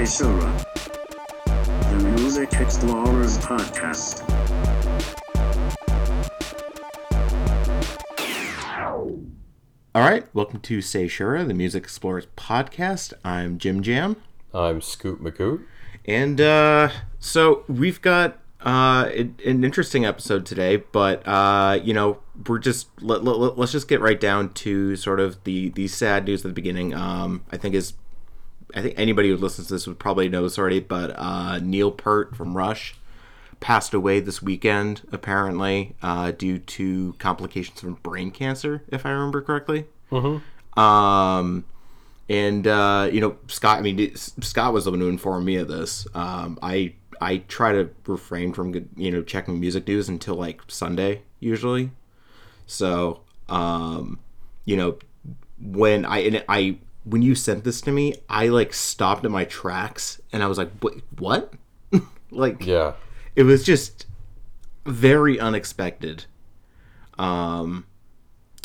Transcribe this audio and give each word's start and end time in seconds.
Seishura, 0.00 0.64
the 1.90 2.08
Music 2.18 2.54
Explorers 2.54 3.36
podcast. 3.36 4.26
All 9.94 10.00
right, 10.00 10.24
welcome 10.34 10.60
to 10.60 10.80
Say 10.80 11.04
Shura, 11.04 11.46
the 11.46 11.52
Music 11.52 11.82
Explorers 11.82 12.28
podcast. 12.34 13.12
I'm 13.22 13.58
Jim 13.58 13.82
Jam, 13.82 14.16
I'm 14.54 14.80
Scoot 14.80 15.22
McCoot. 15.22 15.66
and 16.06 16.40
uh, 16.40 16.88
so 17.18 17.64
we've 17.68 18.00
got 18.00 18.38
uh, 18.64 19.10
an 19.14 19.36
an 19.44 19.64
interesting 19.64 20.06
episode 20.06 20.46
today. 20.46 20.76
But 20.76 21.28
uh, 21.28 21.78
you 21.84 21.92
know, 21.92 22.20
we're 22.46 22.58
just 22.58 22.88
let, 23.02 23.22
let, 23.22 23.58
let's 23.58 23.72
just 23.72 23.86
get 23.86 24.00
right 24.00 24.18
down 24.18 24.54
to 24.54 24.96
sort 24.96 25.20
of 25.20 25.44
the 25.44 25.68
the 25.68 25.88
sad 25.88 26.24
news 26.24 26.42
at 26.42 26.48
the 26.48 26.54
beginning. 26.54 26.94
Um, 26.94 27.44
I 27.52 27.58
think 27.58 27.74
is 27.74 27.92
I 28.74 28.82
think 28.82 28.94
anybody 28.98 29.28
who 29.28 29.36
listens 29.36 29.68
to 29.68 29.74
this 29.74 29.86
would 29.86 29.98
probably 29.98 30.28
know 30.28 30.42
this 30.42 30.58
already, 30.58 30.80
but 30.80 31.14
uh, 31.16 31.58
Neil 31.58 31.90
Peart 31.90 32.36
from 32.36 32.56
Rush 32.56 32.94
passed 33.60 33.92
away 33.94 34.20
this 34.20 34.42
weekend, 34.42 35.02
apparently, 35.12 35.94
uh, 36.02 36.32
due 36.32 36.58
to 36.58 37.14
complications 37.18 37.80
from 37.80 37.94
brain 37.94 38.30
cancer, 38.30 38.82
if 38.88 39.04
I 39.04 39.10
remember 39.10 39.42
correctly. 39.42 39.86
Mm-hmm. 40.10 40.80
Um, 40.80 41.64
and 42.28 42.66
uh, 42.66 43.08
you 43.12 43.20
know, 43.20 43.36
Scott. 43.48 43.78
I 43.78 43.82
mean, 43.82 44.14
Scott 44.16 44.72
was 44.72 44.84
the 44.84 44.90
one 44.90 45.00
who 45.00 45.08
informed 45.08 45.44
me 45.44 45.56
of 45.56 45.68
this. 45.68 46.06
Um, 46.14 46.58
I 46.62 46.94
I 47.20 47.38
try 47.48 47.72
to 47.72 47.90
refrain 48.06 48.52
from 48.52 48.88
you 48.96 49.10
know 49.10 49.22
checking 49.22 49.60
music 49.60 49.86
news 49.88 50.08
until 50.08 50.36
like 50.36 50.62
Sunday 50.68 51.22
usually. 51.40 51.90
So, 52.66 53.22
um, 53.48 54.20
you 54.64 54.76
know, 54.76 54.98
when 55.60 56.04
I 56.04 56.18
and 56.20 56.44
I 56.48 56.78
when 57.04 57.22
you 57.22 57.34
sent 57.34 57.64
this 57.64 57.80
to 57.82 57.92
me, 57.92 58.14
I 58.28 58.48
like 58.48 58.72
stopped 58.74 59.24
at 59.24 59.30
my 59.30 59.44
tracks 59.44 60.20
and 60.32 60.42
I 60.42 60.46
was 60.46 60.58
like, 60.58 60.70
"Wait, 60.82 61.02
what?" 61.18 61.54
like, 62.30 62.64
Yeah. 62.66 62.92
it 63.36 63.44
was 63.44 63.64
just 63.64 64.06
very 64.86 65.38
unexpected. 65.40 66.26
Um, 67.18 67.86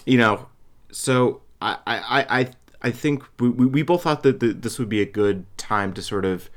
you 0.06 0.18
know, 0.18 0.48
so 0.92 1.42
I 1.62 1.78
I 1.88 2.40
I 2.42 2.50
I 2.82 2.92
think 2.92 3.24
we 3.40 3.50
we 3.50 3.82
both 3.82 4.04
thought 4.04 4.24
that 4.24 4.40
the, 4.40 4.54
this 4.54 4.78
would 4.80 4.90
be 4.90 5.02
a 5.02 5.06
good 5.06 5.46
time 5.58 5.94
to 5.94 6.02
sort 6.02 6.26
of 6.26 6.50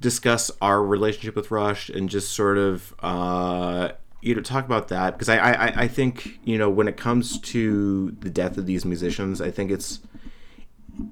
discuss 0.00 0.50
our 0.60 0.84
relationship 0.84 1.36
with 1.36 1.50
Rush 1.50 1.88
and 1.88 2.08
just 2.08 2.32
sort 2.32 2.58
of 2.58 2.92
uh 3.00 3.90
you 4.20 4.34
know 4.34 4.40
talk 4.40 4.64
about 4.64 4.88
that 4.88 5.12
because 5.12 5.28
I, 5.28 5.38
I 5.38 5.66
I 5.82 5.88
think 5.88 6.40
you 6.44 6.58
know 6.58 6.68
when 6.68 6.88
it 6.88 6.96
comes 6.96 7.38
to 7.40 8.10
the 8.20 8.30
death 8.30 8.58
of 8.58 8.66
these 8.66 8.84
musicians 8.84 9.40
I 9.40 9.50
think 9.50 9.70
it's 9.70 10.00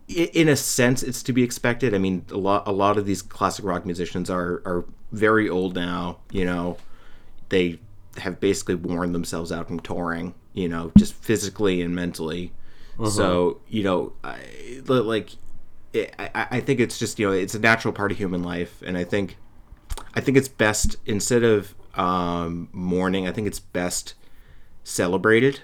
in 0.09 0.49
a 0.49 0.57
sense 0.57 1.03
it's 1.03 1.23
to 1.25 1.33
be 1.33 1.43
expected. 1.43 1.95
I 1.95 1.99
mean 1.99 2.25
a 2.31 2.37
lot 2.37 2.67
a 2.67 2.73
lot 2.73 2.99
of 2.99 3.07
these 3.07 3.23
classic 3.23 3.65
rock 3.65 3.85
musicians 3.87 4.31
are 4.31 4.63
are 4.65 4.85
very 5.13 5.49
old 5.49 5.75
now 5.75 6.19
you 6.31 6.45
know. 6.45 6.77
They 7.49 7.81
have 8.19 8.39
basically 8.39 8.77
worn 8.77 9.13
themselves 9.13 9.51
out 9.51 9.67
from 9.67 9.81
touring 9.81 10.35
you 10.53 10.69
know 10.69 10.93
just 10.97 11.15
physically 11.15 11.81
and 11.83 11.95
mentally. 11.95 12.53
So 13.09 13.61
you 13.69 13.83
know 13.83 14.13
I, 14.23 14.39
like 14.87 15.31
it, 15.93 16.15
I, 16.19 16.47
I 16.51 16.61
think 16.61 16.81
it's 16.81 16.99
just 16.99 17.19
you 17.19 17.27
know 17.29 17.33
it's 17.33 17.55
a 17.55 17.59
natural 17.59 17.93
part 17.95 18.13
of 18.13 18.19
human 18.19 18.43
life. 18.43 18.83
And 18.85 18.97
i 18.99 19.05
think 19.05 19.37
i 20.15 20.21
think 20.21 20.37
it's 20.37 20.49
best 20.49 20.97
instead 21.07 21.43
of 21.43 21.75
um 21.95 22.69
mourning 22.73 23.27
i 23.27 23.33
think 23.33 23.47
it's 23.47 23.59
best 23.59 24.15
celebrated 24.85 25.61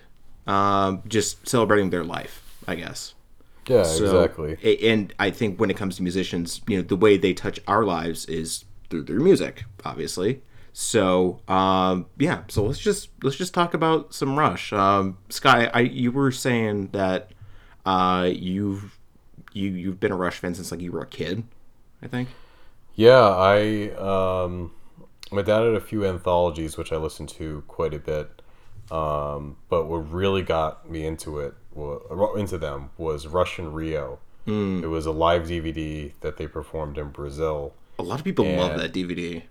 um 0.47 1.03
just 1.06 1.47
celebrating 1.48 1.91
their 1.91 2.05
life 2.05 2.42
i 2.67 2.75
guess 2.75 3.14
Yeah, 3.69 3.83
so- 3.83 4.05
exactly. 4.05 4.59
And 4.89 5.12
I 5.19 5.31
think 5.31 5.59
when 5.59 5.70
it 5.70 5.77
comes 5.77 5.97
to 5.97 6.03
musicians, 6.03 6.61
you 6.67 6.77
know, 6.77 6.83
the 6.83 6.97
way 6.97 7.17
they 7.17 7.34
touch 7.34 7.61
our 7.67 7.84
lives 7.84 8.25
is 8.27 8.64
through 8.91 9.03
their 9.03 9.20
music, 9.20 9.64
obviously. 9.84 10.42
So, 10.73 11.41
um, 11.48 12.07
yeah. 12.18 12.42
So 12.48 12.64
let's 12.64 12.79
just 12.79 13.08
let's 13.23 13.36
just 13.36 13.55
talk 13.55 13.73
about 13.73 14.13
some 14.13 14.39
Rush. 14.39 14.73
Um, 14.74 15.17
Sky, 15.30 15.70
I 15.73 15.80
you 15.80 16.13
were 16.13 16.30
saying 16.30 16.89
that 16.92 17.30
uh, 17.86 18.29
you've 18.30 18.98
you 19.55 19.70
you've 19.70 19.98
been 19.98 20.12
a 20.12 20.17
Rush 20.17 20.36
fan 20.39 20.55
since 20.55 20.70
like 20.70 20.80
you 20.83 20.92
were 20.92 21.01
a 21.01 21.07
kid, 21.07 21.45
I 22.02 22.08
think. 22.08 22.29
Yeah, 22.95 23.23
I 23.23 23.91
um 23.92 24.73
my 25.33 25.42
dad 25.42 25.64
had 25.64 25.74
a 25.74 25.80
few 25.80 26.05
anthologies 26.05 26.77
which 26.77 26.92
I 26.92 26.96
listened 26.96 27.30
to 27.30 27.64
quite 27.68 27.95
a 27.95 27.98
bit. 27.98 28.42
Um, 28.91 29.57
but 29.68 29.86
what 29.86 30.12
really 30.12 30.42
got 30.42 30.89
me 30.89 31.07
into 31.07 31.41
it 31.41 31.55
into 32.37 32.59
them 32.59 32.91
was 32.98 33.27
Rush 33.27 33.59
in 33.59 33.73
Rio. 33.73 34.19
It 34.47 34.87
was 34.87 35.07
a 35.07 35.11
live 35.11 35.42
DVD 35.48 36.13
that 36.20 36.37
they 36.37 36.47
performed 36.47 36.98
in 36.98 37.09
Brazil. 37.09 37.75
A 37.98 38.03
lot 38.03 38.19
of 38.20 38.25
people 38.25 38.45
love 38.45 38.79
that 38.79 38.92
DVD. 38.92 39.42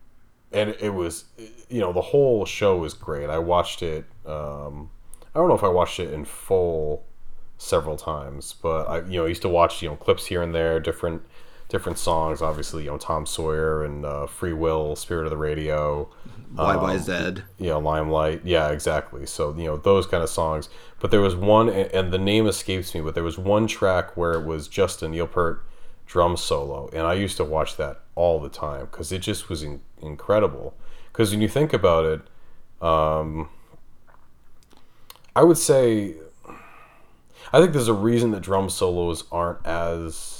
and 0.53 0.69
it 0.79 0.93
was 0.93 1.25
you 1.69 1.81
know 1.81 1.91
the 1.91 2.01
whole 2.01 2.45
show 2.45 2.77
was 2.77 2.93
great 2.93 3.29
i 3.29 3.37
watched 3.39 3.81
it 3.81 4.05
um 4.25 4.89
i 5.33 5.39
don't 5.39 5.49
know 5.49 5.55
if 5.55 5.63
i 5.63 5.67
watched 5.67 5.99
it 5.99 6.13
in 6.13 6.23
full 6.23 7.03
several 7.57 7.97
times 7.97 8.53
but 8.61 8.87
i 8.87 8.99
you 8.99 9.17
know 9.17 9.25
I 9.25 9.29
used 9.29 9.41
to 9.41 9.49
watch 9.49 9.81
you 9.81 9.89
know 9.89 9.95
clips 9.95 10.27
here 10.27 10.41
and 10.43 10.53
there 10.53 10.79
different 10.79 11.23
different 11.67 11.97
songs 11.97 12.41
obviously 12.41 12.83
you 12.83 12.91
know 12.91 12.97
tom 12.97 13.25
sawyer 13.25 13.83
and 13.83 14.05
uh, 14.05 14.27
free 14.27 14.53
will 14.53 14.95
spirit 14.95 15.25
of 15.25 15.31
the 15.31 15.37
radio 15.37 16.09
YYZ. 16.55 17.43
you 17.57 17.67
know 17.67 17.79
limelight. 17.79 18.41
Yeah 18.43 18.69
exactly. 18.69 19.25
So 19.25 19.53
you 19.57 19.65
know 19.65 19.77
those 19.77 20.07
kind 20.07 20.23
of 20.23 20.29
songs. 20.29 20.69
But 20.99 21.11
there 21.11 21.21
was 21.21 21.35
one 21.35 21.69
and 21.69 21.91
and 21.91 22.13
the 22.13 22.17
name 22.17 22.47
escapes 22.47 22.93
me 22.93 23.01
but 23.01 23.13
there 23.13 23.23
was 23.23 23.37
one 23.37 23.67
track 23.67 24.15
where 24.15 24.33
it 24.33 24.45
was 24.45 24.67
just 24.67 25.03
a 25.03 25.09
neil 25.09 25.27
peart 25.27 25.65
drum 26.07 26.37
solo 26.37 26.87
and 26.93 27.01
i 27.01 27.13
used 27.13 27.35
to 27.35 27.43
watch 27.43 27.77
that 27.77 28.01
all 28.13 28.39
the 28.39 28.49
time 28.49 28.85
because 28.85 29.11
it 29.11 29.19
just 29.19 29.49
was 29.49 29.63
in- 29.63 29.81
incredible. 30.01 30.73
Because 31.11 31.31
when 31.31 31.41
you 31.41 31.47
think 31.47 31.73
about 31.73 32.05
it 32.05 32.21
um, 32.85 33.49
i 35.35 35.43
would 35.43 35.57
say 35.57 36.15
i 37.51 37.59
think 37.59 37.71
there's 37.73 37.87
a 37.87 37.93
reason 37.93 38.31
that 38.31 38.41
drum 38.41 38.69
solos 38.69 39.23
aren't 39.31 39.65
as 39.65 40.34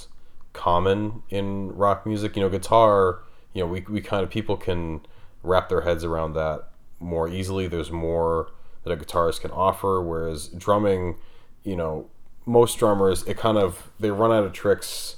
common 0.55 1.23
in 1.29 1.75
rock 1.75 2.05
music. 2.05 2.35
You 2.35 2.43
know 2.43 2.49
guitar 2.49 3.19
you 3.53 3.61
know 3.61 3.67
we, 3.67 3.81
we 3.81 4.01
kind 4.01 4.23
of 4.23 4.29
people 4.29 4.57
can 4.57 5.05
wrap 5.43 5.69
their 5.69 5.81
heads 5.81 6.03
around 6.03 6.33
that 6.33 6.69
more 6.99 7.27
easily. 7.27 7.67
There's 7.67 7.91
more 7.91 8.49
that 8.83 8.91
a 8.91 8.97
guitarist 8.97 9.41
can 9.41 9.51
offer 9.51 10.01
whereas 10.01 10.47
drumming 10.49 11.17
you 11.63 11.75
know 11.75 12.07
most 12.45 12.77
drummers 12.77 13.23
it 13.23 13.37
kind 13.37 13.57
of 13.57 13.91
they 13.99 14.11
run 14.11 14.31
out 14.31 14.43
of 14.43 14.53
tricks 14.53 15.17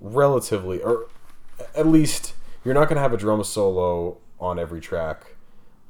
relatively 0.00 0.82
or 0.82 1.06
at 1.76 1.86
least 1.86 2.34
you're 2.64 2.74
not 2.74 2.88
going 2.88 2.96
to 2.96 3.02
have 3.02 3.12
a 3.12 3.16
drum 3.16 3.42
solo 3.44 4.18
on 4.40 4.58
every 4.58 4.80
track 4.80 5.29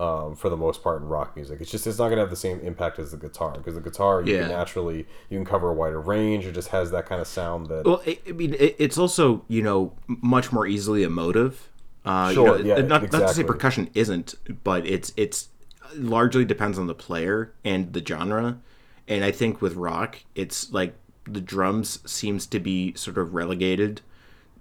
um, 0.01 0.35
for 0.35 0.49
the 0.49 0.57
most 0.57 0.83
part 0.83 1.03
in 1.03 1.09
rock 1.09 1.37
music 1.37 1.61
it's 1.61 1.71
just 1.71 1.87
it's 1.87 1.99
not 1.99 2.07
going 2.07 2.17
to 2.17 2.23
have 2.23 2.31
the 2.31 2.37
same 2.49 2.59
impact 2.61 2.99
as 2.99 3.11
the 3.11 3.17
guitar 3.17 3.53
because 3.53 3.75
the 3.75 3.81
guitar 3.81 4.23
you 4.23 4.33
Yeah. 4.35 4.41
can 4.43 4.49
naturally 4.51 5.07
you 5.29 5.37
can 5.39 5.45
cover 5.45 5.69
a 5.69 5.75
wider 5.75 6.01
range 6.01 6.47
it 6.47 6.53
just 6.53 6.69
has 6.69 6.91
that 6.93 7.07
kind 7.07 7.21
of 7.21 7.27
sound 7.27 7.67
that 7.67 7.85
Well, 7.85 8.03
I, 8.07 8.19
I 8.29 8.33
mean, 8.33 8.55
it, 8.55 8.77
it's 8.79 8.99
also 8.99 9.45
you 9.49 9.63
know 9.63 9.93
much 10.07 10.53
more 10.53 10.67
easily 10.67 11.03
emotive. 11.03 11.69
Uh, 12.05 12.33
Sure, 12.33 12.57
you 12.59 12.65
know, 12.65 12.77
yeah, 12.77 12.83
not, 12.83 13.03
not 13.13 13.29
to 13.29 13.35
say 13.35 13.45
percussion 13.45 13.91
isn't, 13.95 14.35
but 14.65 14.87
it's 14.87 15.13
it's 15.19 15.49
largely 15.95 16.45
depends 16.45 16.79
on 16.79 16.87
the 16.87 16.95
player 16.95 17.53
and 17.65 17.93
the 17.93 18.03
genre. 18.05 18.59
And 19.07 19.25
I 19.25 19.33
think 19.33 19.61
with 19.61 19.75
rock, 19.75 20.17
it's 20.35 20.73
like 20.73 20.95
the 21.25 21.41
drums 21.43 21.99
seems 22.11 22.47
to 22.47 22.59
be 22.61 22.95
sort 22.95 23.19
of 23.19 23.35
relegated 23.35 24.01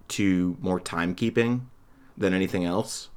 to 0.09 0.57
more 0.59 0.79
timekeeping 0.81 1.61
than 2.17 2.33
anything 2.33 2.65
else, 2.65 3.09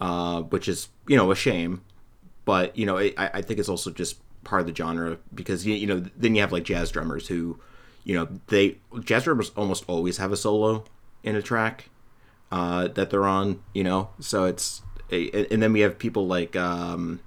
uh, 0.00 0.42
which 0.42 0.68
is 0.68 0.88
you 1.06 1.16
know 1.16 1.30
a 1.30 1.36
shame. 1.36 1.82
But 2.44 2.76
you 2.76 2.86
know, 2.86 2.98
I, 2.98 3.12
I 3.16 3.42
think 3.42 3.60
it's 3.60 3.68
also 3.68 3.90
just 3.90 4.16
part 4.44 4.60
of 4.60 4.66
the 4.66 4.74
genre 4.74 5.18
because 5.34 5.66
you, 5.66 5.74
you 5.74 5.86
know 5.86 6.04
then 6.16 6.34
you 6.34 6.40
have 6.40 6.52
like 6.52 6.64
jazz 6.64 6.90
drummers 6.90 7.28
who, 7.28 7.60
you 8.04 8.14
know, 8.14 8.28
they 8.48 8.78
jazz 9.04 9.24
drummers 9.24 9.50
almost 9.56 9.84
always 9.86 10.16
have 10.16 10.32
a 10.32 10.36
solo 10.36 10.84
in 11.22 11.36
a 11.36 11.42
track 11.42 11.90
uh, 12.50 12.88
that 12.88 13.10
they're 13.10 13.26
on. 13.26 13.62
You 13.74 13.84
know, 13.84 14.10
so 14.20 14.44
it's 14.44 14.82
and 15.10 15.62
then 15.62 15.72
we 15.72 15.80
have 15.80 15.98
people 15.98 16.26
like 16.26 16.56
um, 16.56 17.20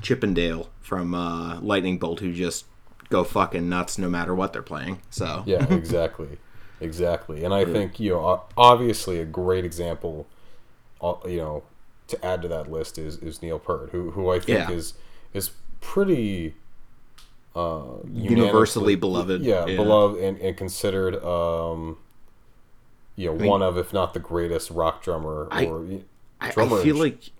Chippendale 0.00 0.70
from 0.80 1.14
uh, 1.14 1.60
Lightning 1.60 1.98
Bolt 1.98 2.20
who 2.20 2.32
just 2.32 2.64
go 3.08 3.24
fucking 3.24 3.68
nuts 3.68 3.98
no 3.98 4.08
matter 4.08 4.34
what 4.34 4.52
they're 4.52 4.62
playing. 4.62 5.00
So 5.10 5.42
yeah 5.46 5.64
exactly 5.72 6.38
exactly 6.80 7.44
and 7.44 7.52
i 7.52 7.64
think 7.64 8.00
you 8.00 8.10
know 8.10 8.42
obviously 8.56 9.20
a 9.20 9.24
great 9.24 9.64
example 9.64 10.26
you 11.26 11.36
know 11.36 11.62
to 12.10 12.24
add 12.24 12.42
to 12.42 12.48
that 12.48 12.70
list 12.70 12.98
is 12.98 13.16
is 13.18 13.42
neil 13.42 13.58
peart 13.58 13.90
who 13.90 14.10
who 14.12 14.30
i 14.30 14.38
think 14.38 14.58
Yeah. 14.58 14.70
is 14.70 14.94
is 15.32 15.50
pretty 15.80 16.54
uh 17.56 17.82
Universally 18.12 18.94
beloved, 18.94 19.42
yeah, 19.42 19.66
yeah. 19.66 19.76
beloved 19.76 20.20
and, 20.22 20.38
and 20.38 20.56
considered 20.56 21.16
um 21.24 21.96
you 23.16 23.26
know 23.26 23.46
one 23.46 23.60
of 23.62 23.76
if 23.76 23.92
not 23.92 24.14
the 24.14 24.20
greatest 24.20 24.70
rock 24.70 25.02
drummer 25.02 25.48
I- 25.50 25.66
or 25.66 25.84
I, 26.40 26.50
drummer 26.52 26.78
I 26.78 26.82
feel 26.82 26.96
like 26.96 27.30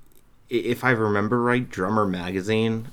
if 0.49 0.83
I 0.83 0.91
remember 0.91 1.41
right, 1.41 1.67
Drummer 1.71 2.07
Magazine, 2.07 2.89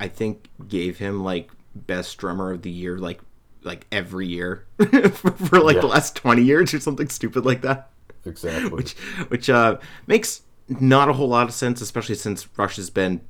I 0.00 0.08
think 0.08 0.48
gave 0.68 0.98
him 0.98 1.22
like 1.22 1.50
best 1.74 2.18
drummer 2.18 2.50
of 2.52 2.62
the 2.62 2.70
year 2.70 2.98
like 2.98 3.20
like 3.62 3.86
every 3.92 4.26
year 4.26 4.64
for, 5.12 5.30
for 5.30 5.60
like 5.60 5.80
the 5.80 5.86
last 5.86 6.16
20 6.16 6.42
years 6.42 6.74
or 6.74 6.80
something 6.80 7.08
stupid 7.08 7.44
like 7.46 7.62
that 7.62 7.90
exactly. 8.24 8.70
which 8.70 8.94
which 9.28 9.48
uh 9.48 9.78
makes 10.08 10.42
not 10.68 11.08
a 11.08 11.12
whole 11.12 11.28
lot 11.28 11.48
of 11.48 11.54
sense 11.54 11.80
especially 11.80 12.14
since 12.14 12.48
rush 12.56 12.76
has 12.76 12.90
been 12.90 13.20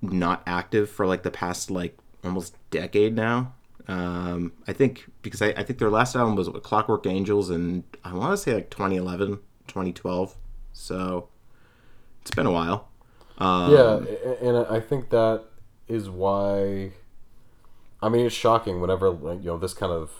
not 0.00 0.42
active 0.46 0.90
for 0.90 1.06
like 1.06 1.22
the 1.22 1.30
past 1.30 1.70
like 1.70 1.96
almost 2.24 2.56
decade 2.70 3.14
now 3.14 3.52
um 3.88 4.52
i 4.66 4.72
think 4.72 5.10
because 5.22 5.42
i, 5.42 5.48
I 5.48 5.62
think 5.62 5.78
their 5.78 5.90
last 5.90 6.16
album 6.16 6.36
was 6.36 6.48
what, 6.48 6.62
clockwork 6.62 7.06
angels 7.06 7.50
and 7.50 7.84
i 8.04 8.12
want 8.12 8.32
to 8.32 8.36
say 8.36 8.54
like 8.54 8.70
2011 8.70 9.38
2012 9.68 10.36
so 10.72 11.28
it's 12.20 12.30
been 12.32 12.46
a 12.46 12.50
while 12.50 12.88
um, 13.38 13.72
yeah, 13.72 14.00
and 14.40 14.56
I 14.56 14.78
think 14.80 15.10
that 15.10 15.44
is 15.88 16.08
why. 16.08 16.92
I 18.00 18.08
mean, 18.08 18.26
it's 18.26 18.34
shocking 18.34 18.80
whenever 18.80 19.10
like, 19.10 19.38
you 19.40 19.46
know 19.46 19.58
this 19.58 19.74
kind 19.74 19.92
of 19.92 20.10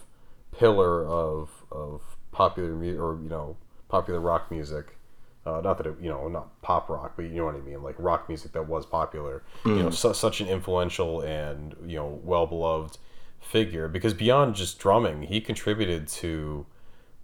pillar 0.51 1.07
of 1.07 1.65
of 1.71 2.01
popular 2.33 2.75
music 2.75 3.01
or 3.01 3.19
you 3.23 3.29
know 3.29 3.57
popular 3.89 4.21
rock 4.21 4.51
music. 4.51 4.97
Uh, 5.45 5.61
not 5.61 5.77
that 5.79 5.87
it, 5.89 5.95
you 6.01 6.09
know, 6.09 6.29
not 6.29 6.61
pop 6.63 6.89
rock, 6.89 7.15
but 7.17 7.23
you 7.23 7.37
know 7.37 7.47
what 7.47 7.57
I 7.57 7.61
mean, 7.61 7.83
like 7.83 7.97
rock 7.99 8.29
music 8.29 8.53
that 8.53 8.69
was 8.69 8.87
popular. 8.87 9.43
You 9.65 9.83
know, 9.83 9.91
su- 9.91 10.15
such 10.15 10.41
an 10.41 10.47
influential 10.47 11.21
and 11.21 11.75
you 11.85 11.97
know 11.97 12.21
well 12.23 12.47
beloved 12.47 12.99
figure. 13.41 13.89
Because 13.89 14.15
beyond 14.15 14.55
just 14.55 14.79
drumming, 14.79 15.23
he 15.23 15.41
contributed 15.41 16.07
to 16.09 16.65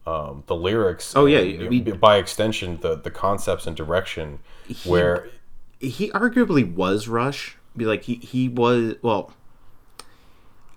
um, 0.04 0.42
the 0.46 0.56
lyrics. 0.56 1.14
Oh, 1.14 1.26
yeah, 1.26 1.38
and, 1.38 1.86
know, 1.86 1.94
by 1.94 2.16
extension, 2.16 2.78
the 2.80 2.96
the 2.96 3.10
concepts 3.10 3.66
and 3.66 3.76
direction. 3.76 4.40
where 4.84 5.28
he 5.78 6.10
arguably 6.10 6.72
was 6.74 7.08
Rush. 7.08 7.56
Be 7.76 7.84
like 7.84 8.02
he 8.04 8.16
he 8.16 8.48
was 8.48 8.96
well. 9.02 9.32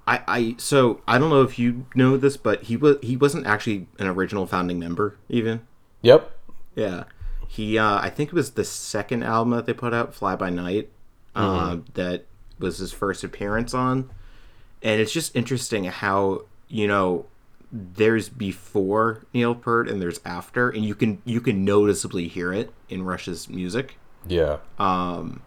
I 0.06 0.22
I 0.28 0.56
so 0.58 1.02
I 1.08 1.18
don't 1.18 1.30
know 1.30 1.42
if 1.42 1.58
you 1.58 1.86
know 1.96 2.18
this, 2.18 2.38
but 2.38 2.64
he 2.64 2.78
was 2.78 2.98
he 3.02 3.18
wasn't 3.18 3.48
actually 3.48 3.88
an 3.98 4.08
original 4.08 4.46
founding 4.46 4.78
member 4.80 5.18
even. 5.30 5.62
Yep. 6.02 6.38
Yeah, 6.76 7.04
he 7.52 7.78
uh, 7.78 8.00
I 8.02 8.10
think 8.10 8.30
it 8.30 8.34
was 8.36 8.52
the 8.52 8.64
second 8.64 9.24
album 9.24 9.52
that 9.52 9.66
they 9.66 9.74
put 9.74 9.94
out, 9.94 10.14
Fly 10.16 10.36
by 10.38 10.50
Night, 10.50 10.90
uh, 11.36 11.78
that 11.96 12.26
was 12.60 12.78
his 12.78 12.94
first 12.94 13.24
appearance 13.26 13.74
on, 13.74 14.10
and 14.82 15.02
it's 15.02 15.12
just 15.12 15.36
interesting 15.36 15.84
how 15.86 16.44
you 16.70 16.88
know 16.88 17.26
there's 17.74 18.30
before 18.30 19.26
Neil 19.34 19.54
Peart 19.56 19.90
and 19.90 20.02
there's 20.02 20.22
after, 20.26 20.70
and 20.70 20.86
you 20.86 20.96
can 20.96 21.22
you 21.26 21.42
can 21.42 21.66
noticeably 21.66 22.28
hear 22.30 22.54
it 22.54 22.72
in 22.88 23.04
Rush's 23.04 23.50
music. 23.50 23.98
Yeah. 24.28 24.58
Um, 24.80 25.42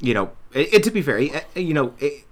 you 0.00 0.14
know, 0.14 0.32
it, 0.52 0.74
it- 0.74 0.82
to 0.84 0.90
be 0.90 1.02
fair, 1.02 1.18
it- 1.18 1.46
you 1.54 1.72
know, 1.74 1.94
it, 2.00 2.24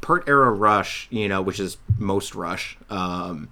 Peart 0.00 0.24
era 0.28 0.50
Rush, 0.52 1.08
you 1.10 1.28
know, 1.28 1.42
which 1.42 1.58
is 1.58 1.78
most 1.98 2.34
Rush, 2.36 2.78
um, 2.90 3.48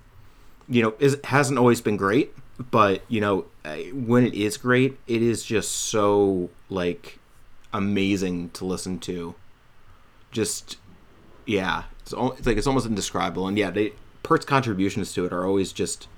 you 0.68 0.82
know, 0.82 0.94
is 1.00 1.18
hasn't 1.24 1.58
always 1.58 1.80
been 1.80 1.96
great, 1.96 2.32
but 2.58 3.02
you 3.08 3.20
know, 3.20 3.46
when 3.92 4.26
it 4.26 4.34
is 4.34 4.56
great, 4.56 4.98
it 5.06 5.22
is 5.22 5.44
just 5.44 5.70
so 5.72 6.50
like 6.68 7.18
amazing 7.72 8.50
to 8.50 8.64
listen 8.64 8.98
to. 9.00 9.34
Just 10.30 10.78
yeah, 11.44 11.84
it's, 12.00 12.12
al- 12.12 12.32
it's 12.32 12.46
like 12.46 12.56
it's 12.56 12.66
almost 12.66 12.86
indescribable, 12.86 13.46
and 13.46 13.58
yeah, 13.58 13.70
they 13.70 13.92
Peart's 14.22 14.46
contributions 14.46 15.12
to 15.12 15.24
it 15.24 15.32
are 15.32 15.46
always 15.46 15.72
just 15.72 16.08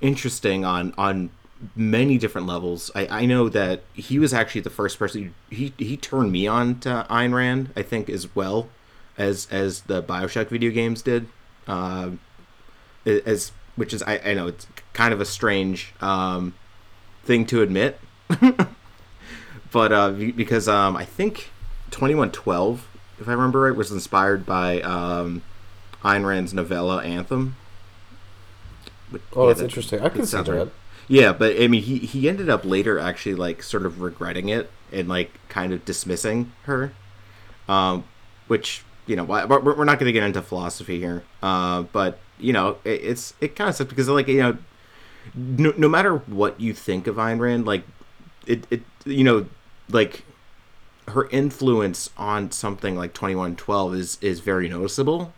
interesting 0.00 0.64
on 0.64 0.92
on 0.98 1.30
many 1.74 2.18
different 2.18 2.46
levels. 2.46 2.90
I, 2.94 3.22
I 3.22 3.26
know 3.26 3.48
that 3.48 3.82
he 3.94 4.18
was 4.18 4.34
actually 4.34 4.60
the 4.60 4.70
first 4.70 4.98
person 4.98 5.34
he 5.48 5.72
he 5.78 5.96
turned 5.96 6.32
me 6.32 6.46
on 6.46 6.80
to 6.80 7.06
Ayn 7.08 7.34
Rand. 7.34 7.72
I 7.76 7.82
think 7.82 8.10
as 8.10 8.34
well 8.34 8.68
as 9.16 9.46
as 9.50 9.82
the 9.82 10.02
Bioshock 10.02 10.48
video 10.48 10.70
games 10.70 11.02
did. 11.02 11.28
Uh, 11.66 12.10
as 13.06 13.52
which 13.76 13.92
is 13.92 14.02
I, 14.02 14.18
I 14.18 14.34
know 14.34 14.48
it's 14.48 14.66
kind 14.96 15.12
of 15.12 15.20
a 15.20 15.24
strange 15.26 15.92
um, 16.00 16.54
thing 17.24 17.44
to 17.46 17.60
admit, 17.60 18.00
but 19.72 19.92
uh, 19.92 20.10
because 20.10 20.68
um, 20.68 20.96
I 20.96 21.04
think 21.04 21.50
twenty 21.90 22.14
one 22.14 22.30
twelve, 22.32 22.86
if 23.20 23.28
I 23.28 23.32
remember 23.32 23.60
right, 23.60 23.76
was 23.76 23.92
inspired 23.92 24.46
by 24.46 24.80
um, 24.80 25.42
Ayn 26.02 26.26
Rand's 26.26 26.54
novella 26.54 27.02
Anthem. 27.04 27.56
But, 29.12 29.20
Oh, 29.34 29.42
yeah, 29.42 29.48
that's 29.48 29.60
that- 29.60 29.64
interesting. 29.66 30.00
I 30.00 30.08
can 30.08 30.22
see 30.22 30.30
sounds 30.32 30.48
right. 30.48 30.56
that. 30.64 30.68
Yeah, 31.08 31.32
but 31.32 31.60
I 31.60 31.68
mean, 31.68 31.82
he 31.82 31.98
he 31.98 32.28
ended 32.28 32.48
up 32.48 32.64
later 32.64 32.98
actually 32.98 33.36
like 33.36 33.62
sort 33.62 33.86
of 33.86 34.00
regretting 34.00 34.48
it 34.48 34.70
and 34.90 35.08
like 35.08 35.30
kind 35.48 35.72
of 35.72 35.84
dismissing 35.84 36.52
her, 36.64 36.92
um, 37.68 38.02
which 38.48 38.82
you 39.06 39.14
know 39.14 39.22
we're, 39.22 39.46
we're 39.60 39.84
not 39.84 40.00
going 40.00 40.06
to 40.06 40.12
get 40.12 40.24
into 40.24 40.42
philosophy 40.42 40.98
here, 40.98 41.22
uh, 41.44 41.82
but 41.82 42.18
you 42.40 42.52
know 42.52 42.78
it, 42.82 43.02
it's 43.04 43.34
it 43.40 43.54
kind 43.54 43.70
of 43.70 43.76
sucks 43.76 43.88
because 43.90 44.08
like 44.08 44.26
you 44.26 44.38
know 44.42 44.58
no, 45.34 45.72
no 45.76 45.88
matter 45.88 46.16
what 46.16 46.60
you 46.60 46.72
think 46.72 47.06
of 47.06 47.16
Ayn 47.16 47.38
Rand, 47.38 47.66
like 47.66 47.84
it 48.46 48.66
it 48.70 48.82
you 49.04 49.24
know 49.24 49.46
like 49.88 50.24
her 51.08 51.28
influence 51.28 52.10
on 52.16 52.50
something 52.50 52.96
like 52.96 53.12
twenty 53.12 53.34
one 53.34 53.56
twelve 53.56 53.94
is 53.94 54.18
is 54.20 54.40
very 54.40 54.68
noticeable, 54.68 55.32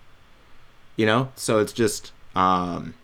you 0.96 1.06
know. 1.06 1.30
So 1.36 1.58
it's 1.58 1.72
just 1.72 2.12
um 2.34 2.94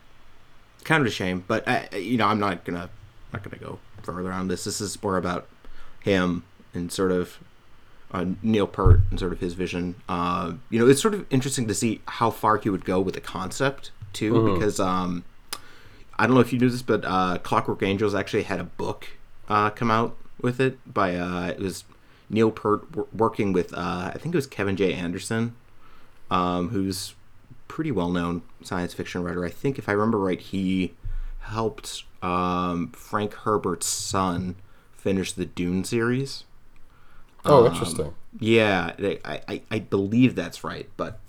kind 0.84 1.00
of 1.00 1.06
a 1.06 1.10
shame, 1.10 1.44
but 1.46 1.66
I, 1.68 1.88
you 1.96 2.16
know, 2.16 2.26
I'm 2.26 2.38
not 2.38 2.64
gonna 2.64 2.90
not 3.32 3.42
gonna 3.42 3.56
go 3.56 3.78
further 4.02 4.32
on 4.32 4.48
this. 4.48 4.64
This 4.64 4.80
is 4.80 5.02
more 5.02 5.16
about 5.16 5.46
him 6.00 6.44
and 6.74 6.92
sort 6.92 7.10
of 7.12 7.38
uh, 8.12 8.26
Neil 8.42 8.66
Peart 8.66 9.00
and 9.10 9.18
sort 9.18 9.32
of 9.32 9.40
his 9.40 9.54
vision. 9.54 9.96
Uh, 10.08 10.52
you 10.70 10.78
know, 10.78 10.86
it's 10.88 11.00
sort 11.00 11.14
of 11.14 11.26
interesting 11.30 11.66
to 11.68 11.74
see 11.74 12.00
how 12.06 12.30
far 12.30 12.58
he 12.58 12.68
would 12.70 12.84
go 12.84 13.00
with 13.00 13.14
the 13.14 13.20
concept 13.20 13.90
too, 14.12 14.32
because 14.54 14.78
um, 14.78 15.24
I 16.18 16.26
don't 16.26 16.34
know 16.34 16.40
if 16.40 16.52
you 16.52 16.58
knew 16.58 16.70
this, 16.70 16.82
but 16.82 17.04
uh, 17.04 17.38
Clockwork 17.38 17.82
Angels 17.82 18.14
actually 18.14 18.44
had 18.44 18.60
a 18.60 18.64
book 18.64 19.08
uh, 19.48 19.70
come 19.70 19.90
out 19.90 20.16
with 20.40 20.60
it 20.60 20.78
by 20.92 21.16
uh, 21.16 21.48
it 21.48 21.58
was 21.58 21.84
Neil 22.30 22.50
Peart 22.50 22.90
w- 22.92 23.08
working 23.12 23.52
with 23.52 23.72
uh, 23.74 24.12
I 24.14 24.18
think 24.18 24.34
it 24.34 24.38
was 24.38 24.46
Kevin 24.46 24.76
J. 24.76 24.92
Anderson, 24.94 25.56
um, 26.30 26.68
who's 26.70 27.14
pretty 27.68 27.90
well 27.90 28.10
known 28.10 28.42
science 28.62 28.94
fiction 28.94 29.22
writer. 29.22 29.44
I 29.44 29.50
think 29.50 29.78
if 29.78 29.88
I 29.88 29.92
remember 29.92 30.18
right, 30.18 30.40
he 30.40 30.94
helped 31.40 32.04
um, 32.22 32.92
Frank 32.92 33.34
Herbert's 33.34 33.86
son 33.86 34.56
finish 34.96 35.32
the 35.32 35.44
Dune 35.44 35.84
series. 35.84 36.44
Oh, 37.44 37.66
interesting. 37.66 38.14
Yeah, 38.40 38.92
I, 38.98 39.40
I, 39.46 39.62
I 39.70 39.78
believe 39.78 40.34
that's 40.34 40.64
right, 40.64 40.88
but 40.96 41.20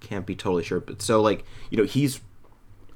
can't 0.00 0.24
be 0.24 0.36
totally 0.36 0.62
sure. 0.62 0.80
But 0.80 1.02
so 1.02 1.20
like 1.20 1.44
you 1.70 1.78
know 1.78 1.84
he's 1.84 2.20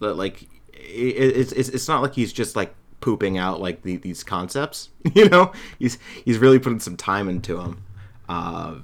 like 0.01 0.49
it's 0.79 1.53
it's 1.53 1.69
it's 1.69 1.89
not 1.89 2.03
like 2.03 2.15
he's 2.15 2.33
just 2.33 2.57
like 2.57 2.75
pooping 3.01 3.39
out 3.39 3.61
like 3.61 3.83
the, 3.83 3.97
these 3.97 4.23
concepts. 4.25 4.89
You 5.15 5.29
know, 5.29 5.53
he's 5.79 5.99
he's 6.25 6.39
really 6.39 6.59
putting 6.59 6.81
some 6.81 6.97
time 6.97 7.29
into 7.29 7.57
them. 7.57 7.83
Uh, 8.29 8.77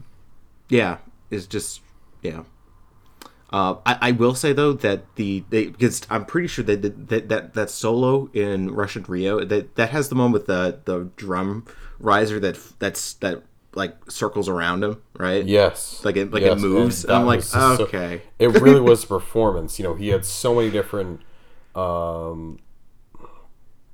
yeah, 0.69 0.99
it's 1.31 1.47
just 1.47 1.81
yeah. 2.23 2.45
Uh, 3.51 3.77
I, 3.87 3.99
I 4.09 4.11
will 4.13 4.35
say 4.35 4.53
though 4.53 4.73
that 4.73 5.15
the 5.17 5.45
they 5.51 5.67
because 5.67 6.07
I'm 6.11 6.25
pretty 6.25 6.49
sure 6.49 6.65
that 6.65 6.83
that, 6.83 7.09
that 7.09 7.29
that 7.29 7.55
that 7.55 7.71
solo 7.71 8.29
in 8.33 8.73
Rush 8.73 8.97
in 8.97 9.05
Rio 9.05 9.45
that 9.45 9.77
that 9.77 9.91
has 9.91 10.09
the 10.09 10.17
one 10.17 10.33
with 10.33 10.47
the 10.47 10.81
the 10.87 11.11
drum 11.17 11.65
riser 12.01 12.41
that 12.41 12.59
that's 12.81 13.13
that 13.15 13.43
like 13.77 13.95
circles 14.11 14.49
around 14.49 14.83
him 14.83 15.03
right 15.19 15.45
Yes. 15.45 16.01
like 16.05 16.17
it 16.17 16.33
like 16.33 16.43
Yes, 16.43 16.59
it 16.63 16.67
moves 16.67 17.05
I'm 17.05 17.27
like 17.27 17.41
just 17.41 17.53
so- 17.53 17.77
okay 17.83 18.23
it 18.39 18.49
really 18.49 18.81
was 18.81 19.05
a 19.05 19.07
performance. 19.19 19.79
You 19.79 19.85
know, 19.85 19.95
he 19.95 20.09
had 20.09 20.25
so 20.25 20.55
many 20.57 20.71
different, 20.71 21.21
um, 21.75 22.59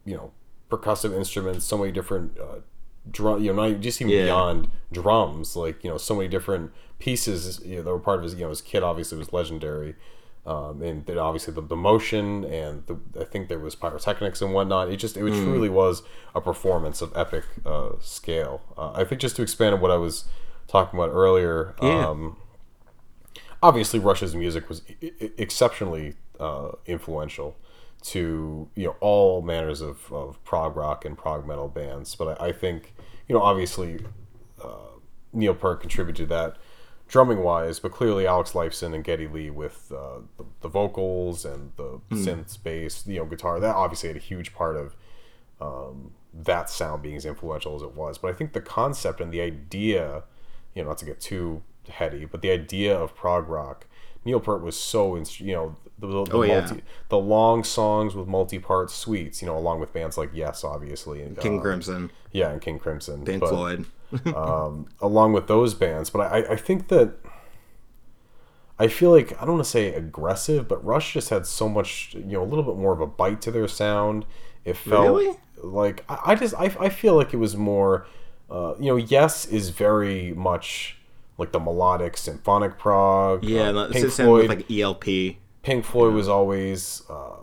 you 0.05 0.17
know, 0.17 0.33
percussive 0.71 1.15
instruments, 1.17 1.65
so 1.65 1.77
many 1.79 1.93
different 1.93 2.39
uh, 2.39 2.61
drum. 3.11 3.43
You 3.43 3.53
know, 3.53 3.69
not 3.69 3.81
just 3.81 4.01
even 4.01 4.13
Yeah. 4.13 4.25
beyond 4.27 4.69
drums, 4.93 5.57
like 5.57 5.83
you 5.85 5.91
know, 5.91 5.99
so 5.99 6.15
many 6.17 6.29
different 6.29 6.73
pieces. 6.99 7.61
You 7.65 7.77
know, 7.77 7.83
that 7.83 7.91
were 7.91 7.99
part 7.99 8.19
of 8.19 8.25
his. 8.25 8.35
You 8.35 8.43
know, 8.43 8.49
his 8.51 8.63
kit 8.63 8.83
obviously 8.83 9.19
was 9.19 9.33
legendary. 9.33 9.95
Um, 10.47 10.81
and 10.83 11.05
then 11.05 11.19
obviously 11.19 11.53
the, 11.53 11.61
the 11.61 11.77
motion 11.77 12.45
and 12.45 12.83
the, 12.87 12.97
I 13.21 13.25
think 13.25 13.49
there 13.49 13.59
was 13.59 13.75
pyrotechnics 13.75 14.41
and 14.41 14.55
whatnot. 14.55 14.91
It 14.91 14.97
just 14.97 15.17
it 15.19 15.21
Hmm. 15.21 15.45
truly 15.45 15.69
was 15.69 16.03
a 16.35 16.41
performance 16.41 17.03
of 17.03 17.15
epic 17.15 17.45
uh, 17.67 17.91
scale. 18.01 18.63
Uh, 18.77 18.93
I 18.93 19.05
think 19.05 19.21
just 19.21 19.37
to 19.37 19.43
expand 19.43 19.75
on 19.75 19.83
what 19.83 19.91
I 19.91 19.97
was 19.99 20.25
talking 20.67 20.99
about 20.99 21.11
earlier, 21.13 21.75
Yeah. 21.83 22.09
um, 22.09 22.39
obviously 23.63 23.99
Rush's 23.99 24.35
music 24.35 24.69
was 24.71 24.83
e- 25.03 25.11
exceptionally 25.37 26.15
uh, 26.39 26.71
influential 26.87 27.55
to 28.03 28.69
you 28.75 28.87
know 28.87 28.97
all 29.01 29.43
manners 29.43 29.81
of, 29.81 30.13
of 30.13 30.43
prog 30.45 30.77
rock 30.77 31.05
and 31.05 31.17
prog 31.17 31.47
metal 31.47 31.69
bands. 31.69 32.15
But 32.15 32.41
I, 32.41 32.49
I 32.49 32.53
think 32.53 32.95
you 33.29 33.35
know 33.35 33.43
obviously 33.43 34.01
uh, 34.63 34.99
Neil 35.33 35.55
Peart 35.55 35.81
contributed 35.81 36.29
to 36.29 36.35
that 36.35 36.57
drumming 37.09 37.43
wise, 37.43 37.81
but 37.81 37.91
clearly 37.91 38.27
Alex 38.27 38.53
Lifeson 38.53 38.95
and 38.95 39.03
Geddy 39.03 39.27
Lee 39.27 39.51
with 39.51 39.93
uh, 39.95 40.21
the, 40.37 40.45
the 40.61 40.69
vocals 40.69 41.45
and 41.45 41.73
the 41.77 42.01
synths, 42.13 42.63
bass, 42.63 43.05
you 43.07 43.19
know, 43.19 43.25
guitar. 43.25 43.59
That 43.59 43.75
obviously 43.75 44.09
had 44.09 44.17
a 44.17 44.21
huge 44.21 44.55
part 44.55 44.77
of 44.77 44.97
um, 45.61 46.13
that 46.33 46.71
sound 46.71 47.03
being 47.03 47.17
as 47.17 47.27
influential 47.27 47.75
as 47.75 47.83
it 47.83 47.95
was. 47.95 48.17
But 48.17 48.31
I 48.31 48.35
think 48.35 48.53
the 48.53 48.61
concept 48.61 49.21
and 49.21 49.33
the 49.33 49.41
idea, 49.41 50.23
you 50.75 50.83
know, 50.83 50.91
not 50.91 50.99
to 50.99 51.05
get 51.05 51.21
too 51.21 51.63
heady, 51.89 52.25
but 52.25 52.43
the 52.43 52.51
idea 52.51 52.97
of 52.97 53.15
prog 53.17 53.49
rock 53.49 53.87
Neil 54.25 54.41
Peart 54.41 54.63
was 54.63 54.77
so 54.77 55.17
you 55.17 55.55
know 55.55 55.77
the, 55.99 56.07
the, 56.07 56.25
the 56.25 56.33
Oh, 56.37 56.43
yeah. 56.43 56.71
the 57.09 57.19
long 57.19 57.63
songs 57.65 58.15
with 58.15 58.27
multi-part 58.27 58.91
suites, 58.91 59.43
you 59.43 59.47
know, 59.47 59.57
along 59.57 59.81
with 59.81 59.93
bands 59.93 60.17
like 60.19 60.31
Yes, 60.33 60.65
obviously, 60.65 61.23
and 61.23 61.37
King 61.39 61.59
uh, 61.59 61.63
Crimson, 61.63 62.11
yeah, 62.33 62.51
and 62.51 62.61
King 62.61 62.79
Crimson, 62.79 63.25
Pink 63.25 63.41
but- 63.41 63.51
Floyd. 63.51 63.87
um, 64.35 64.89
along 65.01 65.33
with 65.35 65.47
those 65.47 65.73
bands. 65.75 66.11
But 66.11 66.33
I, 66.33 66.39
I 66.55 66.57
think 66.57 66.89
that 66.89 67.15
I 68.79 68.89
feel 68.89 69.11
like 69.11 69.33
I 69.41 69.45
don't 69.45 69.55
want 69.57 69.65
to 69.65 69.71
say 69.71 69.95
aggressive, 69.95 70.67
but 70.67 70.85
Rush 70.85 71.13
just 71.13 71.29
had 71.29 71.47
so 71.47 71.69
much, 71.69 72.15
you 72.15 72.25
know, 72.25 72.43
a 72.43 72.45
little 72.45 72.65
bit 72.65 72.77
more 72.77 72.93
of 72.93 73.01
a 73.01 73.07
bite 73.07 73.41
to 73.43 73.51
their 73.51 73.69
sound. 73.69 74.25
It 74.65 74.77
felt 74.77 75.05
Really? 75.19 75.37
like 75.63 76.05
I, 76.09 76.19
I 76.27 76.35
just 76.35 76.55
I, 76.55 76.65
I 76.81 76.89
feel 76.89 77.15
like 77.15 77.33
it 77.35 77.37
was 77.37 77.57
more, 77.57 78.07
uh, 78.51 78.75
you 78.81 78.87
know, 78.87 78.97
Yes 78.97 79.45
is 79.47 79.69
very 79.69 80.33
much 80.33 80.97
like 81.41 81.53
the 81.53 81.59
melodic 81.59 82.17
symphonic 82.17 82.79
prog. 82.79 83.43
Yeah, 83.45 83.71
uh, 83.71 83.91
Pink 83.91 84.11
Floyd. 84.13 84.49
like 84.49 84.71
ELP. 84.71 85.37
Pink 85.63 85.85
Floyd 85.85 86.15
was 86.15 86.29
always, 86.29 87.03
uh, 87.11 87.37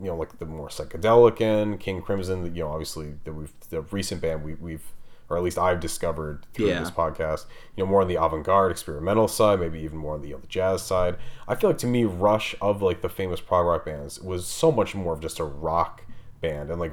you 0.00 0.06
know, 0.08 0.16
like 0.16 0.38
the 0.38 0.44
more 0.46 0.68
psychedelic 0.68 1.40
end. 1.40 1.80
King 1.80 2.02
Crimson, 2.02 2.54
you 2.54 2.62
know, 2.64 2.68
obviously 2.70 3.14
the 3.24 3.32
we've, 3.32 3.52
the 3.70 3.80
recent 3.82 4.20
band 4.20 4.44
we, 4.44 4.54
we've, 4.54 4.82
or 5.28 5.36
at 5.36 5.42
least 5.42 5.58
I've 5.58 5.80
discovered 5.80 6.44
through 6.54 6.68
Yeah. 6.68 6.80
this 6.80 6.90
podcast, 6.90 7.46
you 7.76 7.82
know, 7.84 7.90
more 7.90 8.02
on 8.02 8.08
the 8.08 8.14
avant-garde 8.16 8.70
experimental 8.70 9.26
side, 9.28 9.58
maybe 9.60 9.78
even 9.80 9.98
more 9.98 10.14
on 10.14 10.22
the, 10.22 10.28
you 10.28 10.34
know, 10.34 10.40
the 10.40 10.46
jazz 10.48 10.82
side. 10.82 11.16
I 11.48 11.54
feel 11.54 11.70
like 11.70 11.78
to 11.78 11.86
me, 11.86 12.04
Rush 12.04 12.54
of 12.60 12.82
like 12.82 13.00
the 13.00 13.08
famous 13.08 13.40
prog 13.40 13.66
rock 13.66 13.84
bands 13.86 14.20
was 14.20 14.46
so 14.46 14.70
much 14.70 14.94
more 14.94 15.12
of 15.14 15.20
just 15.20 15.38
a 15.40 15.44
rock 15.44 16.02
band 16.40 16.70
and 16.70 16.80
like 16.80 16.92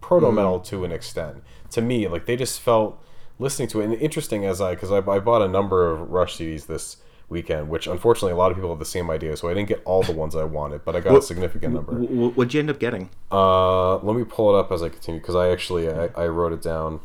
proto 0.00 0.30
metal 0.32 0.60
to 0.60 0.84
an 0.84 0.92
extent. 0.92 1.42
To 1.70 1.80
me, 1.82 2.08
like 2.08 2.26
they 2.26 2.36
just 2.36 2.60
felt 2.60 3.02
listening 3.38 3.68
to 3.68 3.80
it. 3.80 3.84
And 3.84 3.94
interesting 3.94 4.44
as 4.44 4.60
I, 4.60 4.74
because 4.74 4.90
I, 4.90 4.98
I 4.98 5.18
bought 5.18 5.42
a 5.42 5.48
number 5.48 5.90
of 5.90 6.10
Rush 6.10 6.36
CDs 6.36 6.66
this 6.66 6.98
weekend, 7.28 7.68
which 7.68 7.86
unfortunately 7.86 8.32
a 8.32 8.36
lot 8.36 8.50
of 8.50 8.56
people 8.56 8.70
have 8.70 8.78
the 8.78 8.84
same 8.84 9.10
idea, 9.10 9.36
so 9.36 9.48
I 9.48 9.54
didn't 9.54 9.68
get 9.68 9.82
all 9.84 10.02
the 10.02 10.12
ones 10.12 10.36
I 10.36 10.44
wanted, 10.44 10.84
but 10.84 10.94
I 10.94 11.00
got 11.00 11.16
a 11.16 11.22
significant 11.22 11.74
number. 11.74 11.92
What'd 11.94 12.54
you 12.54 12.60
end 12.60 12.70
up 12.70 12.78
getting? 12.78 13.10
Uh, 13.30 13.96
let 13.96 14.16
me 14.16 14.24
pull 14.24 14.54
it 14.54 14.58
up 14.58 14.70
as 14.70 14.82
I 14.82 14.88
continue 14.88 15.20
because 15.20 15.34
I 15.34 15.48
actually 15.48 15.90
I, 15.90 16.08
I 16.16 16.26
wrote 16.26 16.52
it 16.52 16.62
down. 16.62 17.00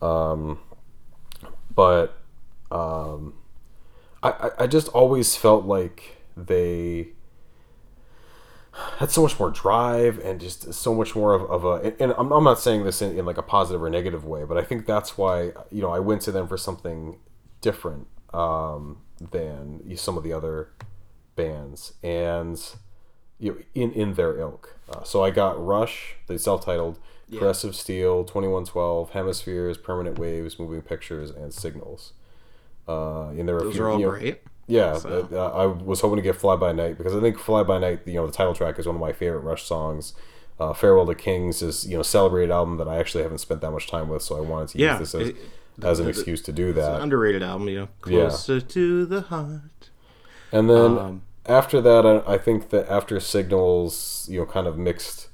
Um, 0.00 0.58
but 1.74 2.18
um, 2.70 3.34
I 4.22 4.50
I 4.58 4.66
just 4.66 4.88
always 4.88 5.36
felt 5.36 5.64
like 5.64 6.16
they 6.36 7.08
had 8.98 9.10
so 9.10 9.22
much 9.22 9.38
more 9.38 9.50
drive 9.50 10.18
and 10.20 10.40
just 10.40 10.72
so 10.72 10.94
much 10.94 11.16
more 11.16 11.34
of, 11.34 11.50
of 11.50 11.64
a 11.64 11.94
and 12.02 12.12
I'm, 12.16 12.32
I'm 12.32 12.44
not 12.44 12.60
saying 12.60 12.84
this 12.84 13.02
in, 13.02 13.18
in 13.18 13.24
like 13.24 13.38
a 13.38 13.42
positive 13.42 13.82
or 13.82 13.90
negative 13.90 14.24
way 14.24 14.44
but 14.44 14.56
i 14.56 14.62
think 14.62 14.86
that's 14.86 15.18
why 15.18 15.52
you 15.70 15.82
know 15.82 15.90
i 15.90 15.98
went 15.98 16.22
to 16.22 16.32
them 16.32 16.46
for 16.46 16.56
something 16.56 17.18
different 17.60 18.06
um, 18.32 18.98
than 19.30 19.96
some 19.96 20.16
of 20.16 20.24
the 20.24 20.32
other 20.32 20.70
bands. 21.36 21.94
And 22.02 22.60
you 23.38 23.52
know, 23.52 23.58
in 23.74 23.92
in 23.92 24.14
their 24.14 24.38
ilk. 24.38 24.76
Uh, 24.90 25.04
so 25.04 25.22
i 25.22 25.30
got 25.30 25.64
rush 25.64 26.16
the 26.26 26.38
self-titled 26.38 26.98
caress 27.30 27.62
of 27.62 27.76
steel 27.76 28.24
2112 28.24 29.10
hemispheres 29.10 29.76
permanent 29.76 30.18
waves 30.18 30.58
moving 30.58 30.82
pictures 30.82 31.30
and 31.30 31.52
signals. 31.52 32.12
Uh, 32.88 33.28
and 33.28 33.46
there 33.46 33.54
were 33.54 33.60
a 33.60 33.64
Those 33.64 33.74
few, 33.74 33.84
are 33.84 33.90
all 33.90 34.00
you 34.00 34.06
know, 34.06 34.12
great. 34.12 34.42
Yeah, 34.68 34.96
So- 34.98 35.28
uh, 35.32 35.36
I 35.62 35.66
was 35.66 36.00
hoping 36.02 36.16
to 36.16 36.22
get 36.22 36.36
"Fly 36.36 36.54
by 36.56 36.70
Night" 36.72 36.96
because 36.98 37.14
I 37.16 37.20
think 37.20 37.38
"Fly 37.38 37.62
by 37.64 37.78
Night," 37.78 38.00
you 38.06 38.14
know, 38.14 38.26
the 38.26 38.32
title 38.32 38.54
track 38.54 38.78
is 38.78 38.86
one 38.86 38.94
of 38.94 39.00
my 39.00 39.12
favorite 39.12 39.40
Rush 39.40 39.64
songs. 39.64 40.12
Uh, 40.60 40.72
"Farewell 40.72 41.06
to 41.06 41.14
Kings" 41.14 41.62
is 41.62 41.86
you 41.86 41.94
know 41.96 42.00
a 42.02 42.04
celebrated 42.04 42.50
album 42.52 42.76
that 42.78 42.86
I 42.88 42.98
actually 42.98 43.22
haven't 43.22 43.38
spent 43.38 43.60
that 43.62 43.70
much 43.72 43.86
time 43.88 44.08
with, 44.08 44.22
so 44.22 44.36
I 44.36 44.40
wanted 44.40 44.68
to 44.70 44.78
Yeah, 44.78 44.98
use 45.00 45.12
this 45.12 45.20
as, 45.22 45.28
it- 45.30 45.36
as 45.82 45.98
an 45.98 46.04
the- 46.06 46.10
excuse 46.10 46.42
to 46.42 46.52
do 46.52 46.68
It's 46.70 46.78
an 46.78 46.84
that. 46.92 47.00
underrated 47.02 47.42
album, 47.42 47.68
you 47.68 47.78
know. 47.80 47.88
Yeah. 48.06 48.28
Closer 48.28 48.60
to 48.60 49.06
the 49.06 49.20
heart. 49.22 49.90
And 50.52 50.68
then 50.68 50.98
Um, 50.98 51.22
after 51.46 51.80
that, 51.80 52.04
I, 52.04 52.34
I 52.34 52.38
think 52.38 52.70
that 52.70 52.88
after 52.90 53.20
Signals, 53.20 54.26
you 54.30 54.40
know, 54.40 54.46
kind 54.46 54.66
of 54.66 54.76
mixed. 54.76 55.28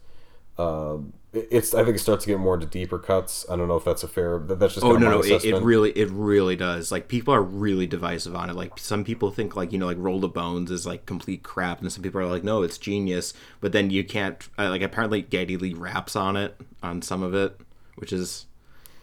It- 0.58 1.00
it's 1.34 1.74
I 1.74 1.84
think 1.84 1.96
it 1.96 2.00
starts 2.00 2.24
to 2.24 2.30
get 2.30 2.38
more 2.38 2.54
into 2.54 2.66
deeper 2.66 2.98
cuts. 2.98 3.44
I 3.50 3.56
don't 3.56 3.68
know 3.68 3.76
if 3.76 3.84
that's 3.84 4.02
a 4.02 4.08
fair. 4.08 4.38
that- 4.38 4.58
That's 4.58 4.74
just 4.74 4.84
Oh 4.86 4.92
no, 4.92 5.10
no, 5.10 5.20
it, 5.20 5.44
it 5.44 5.60
really, 5.62 5.90
it 5.92 6.08
really 6.10 6.56
does. 6.56 6.90
Like 6.92 7.08
people 7.08 7.34
are 7.34 7.42
really 7.42 7.86
divisive 7.86 8.34
on 8.34 8.50
it. 8.50 8.56
Like 8.56 8.78
some 8.78 9.04
people 9.04 9.30
think 9.30 9.56
like 9.56 9.72
you 9.72 9.78
know 9.78 9.86
like 9.86 9.96
Roll 9.98 10.20
the 10.20 10.28
Bones 10.28 10.70
is 10.70 10.86
like 10.86 11.06
complete 11.06 11.42
crap, 11.42 11.80
and 11.80 11.92
some 11.92 12.02
people 12.02 12.20
are 12.20 12.26
like 12.26 12.44
no, 12.44 12.62
it's 12.62 12.78
genius. 12.78 13.34
But 13.60 13.72
then 13.72 13.90
you 13.90 14.04
can't 14.04 14.46
uh, 14.58 14.68
like 14.70 14.82
apparently 14.82 15.22
Geddy 15.22 15.56
Lee 15.56 15.74
raps 15.74 16.16
on 16.16 16.36
it 16.36 16.56
on 16.82 17.02
some 17.02 17.22
of 17.22 17.34
it, 17.34 17.58
which 17.96 18.12
is 18.12 18.46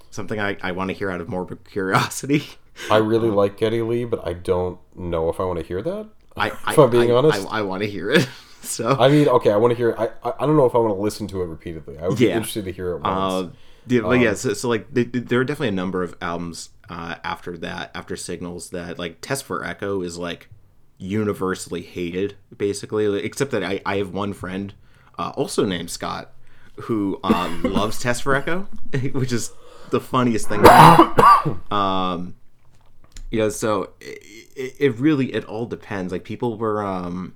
something 0.10 0.40
I, 0.40 0.58
I 0.62 0.72
want 0.72 0.90
to 0.90 0.94
hear 0.94 1.10
out 1.12 1.22
of 1.22 1.30
morbid 1.30 1.70
curiosity. 1.70 2.44
I 2.90 2.98
really 2.98 3.30
like 3.30 3.58
Geddy 3.58 3.82
Lee, 3.82 4.06
but 4.06 4.26
I 4.26 4.34
don't 4.34 4.80
know 4.96 5.30
if 5.30 5.40
I 5.40 5.44
want 5.44 5.60
to 5.60 5.66
hear 5.66 5.82
that. 5.82 6.08
I, 6.38 6.50
I 6.66 6.72
if 6.72 6.80
I'm 6.80 6.90
being 6.90 7.12
I- 7.12 7.16
honest, 7.16 7.46
I, 7.50 7.60
I 7.60 7.62
want 7.64 7.84
to 7.84 7.90
hear 7.90 8.10
it. 8.10 8.28
so 8.66 8.96
I 9.00 9.10
mean, 9.10 9.28
okay, 9.28 9.52
I 9.52 9.58
want 9.58 9.72
to 9.72 9.76
hear. 9.76 9.96
I 9.98 10.10
I 10.24 10.46
don't 10.46 10.58
know 10.58 10.66
if 10.66 10.76
I 10.76 10.78
want 10.78 10.96
to 10.96 11.02
listen 11.02 11.28
to 11.28 11.42
it 11.42 11.46
repeatedly. 11.46 11.98
I 11.98 12.08
would 12.08 12.18
be 12.18 12.30
interested 12.30 12.66
to 12.66 12.72
hear 12.72 12.92
it 12.92 13.02
once. 13.02 13.34
Uh, 13.34 13.50
yeah, 13.88 14.02
but 14.02 14.20
yeah, 14.20 14.34
so, 14.36 14.54
so 14.54 14.70
like 14.70 14.94
th- 14.94 15.12
th- 15.12 15.26
there 15.26 15.40
are 15.40 15.44
definitely 15.44 15.70
a 15.70 15.72
number 15.72 16.04
of 16.04 16.16
albums 16.22 16.70
uh, 16.90 17.16
after 17.24 17.58
that, 17.58 17.92
after 17.96 18.16
Signals, 18.16 18.70
that 18.70 19.00
like 19.00 19.22
Test 19.22 19.44
for 19.44 19.66
Echo 19.66 20.02
is 20.02 20.18
like 20.18 20.50
universally 20.98 21.82
hated, 21.82 22.36
basically. 22.56 23.08
like, 23.08 23.24
Except 23.24 23.52
that 23.52 23.64
I, 23.64 23.82
I 23.86 23.98
have 23.98 24.14
one 24.14 24.34
friend, 24.34 24.74
uh, 25.18 25.32
also 25.36 25.66
named 25.66 25.90
Scott, 25.90 26.34
who 26.82 27.20
uh, 27.24 27.58
loves 27.64 28.00
Test 28.00 28.24
for 28.24 28.36
Echo, 28.36 28.68
which 29.14 29.32
is 29.32 29.52
the 29.90 30.00
funniest 30.00 30.48
thing. 30.48 30.64
um, 31.72 32.36
you 33.32 33.40
know, 33.40 33.50
so 33.50 33.94
it, 34.00 34.76
it 34.80 35.00
really 35.00 35.34
it 35.34 35.46
all 35.46 35.66
depends. 35.66 36.12
Like 36.12 36.24
people 36.24 36.58
were 36.58 36.84
um, 36.86 37.36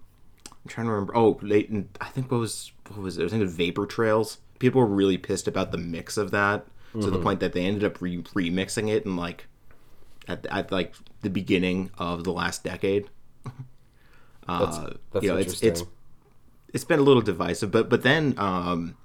I'm 0.66 0.70
trying 0.70 0.88
to 0.88 0.94
remember. 0.94 1.16
Oh, 1.16 1.38
late 1.42 1.70
in, 1.70 1.90
I 2.02 2.06
think 2.06 2.32
what 2.32 2.40
was 2.40 2.72
what 2.90 3.00
was 3.00 3.18
it? 3.18 3.26
I 3.26 3.30
think 3.30 3.42
it 3.42 3.46
was 3.46 3.56
Vapor 3.56 3.86
Trails. 3.86 4.40
People 4.60 4.82
were 4.82 4.88
really 4.88 5.18
pissed 5.18 5.48
about 5.48 5.72
the 5.72 5.78
mix 5.78 6.18
of 6.18 6.32
that 6.32 6.66
to 6.94 7.12
the 7.12 7.20
point 7.20 7.42
that 7.42 7.52
they 7.52 7.66
ended 7.66 7.84
up 7.84 8.02
re- 8.02 8.22
remixing 8.22 8.90
it 8.90 9.06
and 9.06 9.18
like 9.18 9.48
at, 10.30 10.46
at 10.46 10.72
like 10.72 10.96
the 11.22 11.30
beginning 11.30 11.92
of 11.98 12.24
the 12.24 12.32
last 12.32 12.64
decade. 12.64 13.10
that's 14.48 14.78
Uh, 14.78 14.94
that's 15.12 15.24
you 15.24 15.32
know, 15.32 15.38
it's 15.38 15.62
it's 15.62 15.84
it's 16.74 16.84
been 16.84 17.00
a 17.00 17.04
little 17.04 17.22
divisive, 17.22 17.70
but 17.70 17.90
but 17.90 18.04
then 18.04 18.34
um, 18.38 18.96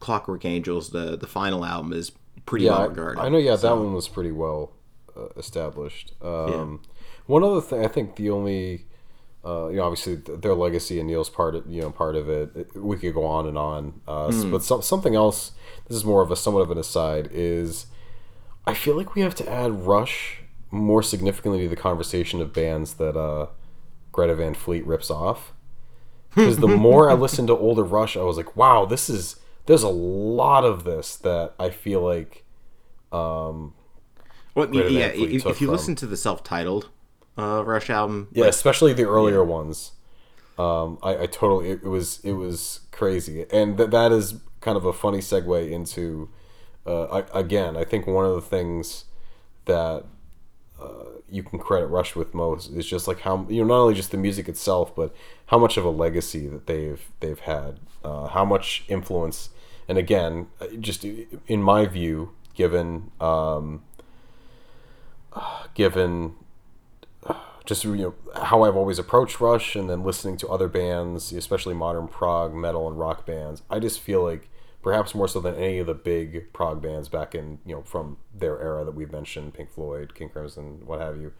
Clockwork 0.00 0.44
Angels, 0.44 0.90
the 0.90 1.16
the 1.16 1.26
final 1.26 1.64
album, 1.64 1.92
is 1.92 2.12
pretty 2.44 2.64
yeah, 2.64 2.72
well 2.72 2.80
I, 2.80 2.86
regarded. 2.86 3.20
I 3.20 3.28
know. 3.28 3.38
Yeah, 3.38 3.56
that 3.56 3.76
one 3.76 3.94
was 3.94 4.08
pretty 4.08 4.32
well 4.32 4.72
uh, 5.16 5.28
established. 5.36 6.12
Um, 6.22 6.82
One 7.26 7.42
other 7.42 7.60
thing, 7.60 7.84
I 7.84 7.88
think 7.88 8.16
the 8.16 8.30
only, 8.30 8.86
uh, 9.46 9.68
you 9.68 9.76
know, 9.76 9.84
obviously 9.84 10.16
their 10.16 10.54
legacy 10.54 10.98
and 10.98 11.08
Neil's 11.08 11.30
part, 11.30 11.54
of, 11.54 11.64
you 11.68 11.80
know, 11.82 11.90
part 11.90 12.16
of 12.16 12.28
it. 12.28 12.74
We 12.76 12.96
could 12.96 13.14
go 13.14 13.24
on 13.24 13.46
and 13.46 13.56
on, 13.56 14.00
uh, 14.08 14.28
s- 14.28 14.44
but 14.44 14.62
some, 14.64 14.82
something 14.82 15.14
else. 15.14 15.52
This 15.88 15.96
is 15.96 16.04
more 16.04 16.22
of 16.22 16.30
a 16.32 16.36
somewhat 16.36 16.62
of 16.62 16.70
an 16.70 16.78
aside. 16.78 17.28
Is 17.32 17.86
I 18.66 18.74
feel 18.74 18.96
like 18.96 19.14
we 19.14 19.22
have 19.22 19.34
to 19.36 19.48
add 19.48 19.86
Rush 19.86 20.40
more 20.72 21.02
significantly 21.02 21.60
to 21.62 21.68
the 21.68 21.76
conversation 21.76 22.40
of 22.42 22.52
bands 22.52 22.94
that 22.94 23.16
uh, 23.16 23.46
Greta 24.12 24.34
Van 24.34 24.54
Fleet 24.54 24.84
rips 24.86 25.10
off. 25.10 25.52
Because 26.34 26.58
the 26.58 26.68
more 26.68 27.08
I 27.10 27.14
listened 27.14 27.48
to 27.48 27.56
older 27.56 27.82
Rush, 27.84 28.14
I 28.16 28.22
was 28.22 28.36
like, 28.36 28.56
wow, 28.56 28.84
this 28.84 29.08
is 29.08 29.36
there's 29.66 29.82
a 29.82 29.88
lot 29.88 30.64
of 30.64 30.84
this 30.84 31.16
that 31.16 31.54
I 31.58 31.70
feel 31.70 32.02
like 32.02 32.44
Well, 34.54 34.66
Greta 34.66 34.92
yeah, 34.92 35.06
if, 35.06 35.46
if 35.46 35.60
you 35.60 35.66
from. 35.66 35.72
listen 35.72 35.94
to 35.96 36.06
the 36.06 36.16
self-titled 36.16 36.88
uh, 37.38 37.62
Rush 37.64 37.90
album, 37.90 38.28
yeah, 38.32 38.46
especially 38.46 38.92
the 38.92 39.08
earlier 39.08 39.44
ones. 39.44 39.92
Um, 40.58 40.98
I, 41.02 41.22
I 41.22 41.26
totally 41.26 41.70
it, 41.70 41.80
it 41.82 41.88
was 41.88 42.20
it 42.24 42.32
was 42.32 42.80
crazy, 42.92 43.46
and 43.52 43.76
that 43.78 43.90
that 43.90 44.12
is 44.12 44.40
kind 44.60 44.76
of 44.76 44.84
a 44.84 44.92
funny 44.92 45.18
segue 45.18 45.70
into 45.70 46.28
uh, 46.86 47.04
I, 47.04 47.38
again. 47.38 47.76
I 47.76 47.84
think 47.84 48.06
one 48.06 48.24
of 48.24 48.34
the 48.34 48.40
things 48.40 49.04
that 49.66 50.04
uh, 50.80 51.04
you 51.30 51.42
can 51.42 51.58
credit 51.58 51.86
Rush 51.86 52.16
with 52.16 52.34
most 52.34 52.70
is 52.70 52.86
just 52.86 53.06
like 53.06 53.20
how 53.20 53.46
you 53.48 53.62
know 53.62 53.68
not 53.68 53.80
only 53.82 53.94
just 53.94 54.10
the 54.10 54.16
music 54.16 54.48
itself, 54.48 54.94
but 54.94 55.14
how 55.46 55.58
much 55.58 55.76
of 55.76 55.84
a 55.84 55.90
legacy 55.90 56.46
that 56.48 56.66
they've 56.66 57.04
they've 57.20 57.40
had, 57.40 57.80
uh, 58.04 58.28
how 58.28 58.44
much 58.44 58.84
influence, 58.88 59.50
and 59.88 59.98
again, 59.98 60.46
uh, 60.60 60.68
just 60.80 61.04
in 61.04 61.62
my 61.62 61.86
view, 61.86 62.30
given 62.54 63.10
um, 63.20 63.82
given 65.74 66.34
just 67.66 67.84
you 67.84 67.96
know 67.96 68.14
how 68.34 68.62
I've 68.62 68.76
always 68.76 68.98
approached 68.98 69.40
Rush, 69.40 69.76
and 69.76 69.90
then 69.90 70.04
listening 70.04 70.36
to 70.38 70.48
other 70.48 70.68
bands, 70.68 71.32
especially 71.32 71.74
modern 71.74 72.08
prog, 72.08 72.54
metal, 72.54 72.88
and 72.88 72.98
rock 72.98 73.26
bands. 73.26 73.62
I 73.68 73.78
just 73.78 74.00
feel 74.00 74.22
like 74.22 74.48
perhaps 74.82 75.14
more 75.14 75.26
so 75.26 75.40
than 75.40 75.56
any 75.56 75.78
of 75.78 75.88
the 75.88 75.94
big 75.94 76.52
prog 76.52 76.80
bands 76.80 77.08
back 77.08 77.34
in 77.34 77.58
you 77.66 77.74
know 77.74 77.82
from 77.82 78.18
their 78.34 78.60
era 78.60 78.84
that 78.84 78.94
we've 78.94 79.12
mentioned, 79.12 79.52
Pink 79.54 79.70
Floyd, 79.70 80.14
King 80.14 80.30
Crimson, 80.30 80.86
what 80.86 81.00
have 81.00 81.16
you. 81.16 81.32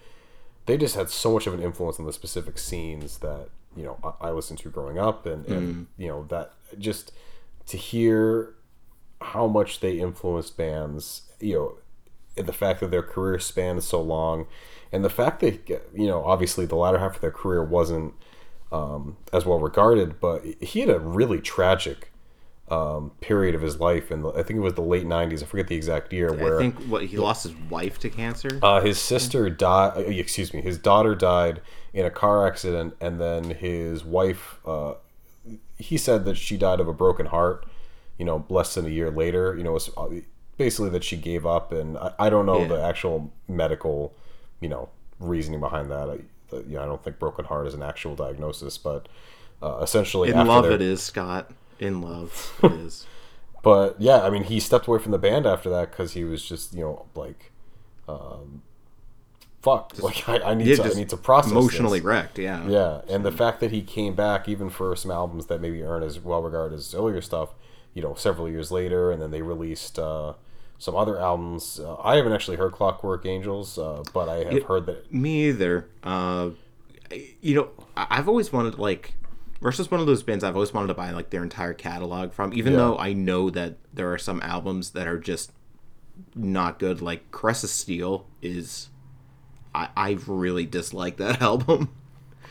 They 0.66 0.76
just 0.76 0.96
had 0.96 1.08
so 1.08 1.32
much 1.32 1.46
of 1.46 1.54
an 1.54 1.62
influence 1.62 2.00
on 2.00 2.06
the 2.06 2.12
specific 2.12 2.58
scenes 2.58 3.18
that 3.18 3.48
you 3.76 3.84
know 3.84 3.98
I, 4.20 4.28
I 4.28 4.30
listened 4.32 4.58
to 4.60 4.68
growing 4.68 4.98
up, 4.98 5.26
and, 5.26 5.46
and 5.46 5.74
mm. 5.74 5.86
you 5.96 6.08
know 6.08 6.26
that 6.28 6.52
just 6.78 7.12
to 7.66 7.76
hear 7.76 8.54
how 9.20 9.46
much 9.46 9.80
they 9.80 9.98
influenced 9.98 10.56
bands, 10.56 11.22
you 11.40 11.54
know, 11.54 11.78
and 12.36 12.46
the 12.46 12.52
fact 12.52 12.80
that 12.80 12.90
their 12.90 13.02
career 13.02 13.38
spanned 13.38 13.82
so 13.82 14.00
long, 14.00 14.46
and 14.92 15.04
the 15.04 15.10
fact 15.10 15.40
that 15.40 15.68
you 15.94 16.06
know 16.06 16.24
obviously 16.24 16.66
the 16.66 16.76
latter 16.76 16.98
half 16.98 17.16
of 17.16 17.20
their 17.20 17.30
career 17.30 17.62
wasn't 17.62 18.14
um, 18.72 19.16
as 19.32 19.44
well 19.46 19.58
regarded, 19.58 20.20
but 20.20 20.44
he 20.60 20.80
had 20.80 20.90
a 20.90 20.98
really 20.98 21.40
tragic 21.40 22.12
um, 22.68 23.12
period 23.20 23.54
of 23.54 23.62
his 23.62 23.78
life, 23.78 24.10
and 24.10 24.26
I 24.26 24.42
think 24.42 24.56
it 24.56 24.60
was 24.60 24.74
the 24.74 24.82
late 24.82 25.04
'90s. 25.06 25.42
I 25.42 25.46
forget 25.46 25.68
the 25.68 25.76
exact 25.76 26.12
year 26.12 26.32
where 26.32 26.56
I 26.56 26.62
think 26.62 26.74
what 26.88 27.04
he 27.04 27.16
lost 27.16 27.44
his 27.44 27.54
wife 27.70 27.98
to 28.00 28.10
cancer. 28.10 28.58
uh, 28.62 28.80
his 28.80 28.98
sister 28.98 29.48
died. 29.48 29.98
Excuse 30.08 30.52
me, 30.52 30.62
his 30.62 30.76
daughter 30.78 31.14
died 31.14 31.60
in 31.94 32.04
a 32.04 32.10
car 32.10 32.46
accident, 32.46 32.96
and 33.00 33.20
then 33.20 33.50
his 33.50 34.04
wife. 34.04 34.58
Uh, 34.66 34.94
he 35.78 35.96
said 35.96 36.24
that 36.24 36.36
she 36.36 36.56
died 36.56 36.80
of 36.80 36.88
a 36.88 36.92
broken 36.92 37.26
heart. 37.26 37.64
You 38.18 38.24
know, 38.24 38.44
less 38.48 38.74
than 38.74 38.86
a 38.86 38.88
year 38.88 39.10
later. 39.10 39.54
You 39.56 39.62
know, 39.62 39.70
it 39.70 39.74
was 39.74 39.90
uh, 39.96 40.08
basically 40.56 40.90
that 40.90 41.04
she 41.04 41.16
gave 41.16 41.46
up, 41.46 41.70
and 41.70 41.96
I, 41.98 42.14
I 42.18 42.30
don't 42.30 42.46
know 42.46 42.62
Yeah. 42.62 42.68
the 42.68 42.82
actual 42.82 43.30
medical, 43.46 44.12
you 44.60 44.68
know, 44.68 44.88
reasoning 45.18 45.60
behind 45.60 45.90
that. 45.90 46.08
I, 46.10 46.18
you 46.56 46.76
know, 46.76 46.82
I 46.82 46.86
don't 46.86 47.02
think 47.02 47.18
broken 47.18 47.44
heart 47.44 47.66
is 47.66 47.74
an 47.74 47.82
actual 47.82 48.14
diagnosis, 48.14 48.78
but 48.78 49.08
uh, 49.62 49.78
essentially, 49.82 50.30
In 50.30 50.46
love, 50.46 50.64
their- 50.64 50.72
it 50.72 50.82
is 50.82 51.02
Scott. 51.02 51.50
In 51.78 52.00
love, 52.00 52.58
it 52.62 52.72
is. 52.72 53.06
but 53.62 53.96
yeah, 54.00 54.22
I 54.22 54.30
mean, 54.30 54.44
he 54.44 54.60
stepped 54.60 54.86
away 54.86 54.98
from 54.98 55.12
the 55.12 55.18
band 55.18 55.44
after 55.46 55.68
that 55.70 55.90
because 55.90 56.12
he 56.12 56.24
was 56.24 56.42
just, 56.44 56.72
you 56.72 56.80
know, 56.80 57.06
like, 57.14 57.52
um, 58.08 58.62
fuck, 59.60 59.92
like 60.02 60.26
I, 60.28 60.38
I 60.38 60.54
need 60.54 60.68
Yeah, 60.68 60.76
to, 60.76 60.82
I 60.82 60.86
just 60.86 60.96
need 60.96 61.08
to 61.10 61.16
process 61.16 61.50
Emotionally 61.52 61.98
this. 61.98 62.04
wrecked. 62.06 62.38
Yeah. 62.38 62.66
Yeah, 62.66 63.00
and 63.10 63.24
the 63.24 63.32
fact 63.32 63.60
that 63.60 63.72
he 63.72 63.82
came 63.82 64.14
back 64.14 64.48
even 64.48 64.70
for 64.70 64.94
some 64.96 65.10
albums 65.10 65.46
that 65.46 65.60
maybe 65.60 65.82
aren't 65.82 66.04
as 66.04 66.18
well 66.20 66.42
regarded 66.42 66.76
as 66.76 66.94
earlier 66.94 67.20
stuff, 67.20 67.50
you 67.92 68.02
know, 68.02 68.14
several 68.14 68.48
years 68.48 68.70
later, 68.70 69.10
and 69.10 69.20
then 69.20 69.30
they 69.30 69.42
released 69.42 69.98
uh, 69.98 70.34
some 70.78 70.94
other 70.96 71.18
albums. 71.20 71.80
Uh, 71.80 71.96
I 72.02 72.16
haven't 72.16 72.32
actually 72.32 72.56
heard 72.56 72.72
Clockwork 72.72 73.24
Angels, 73.26 73.78
uh, 73.78 74.02
but 74.12 74.28
I 74.28 74.44
have 74.52 74.62
heard 74.64 74.86
that. 74.86 75.12
Me 75.12 75.48
either. 75.48 75.88
Uh, 76.02 76.50
you 77.40 77.54
know, 77.54 77.68
I've 77.96 78.28
always 78.28 78.52
wanted 78.52 78.78
like 78.78 79.14
Rush 79.60 79.78
is 79.80 79.90
one 79.90 80.00
of 80.00 80.06
those 80.06 80.22
bands 80.22 80.44
I've 80.44 80.54
always 80.54 80.74
wanted 80.74 80.88
to 80.88 80.94
buy 80.94 81.10
like 81.12 81.30
their 81.30 81.42
entire 81.42 81.72
catalog 81.72 82.32
from, 82.32 82.52
even 82.52 82.72
Yeah. 82.74 82.78
though 82.80 82.98
I 82.98 83.12
know 83.12 83.48
that 83.50 83.76
there 83.94 84.12
are 84.12 84.18
some 84.18 84.40
albums 84.42 84.90
that 84.90 85.06
are 85.06 85.18
just 85.18 85.52
not 86.34 86.78
good. 86.78 87.00
Like 87.00 87.30
Caress 87.30 87.64
of 87.64 87.70
Steel 87.70 88.26
is, 88.42 88.88
I 89.74 89.88
I 89.96 90.18
really 90.26 90.66
dislike 90.66 91.16
that 91.18 91.40
album. 91.50 91.90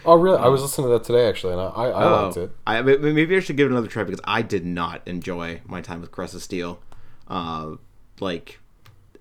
Oh, 0.08 0.16
really? 0.16 0.38
I 0.38 0.48
was 0.48 0.62
listening 0.62 0.88
to 0.88 0.94
that 0.94 1.04
today 1.04 1.28
actually, 1.28 1.54
and 1.54 1.62
I, 1.62 1.66
I, 1.66 1.88
I 1.90 2.22
liked 2.24 2.38
Oh, 2.38 2.44
it. 2.44 2.52
I 2.66 2.82
maybe 2.82 3.36
I 3.36 3.40
should 3.40 3.58
give 3.58 3.68
it 3.68 3.72
another 3.72 3.88
try 3.88 4.04
because 4.04 4.22
I 4.24 4.42
did 4.42 4.66
not 4.66 5.02
enjoy 5.08 5.62
my 5.66 5.82
time 5.82 6.00
with 6.02 6.12
Caress 6.12 6.34
of 6.34 6.42
Steel. 6.44 6.80
Uh, 7.28 7.76
like, 8.20 8.60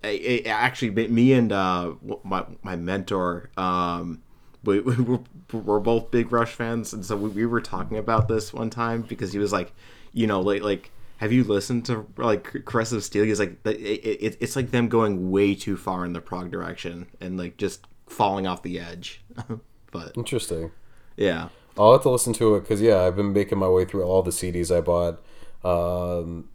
I, 0.02 0.42
I, 0.44 0.48
actually, 0.48 0.90
me- 0.90 1.08
me 1.08 1.32
and 1.32 1.52
uh, 1.52 1.94
my 2.22 2.44
my 2.62 2.76
mentor, 2.76 3.50
um, 3.56 4.22
we, 4.64 4.80
we 4.80 4.96
were, 4.96 5.20
we're 5.52 5.80
both 5.80 6.10
big 6.10 6.32
Rush 6.32 6.52
fans, 6.52 6.92
and 6.92 7.04
so 7.04 7.16
we, 7.16 7.28
we 7.30 7.46
were 7.46 7.60
talking 7.60 7.98
about 7.98 8.28
this 8.28 8.52
one 8.52 8.70
time 8.70 9.02
because 9.02 9.32
he 9.32 9.38
was 9.38 9.52
like, 9.52 9.72
you 10.12 10.26
know, 10.26 10.40
like 10.40 10.62
like. 10.62 10.90
Have 11.18 11.32
you 11.32 11.44
listened 11.44 11.86
to 11.86 12.06
like 12.16 12.64
Caress 12.66 12.90
of 12.90 13.02
Steel? 13.04 13.24
He's 13.24 13.38
like, 13.38 13.64
it, 13.64 13.70
it, 13.70 14.36
it's 14.40 14.56
like 14.56 14.72
them 14.72 14.88
going 14.88 15.30
way 15.30 15.54
too 15.54 15.76
far 15.76 16.04
in 16.04 16.12
the 16.12 16.20
prog 16.20 16.50
direction 16.50 17.06
and 17.20 17.38
like 17.38 17.56
just 17.56 17.86
falling 18.08 18.48
off 18.48 18.62
the 18.62 18.80
edge. 18.80 19.22
but 19.92 20.12
Interesting. 20.16 20.72
yeah, 21.16 21.48
I'll 21.78 21.92
have 21.92 22.02
to 22.02 22.10
listen 22.10 22.32
to 22.34 22.56
it 22.56 22.62
because 22.62 22.80
yeah, 22.80 23.02
I've 23.02 23.16
been 23.16 23.32
making 23.32 23.58
my 23.58 23.68
way 23.68 23.84
through 23.84 24.02
all 24.02 24.22
the 24.22 24.32
CDs 24.32 24.76
I 24.76 24.80
bought. 24.80 25.22
Um, 25.64 26.48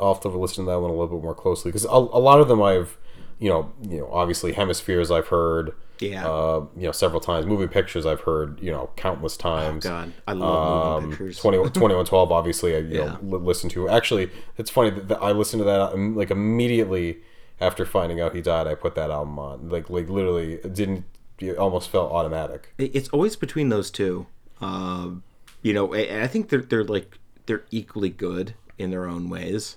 I'll 0.00 0.14
have 0.14 0.22
to 0.22 0.28
listen 0.28 0.64
to 0.64 0.70
that 0.70 0.80
one 0.80 0.90
a 0.90 0.94
little 0.94 1.16
bit 1.18 1.22
more 1.22 1.34
closely 1.34 1.70
because 1.70 1.84
a, 1.84 1.88
a 1.88 2.20
lot 2.20 2.40
of 2.40 2.48
them 2.48 2.62
I've, 2.62 2.96
you 3.38 3.48
know, 3.48 3.72
you 3.82 3.98
know, 4.00 4.08
obviously 4.12 4.52
Hemispheres 4.52 5.10
I've 5.10 5.28
heard. 5.28 5.72
Yeah. 6.00 6.26
Uh, 6.26 6.66
you 6.76 6.84
know, 6.84 6.92
several 6.92 7.20
times. 7.20 7.44
Moving 7.44 7.68
Pictures 7.68 8.06
I've 8.06 8.20
heard. 8.22 8.58
You 8.62 8.70
know, 8.70 8.88
countless 8.96 9.36
times. 9.36 9.84
God, 9.84 10.12
I 10.26 10.32
love 10.32 11.02
moving 11.02 11.04
Um, 11.04 11.10
pictures. 11.10 11.38
20, 11.40 11.58
2112 11.74 12.32
obviously 12.32 12.74
I 12.74 12.78
you 12.78 12.88
Yeah. 12.98 13.04
know 13.04 13.18
li- 13.38 13.44
listened 13.44 13.70
to. 13.72 13.88
Actually, 13.88 14.30
it's 14.56 14.70
funny 14.70 14.88
that, 14.90 15.08
that 15.08 15.22
I 15.22 15.32
listened 15.32 15.60
to 15.60 15.64
that 15.64 15.92
um, 15.92 16.16
like 16.16 16.30
immediately 16.30 17.18
after 17.60 17.84
finding 17.84 18.18
out 18.20 18.34
he 18.34 18.40
died. 18.40 18.66
I 18.66 18.74
put 18.74 18.94
that 18.94 19.10
album 19.10 19.38
on. 19.38 19.68
Like 19.68 19.90
like 19.90 20.08
literally 20.08 20.54
it 20.54 20.72
didn't. 20.74 21.04
It 21.38 21.56
almost 21.58 21.88
felt 21.90 22.12
automatic. 22.12 22.74
It's 22.78 23.08
always 23.10 23.34
between 23.36 23.68
those 23.70 23.90
two. 23.90 24.26
Um, 24.60 25.22
you 25.62 25.72
know, 25.74 25.92
and 25.94 26.22
I 26.22 26.26
think 26.26 26.48
they're 26.48 26.62
they're 26.62 26.84
like 26.84 27.18
they're 27.46 27.64
equally 27.70 28.10
good 28.10 28.54
in 28.80 28.90
their 28.90 29.06
own 29.06 29.28
ways. 29.28 29.76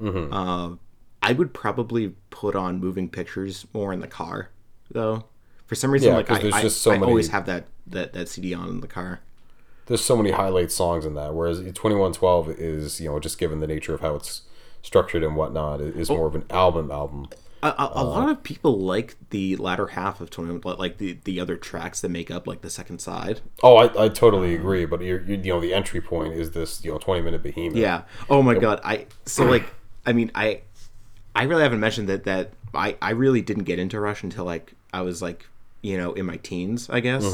Mm-hmm. 0.00 0.32
Uh, 0.32 0.76
I 1.20 1.32
would 1.32 1.52
probably 1.52 2.14
put 2.30 2.54
on 2.54 2.78
moving 2.80 3.08
pictures 3.08 3.66
more 3.74 3.92
in 3.92 4.00
the 4.00 4.06
car, 4.08 4.50
though. 4.90 5.24
For 5.66 5.74
some 5.74 5.90
reason, 5.90 6.10
Yeah, 6.10 6.16
like 6.16 6.30
I, 6.30 6.38
there's 6.38 6.54
I, 6.54 6.62
just 6.62 6.80
so 6.80 6.92
I 6.92 6.94
many- 6.98 7.10
always 7.10 7.28
have 7.28 7.46
that, 7.46 7.66
that 7.88 8.12
that 8.14 8.28
CD 8.28 8.54
on 8.54 8.68
in 8.68 8.80
the 8.80 8.86
car. 8.86 9.20
there's 9.86 10.04
so 10.04 10.16
many 10.16 10.30
highlight 10.30 10.70
songs 10.70 11.04
in 11.04 11.14
that 11.14 11.34
whereas 11.34 11.58
2112 11.58 12.50
is 12.50 13.00
you 13.00 13.08
know 13.10 13.18
just 13.18 13.38
given 13.38 13.60
the 13.60 13.66
nature 13.66 13.94
of 13.94 14.00
how 14.00 14.14
it's 14.14 14.42
structured 14.82 15.22
and 15.24 15.34
whatnot 15.34 15.80
is 15.80 16.08
more 16.10 16.26
of 16.26 16.34
an 16.34 16.44
album 16.50 16.90
album 16.90 17.26
A, 17.62 17.68
a, 17.68 17.90
Uh, 17.96 18.04
lot 18.04 18.28
of 18.28 18.42
people 18.42 18.78
like 18.78 19.16
the 19.30 19.56
latter 19.56 19.88
half 19.88 20.20
of 20.20 20.30
Twenty 20.30 20.56
One, 20.56 20.76
like 20.78 20.98
the 20.98 21.18
the 21.24 21.40
other 21.40 21.56
tracks 21.56 22.00
that 22.00 22.08
make 22.10 22.30
up 22.30 22.46
like 22.46 22.60
the 22.60 22.70
second 22.70 23.00
side. 23.00 23.40
oh 23.62 23.76
i, 23.76 24.04
I 24.04 24.08
totally 24.08 24.54
agree 24.54 24.84
but 24.84 25.00
you're, 25.02 25.20
you 25.22 25.36
you 25.36 25.52
know 25.52 25.60
the 25.60 25.74
entry 25.74 26.00
point 26.00 26.34
is 26.34 26.52
this 26.52 26.84
you 26.84 26.92
know 26.92 26.98
20 26.98 27.22
minute 27.22 27.42
behemoth 27.42 27.76
Yeah. 27.76 28.02
Oh 28.30 28.42
my 28.42 28.54
god. 28.54 28.80
I 28.84 29.06
so 29.26 29.44
like 29.44 29.64
I 30.06 30.12
mean 30.12 30.30
I 30.34 30.60
I 31.34 31.44
really 31.44 31.62
haven't 31.62 31.80
mentioned 31.80 32.08
that 32.08 32.24
that 32.24 32.52
I 32.74 32.96
I 33.02 33.10
really 33.10 33.42
didn't 33.42 33.64
get 33.64 33.78
into 33.78 33.98
Rush 34.00 34.22
until 34.22 34.44
like 34.44 34.74
I 34.92 35.00
was 35.02 35.20
like 35.22 35.46
you 35.82 35.96
know 35.96 36.12
in 36.12 36.26
my 36.26 36.36
teens 36.36 36.88
I 36.90 37.00
guess 37.00 37.24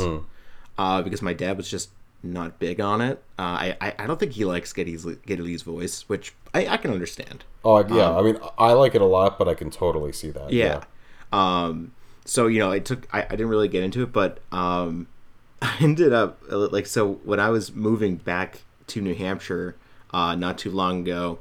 uh, 0.78 1.02
because 1.02 1.22
my 1.22 1.32
dad 1.34 1.56
was 1.56 1.68
just 1.70 1.90
not 2.24 2.58
big 2.58 2.80
on 2.80 3.00
it. 3.00 3.22
Uh, 3.38 3.42
I, 3.42 3.76
I 3.80 3.94
I 4.00 4.06
don't 4.06 4.18
think 4.18 4.32
he 4.32 4.44
likes 4.44 4.72
Geddy 4.72 4.96
Lee- 4.96 5.56
voice, 5.56 6.08
which 6.08 6.34
I, 6.54 6.66
I 6.66 6.76
can 6.78 6.90
understand. 6.92 7.44
oh 7.64 7.78
yeah 7.94 8.10
i 8.16 8.22
mean 8.22 8.38
i 8.58 8.72
like 8.72 8.94
it 8.94 9.00
a 9.00 9.06
lot 9.06 9.38
but 9.38 9.48
i 9.48 9.54
can 9.54 9.70
totally 9.70 10.12
see 10.12 10.30
that 10.30 10.44
Um, 10.44 10.52
Yeah. 10.52 10.84
Um. 11.32 11.92
So 12.26 12.46
you 12.46 12.58
know, 12.58 12.70
I 12.72 12.78
took 12.78 13.06
I, 13.12 13.22
I 13.22 13.28
didn't 13.36 13.48
really 13.48 13.68
get 13.68 13.82
into 13.84 14.02
it, 14.02 14.12
but 14.12 14.38
um, 14.52 15.06
I 15.62 15.74
ended 15.80 16.12
up 16.12 16.38
like 16.48 16.86
so 16.86 17.14
when 17.24 17.40
I 17.40 17.50
was 17.50 17.72
moving 17.72 18.16
back 18.16 18.62
to 18.88 19.00
New 19.00 19.14
Hampshire, 19.14 19.76
uh, 20.12 20.34
not 20.34 20.56
too 20.58 20.70
long 20.70 21.00
ago, 21.00 21.38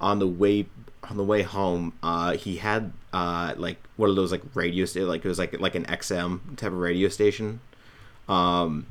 on 0.00 0.18
the 0.18 0.26
way 0.26 0.66
on 1.08 1.16
the 1.16 1.24
way 1.24 1.42
home, 1.42 1.92
uh, 2.02 2.32
he 2.36 2.56
had 2.56 2.92
uh 3.12 3.54
like 3.56 3.78
one 3.96 4.10
of 4.10 4.16
those 4.16 4.32
like 4.32 4.42
radio 4.54 4.84
sta- 4.84 5.04
like 5.04 5.24
it 5.24 5.28
was 5.28 5.38
like 5.38 5.58
like 5.60 5.74
an 5.76 5.84
XM 5.84 6.56
type 6.56 6.72
of 6.72 6.78
radio 6.78 7.08
station, 7.08 7.60
um, 8.28 8.86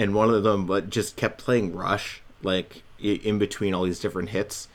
and 0.00 0.14
one 0.14 0.30
of 0.30 0.42
them 0.42 0.64
but 0.64 0.88
just 0.88 1.14
kept 1.14 1.38
playing 1.38 1.76
Rush 1.76 2.22
like 2.42 2.82
in 2.98 3.38
between 3.38 3.74
all 3.74 3.84
these 3.84 4.00
different 4.00 4.30
hits, 4.30 4.66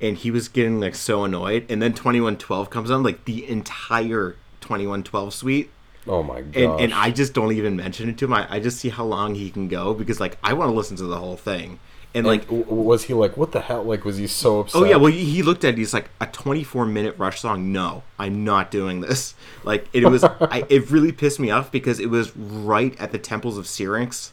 and 0.00 0.16
he 0.16 0.30
was 0.30 0.48
getting 0.48 0.78
like 0.78 0.94
so 0.94 1.24
annoyed. 1.24 1.66
And 1.70 1.82
then 1.82 1.94
Twenty 1.94 2.20
One 2.20 2.36
Twelve 2.36 2.70
comes 2.70 2.90
on, 2.90 3.02
like 3.02 3.24
the 3.24 3.48
entire 3.48 4.36
Twenty 4.60 4.86
One 4.86 5.02
Twelve 5.02 5.32
suite, 5.32 5.70
oh 6.06 6.22
my 6.22 6.42
god 6.42 6.56
and 6.56 6.80
and 6.80 6.94
I 6.94 7.10
just 7.10 7.32
don't 7.32 7.52
even 7.52 7.76
mention 7.76 8.10
it 8.10 8.18
to 8.18 8.26
him. 8.26 8.34
I, 8.34 8.46
I 8.54 8.60
just 8.60 8.78
see 8.78 8.90
how 8.90 9.04
long 9.04 9.34
he 9.34 9.50
can 9.50 9.68
go 9.68 9.94
because 9.94 10.20
like 10.20 10.36
I 10.44 10.52
want 10.52 10.70
to 10.70 10.76
listen 10.76 10.98
to 10.98 11.04
the 11.04 11.18
whole 11.18 11.38
thing, 11.38 11.80
and 12.12 12.26
like. 12.26 12.44
was 12.50 13.04
he 13.04 13.14
like 13.14 13.38
what 13.38 13.52
the 13.52 13.62
hell 13.62 13.84
like 13.84 14.04
was 14.04 14.18
he 14.18 14.26
so 14.26 14.60
upset 14.60 14.82
Oh 14.82 14.84
yeah, 14.84 14.96
well 14.96 15.10
he 15.10 15.24
he 15.24 15.42
looked 15.42 15.64
at 15.64 15.74
it. 15.74 15.78
He's 15.78 15.94
like 15.94 16.10
a 16.20 16.26
24 16.26 16.84
minute 16.84 17.14
Rush 17.16 17.40
song. 17.40 17.72
No, 17.72 18.02
I'm 18.18 18.44
not 18.44 18.70
doing 18.70 19.00
this. 19.00 19.34
Like 19.64 19.88
it 19.94 20.04
was, 20.04 20.22
I, 20.22 20.66
it 20.68 20.90
really 20.90 21.10
pissed 21.10 21.40
me 21.40 21.50
off 21.50 21.72
because 21.72 21.98
it 21.98 22.10
was 22.10 22.36
right 22.36 22.94
at 23.00 23.12
the 23.12 23.18
Temples 23.18 23.56
of 23.56 23.66
Syrinx 23.66 24.30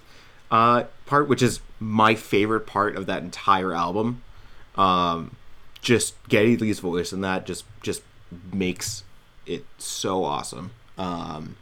uh, 0.51 0.83
part, 1.05 1.27
which 1.27 1.41
is 1.41 1.61
my 1.79 2.13
favorite 2.15 2.67
part 2.67 2.95
of 2.95 3.05
that 3.07 3.23
entire 3.23 3.73
album. 3.73 4.21
Um, 4.75 5.35
just 5.81 6.15
Geddy 6.29 6.57
Lee's 6.57 6.79
voice 6.79 7.11
and 7.11 7.23
that 7.23 7.45
just 7.45 7.65
just 7.81 8.03
makes 8.53 9.03
it 9.45 9.65
so 9.77 10.23
awesome. 10.23 10.71
Um, 10.97 11.57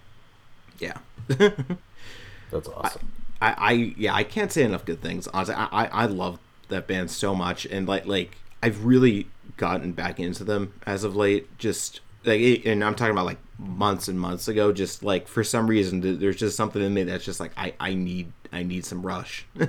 yeah. 0.79 0.97
that's 1.27 2.67
awesome 2.67 3.11
I, 3.41 3.53
I 3.57 3.71
yeah 3.97 4.13
I 4.13 4.23
can't 4.23 4.51
say 4.51 4.63
enough 4.63 4.85
good 4.85 5.01
things. 5.01 5.27
Honestly, 5.27 5.55
I, 5.55 5.67
I 5.71 5.85
I 5.85 6.05
love 6.05 6.39
that 6.67 6.87
band 6.87 7.09
so 7.11 7.33
much, 7.33 7.65
and 7.65 7.87
like 7.87 8.05
like 8.05 8.37
I've 8.61 8.85
really 8.85 9.27
gotten 9.57 9.93
back 9.93 10.19
into 10.19 10.43
them 10.43 10.73
as 10.85 11.03
of 11.03 11.15
late. 11.15 11.57
Just 11.57 12.01
like, 12.25 12.65
and 12.65 12.83
I'm 12.83 12.95
talking 12.95 13.11
about 13.11 13.25
like 13.25 13.39
months 13.59 14.07
and 14.07 14.19
months 14.19 14.47
ago. 14.47 14.71
Just 14.73 15.03
like 15.03 15.27
for 15.27 15.43
some 15.43 15.67
reason, 15.67 16.19
there's 16.19 16.37
just 16.37 16.55
something 16.57 16.81
in 16.81 16.93
me 16.93 17.03
that's 17.03 17.25
just 17.25 17.39
like 17.39 17.51
I 17.57 17.73
I 17.79 17.93
need 17.93 18.31
I 18.51 18.63
need 18.63 18.85
some 18.85 19.01
Rush. 19.05 19.45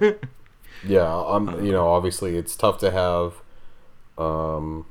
yeah 0.88 1.14
i'm 1.14 1.46
Uh-huh. 1.48 1.59
you 1.59 1.72
know 1.72 1.87
obviously 1.88 2.37
it's 2.37 2.57
tough 2.57 2.79
to 2.79 2.90
have 2.90 3.35
um 4.16 4.87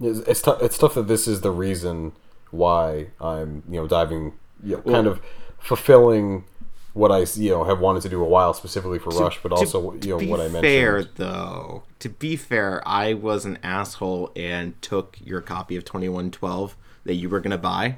it's, 0.00 0.18
it's 0.20 0.42
tough 0.42 0.60
it's 0.60 0.76
tough 0.76 0.94
that 0.94 1.06
this 1.06 1.28
is 1.28 1.42
the 1.42 1.50
reason 1.52 2.10
why 2.50 3.06
i'm 3.20 3.62
you 3.68 3.80
know 3.80 3.86
diving 3.86 4.32
you 4.64 4.74
know, 4.76 4.82
kind 4.82 5.06
of 5.06 5.20
fulfilling 5.60 6.44
what 6.92 7.12
i 7.12 7.24
you 7.36 7.50
know 7.50 7.62
have 7.64 7.78
wanted 7.78 8.02
to 8.02 8.08
do 8.08 8.20
a 8.20 8.26
while 8.26 8.52
specifically 8.52 8.98
for 8.98 9.10
rush 9.10 9.38
but 9.44 9.52
also 9.52 9.92
you 10.02 10.18
know 10.18 10.26
what 10.28 10.40
i 10.40 10.44
mentioned 10.44 10.62
fair 10.62 11.04
though, 11.04 11.84
to 12.00 12.08
be 12.08 12.34
fair, 12.34 12.82
I 12.86 13.12
was 13.14 13.44
an 13.44 13.58
asshole 13.62 14.32
and 14.34 14.80
took 14.82 15.18
your 15.24 15.40
copy 15.40 15.76
of 15.76 15.84
2112 15.84 16.76
that 17.08 17.14
you 17.14 17.28
were 17.28 17.40
gonna 17.40 17.58
buy. 17.58 17.96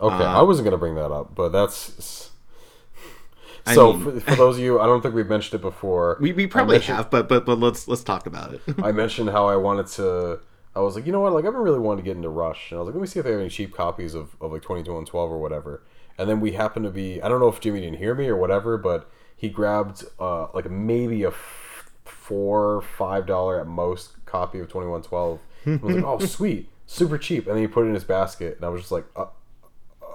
Okay, 0.00 0.24
Uh, 0.24 0.38
I 0.38 0.42
wasn't 0.42 0.64
gonna 0.64 0.78
bring 0.78 0.94
that 0.94 1.12
up, 1.12 1.34
but 1.34 1.50
that's. 1.50 2.30
I 3.66 3.74
So 3.74 3.92
mean- 3.92 4.20
for, 4.20 4.20
for 4.20 4.36
those 4.36 4.56
of 4.56 4.62
you, 4.62 4.80
I 4.80 4.86
don't 4.86 5.02
think 5.02 5.14
we've 5.14 5.28
mentioned 5.28 5.60
it 5.60 5.62
before. 5.62 6.16
We, 6.20 6.32
we 6.32 6.46
probably 6.46 6.78
have, 6.80 7.10
but 7.10 7.28
but 7.28 7.44
but 7.44 7.58
let's 7.58 7.86
let's 7.86 8.02
talk 8.02 8.26
about 8.26 8.54
it. 8.54 8.62
I 8.82 8.92
mentioned 9.02 9.28
how 9.30 9.46
I 9.46 9.56
wanted 9.56 9.86
to. 9.98 10.40
I 10.74 10.80
was 10.80 10.94
like, 10.94 11.04
you 11.04 11.12
know 11.12 11.20
what? 11.20 11.32
Like, 11.32 11.44
I've 11.44 11.52
been 11.52 11.60
really 11.62 11.80
wanting 11.80 12.04
to 12.04 12.08
get 12.08 12.16
into 12.16 12.28
Rush, 12.28 12.70
and 12.70 12.78
I 12.78 12.80
was 12.80 12.86
like, 12.86 12.94
let 12.94 13.00
me 13.02 13.06
see 13.08 13.18
if 13.18 13.24
they 13.24 13.32
have 13.32 13.40
any 13.40 13.50
cheap 13.50 13.74
copies 13.74 14.14
of, 14.14 14.36
of 14.40 14.52
like 14.52 14.62
twenty 14.62 14.82
two 14.82 14.96
and 14.96 15.06
twelve 15.06 15.30
or 15.30 15.38
whatever. 15.38 15.82
And 16.16 16.28
then 16.28 16.40
we 16.40 16.52
happened 16.52 16.84
to 16.86 16.90
be. 16.90 17.20
I 17.20 17.28
don't 17.28 17.40
know 17.40 17.48
if 17.48 17.60
Jimmy 17.60 17.80
didn't 17.80 17.98
hear 17.98 18.14
me 18.14 18.28
or 18.28 18.36
whatever, 18.36 18.78
but 18.78 19.10
he 19.36 19.48
grabbed 19.48 20.04
uh, 20.18 20.46
like 20.54 20.70
maybe 20.70 21.24
a 21.24 21.28
f- 21.28 21.90
four 22.04 22.80
five 22.82 23.26
dollar 23.26 23.60
at 23.60 23.66
most 23.66 24.24
copy 24.26 24.58
of 24.60 24.68
twenty 24.68 24.88
one 24.88 25.02
twelve. 25.02 25.40
I 25.66 25.70
was 25.82 25.96
like, 25.96 26.04
oh 26.06 26.18
sweet, 26.20 26.70
super 26.90 27.16
cheap. 27.18 27.46
And 27.46 27.54
then 27.54 27.62
he 27.62 27.68
put 27.68 27.84
it 27.84 27.88
in 27.88 27.94
his 27.94 28.04
basket, 28.04 28.56
and 28.56 28.64
I 28.64 28.68
was 28.68 28.82
just 28.82 28.92
like, 28.92 29.04
uh, 29.16 29.26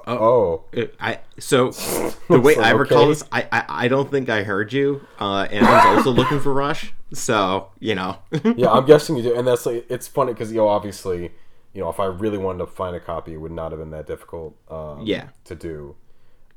uh, 0.07 0.17
oh. 0.19 0.65
It- 0.71 0.95
I 0.99 1.19
so 1.39 1.71
the 2.29 2.39
way 2.39 2.55
like, 2.55 2.65
I 2.65 2.71
recall 2.71 3.03
okay. 3.03 3.09
this, 3.09 3.23
I, 3.31 3.47
I 3.51 3.65
I 3.67 3.87
don't 3.87 4.11
think 4.11 4.29
I 4.29 4.43
heard 4.43 4.71
you. 4.73 5.01
Uh, 5.19 5.47
and 5.49 5.65
I 5.65 5.95
was 5.95 5.97
also 5.97 6.11
looking 6.21 6.39
for 6.39 6.53
Rush, 6.53 6.93
so 7.13 7.69
you 7.79 7.95
know. 7.95 8.19
yeah, 8.55 8.71
I'm 8.71 8.85
guessing 8.85 9.15
you 9.15 9.23
do, 9.23 9.35
and 9.35 9.47
that's 9.47 9.65
like 9.65 9.85
it's 9.89 10.07
funny 10.07 10.33
because 10.33 10.51
you 10.51 10.57
know 10.57 10.67
obviously, 10.67 11.31
you 11.73 11.81
know 11.81 11.89
if 11.89 11.99
I 11.99 12.05
really 12.05 12.37
wanted 12.37 12.59
to 12.59 12.67
find 12.67 12.95
a 12.95 12.99
copy, 12.99 13.33
it 13.33 13.37
would 13.37 13.51
not 13.51 13.71
have 13.71 13.79
been 13.79 13.91
that 13.91 14.05
difficult. 14.05 14.55
Um, 14.69 15.01
Yeah. 15.01 15.29
To 15.45 15.55
do, 15.55 15.95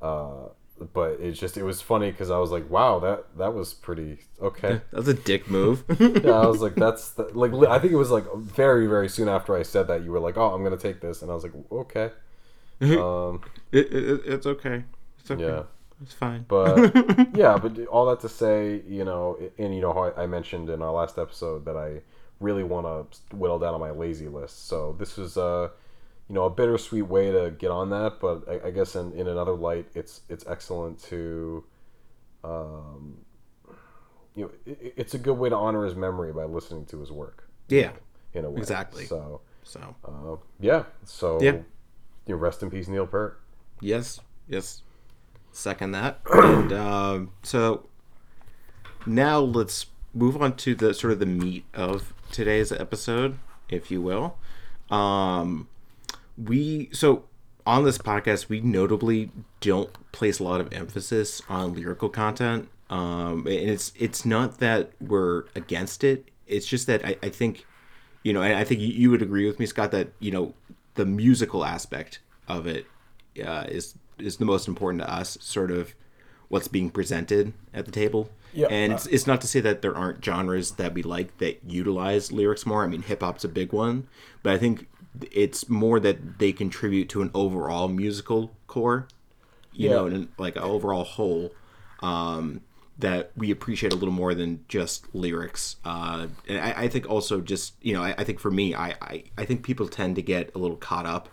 uh, 0.02 0.48
but 0.92 1.18
it's 1.20 1.38
just 1.38 1.56
it 1.56 1.62
was 1.64 1.80
funny 1.80 2.10
because 2.10 2.30
I 2.30 2.38
was 2.38 2.50
like, 2.50 2.68
wow, 2.70 2.98
that 3.00 3.36
that 3.38 3.54
was 3.54 3.74
pretty 3.74 4.18
okay. 4.40 4.80
That's 4.92 5.08
a 5.08 5.14
dick 5.14 5.50
move. 5.50 5.84
yeah, 5.98 6.32
I 6.32 6.46
was 6.46 6.60
like, 6.62 6.74
that's 6.78 7.10
the, 7.10 7.24
like 7.34 7.52
I 7.68 7.78
think 7.78 7.92
it 7.92 7.96
was 7.96 8.10
like 8.10 8.24
very 8.36 8.86
very 8.86 9.08
soon 9.08 9.28
after 9.28 9.56
I 9.56 9.62
said 9.62 9.88
that 9.88 10.02
you 10.04 10.10
were 10.12 10.20
like, 10.20 10.36
oh, 10.36 10.52
I'm 10.54 10.62
gonna 10.64 10.76
take 10.76 11.00
this, 11.00 11.22
and 11.22 11.30
I 11.30 11.34
was 11.34 11.44
like, 11.44 11.52
okay, 11.72 12.10
um, 12.80 13.42
It, 13.72 13.92
it, 13.92 14.20
it's 14.26 14.46
okay. 14.46 14.84
It's 15.20 15.30
okay. 15.30 15.42
yeah. 15.44 15.62
It's 16.00 16.14
fine. 16.14 16.44
But 16.46 16.94
yeah, 17.36 17.58
but 17.58 17.86
all 17.86 18.06
that 18.06 18.20
to 18.20 18.28
say, 18.28 18.82
you 18.86 19.04
know, 19.04 19.36
and 19.58 19.74
you 19.74 19.80
know 19.80 19.92
how 19.92 20.04
I 20.04 20.22
I 20.22 20.26
mentioned 20.26 20.70
in 20.70 20.80
our 20.80 20.92
last 20.92 21.18
episode 21.18 21.64
that 21.64 21.76
I 21.76 22.02
really 22.40 22.62
want 22.62 22.86
to 22.86 23.36
whittle 23.36 23.58
down 23.58 23.74
on 23.74 23.80
my 23.80 23.90
lazy 23.90 24.28
list. 24.28 24.68
So 24.68 24.94
this 24.98 25.18
is 25.18 25.36
uh, 25.36 25.70
you 26.28 26.34
know, 26.34 26.44
a 26.44 26.50
bittersweet 26.50 27.06
way 27.06 27.30
to 27.32 27.50
get 27.50 27.70
on 27.70 27.90
that. 27.90 28.20
But 28.20 28.48
I, 28.48 28.68
I 28.68 28.70
guess 28.70 28.94
in, 28.96 29.12
in 29.12 29.28
another 29.28 29.54
light, 29.54 29.86
it's 29.94 30.20
it's 30.28 30.44
excellent 30.46 31.02
to, 31.04 31.64
um, 32.44 33.18
you 34.34 34.44
know, 34.44 34.50
it, 34.66 34.94
it's 34.96 35.14
a 35.14 35.18
good 35.18 35.34
way 35.38 35.48
to 35.48 35.56
honor 35.56 35.84
his 35.84 35.94
memory 35.94 36.32
by 36.32 36.44
listening 36.44 36.84
to 36.86 37.00
his 37.00 37.10
work. 37.10 37.48
yeah. 37.68 37.92
In 38.34 38.44
a 38.44 38.50
way, 38.50 38.58
Exactly. 38.58 39.06
So 39.06 39.40
So 39.62 39.94
uh, 40.04 40.36
yeah, 40.60 40.84
so 41.04 41.40
Yeah. 41.42 41.52
You 42.26 42.34
know, 42.34 42.36
rest 42.36 42.62
in 42.62 42.70
peace, 42.70 42.88
Neil 42.88 43.06
Peart. 43.06 43.40
yes, 43.80 44.20
yes. 44.46 44.82
Second 45.50 45.92
that. 45.92 46.20
and 46.32 46.72
um, 46.74 47.30
so 47.42 47.86
now 49.06 49.38
let's 49.40 49.86
move 50.12 50.40
on 50.42 50.56
to 50.56 50.74
the 50.74 50.92
sort 50.92 51.14
of 51.14 51.20
the 51.20 51.26
meat 51.26 51.64
of 51.72 52.12
today's 52.30 52.70
episode, 52.70 53.38
if 53.70 53.90
you 53.90 54.02
will. 54.02 54.36
Um, 54.90 55.68
we 56.42 56.88
so 56.92 57.24
on 57.66 57.85
this 57.85 57.98
podcast 57.98 58.48
we 58.48 58.61
notably 58.61 59.31
don't 59.61 59.90
place 60.12 60.38
a 60.38 60.44
lot 60.44 60.61
of 60.61 60.72
emphasis 60.72 61.42
on 61.48 61.74
lyrical 61.74 62.09
content. 62.09 62.68
Um, 62.90 63.46
and 63.46 63.70
it's 63.70 63.92
it's 63.98 64.24
not 64.24 64.59
that 64.59 64.92
we're 65.01 65.44
against 65.55 66.05
it. 66.05 66.31
It's 66.46 66.66
just 66.66 66.87
that 66.87 67.05
I, 67.05 67.16
I 67.22 67.29
think, 67.29 67.66
you 68.22 68.33
know, 68.33 68.40
and 68.40 68.55
I 68.55 68.64
think 68.64 68.81
you, 68.81 68.88
you 68.88 69.11
would 69.11 69.20
agree 69.20 69.46
with 69.46 69.59
me, 69.59 69.66
Scott, 69.66 69.90
that 69.90 70.12
you 70.18 70.31
know 70.31 70.55
the 70.94 71.05
musical 71.05 71.64
aspect 71.64 72.20
of 72.46 72.66
it 72.66 72.87
uh, 73.44 73.64
is 73.68 73.94
is 74.18 74.38
the 74.38 74.46
most 74.46 74.66
important 74.66 75.03
to 75.03 75.12
us. 75.12 75.37
Sort 75.40 75.70
of 75.70 75.94
what's 76.48 76.68
being 76.68 76.90
presented 76.90 77.53
at 77.74 77.85
the 77.85 77.92
table. 77.92 78.31
Yeah. 78.55 78.68
And 78.70 78.94
it's, 78.94 79.07
it's 79.07 79.27
not 79.27 79.42
to 79.42 79.46
say 79.46 79.61
that 79.61 79.83
there 79.83 79.94
aren't 79.94 80.24
genres 80.24 80.72
that 80.72 80.94
we 80.94 81.03
like 81.03 81.37
that 81.38 81.61
utilize 81.66 82.33
lyrics 82.33 82.64
more. 82.64 82.83
I 82.83 82.87
mean, 82.87 83.03
hip 83.03 83.20
hop's 83.20 83.44
a 83.44 83.48
big 83.48 83.74
one, 83.74 84.09
but 84.42 84.55
I 84.55 84.59
think 84.59 84.88
it's 85.33 85.68
more 85.68 86.00
that 86.00 86.38
they 86.38 86.52
contribute 86.52 87.09
to 87.11 87.22
an 87.22 87.31
overall 87.35 87.88
musical 87.88 88.57
core, 88.66 89.09
you 89.72 89.88
Yeah. 89.88 89.96
know, 89.96 90.07
and 90.07 90.28
like 90.38 90.57
an 90.57 90.62
overall 90.62 91.04
whole 91.04 91.57
um, 92.00 92.62
that 92.98 93.33
we 93.37 93.50
appreciate 93.50 93.92
a 93.92 93.96
little 93.96 94.14
more 94.14 94.35
than 94.35 94.64
just 94.68 95.14
lyrics. 95.14 95.76
Uh, 95.85 96.28
and 96.48 96.59
I, 96.59 96.85
I 96.85 96.88
think 96.88 97.09
also 97.09 97.40
just 97.40 97.74
you 97.83 97.94
know, 97.94 98.02
I, 98.02 98.14
I 98.18 98.24
think 98.24 98.40
for 98.40 98.50
me, 98.50 98.74
I, 98.74 98.94
I 99.00 99.24
I 99.38 99.44
think 99.44 99.62
people 99.64 99.88
tend 99.88 100.16
to 100.16 100.22
get 100.22 100.54
a 100.54 100.59
little 100.59 100.76
caught 100.76 101.07
up 101.07 101.28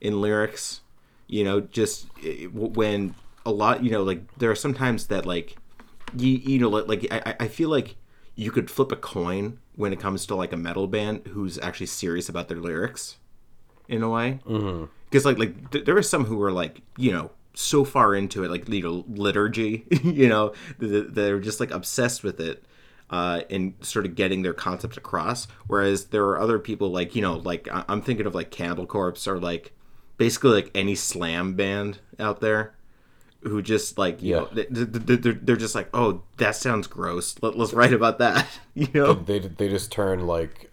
in 0.00 0.20
lyrics. 0.20 0.82
You 1.26 1.44
know, 1.44 1.60
just 1.60 2.10
eh, 2.22 2.46
when 2.46 3.14
a 3.46 3.52
lot, 3.52 3.82
you 3.84 3.90
know, 3.90 4.02
like 4.02 4.22
there 4.36 4.50
are 4.50 4.54
sometimes 4.56 5.06
that 5.08 5.26
like 5.26 5.58
you 6.12 6.30
you 6.30 6.58
know 6.58 6.68
like, 6.68 6.88
like 7.10 7.26
I, 7.26 7.36
I 7.44 7.48
feel 7.48 7.68
like 7.68 7.96
you 8.34 8.50
could 8.50 8.70
flip 8.70 8.92
a 8.92 8.96
coin 8.96 9.58
when 9.74 9.92
it 9.92 10.00
comes 10.00 10.26
to 10.26 10.34
like 10.34 10.52
a 10.52 10.56
metal 10.56 10.86
band 10.86 11.26
who's 11.28 11.58
actually 11.58 11.86
serious 11.86 12.28
about 12.28 12.48
their 12.48 12.58
lyrics 12.60 13.16
in 13.88 14.02
a 14.02 14.08
way. 14.08 14.38
Because 15.10 15.24
like 15.24 15.38
like 15.38 15.70
th- 15.70 15.84
there 15.84 15.96
are 15.96 16.02
some 16.02 16.24
who 16.24 16.42
are 16.42 16.52
like 16.52 16.80
you 16.96 17.12
know 17.12 17.30
so 17.54 17.84
far 17.84 18.14
into 18.14 18.42
it 18.42 18.50
like 18.50 18.68
you 18.68 18.82
know 18.82 19.04
liturgy 19.08 19.86
you 20.02 20.28
know 20.28 20.52
th- 20.80 20.90
th- 20.90 21.06
they're 21.10 21.38
just 21.38 21.60
like 21.60 21.70
obsessed 21.70 22.24
with 22.24 22.40
it 22.40 22.64
uh 23.10 23.42
and 23.48 23.74
sort 23.80 24.06
of 24.06 24.14
getting 24.16 24.42
their 24.42 24.54
concept 24.54 24.96
across. 24.96 25.46
Whereas 25.68 26.06
there 26.06 26.24
are 26.24 26.40
other 26.40 26.58
people 26.58 26.90
like 26.90 27.14
you 27.14 27.22
know 27.22 27.34
like 27.36 27.68
I- 27.70 27.84
i'm 27.88 28.02
thinking 28.02 28.26
of 28.26 28.34
like 28.34 28.50
cannibal 28.50 28.86
corpse 28.86 29.28
or 29.28 29.38
like 29.38 29.72
basically 30.16 30.50
like 30.50 30.70
any 30.74 30.94
slam 30.96 31.54
band 31.54 31.98
out 32.18 32.40
there 32.40 32.74
who 33.42 33.60
just 33.62 33.98
like 33.98 34.20
you 34.22 34.30
Yeah. 34.34 34.40
know 34.40 34.48
they- 34.52 34.66
they- 34.70 35.16
they're, 35.16 35.32
they're 35.34 35.56
just 35.56 35.74
like 35.76 35.88
oh 35.94 36.22
that 36.38 36.56
sounds 36.56 36.86
gross. 36.88 37.36
Let, 37.42 37.56
let's 37.56 37.72
write 37.72 37.92
about 37.92 38.18
that 38.18 38.48
you 38.74 38.88
know? 38.94 39.12
They 39.14 39.38
they 39.38 39.68
just 39.68 39.92
turn 39.92 40.26
like 40.26 40.72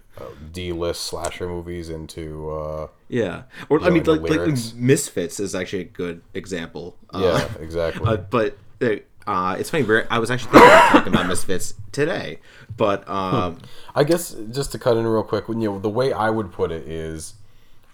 D-list 0.52 1.02
slasher 1.04 1.48
movies 1.48 1.90
into 1.90 2.50
uh, 2.52 2.88
yeah 3.10 3.44
or 3.70 3.80
i 3.82 3.86
know, 3.90 3.92
mean 3.92 4.04
like, 4.04 4.22
like 4.22 4.74
misfits 4.76 5.40
is 5.40 5.54
actually 5.56 5.82
a 5.82 5.86
good 5.86 6.22
example 6.34 6.98
Uh, 7.14 7.20
yeah, 7.58 7.64
exactly. 7.64 8.08
Uh, 8.08 8.18
but 8.18 8.58
uh, 8.82 8.96
uh, 9.28 9.56
it's 9.60 9.70
funny. 9.70 9.86
I 10.10 10.18
was 10.18 10.32
actually 10.32 10.52
thinking 10.52 10.68
about 10.70 10.90
talking 10.92 11.14
about 11.14 11.28
Misfits 11.28 11.76
today, 11.92 12.40
but 12.76 13.08
um, 13.08 13.60
I 13.94 14.04
guess 14.04 14.36
just 14.50 14.72
to 14.72 14.80
cut 14.80 14.98
in 14.98 15.06
real 15.06 15.22
quick, 15.24 15.48
you 15.48 15.54
know, 15.56 15.78
the 15.80 15.90
way 15.90 16.12
I 16.12 16.32
would 16.32 16.52
put 16.52 16.72
it 16.72 16.88
is, 16.88 17.36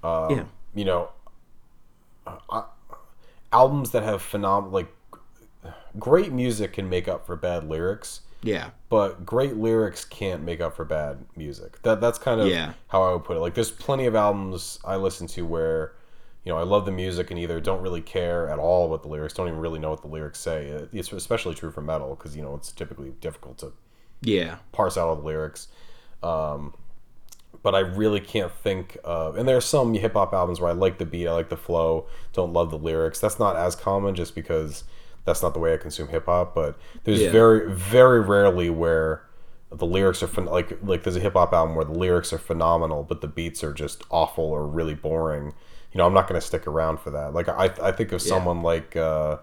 um, 0.03 0.31
Yeah. 0.31 0.43
you 0.73 0.85
know, 0.85 1.09
uh, 2.25 2.63
albums 3.51 3.91
that 3.91 4.03
have 4.03 4.21
phenomenal, 4.21 4.71
like, 4.71 4.87
great 5.99 6.31
music 6.31 6.73
can 6.73 6.89
make 6.89 7.07
up 7.09 7.25
for 7.25 7.35
bad 7.35 7.67
lyrics, 7.67 8.21
yeah, 8.43 8.69
but 8.89 9.25
great 9.25 9.57
lyrics 9.57 10.05
can't 10.05 10.43
make 10.43 10.61
up 10.61 10.75
for 10.75 10.85
bad 10.85 11.25
music. 11.35 11.81
That 11.81 11.99
that's 12.01 12.17
kind 12.19 12.39
of 12.41 12.47
Yeah. 12.47 12.73
how 12.87 13.01
I 13.03 13.13
would 13.13 13.23
put 13.23 13.37
it. 13.37 13.39
Like, 13.39 13.53
there's 13.55 13.71
plenty 13.71 14.05
of 14.05 14.15
albums 14.15 14.79
I 14.85 14.95
listen 14.95 15.27
to 15.27 15.45
where. 15.45 15.93
You 16.43 16.53
know, 16.53 16.59
I 16.59 16.63
love 16.63 16.85
the 16.85 16.93
music 16.93 17.29
and 17.29 17.37
either 17.37 17.59
don't 17.59 17.81
really 17.81 17.99
care 17.99 18.47
at 18.47 18.57
all 18.57 18.85
about 18.85 19.03
the 19.03 19.09
lyrics, 19.09 19.33
don't 19.33 19.49
even 19.49 19.59
really 19.59 19.79
know 19.79 19.89
what 19.89 20.01
the 20.01 20.07
lyrics 20.07 20.39
say. 20.39 20.87
It's 20.93 21.11
especially 21.11 21.55
true 21.55 21.71
for 21.71 21.81
metal 21.81 22.15
because 22.15 22.37
you 22.37 22.41
know 22.41 22.55
it's 22.55 22.71
typically 22.71 23.09
difficult 23.19 23.57
to 23.57 23.73
yeah, 24.21 24.59
parse 24.71 24.97
out 24.97 25.09
all 25.09 25.17
the 25.17 25.23
lyrics. 25.23 25.67
Um, 26.23 26.73
but 27.63 27.75
I 27.75 27.79
really 27.79 28.21
can't 28.21 28.51
think 28.51 28.97
of. 29.03 29.35
And 29.35 29.45
there 29.45 29.57
are 29.57 29.61
some 29.61 29.93
hip 29.93 30.13
hop 30.13 30.33
albums 30.33 30.61
where 30.61 30.69
I 30.69 30.73
like 30.73 30.99
the 30.99 31.05
beat, 31.05 31.27
I 31.27 31.33
like 31.33 31.49
the 31.49 31.57
flow, 31.57 32.07
don't 32.31 32.53
love 32.53 32.71
the 32.71 32.77
lyrics. 32.77 33.19
That's 33.19 33.39
not 33.39 33.57
as 33.57 33.75
common 33.75 34.15
just 34.15 34.33
because 34.33 34.85
that's 35.27 35.43
not 35.43 35.53
the 35.53 35.59
way 35.59 35.75
I 35.75 35.77
consume 35.77 36.07
hip 36.07 36.25
hop. 36.25 36.55
But 36.55 36.75
there's 37.03 37.21
Yeah. 37.21 37.31
very, 37.31 37.71
very 37.71 38.19
rarely 38.21 38.71
where 38.71 39.21
the 39.69 39.85
lyrics 39.85 40.23
are 40.23 40.27
phen- 40.27 40.49
like 40.49 40.79
like 40.81 41.03
there's 41.03 41.15
a 41.17 41.19
hip 41.19 41.33
hop 41.33 41.53
album 41.53 41.75
where 41.75 41.85
the 41.85 41.93
lyrics 41.93 42.33
are 42.33 42.39
phenomenal, 42.39 43.03
but 43.03 43.21
the 43.21 43.27
beats 43.27 43.63
are 43.63 43.73
just 43.73 44.03
awful 44.09 44.45
or 44.45 44.65
really 44.65 44.95
boring. 44.95 45.53
You 45.91 45.99
know, 45.99 46.07
I'm 46.07 46.13
not 46.13 46.27
going 46.27 46.39
to 46.41 46.45
stick 46.45 46.65
around 46.65 46.99
for 46.99 47.11
that. 47.11 47.33
Like 47.33 47.47
I, 47.49 47.71
I 47.83 47.91
think 47.91 48.11
of 48.11 48.21
someone 48.23 48.63
like. 48.63 48.95
Uh, 48.95 49.37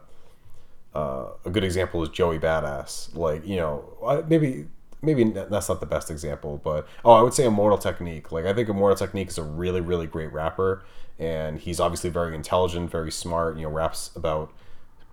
uh, 0.94 1.30
a 1.44 1.50
good 1.50 1.64
example 1.64 2.02
is 2.02 2.08
Joey 2.08 2.38
Badass. 2.38 3.14
Like 3.16 3.46
you 3.46 3.56
know, 3.56 4.24
maybe 4.28 4.66
maybe 5.02 5.24
that's 5.24 5.68
not 5.68 5.80
the 5.80 5.86
best 5.86 6.10
example, 6.10 6.60
but 6.62 6.86
oh, 7.04 7.12
I 7.12 7.22
would 7.22 7.34
say 7.34 7.44
Immortal 7.44 7.78
Technique. 7.78 8.30
Like 8.30 8.44
I 8.44 8.52
think 8.52 8.68
Immortal 8.68 8.96
Technique 8.96 9.28
is 9.28 9.38
a 9.38 9.42
really 9.42 9.80
really 9.80 10.06
great 10.06 10.32
rapper, 10.32 10.84
and 11.18 11.58
he's 11.58 11.80
obviously 11.80 12.10
very 12.10 12.34
intelligent, 12.34 12.90
very 12.90 13.10
smart. 13.10 13.56
You 13.56 13.64
know, 13.64 13.70
raps 13.70 14.10
about 14.14 14.52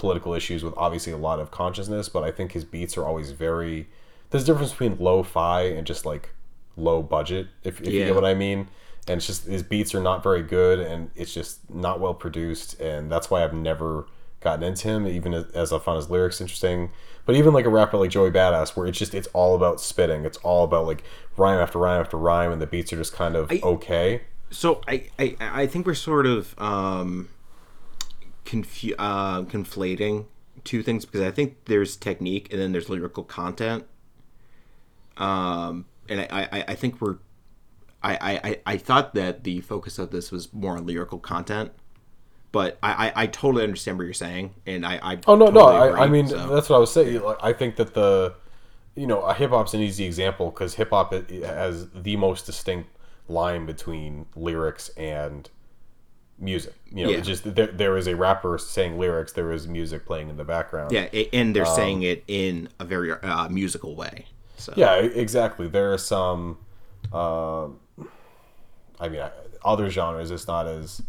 political 0.02 0.34
issues 0.34 0.64
with 0.64 0.74
obviously 0.76 1.14
a 1.14 1.18
lot 1.18 1.40
of 1.40 1.52
consciousness, 1.52 2.10
but 2.10 2.24
I 2.24 2.32
think 2.32 2.52
his 2.52 2.66
beats 2.66 2.98
are 2.98 3.06
always 3.06 3.32
very. 3.32 3.88
There's 4.32 4.44
a 4.44 4.46
difference 4.48 4.72
between 4.72 4.98
lo-fi 5.00 5.62
and 5.64 5.86
just 5.88 6.06
like 6.06 6.32
low 6.76 7.02
budget, 7.04 7.48
if, 7.64 7.80
if 7.82 7.88
you 7.94 8.00
Yeah. 8.00 8.06
get 8.08 8.16
what 8.16 8.26
I 8.26 8.34
mean. 8.34 8.68
And 9.08 9.18
it's 9.18 9.28
just 9.28 9.46
his 9.46 9.64
beats 9.64 9.94
are 9.96 10.02
not 10.02 10.22
very 10.24 10.44
good, 10.44 10.80
and 10.80 11.10
it's 11.16 11.34
just 11.34 11.70
not 11.70 12.00
well 12.00 12.14
produced, 12.14 12.80
and 12.82 13.12
that's 13.12 13.30
why 13.32 13.44
I've 13.44 13.54
never 13.54 14.06
gotten 14.42 14.64
into 14.64 14.88
him, 14.88 15.06
even 15.08 15.34
as- 15.34 15.50
as 15.54 15.72
I 15.74 15.78
found 15.80 15.98
his 15.98 16.10
lyrics 16.10 16.42
interesting. 16.42 16.90
But 17.26 17.36
even 17.36 17.54
like 17.54 17.66
a 17.66 17.70
rapper 17.70 17.98
like 17.98 18.10
Joey 18.10 18.32
Badass, 18.32 18.76
where 18.76 18.88
it's 18.88 18.98
just 18.98 19.14
it's 19.14 19.28
all 19.34 19.56
about 19.56 19.80
spitting, 19.82 20.26
it's 20.26 20.38
all 20.40 20.64
about 20.64 20.86
like 20.88 21.04
rhyme 21.38 21.60
after 21.60 21.78
rhyme 21.80 22.00
after 22.02 22.18
rhyme, 22.18 22.52
and 22.52 22.60
the 22.62 22.68
beats 22.68 22.92
are 22.94 22.98
just 22.98 23.14
kind 23.14 23.36
of 23.36 23.52
I- 23.52 23.60
okay. 23.64 24.22
So 24.50 24.82
I, 24.88 25.08
I, 25.20 25.36
I 25.40 25.68
think 25.68 25.86
we're 25.86 25.94
sort 25.94 26.26
of 26.26 26.56
um, 26.60 27.30
confu- 28.46 28.96
uh, 28.98 29.44
conflating 29.44 30.26
two 30.64 30.84
things 30.84 31.06
because 31.06 31.22
I 31.22 31.32
think 31.32 31.66
there's 31.66 31.96
technique 31.96 32.52
and 32.52 32.62
then 32.62 32.72
there's 32.72 32.90
lyrical 32.90 33.24
content. 33.24 33.86
Um, 35.18 35.86
and 36.10 36.22
I, 36.22 36.48
I, 36.52 36.66
I 36.70 36.76
think 36.76 37.02
we're 37.02 37.18
I, 38.04 38.40
I, 38.44 38.60
I 38.66 38.78
thought 38.78 39.14
that 39.14 39.44
the 39.44 39.62
focus 39.62 40.00
of 40.00 40.10
this 40.12 40.32
was 40.32 40.52
more 40.54 40.76
on 40.76 40.86
lyrical 40.86 41.20
content, 41.20 41.72
but 42.52 42.80
I, 42.82 43.08
I, 43.08 43.24
I 43.24 43.28
totally 43.28 43.64
understand 43.64 43.98
what 43.98 44.06
you're 44.06 44.14
saying, 44.14 44.56
and 44.66 44.86
I, 44.86 45.00
I 45.04 45.20
Oh 45.28 45.36
no, 45.36 45.46
no. 45.48 45.72
totally 45.72 46.00
I, 46.00 46.04
I 46.06 46.08
mean, 46.08 46.28
so. 46.28 46.48
that's 46.48 46.70
what 46.70 46.78
I 46.78 46.80
was 46.80 46.92
saying. 46.92 47.22
Like, 47.22 47.38
I 47.42 47.54
think 47.54 47.76
that 47.76 47.94
the, 47.94 48.34
you 48.96 49.06
know, 49.06 49.28
hip 49.34 49.52
hop's 49.52 49.74
an 49.76 49.82
easy 49.82 50.04
example 50.06 50.50
because 50.50 50.74
hip 50.74 50.90
hop 50.90 51.14
has 51.14 51.90
the 51.92 52.16
most 52.18 52.48
distinct 52.48 52.90
line 53.28 53.66
between 53.66 54.26
lyrics 54.36 54.90
and 54.98 55.50
music. 56.42 56.74
You 56.92 57.06
know, 57.06 57.12
Yeah. 57.12 57.20
just 57.22 57.56
there, 57.56 57.68
there 57.68 57.96
is 57.98 58.08
a 58.08 58.16
rapper 58.16 58.58
saying 58.58 58.98
lyrics, 58.98 59.32
there 59.34 59.52
is 59.52 59.68
music 59.68 60.06
playing 60.06 60.30
in 60.30 60.38
the 60.38 60.44
background. 60.44 60.92
yeah, 60.92 61.08
and 61.32 61.56
they're 61.56 61.66
saying 61.66 62.02
it 62.04 62.24
in 62.28 62.68
a 62.80 62.86
very 62.86 63.12
uh, 63.12 63.48
musical 63.50 63.96
way. 63.96 64.26
So 64.58 64.72
Um, 64.74 64.80
Yeah, 64.80 64.96
exactly. 64.96 65.68
There 65.68 65.94
are 65.94 65.98
some. 65.98 66.58
Uh, 67.14 67.68
I 69.00 69.10
mean, 69.10 69.22
other 69.64 69.90
genres. 69.90 70.32
It's 70.32 70.48
not 70.48 70.68
as. 70.68 71.02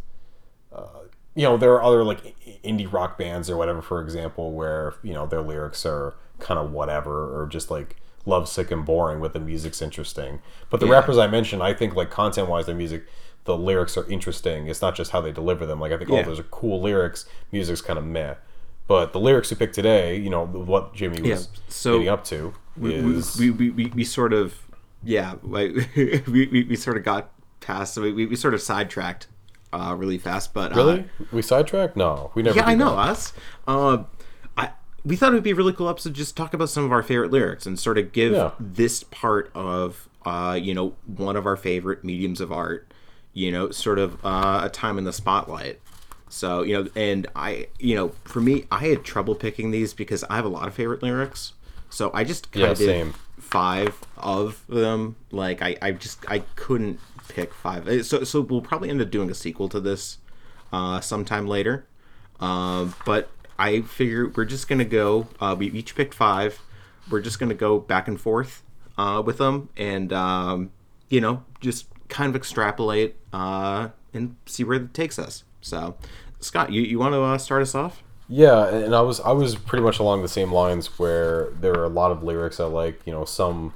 Uh, 0.72 0.86
you 1.34 1.42
know, 1.44 1.56
there 1.56 1.72
are 1.72 1.82
other 1.82 2.04
like 2.04 2.34
indie 2.62 2.90
rock 2.90 3.16
bands 3.18 3.48
or 3.50 3.56
whatever, 3.56 3.80
for 3.82 4.00
example, 4.02 4.52
where 4.52 4.94
you 5.02 5.12
know 5.14 5.26
their 5.26 5.40
lyrics 5.42 5.84
are 5.86 6.14
kind 6.38 6.58
of 6.58 6.72
whatever 6.72 7.40
or 7.40 7.46
just 7.46 7.70
like 7.70 7.96
lovesick 8.24 8.70
and 8.70 8.84
boring, 8.86 9.20
but 9.20 9.32
the 9.32 9.40
music's 9.40 9.82
interesting. 9.82 10.40
But 10.70 10.80
the 10.80 10.86
Yeah. 10.86 10.92
rappers 10.92 11.18
I 11.18 11.26
mentioned, 11.26 11.62
I 11.62 11.74
think 11.74 11.94
like 11.96 12.10
content 12.10 12.48
wise, 12.48 12.66
their 12.66 12.74
music, 12.74 13.04
the 13.44 13.56
lyrics 13.56 13.96
are 13.96 14.08
interesting. 14.08 14.68
It's 14.68 14.80
not 14.82 14.94
just 14.94 15.10
how 15.10 15.20
they 15.20 15.32
deliver 15.32 15.66
them. 15.66 15.80
Like 15.80 15.92
I 15.92 15.98
think 15.98 16.10
Yeah. 16.10 16.20
oh, 16.20 16.24
those 16.24 16.38
are 16.40 16.44
cool 16.44 16.80
lyrics. 16.80 17.26
Music's 17.50 17.80
kind 17.80 17.98
of 17.98 18.04
meh. 18.04 18.34
But 18.88 19.12
the 19.12 19.20
lyrics 19.20 19.50
we 19.50 19.56
picked 19.56 19.74
today, 19.74 20.16
you 20.16 20.28
know, 20.30 20.44
what 20.46 20.94
Jimmy 20.94 21.20
was 21.22 21.28
Yeah, 21.30 21.60
so 21.68 21.92
getting 21.94 22.08
up 22.08 22.24
to 22.26 22.52
we, 22.76 22.94
is 22.94 23.36
we, 23.38 23.50
we, 23.50 23.70
we, 23.70 23.86
we 23.86 24.04
sort 24.04 24.32
of 24.32 24.54
yeah 25.04 25.34
like 25.42 25.72
we, 25.96 26.22
we, 26.52 26.66
we 26.68 26.76
sort 26.76 26.96
of 26.96 27.02
got 27.04 27.30
past 27.60 27.96
we, 27.98 28.12
we, 28.12 28.26
we 28.26 28.36
sort 28.36 28.54
of 28.54 28.60
sidetracked 28.62 29.26
uh, 29.72 29.94
really 29.98 30.18
fast 30.18 30.52
but 30.54 30.72
uh, 30.72 30.76
Really? 30.76 31.04
we 31.32 31.42
sidetracked? 31.42 31.96
No, 31.96 32.30
we 32.34 32.42
never. 32.42 32.56
yeah 32.56 32.64
did 32.66 32.70
i 32.70 32.74
know 32.74 32.90
that. 32.96 33.08
us 33.10 33.32
uh, 33.66 34.04
I, 34.56 34.70
we 35.04 35.16
thought 35.16 35.32
it 35.32 35.34
would 35.34 35.42
be 35.42 35.50
a 35.50 35.54
really 35.56 35.72
cool 35.72 35.88
episode 35.88 36.10
to 36.10 36.14
just 36.16 36.36
talk 36.36 36.54
about 36.54 36.68
some 36.70 36.84
of 36.84 36.92
our 36.92 37.02
favorite 37.02 37.30
lyrics 37.32 37.66
and 37.66 37.78
sort 37.78 37.98
of 37.98 38.12
give 38.12 38.32
Yeah. 38.32 38.52
this 38.60 39.02
part 39.04 39.50
of 39.54 40.08
uh, 40.24 40.58
you 40.60 40.72
know 40.74 40.94
one 41.06 41.36
of 41.36 41.46
our 41.46 41.56
favorite 41.56 42.04
mediums 42.04 42.40
of 42.40 42.52
art 42.52 42.92
you 43.32 43.50
know 43.52 43.70
sort 43.70 43.98
of 43.98 44.24
uh, 44.24 44.60
a 44.64 44.68
time 44.68 44.98
in 44.98 45.04
the 45.04 45.12
spotlight. 45.12 45.80
So 46.28 46.62
you 46.62 46.82
know 46.84 46.90
and 46.96 47.26
i 47.36 47.68
you 47.78 47.94
know 47.94 48.08
for 48.24 48.40
me 48.40 48.64
i 48.70 48.78
had 48.78 49.04
trouble 49.04 49.34
picking 49.34 49.70
these 49.70 49.92
because 49.92 50.24
i 50.30 50.36
have 50.36 50.44
a 50.46 50.48
lot 50.48 50.66
of 50.66 50.74
favorite 50.74 51.02
lyrics. 51.02 51.52
So 51.90 52.10
i 52.14 52.24
just 52.24 52.50
kind 52.52 52.64
Yeah, 52.64 52.70
of 52.72 52.78
did 52.78 52.86
same. 52.86 53.14
five 53.38 53.98
of 54.16 54.64
them. 54.66 55.16
Like 55.30 55.60
i 55.62 55.76
i 55.82 55.92
just 55.92 56.24
i 56.28 56.40
couldn't 56.56 57.00
pick 57.28 57.52
five. 57.54 57.86
Uh, 57.88 58.02
so 58.02 58.24
so 58.24 58.40
we'll 58.40 58.62
probably 58.62 58.88
end 58.90 59.00
up 59.02 59.10
doing 59.10 59.30
a 59.30 59.34
sequel 59.34 59.68
to 59.70 59.80
this 59.80 60.18
uh 60.72 61.00
sometime 61.00 61.46
later. 61.46 61.86
Um 62.40 62.94
but 63.04 63.30
i 63.58 63.82
figure 63.82 64.28
we're 64.34 64.46
just 64.46 64.68
gonna 64.68 64.84
go 64.86 65.28
uh 65.40 65.54
we 65.58 65.66
each 65.70 65.94
picked 65.94 66.14
five. 66.14 66.60
We're 67.10 67.20
just 67.20 67.38
gonna 67.38 67.54
go 67.54 67.78
back 67.78 68.08
and 68.08 68.18
forth 68.20 68.62
uh 68.96 69.22
with 69.24 69.38
them 69.38 69.68
and 69.76 70.12
um 70.14 70.70
you 71.10 71.20
know 71.20 71.44
just 71.60 71.86
kind 72.16 72.28
of 72.30 72.36
extrapolate 72.36 73.16
uh 73.32 73.88
and 74.14 74.36
see 74.46 74.62
where 74.64 74.76
it 74.76 74.92
takes 74.92 75.18
us 75.18 75.44
so 75.60 75.96
scott 76.40 76.70
you, 76.70 76.82
you 76.82 76.98
want 76.98 77.12
to 77.14 77.22
uh, 77.22 77.38
start 77.38 77.62
us 77.62 77.74
off 77.74 78.02
Yeah, 78.28 78.66
and 78.68 78.94
I 78.94 79.00
was 79.10 79.18
I 79.20 79.32
was 79.32 79.50
pretty 79.56 79.84
much 79.88 79.98
along 79.98 80.22
the 80.22 80.28
same 80.38 80.50
lines 80.62 80.98
where 80.98 81.50
there 81.62 81.74
are 81.80 81.84
a 81.84 81.94
lot 82.02 82.10
of 82.14 82.22
lyrics 82.22 82.58
I 82.60 82.64
like. 82.82 82.96
You 83.06 83.12
know, 83.12 83.24
some 83.26 83.74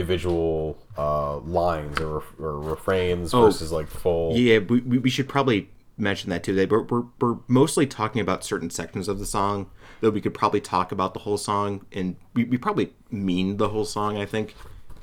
individual 0.00 0.76
uh, 0.98 1.38
lines 1.38 1.98
or, 2.00 2.22
or 2.38 2.60
refrains 2.60 3.32
versus 3.32 3.72
like 3.72 3.88
full. 3.88 4.32
Oh. 4.32 4.36
Yeah, 4.36 4.58
we, 4.58 4.80
we 4.80 4.98
we 4.98 5.10
should 5.10 5.28
probably 5.28 5.70
mention 5.98 6.30
that 6.30 6.42
too. 6.44 6.54
They 6.54 6.66
we're, 6.66 6.82
we're, 6.82 7.04
we're 7.20 7.36
mostly 7.48 7.86
talking 7.86 8.20
about 8.20 8.44
certain 8.44 8.70
sections 8.70 9.08
of 9.08 9.18
the 9.18 9.26
song, 9.26 9.70
though 10.00 10.10
we 10.10 10.20
could 10.20 10.34
probably 10.34 10.60
talk 10.60 10.92
about 10.92 11.14
the 11.14 11.20
whole 11.20 11.38
song, 11.38 11.84
and 11.92 12.16
we, 12.34 12.44
we 12.44 12.58
probably 12.58 12.92
mean 13.10 13.56
the 13.56 13.70
whole 13.70 13.84
song. 13.86 14.16
I 14.18 14.26
think 14.26 14.54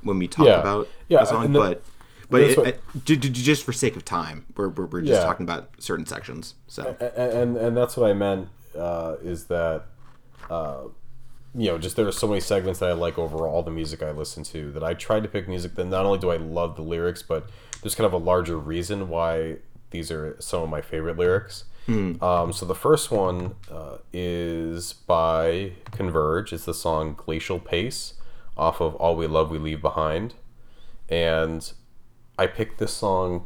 when 0.04 0.18
we 0.20 0.28
talk 0.28 0.46
Yeah. 0.46 0.60
about 0.62 0.88
Yeah, 1.10 1.20
the 1.22 1.26
song, 1.26 1.52
the- 1.52 1.60
but 1.60 1.84
but 2.34 2.42
it, 2.42 2.58
what- 2.58 2.68
it- 2.68 2.82
ju- 3.06 3.16
ju- 3.16 3.30
just 3.30 3.64
for 3.64 3.72
sake 3.74 3.96
of 3.96 4.04
time, 4.06 4.46
we're 4.58 4.70
we're, 4.70 4.86
we're 4.88 5.02
just 5.02 5.22
Yeah. 5.22 5.26
talking 5.26 5.46
about 5.46 5.70
certain 5.80 6.06
sections. 6.06 6.56
So 6.68 6.96
A- 7.00 7.20
and 7.42 7.56
and 7.58 7.76
that's 7.78 7.96
what 7.98 8.10
I 8.10 8.14
meant 8.14 8.50
uh, 8.78 9.16
is 9.24 9.46
that 9.46 9.84
uh, 10.50 10.82
you 11.56 11.68
know 11.70 11.78
just 11.78 11.96
there 11.96 12.08
are 12.08 12.12
so 12.12 12.28
many 12.28 12.40
segments 12.42 12.80
that 12.80 12.90
I 12.90 12.94
like 12.94 13.18
over 13.18 13.48
all 13.48 13.64
the 13.64 13.72
music 13.72 14.02
I 14.04 14.12
listen 14.12 14.44
to 14.46 14.72
that 14.72 14.84
I 14.84 14.94
tried 14.94 15.24
to 15.24 15.30
pick 15.30 15.48
music 15.48 15.76
that 15.76 15.86
not 15.86 16.06
only 16.06 16.20
do 16.20 16.30
I 16.32 16.38
love 16.38 16.76
the 16.76 16.82
lyrics 16.82 17.22
but 17.24 17.50
there's 17.82 17.96
kind 17.96 18.06
of 18.08 18.14
a 18.14 18.18
larger 18.18 18.58
reason 18.58 19.10
why 19.10 19.58
these 19.92 20.10
are 20.12 20.36
some 20.40 20.64
of 20.64 20.70
my 20.70 20.82
favorite 20.82 21.18
lyrics. 21.18 21.66
Um, 21.88 22.54
so 22.54 22.66
the 22.66 22.74
first 22.76 23.12
one 23.12 23.56
uh, 23.70 23.98
is 24.14 24.94
by 24.94 25.74
Converge. 25.92 26.54
It's 26.54 26.64
the 26.64 26.74
song 26.74 27.14
"Glacial 27.18 27.60
Pace" 27.60 28.14
off 28.56 28.80
of 28.80 28.96
"All 28.96 29.18
We 29.18 29.28
Love 29.28 29.52
We 29.52 29.58
Leave 29.58 29.82
Behind," 29.82 30.34
and 31.10 31.74
I 32.38 32.48
picked 32.48 32.80
this 32.80 32.94
song 32.94 33.46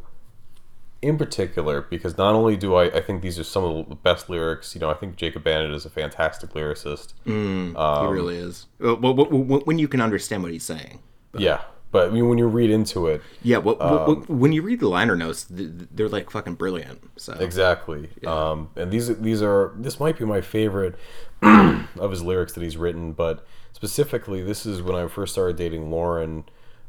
in 1.01 1.17
particular 1.17 1.81
because 1.81 2.17
not 2.17 2.33
only 2.33 2.57
do 2.57 2.73
I, 2.75 2.85
I 2.85 3.01
think 3.01 3.21
these 3.21 3.37
are 3.37 3.43
some 3.43 3.63
of 3.63 3.89
the 3.89 3.95
best 3.95 4.29
lyrics. 4.29 4.73
You 4.73 4.81
know, 4.81 4.89
I 4.89 4.95
think 4.95 5.15
Jacob 5.15 5.43
Bannon 5.43 5.71
is 5.73 5.85
a 5.85 5.89
fantastic 5.89 6.51
lyricist. 6.51 7.13
he 7.25 7.75
Um, 7.75 8.09
really 8.09 8.37
is. 8.37 8.65
Well, 8.79 8.97
well, 8.97 9.13
well, 9.15 9.61
when 9.65 9.77
you 9.77 9.87
can 9.87 10.01
understand 10.01 10.41
what 10.43 10.51
he's 10.51 10.63
saying. 10.63 10.99
Yeah, 11.37 11.61
but 11.91 12.07
I 12.07 12.11
mean, 12.11 12.27
when 12.29 12.39
you 12.39 12.47
read 12.47 12.71
into 12.71 13.05
it, 13.07 13.21
Yeah, 13.43 13.57
well, 13.59 13.77
Um, 13.81 14.23
when 14.27 14.53
you 14.53 14.63
read 14.63 14.79
the 14.79 14.87
liner 14.87 15.15
notes, 15.15 15.43
th- 15.43 15.59
th- 15.77 15.89
they're 15.91 16.09
like 16.09 16.31
fucking 16.31 16.55
brilliant. 16.55 16.99
So 17.17 17.33
exactly. 17.33 18.09
Um, 18.25 18.69
and 18.75 18.89
these 18.89 19.15
these 19.19 19.43
are 19.43 19.73
this 19.77 19.99
might 19.99 20.17
be 20.17 20.25
my 20.25 20.41
favorite 20.41 20.95
of 21.43 22.09
his 22.09 22.23
lyrics 22.23 22.53
that 22.53 22.63
he's 22.63 22.77
written, 22.77 23.11
but 23.13 23.45
specifically, 23.73 24.41
this 24.41 24.65
is 24.65 24.81
when 24.81 24.95
I 24.95 25.07
first 25.07 25.33
started 25.33 25.57
dating 25.57 25.91
Lauren. 25.91 26.45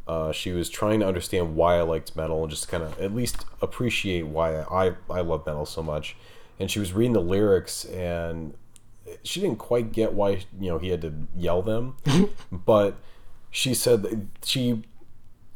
Uh, 0.09 0.33
she 0.33 0.53
was 0.53 0.71
trying 0.71 1.01
to 1.01 1.07
understand 1.07 1.55
why 1.55 1.77
I 1.77 1.83
liked 1.83 2.17
metal 2.17 2.43
and 2.43 2.51
just 2.51 2.69
kind 2.69 2.83
of 2.83 2.99
at 2.99 3.15
least 3.15 3.45
appreciate 3.61 4.27
why 4.27 4.63
I, 4.63 4.95
I 5.11 5.21
love 5.21 5.47
metal 5.47 5.67
so 5.67 5.83
much. 5.83 6.17
And 6.59 6.71
she 6.71 6.81
was 6.81 6.93
reading 6.95 7.13
the 7.13 7.21
lyrics 7.21 7.85
and 7.85 8.55
she 9.23 9.41
didn't 9.41 9.59
quite 9.59 9.93
get 9.93 10.13
why 10.13 10.41
you 10.59 10.69
know 10.69 10.79
he 10.79 10.89
had 10.89 11.03
to 11.03 11.13
yell 11.37 11.63
them, 11.63 11.97
but 12.53 12.97
she 13.51 13.75
said 13.75 14.03
that 14.03 14.19
she 14.45 14.83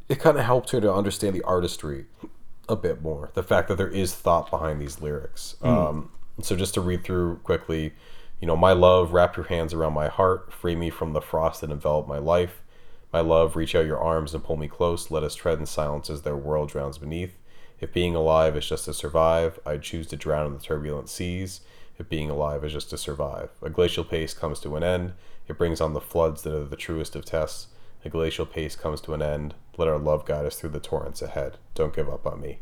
it 0.09 0.19
kind 0.19 0.39
of 0.39 0.45
helped 0.45 0.71
her 0.71 0.81
to 0.81 0.93
understand 0.93 1.35
the 1.35 1.43
artistry 1.43 2.07
a 2.69 2.77
bit 2.77 3.03
more. 3.03 3.31
The 3.35 3.43
fact 3.43 3.69
that 3.69 3.77
there 3.77 3.89
is 3.89 4.15
thought 4.15 4.51
behind 4.51 4.81
these 4.81 5.01
lyrics. 5.01 5.57
Um, 5.63 6.11
so 6.41 6.57
just 6.57 6.75
to 6.75 6.81
read 6.81 7.05
through 7.05 7.37
quickly, 7.45 7.93
you 8.41 8.47
know, 8.47 8.57
my 8.57 8.73
love, 8.73 9.13
wrap 9.13 9.37
your 9.37 9.47
hands 9.47 9.73
around 9.75 9.93
my 9.93 10.09
heart, 10.09 10.53
free 10.53 10.75
me 10.75 10.91
from 10.91 11.13
the 11.13 11.21
frost 11.21 11.61
that 11.61 11.71
enveloped 11.71 12.09
my 12.09 12.19
life. 12.19 12.62
My 13.13 13.21
love, 13.21 13.57
reach 13.57 13.75
out 13.75 13.87
your 13.87 14.01
arms 14.01 14.35
and 14.35 14.43
pull 14.43 14.57
me 14.57 14.69
close. 14.69 15.11
Let 15.11 15.23
us 15.23 15.35
tread 15.35 15.59
in 15.59 15.67
silence 15.67 16.09
as 16.09 16.23
their 16.23 16.37
world 16.37 16.71
drowns 16.71 16.99
beneath. 16.99 17.37
If 17.79 17.93
being 17.93 18.15
alive 18.15 18.57
is 18.57 18.69
just 18.69 18.87
to 18.87 18.95
survive, 18.95 19.59
I'd 19.67 19.83
choose 19.83 20.07
to 20.09 20.17
drown 20.17 20.47
in 20.47 20.55
the 20.55 20.61
turbulent 20.61 21.09
seas. 21.09 21.61
If 21.99 22.09
being 22.09 22.31
alive 22.31 22.65
is 22.65 22.73
just 22.73 22.91
to 22.91 22.97
survive, 22.97 23.51
a 23.61 23.69
glacial 23.69 24.05
pace 24.05 24.33
comes 24.33 24.61
to 24.61 24.77
an 24.77 24.83
end. 24.83 25.13
It 25.47 25.59
brings 25.59 25.81
on 25.81 25.93
the 25.93 26.01
floods 26.01 26.43
that 26.43 26.55
are 26.55 26.65
the 26.65 26.77
truest 26.77 27.15
of 27.15 27.25
tests. 27.25 27.67
A 28.05 28.09
glacial 28.09 28.47
pace 28.47 28.77
comes 28.77 29.01
to 29.03 29.15
an 29.15 29.23
end. 29.23 29.55
Let 29.77 29.89
our 29.89 29.99
love 29.99 30.25
guide 30.25 30.47
us 30.47 30.57
through 30.57 30.71
the 30.71 30.81
torrents 30.81 31.21
ahead. 31.21 31.59
Don't 31.75 31.95
give 31.95 32.09
up 32.09 32.27
on 32.27 32.41
me. 32.41 32.61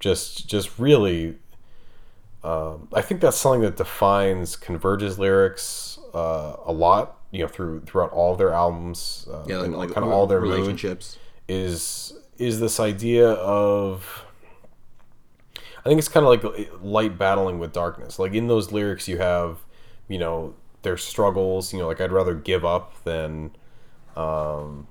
Just, 0.00 0.48
just 0.48 0.78
really, 0.78 1.36
um, 2.44 2.88
I 2.92 3.00
think 3.00 3.20
that's 3.20 3.36
something 3.36 3.62
that 3.62 3.76
defines 3.76 4.56
Converge's 4.56 5.18
lyrics 5.18 5.98
uh, 6.12 6.56
a 6.64 6.72
lot. 6.72 7.19
You 7.30 7.42
know, 7.42 7.48
through 7.48 7.82
throughout 7.82 8.10
all 8.10 8.32
of 8.32 8.38
their 8.38 8.52
albums, 8.52 9.28
uh, 9.30 9.44
yeah, 9.46 9.58
like, 9.58 9.66
and 9.66 9.76
like 9.76 9.92
kind 9.92 10.04
of 10.04 10.12
all 10.12 10.26
their 10.26 10.40
relationships. 10.40 11.16
is 11.48 12.12
is 12.38 12.58
this 12.58 12.80
idea 12.80 13.30
of 13.32 14.24
I 15.84 15.88
think 15.88 15.98
it's 15.98 16.08
kind 16.08 16.26
of 16.26 16.30
like 16.30 16.70
light 16.82 17.16
battling 17.16 17.58
with 17.58 17.72
darkness. 17.72 18.18
Like 18.18 18.34
in 18.34 18.48
those 18.48 18.72
lyrics 18.72 19.08
you 19.08 19.18
have, 19.18 19.58
you 20.08 20.18
know, 20.18 20.54
their 20.82 20.96
struggles, 20.96 21.72
you 21.72 21.78
know, 21.78 21.86
like 21.86 22.00
I'd 22.00 22.12
rather 22.12 22.34
give 22.34 22.64
up 22.64 23.02
than 23.04 23.52
um 24.16 24.86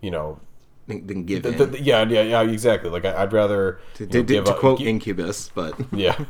you 0.00 0.10
know, 0.10 0.40
than, 0.88 1.06
than 1.06 1.24
give 1.24 1.44
Th- 1.44 1.54
in. 1.60 1.70
th- 1.70 1.82
yeah, 1.82 2.02
yeah, 2.08 2.22
yeah, 2.22 2.42
exactly. 2.42 2.90
Like 2.90 3.04
I, 3.04 3.22
I'd 3.22 3.32
rather 3.32 3.78
to, 3.94 4.04
you 4.04 4.06
know, 4.06 4.12
to- 4.12 4.22
give 4.24 4.44
to 4.46 4.50
up- 4.52 4.58
quote 4.58 4.78
gi- 4.80 4.86
Incubus, 4.88 5.50
but 5.54 5.78
yeah, 5.92 6.24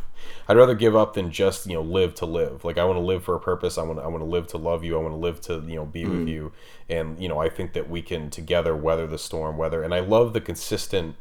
I'd 0.48 0.56
rather 0.56 0.74
give 0.74 0.94
up 0.94 1.14
than 1.14 1.30
just 1.30 1.66
you 1.66 1.74
know 1.74 1.82
live 1.82 2.14
to 2.16 2.26
live. 2.26 2.64
Like 2.64 2.76
I 2.76 2.84
want 2.84 2.96
to 2.98 3.02
live 3.04 3.24
for 3.24 3.34
a 3.34 3.40
purpose. 3.40 3.78
I 3.78 3.82
want 3.82 3.98
to, 3.98 4.04
I 4.04 4.08
want 4.08 4.20
to 4.20 4.28
live 4.28 4.46
to 4.48 4.58
love 4.58 4.84
you. 4.84 4.98
I 4.98 5.00
want 5.00 5.12
to 5.14 5.18
live 5.18 5.40
to 5.42 5.54
you 5.66 5.76
know 5.76 5.86
be 5.86 6.04
Mm. 6.04 6.18
with 6.18 6.28
you. 6.28 6.52
And 6.90 7.18
you 7.22 7.28
know 7.28 7.38
I 7.40 7.48
think 7.48 7.72
that 7.72 7.88
we 7.88 8.02
can 8.02 8.28
together 8.30 8.76
weather 8.76 9.06
the 9.06 9.18
storm. 9.18 9.56
Weather 9.56 9.82
and 9.82 9.94
I 9.94 10.00
love 10.00 10.32
the 10.34 10.40
consistent, 10.40 11.16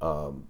um, 0.00 0.46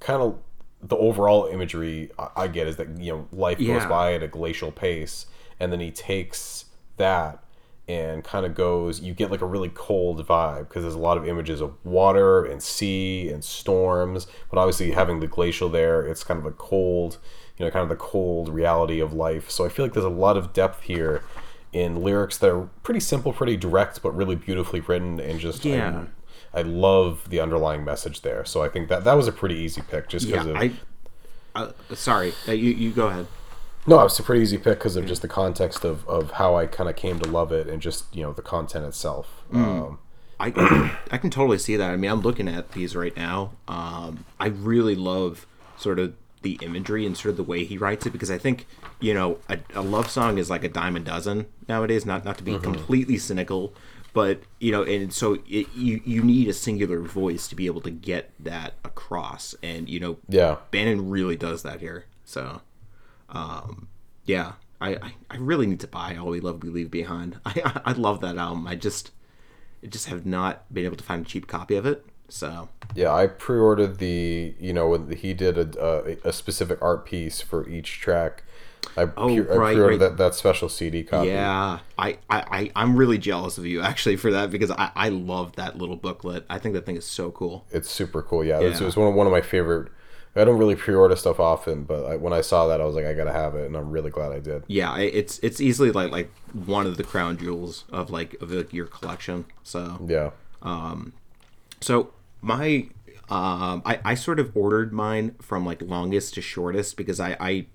kind 0.00 0.20
of 0.22 0.38
the 0.82 0.96
overall 0.96 1.46
imagery 1.46 2.10
I, 2.18 2.28
I 2.36 2.48
get 2.48 2.66
is 2.68 2.76
that 2.76 2.98
you 3.00 3.12
know 3.12 3.28
life 3.32 3.58
goes 3.58 3.84
by 3.86 4.14
at 4.14 4.22
a 4.22 4.28
glacial 4.28 4.70
pace, 4.72 5.26
and 5.60 5.72
then 5.72 5.80
he 5.80 5.90
takes 5.90 6.66
that 6.96 7.42
and 7.88 8.22
kind 8.22 8.44
of 8.44 8.54
goes 8.54 9.00
you 9.00 9.14
get 9.14 9.30
like 9.30 9.40
a 9.40 9.46
really 9.46 9.70
cold 9.74 10.24
vibe 10.26 10.68
because 10.68 10.82
there's 10.82 10.94
a 10.94 10.98
lot 10.98 11.16
of 11.16 11.26
images 11.26 11.60
of 11.60 11.72
water 11.84 12.44
and 12.44 12.62
sea 12.62 13.30
and 13.30 13.42
storms 13.42 14.26
but 14.50 14.58
obviously 14.58 14.90
having 14.90 15.20
the 15.20 15.26
glacial 15.26 15.68
there 15.68 16.06
it's 16.06 16.22
kind 16.22 16.38
of 16.38 16.44
a 16.46 16.50
cold 16.52 17.16
you 17.56 17.64
know 17.64 17.70
kind 17.70 17.82
of 17.82 17.88
the 17.88 17.96
cold 17.96 18.48
reality 18.50 19.00
of 19.00 19.12
life 19.14 19.48
so 19.50 19.64
i 19.64 19.68
feel 19.68 19.84
like 19.84 19.94
there's 19.94 20.04
a 20.04 20.10
lot 20.10 20.36
of 20.36 20.52
depth 20.52 20.82
here 20.82 21.22
in 21.72 22.02
lyrics 22.02 22.36
that 22.38 22.50
are 22.50 22.68
pretty 22.82 23.00
simple 23.00 23.32
pretty 23.32 23.56
direct 23.56 24.02
but 24.02 24.14
really 24.14 24.36
beautifully 24.36 24.80
written 24.80 25.18
and 25.18 25.40
just 25.40 25.64
I- 25.64 25.70
Yeah. 25.70 26.04
I, 26.54 26.62
love 26.62 27.28
the 27.28 27.40
underlying 27.40 27.84
message 27.84 28.22
there 28.22 28.44
so 28.44 28.62
i 28.62 28.68
think 28.68 28.88
that 28.88 29.04
that 29.04 29.14
was 29.14 29.28
a 29.28 29.32
pretty 29.32 29.54
easy 29.56 29.82
pick 29.82 30.08
just 30.08 30.26
yeah, 30.26 30.42
because 30.42 30.46
of 30.46 30.56
I. 30.56 30.72
Uh, 31.54 31.72
sorry, 31.94 32.32
uh, 32.46 32.52
you 32.52 32.70
you 32.70 32.90
go 32.92 33.08
ahead. 33.08 33.26
No, 33.88 34.04
it's 34.04 34.18
a 34.18 34.22
pretty 34.22 34.42
easy 34.42 34.58
pick 34.58 34.78
because 34.78 34.96
of 34.96 35.06
just 35.06 35.22
the 35.22 35.28
context 35.28 35.84
of, 35.84 36.06
of 36.08 36.32
how 36.32 36.56
I 36.56 36.66
kind 36.66 36.88
of 36.88 36.96
came 36.96 37.18
to 37.20 37.28
love 37.28 37.52
it 37.52 37.68
and 37.68 37.80
just 37.80 38.14
you 38.14 38.22
know 38.22 38.32
the 38.32 38.42
content 38.42 38.84
itself. 38.84 39.44
Um, 39.52 39.98
I 40.38 40.98
I 41.10 41.18
can 41.18 41.30
totally 41.30 41.58
see 41.58 41.76
that. 41.76 41.90
I 41.90 41.96
mean, 41.96 42.10
I'm 42.10 42.20
looking 42.20 42.48
at 42.48 42.72
these 42.72 42.94
right 42.94 43.16
now. 43.16 43.52
Um, 43.66 44.24
I 44.38 44.48
really 44.48 44.94
love 44.94 45.46
sort 45.76 45.98
of 45.98 46.14
the 46.42 46.58
imagery 46.62 47.04
and 47.04 47.16
sort 47.16 47.30
of 47.30 47.36
the 47.36 47.42
way 47.42 47.64
he 47.64 47.76
writes 47.76 48.06
it 48.06 48.10
because 48.10 48.30
I 48.30 48.38
think 48.38 48.66
you 49.00 49.12
know 49.14 49.38
a, 49.48 49.58
a 49.74 49.82
love 49.82 50.10
song 50.10 50.38
is 50.38 50.48
like 50.50 50.64
a 50.64 50.68
dime 50.68 50.96
a 50.96 51.00
dozen 51.00 51.46
nowadays. 51.68 52.04
Not 52.06 52.24
not 52.24 52.38
to 52.38 52.44
be 52.44 52.58
completely 52.58 53.18
cynical, 53.18 53.72
but 54.12 54.42
you 54.58 54.72
know, 54.72 54.82
and 54.82 55.12
so 55.12 55.38
it, 55.48 55.66
you 55.74 56.00
you 56.04 56.22
need 56.22 56.48
a 56.48 56.52
singular 56.52 57.00
voice 57.00 57.48
to 57.48 57.54
be 57.54 57.66
able 57.66 57.80
to 57.82 57.90
get 57.90 58.32
that 58.38 58.74
across, 58.84 59.54
and 59.62 59.88
you 59.88 60.00
know, 60.00 60.18
yeah, 60.28 60.56
Bannon 60.70 61.08
really 61.08 61.36
does 61.36 61.62
that 61.62 61.80
here. 61.80 62.06
So, 62.24 62.60
um, 63.30 63.88
yeah, 64.24 64.52
I, 64.80 64.90
I, 64.94 65.14
I 65.30 65.36
really 65.38 65.66
need 65.66 65.80
to 65.80 65.86
buy 65.88 66.16
All 66.16 66.28
We 66.28 66.40
Love 66.40 66.62
We 66.62 66.70
Leave 66.70 66.90
Behind. 66.90 67.38
I, 67.46 67.60
I 67.64 67.80
I 67.86 67.92
love 67.92 68.20
that 68.20 68.36
album. 68.36 68.66
I 68.66 68.74
just 68.74 69.10
I 69.82 69.86
just 69.88 70.06
have 70.06 70.24
not 70.26 70.72
been 70.72 70.84
able 70.84 70.96
to 70.96 71.04
find 71.04 71.24
a 71.24 71.28
cheap 71.28 71.46
copy 71.46 71.76
of 71.76 71.86
it. 71.86 72.04
So 72.30 72.68
yeah. 72.94 73.12
I 73.14 73.26
pre-ordered 73.26 73.98
the 73.98 74.54
you 74.60 74.72
know 74.72 74.88
when 74.88 75.10
he 75.16 75.32
did 75.34 75.56
a, 75.58 76.16
a, 76.24 76.28
a 76.28 76.32
specific 76.32 76.78
art 76.82 77.06
piece 77.06 77.40
for 77.40 77.66
each 77.68 78.00
track. 78.00 78.44
I, 78.96 79.04
pre- 79.04 79.12
I 79.16 79.16
Oh, 79.16 79.36
right, 79.38 79.46
pre-ordered 79.74 79.86
right. 79.88 79.98
that, 80.00 80.16
that 80.18 80.34
special 80.34 80.68
CD 80.68 81.02
copy. 81.04 81.28
yeah, 81.28 81.80
I, 81.98 82.18
I, 82.30 82.38
I 82.50 82.70
I'm 82.76 82.96
really 82.96 83.18
jealous 83.18 83.58
of 83.58 83.66
you 83.66 83.80
actually 83.92 84.16
for 84.16 84.30
that 84.32 84.50
because 84.50 84.70
I, 84.70 84.90
I 84.94 85.08
love 85.10 85.56
that 85.56 85.76
little 85.78 85.96
booklet. 85.96 86.44
I 86.48 86.58
think 86.58 86.74
that 86.74 86.84
thing 86.86 86.96
is 86.96 87.04
so 87.04 87.30
cool. 87.30 87.66
it's 87.70 87.90
super 87.90 88.22
cool. 88.22 88.44
Yeah, 88.44 88.60
It's, 88.60 88.80
Yeah. 88.80 88.86
it's 88.88 88.96
one 88.96 89.08
of 89.08 89.14
one 89.14 89.26
of 89.26 89.32
my 89.32 89.40
favorite. 89.42 89.90
I 90.36 90.44
don't 90.44 90.58
really 90.58 90.76
pre-order 90.76 91.16
stuff 91.16 91.40
often, 91.40 91.84
but 91.84 92.04
I, 92.04 92.16
when 92.16 92.32
I 92.32 92.42
saw 92.42 92.68
that, 92.68 92.80
I 92.80 92.84
was 92.84 92.94
like, 92.94 93.06
I 93.06 93.12
gotta 93.14 93.32
have 93.32 93.54
it, 93.56 93.66
and 93.66 93.76
I'm 93.76 93.90
really 93.90 94.10
glad 94.10 94.30
I 94.32 94.38
did. 94.38 94.62
Yeah, 94.68 94.96
it's 94.98 95.38
it's 95.40 95.60
easily 95.60 95.90
like 95.90 96.10
like 96.12 96.30
one 96.52 96.86
of 96.86 96.96
the 96.96 97.04
crown 97.04 97.36
jewels 97.38 97.84
of 97.90 98.10
like 98.10 98.40
of 98.40 98.50
like 98.52 98.72
your 98.72 98.86
collection. 98.86 99.46
So 99.64 100.04
Yeah, 100.06 100.30
Um, 100.62 101.12
So 101.80 102.12
my 102.40 102.88
um 103.30 103.82
I, 103.84 104.00
I 104.04 104.14
sort 104.14 104.38
of 104.40 104.56
ordered 104.56 104.92
mine 104.92 105.34
from 105.42 105.66
like 105.66 105.82
longest 105.82 106.34
to 106.34 106.40
shortest 106.40 106.96
because 106.96 107.18
I, 107.20 107.36
I 107.40 107.66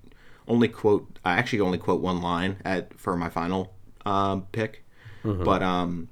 only 0.48 0.68
quote 0.68 1.18
I 1.24 1.32
actually 1.34 1.60
only 1.60 1.78
quote 1.78 2.00
one 2.00 2.20
line 2.22 2.56
at 2.64 2.98
for 2.98 3.16
my 3.16 3.28
final 3.28 3.72
um 4.06 4.46
pick. 4.52 4.82
But 5.22 5.62
um 5.62 6.08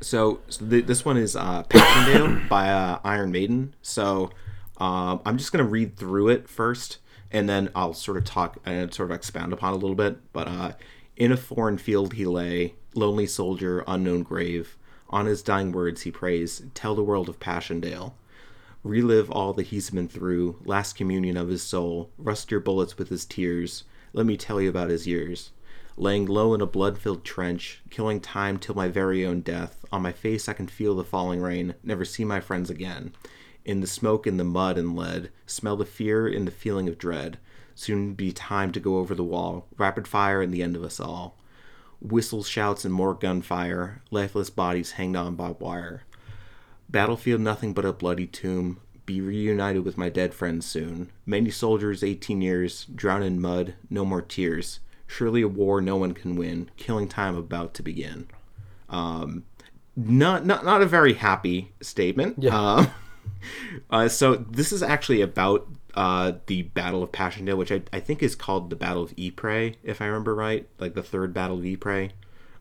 so, 0.00 0.40
so 0.48 0.66
th- 0.66 0.86
this 0.86 1.04
one 1.04 1.16
is 1.18 1.36
uh 1.36 1.62
Passchendaele 1.64 2.48
by 2.48 2.70
uh, 2.70 2.98
Iron 3.04 3.30
Maiden. 3.30 3.74
So 3.82 4.30
um 4.80 5.20
I'm 5.24 5.38
just 5.38 5.52
gonna 5.52 5.64
read 5.64 5.96
through 5.96 6.28
it 6.28 6.48
first 6.48 6.98
and 7.30 7.48
then 7.48 7.70
I'll 7.74 7.94
sort 7.94 8.16
of 8.16 8.24
talk 8.24 8.58
and 8.64 8.92
sort 8.92 9.10
of 9.10 9.14
expound 9.14 9.52
upon 9.52 9.72
a 9.72 9.76
little 9.76 9.94
bit. 9.94 10.18
But 10.32 10.48
uh 10.48 10.72
in 11.16 11.32
a 11.32 11.36
foreign 11.36 11.78
field 11.78 12.14
he 12.14 12.24
lay, 12.24 12.74
lonely 12.94 13.26
soldier, 13.26 13.84
unknown 13.86 14.22
grave. 14.22 14.76
On 15.10 15.26
his 15.26 15.42
dying 15.42 15.72
words 15.72 16.02
he 16.02 16.10
prays, 16.10 16.62
Tell 16.74 16.94
the 16.94 17.04
world 17.04 17.28
of 17.28 17.40
Passchendaele. 17.40 18.14
Relive 18.82 19.30
all 19.30 19.52
that 19.52 19.66
he's 19.66 19.90
been 19.90 20.08
through, 20.08 20.56
last 20.64 20.94
communion 20.94 21.36
of 21.36 21.48
his 21.48 21.62
soul. 21.62 22.10
Rust 22.16 22.50
your 22.50 22.60
bullets 22.60 22.96
with 22.96 23.10
his 23.10 23.26
tears. 23.26 23.84
Let 24.14 24.24
me 24.24 24.38
tell 24.38 24.60
you 24.60 24.70
about 24.70 24.88
his 24.88 25.06
years. 25.06 25.50
Laying 25.96 26.24
low 26.24 26.54
in 26.54 26.62
a 26.62 26.66
blood 26.66 26.96
filled 26.96 27.24
trench, 27.24 27.82
killing 27.90 28.20
time 28.20 28.58
till 28.58 28.74
my 28.74 28.88
very 28.88 29.26
own 29.26 29.42
death. 29.42 29.84
On 29.92 30.00
my 30.00 30.12
face 30.12 30.48
I 30.48 30.54
can 30.54 30.66
feel 30.66 30.94
the 30.94 31.04
falling 31.04 31.42
rain, 31.42 31.74
never 31.82 32.06
see 32.06 32.24
my 32.24 32.40
friends 32.40 32.70
again. 32.70 33.12
In 33.64 33.80
the 33.80 33.86
smoke, 33.86 34.26
in 34.26 34.36
the 34.36 34.44
mud 34.44 34.78
and 34.78 34.96
lead, 34.96 35.30
smell 35.46 35.76
the 35.76 35.84
fear 35.84 36.26
and 36.26 36.46
the 36.46 36.52
feeling 36.52 36.88
of 36.88 36.98
dread. 36.98 37.38
Soon 37.74 38.14
be 38.14 38.32
time 38.32 38.72
to 38.72 38.80
go 38.80 38.98
over 38.98 39.14
the 39.14 39.24
wall, 39.24 39.66
rapid 39.78 40.06
fire 40.06 40.42
and 40.42 40.52
the 40.52 40.62
end 40.62 40.76
of 40.76 40.84
us 40.84 41.00
all. 41.00 41.36
Whistles, 42.00 42.48
shouts, 42.48 42.84
and 42.84 42.94
more 42.94 43.14
gunfire, 43.14 44.02
lifeless 44.10 44.50
bodies 44.50 44.92
hanged 44.92 45.16
on 45.16 45.34
barbed 45.34 45.60
wire. 45.60 46.02
Battlefield 46.88 47.40
nothing 47.40 47.72
but 47.72 47.84
a 47.84 47.92
bloody 47.92 48.26
tomb. 48.26 48.80
Be 49.06 49.20
reunited 49.20 49.84
with 49.84 49.98
my 49.98 50.08
dead 50.08 50.34
friends 50.34 50.66
soon. 50.66 51.10
Many 51.26 51.50
soldiers, 51.50 52.02
18 52.02 52.40
years, 52.40 52.86
drown 52.94 53.22
in 53.22 53.40
mud, 53.40 53.74
no 53.88 54.04
more 54.04 54.22
tears. 54.22 54.80
Surely 55.06 55.42
a 55.42 55.48
war 55.48 55.80
no 55.80 55.96
one 55.96 56.14
can 56.14 56.36
win. 56.36 56.70
Killing 56.76 57.08
time 57.08 57.36
about 57.36 57.74
to 57.74 57.82
begin. 57.82 58.28
Um, 58.88 59.44
not 59.96 60.46
not 60.46 60.64
not 60.64 60.82
a 60.82 60.86
very 60.86 61.14
happy 61.14 61.72
statement. 61.80 62.36
Yeah. 62.38 62.56
Um, 62.56 62.90
uh, 63.90 64.08
so 64.08 64.36
this 64.36 64.72
is 64.72 64.82
actually 64.82 65.20
about 65.20 65.68
uh, 65.94 66.32
the 66.46 66.62
Battle 66.62 67.02
of 67.02 67.12
Passchendaele, 67.12 67.56
which 67.56 67.72
I, 67.72 67.82
I 67.92 68.00
think 68.00 68.22
is 68.22 68.34
called 68.34 68.70
the 68.70 68.76
Battle 68.76 69.02
of 69.02 69.14
Ypres, 69.18 69.76
if 69.82 70.00
I 70.00 70.06
remember 70.06 70.34
right, 70.34 70.68
like 70.78 70.94
the 70.94 71.02
third 71.02 71.34
Battle 71.34 71.58
of 71.58 71.64
Ypres, 71.64 72.10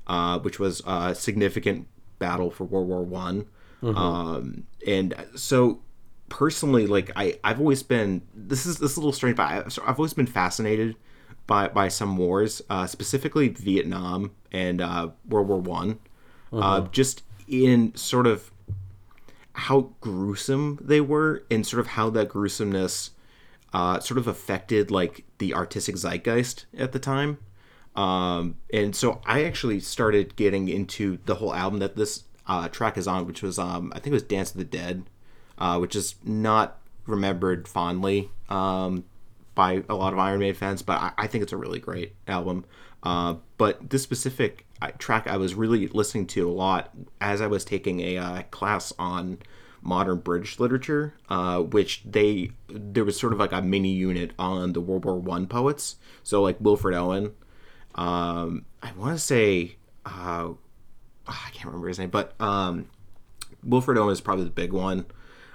uh, 0.08 0.40
which 0.40 0.60
was 0.60 0.82
a 0.86 1.14
significant 1.16 1.88
battle 2.18 2.52
for 2.52 2.64
World 2.66 2.88
War 2.88 3.04
One. 3.04 3.48
Um, 3.96 4.64
and 4.86 5.16
so 5.36 5.82
personally, 6.28 6.86
like 6.88 7.12
I 7.16 7.40
I've 7.44 7.60
always 7.60 7.84
been 7.84 8.22
this 8.34 8.66
is 8.66 8.78
this 8.78 8.92
is 8.92 8.98
a 8.98 9.00
little 9.00 9.14
strange, 9.14 9.38
but 9.38 9.44
I, 9.44 9.58
I've 9.86 10.00
always 10.00 10.14
been 10.14 10.28
fascinated 10.28 10.96
by 11.48 11.68
by 11.68 11.88
some 11.88 12.18
wars, 12.18 12.62
uh, 12.70 12.88
specifically 12.88 13.50
Vietnam 13.50 14.32
and 14.52 14.82
uh, 14.82 15.10
World 15.28 15.48
War 15.48 15.60
One, 15.60 16.00
uh, 16.52 16.82
just 16.92 17.24
in 17.48 17.96
sort 17.96 18.28
of 18.28 18.52
how 19.54 19.92
gruesome 20.02 20.80
they 20.82 21.02
were 21.02 21.44
and 21.50 21.66
sort 21.66 21.80
of 21.80 21.88
how 21.88 22.10
that 22.10 22.30
gruesomeness 22.30 23.12
uh, 23.74 24.00
sort 24.00 24.18
of 24.18 24.28
affected 24.28 24.90
like 24.92 25.26
the 25.38 25.54
artistic 25.54 25.96
zeitgeist 25.96 26.66
at 26.78 26.92
the 26.92 27.00
time. 27.00 27.38
Um, 27.96 28.56
and 28.72 28.96
so 28.96 29.22
I 29.26 29.44
actually 29.44 29.80
started 29.80 30.36
getting 30.36 30.70
into 30.70 31.20
the 31.26 31.36
whole 31.36 31.54
album 31.54 31.80
that 31.80 31.96
this 31.96 32.24
uh, 32.48 32.70
track 32.70 32.98
is 32.98 33.08
on, 33.08 33.26
which 33.26 33.42
was 33.42 33.60
um, 33.60 33.92
I 33.96 34.00
think 34.00 34.08
it 34.08 34.14
was 34.14 34.24
Dance 34.24 34.52
of 34.52 34.58
the 34.58 34.64
Dead, 34.64 35.04
uh, 35.58 35.78
which 35.78 35.96
is 35.96 36.16
not 36.24 36.80
remembered 37.06 37.68
fondly 37.68 38.30
um, 38.50 39.04
by 39.56 39.84
a 39.90 39.96
lot 39.96 40.14
of 40.14 40.20
Iron 40.20 40.40
Maiden 40.40 40.56
fans, 40.56 40.82
but 40.82 41.00
I, 41.00 41.12
I 41.18 41.28
think 41.28 41.44
it's 41.44 41.54
a 41.54 41.58
really 41.58 41.80
great 41.80 42.16
album. 42.28 42.66
Uh, 43.04 43.36
but 43.58 43.90
this 43.90 44.04
specific 44.04 44.66
uh, 44.82 44.92
track 44.98 45.28
I 45.28 45.38
was 45.38 45.56
really 45.56 45.88
listening 45.88 46.28
to 46.28 46.50
a 46.50 46.52
lot 46.52 46.92
as 47.22 47.42
I 47.42 47.48
was 47.48 47.64
taking 47.66 48.00
a 48.02 48.18
uh, 48.18 48.42
class 48.44 48.94
on 49.00 49.40
modern 49.82 50.20
British 50.20 50.60
literature, 50.60 51.14
uh, 51.30 51.60
which 51.60 52.04
they 52.04 52.52
there 52.68 53.06
was 53.06 53.20
sort 53.20 53.34
of 53.34 53.40
like 53.40 53.52
a 53.52 53.62
mini 53.62 53.92
unit 53.92 54.32
on 54.38 54.74
the 54.74 54.82
World 54.82 55.06
War 55.06 55.18
One 55.18 55.48
poets. 55.48 55.96
So 56.24 56.42
like 56.42 56.58
Wilfred 56.60 56.96
Owen, 56.96 57.34
um, 57.96 58.66
I 58.84 58.92
want 58.94 59.18
to 59.18 59.24
say 59.24 59.78
uh, 60.06 60.50
I 61.28 61.50
can't 61.52 61.66
remember 61.66 61.88
his 61.88 62.00
name, 62.00 62.10
but 62.10 62.40
um, 62.42 62.90
Wilfred 63.64 63.98
Owen 63.98 64.12
is 64.12 64.22
probably 64.22 64.46
the 64.46 64.52
big 64.52 64.74
one, 64.74 65.06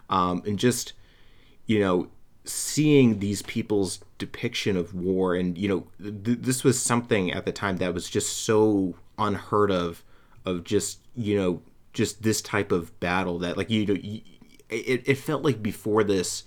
um, 0.09 0.43
and 0.47 0.59
just 0.59 0.93
you 1.67 1.81
know 1.81 2.09
seeing 2.45 3.19
these 3.21 3.43
people's 3.43 4.01
depiction 4.25 4.77
of 4.77 4.95
war 4.95 5.35
and 5.35 5.59
you 5.59 5.69
know 5.69 5.87
th- 6.25 6.39
this 6.41 6.65
was 6.65 6.81
something 6.81 7.31
at 7.31 7.45
the 7.45 7.53
time 7.53 7.77
that 7.77 7.93
was 7.93 8.09
just 8.09 8.39
so 8.39 8.95
unheard 9.19 9.71
of 9.71 10.03
of 10.47 10.65
just 10.65 11.01
you 11.15 11.37
know 11.37 11.61
just 11.93 12.23
this 12.23 12.41
type 12.41 12.73
of 12.73 12.99
battle 13.01 13.39
that 13.39 13.57
like 13.59 13.69
you 13.69 13.85
know 13.85 13.95
y- 13.95 14.23
it, 14.71 15.03
it 15.07 15.19
felt 15.19 15.43
like 15.43 15.63
before 15.63 16.03
this 16.03 16.45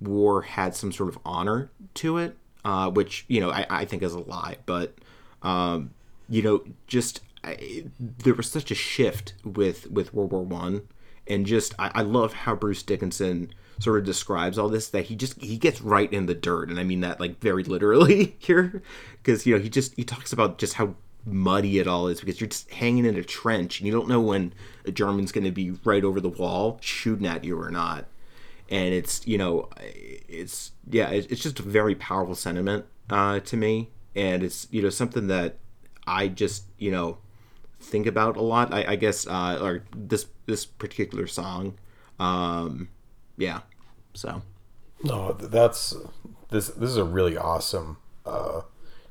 war 0.00 0.42
had 0.42 0.74
some 0.74 0.92
sort 0.92 1.08
of 1.08 1.18
honor 1.24 1.68
to 1.94 2.16
it 2.16 2.36
uh, 2.64 2.88
which 2.88 3.24
you 3.26 3.40
know 3.40 3.50
I, 3.50 3.66
I 3.68 3.84
think 3.84 4.02
is 4.04 4.14
a 4.14 4.20
lie 4.20 4.58
but 4.66 4.94
um, 5.42 5.90
you 6.28 6.42
know 6.42 6.62
just 6.86 7.22
I, 7.42 7.86
there 7.98 8.34
was 8.34 8.48
such 8.48 8.70
a 8.70 8.74
shift 8.76 9.34
with 9.44 9.90
with 9.90 10.14
world 10.14 10.30
war 10.30 10.42
one 10.42 10.86
and 11.26 11.44
just 11.44 11.74
I, 11.76 11.90
I 11.96 12.02
love 12.02 12.32
how 12.32 12.54
Bruce 12.54 12.84
Dickinson 12.84 13.52
sort 13.80 13.98
of 13.98 14.04
describes 14.04 14.58
all 14.58 14.68
this 14.68 14.88
that 14.88 15.06
he 15.06 15.16
just 15.16 15.40
he 15.40 15.56
gets 15.56 15.80
right 15.80 16.12
in 16.12 16.26
the 16.26 16.34
dirt. 16.34 16.68
And 16.68 16.78
i 16.78 16.84
mean 16.84 17.00
that 17.00 17.20
like 17.20 17.40
very 17.40 17.64
literally 17.64 18.36
here 18.38 18.82
because 19.22 19.46
you 19.46 19.56
know 19.56 19.62
he 19.62 19.68
just 19.68 19.94
he 19.96 20.04
talks 20.04 20.32
about 20.32 20.58
just 20.58 20.74
how 20.74 20.94
muddy 21.26 21.78
it 21.78 21.86
all 21.86 22.08
is 22.08 22.20
because 22.20 22.40
you're 22.40 22.48
just 22.48 22.70
hanging 22.70 23.04
in 23.04 23.16
a 23.16 23.22
trench 23.22 23.78
and 23.78 23.86
you 23.86 23.92
don't 23.92 24.08
know 24.08 24.20
when 24.20 24.54
a 24.86 24.90
german's 24.90 25.32
going 25.32 25.44
to 25.44 25.50
be 25.50 25.72
right 25.84 26.02
over 26.02 26.18
the 26.18 26.30
wall 26.30 26.78
shooting 26.80 27.26
at 27.26 27.44
you 27.44 27.60
or 27.60 27.70
not. 27.70 28.06
And 28.68 28.94
it's 28.94 29.26
you 29.26 29.36
know 29.36 29.68
it's 29.80 30.72
yeah 30.88 31.10
it's 31.10 31.42
just 31.42 31.58
a 31.58 31.62
very 31.62 31.94
powerful 31.94 32.34
sentiment 32.36 32.86
uh, 33.08 33.40
to 33.40 33.56
me. 33.56 33.90
And 34.14 34.42
it's 34.42 34.68
you 34.70 34.82
know 34.82 34.90
something 34.90 35.26
that 35.28 35.56
i 36.06 36.28
just 36.28 36.64
you 36.78 36.90
know 36.90 37.18
think 37.78 38.06
about 38.06 38.36
a 38.36 38.42
lot 38.42 38.72
i, 38.72 38.84
I 38.92 38.96
guess 38.96 39.26
uh, 39.26 39.58
or 39.60 39.84
this 39.94 40.26
this 40.46 40.64
particular 40.64 41.26
song 41.26 41.74
um 42.18 42.88
yeah 43.40 43.60
so 44.14 44.42
No, 45.02 45.32
th- 45.32 45.50
that's 45.50 45.94
this. 46.50 46.68
This 46.68 46.90
is 46.90 46.96
a 46.96 47.04
really 47.04 47.36
awesome 47.36 47.96
uh, 48.26 48.60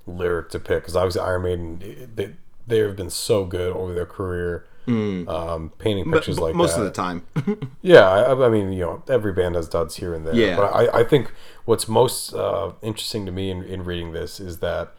lyric 0.06 0.50
to 0.52 0.60
pick 0.60 0.84
because 0.84 0.96
obviously 0.96 1.22
Iron 1.22 1.44
Maiden 1.44 2.12
they 2.16 2.36
they 2.68 2.78
have 2.80 2.96
been 2.96 3.10
so 3.10 3.46
good 3.46 3.74
over 3.76 3.94
their 3.94 4.06
career, 4.06 4.66
um, 4.88 5.72
painting 5.80 6.06
Mm. 6.06 6.12
but 6.12 6.18
pictures 6.18 6.40
like 6.40 6.54
most 6.56 6.76
that. 6.76 6.82
of 6.82 6.86
the 6.86 6.92
time 6.92 7.26
Yeah, 7.82 8.08
I, 8.08 8.46
I 8.46 8.50
mean, 8.50 8.72
you 8.74 8.82
know, 8.86 9.04
every 9.10 9.34
band 9.34 9.56
has 9.56 9.68
duds 9.68 9.96
here 9.96 10.14
and 10.14 10.26
there. 10.28 10.36
Yeah. 10.36 10.56
But 10.58 10.74
I, 10.76 11.00
I 11.00 11.04
think 11.04 11.32
what's 11.66 11.88
most 11.88 12.34
uh, 12.34 12.74
interesting 12.84 13.26
to 13.26 13.32
me 13.32 13.50
in, 13.50 13.64
in 13.64 13.84
reading 13.84 14.12
this 14.14 14.40
is 14.40 14.60
that 14.60 14.94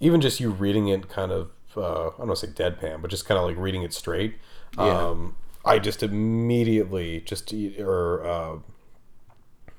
even 0.00 0.20
just 0.20 0.40
you 0.40 0.50
reading 0.50 0.88
it 0.88 1.08
kind 1.08 1.30
of, 1.32 1.50
uh, 1.76 1.80
I 2.08 2.18
don't 2.18 2.26
want 2.28 2.38
to 2.40 2.46
say 2.46 2.52
deadpan, 2.52 3.00
but 3.02 3.10
just 3.10 3.26
kind 3.26 3.38
of 3.38 3.44
like 3.44 3.56
reading 3.56 3.82
it 3.82 3.92
straight, 3.94 4.34
um, 4.78 5.36
I 5.64 5.78
just 5.78 6.02
immediately 6.02 7.20
just, 7.20 7.52
or, 7.78 8.24
uh, 8.26 8.56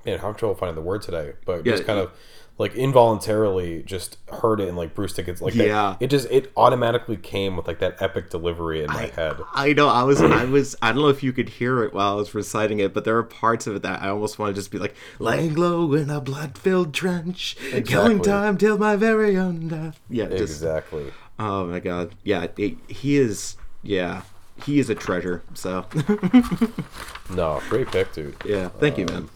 man, 0.06 0.20
how 0.20 0.34
trouble 0.34 0.56
finding 0.56 0.76
the 0.76 0.82
word 0.82 1.02
today, 1.02 1.34
but 1.46 1.64
just 1.64 1.84
Yeah. 1.84 1.88
kind 1.88 2.00
of 2.00 2.12
like 2.58 2.74
involuntarily 2.74 3.84
just 3.84 4.18
heard 4.42 4.62
it 4.62 4.70
and 4.70 4.78
like 4.78 4.96
Bruce 4.96 5.12
Dickinson, 5.12 5.44
like 5.46 5.56
that- 5.56 5.68
Yeah. 5.68 5.96
it 6.00 6.08
just, 6.08 6.32
it 6.32 6.54
automatically 6.56 7.18
came 7.18 7.58
with 7.58 7.68
like 7.68 7.80
that 7.80 8.02
epic 8.02 8.30
delivery 8.30 8.82
in 8.82 8.88
my 8.88 9.08
head. 9.08 9.36
I 9.54 9.74
know. 9.74 9.90
I 9.90 10.04
was. 10.04 10.22
I 10.22 10.46
was. 10.58 10.74
I 10.82 10.94
don't 10.94 11.02
know 11.02 11.10
if 11.10 11.22
you 11.22 11.34
could 11.34 11.50
hear 11.50 11.84
it 11.84 11.94
while 11.94 12.14
I 12.14 12.16
was 12.16 12.34
reciting 12.34 12.80
it, 12.80 12.94
but 12.94 13.04
there 13.04 13.18
are 13.18 13.24
parts 13.24 13.68
of 13.68 13.76
it 13.76 13.82
that 13.84 14.02
I 14.02 14.08
almost 14.08 14.40
want 14.40 14.56
to 14.56 14.60
just 14.60 14.72
be 14.72 14.78
like, 14.78 14.96
"Laying 15.20 15.56
low 15.56 15.92
in 15.94 16.10
a 16.10 16.22
blood-filled 16.22 16.94
trench, 16.94 17.58
Exactly. 17.60 17.84
killing 17.84 18.22
time 18.22 18.58
till 18.58 18.78
my 18.78 18.96
very 18.96 19.36
own 19.38 19.68
death." 19.68 20.00
Yeah. 20.10 20.28
Just. 20.30 20.42
Exactly. 20.42 21.12
Oh 21.38 21.66
my 21.66 21.82
god. 21.82 22.16
Yeah. 22.24 22.48
it- 22.58 22.78
he 22.88 23.18
is. 23.18 23.58
Yeah. 23.84 24.22
He 24.64 24.80
is 24.80 24.90
a 24.90 24.96
treasure. 24.96 25.44
So. 25.54 25.86
No, 27.30 27.60
great 27.70 27.88
pick, 27.88 28.14
dude. 28.14 28.36
yeah. 28.46 28.70
Thank 28.70 28.98
you, 29.00 29.06
man. 29.06 29.16
Um, 29.18 29.30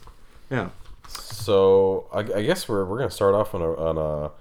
yeah. 0.51 0.69
So 1.07 2.07
I, 2.13 2.19
I 2.19 2.43
guess 2.43 2.67
we're, 2.69 2.85
we're 2.85 2.97
gonna 2.99 3.09
start 3.09 3.33
off 3.33 3.55
on 3.55 3.61
a 3.61 3.73
on 3.73 3.97
a, 3.97 4.31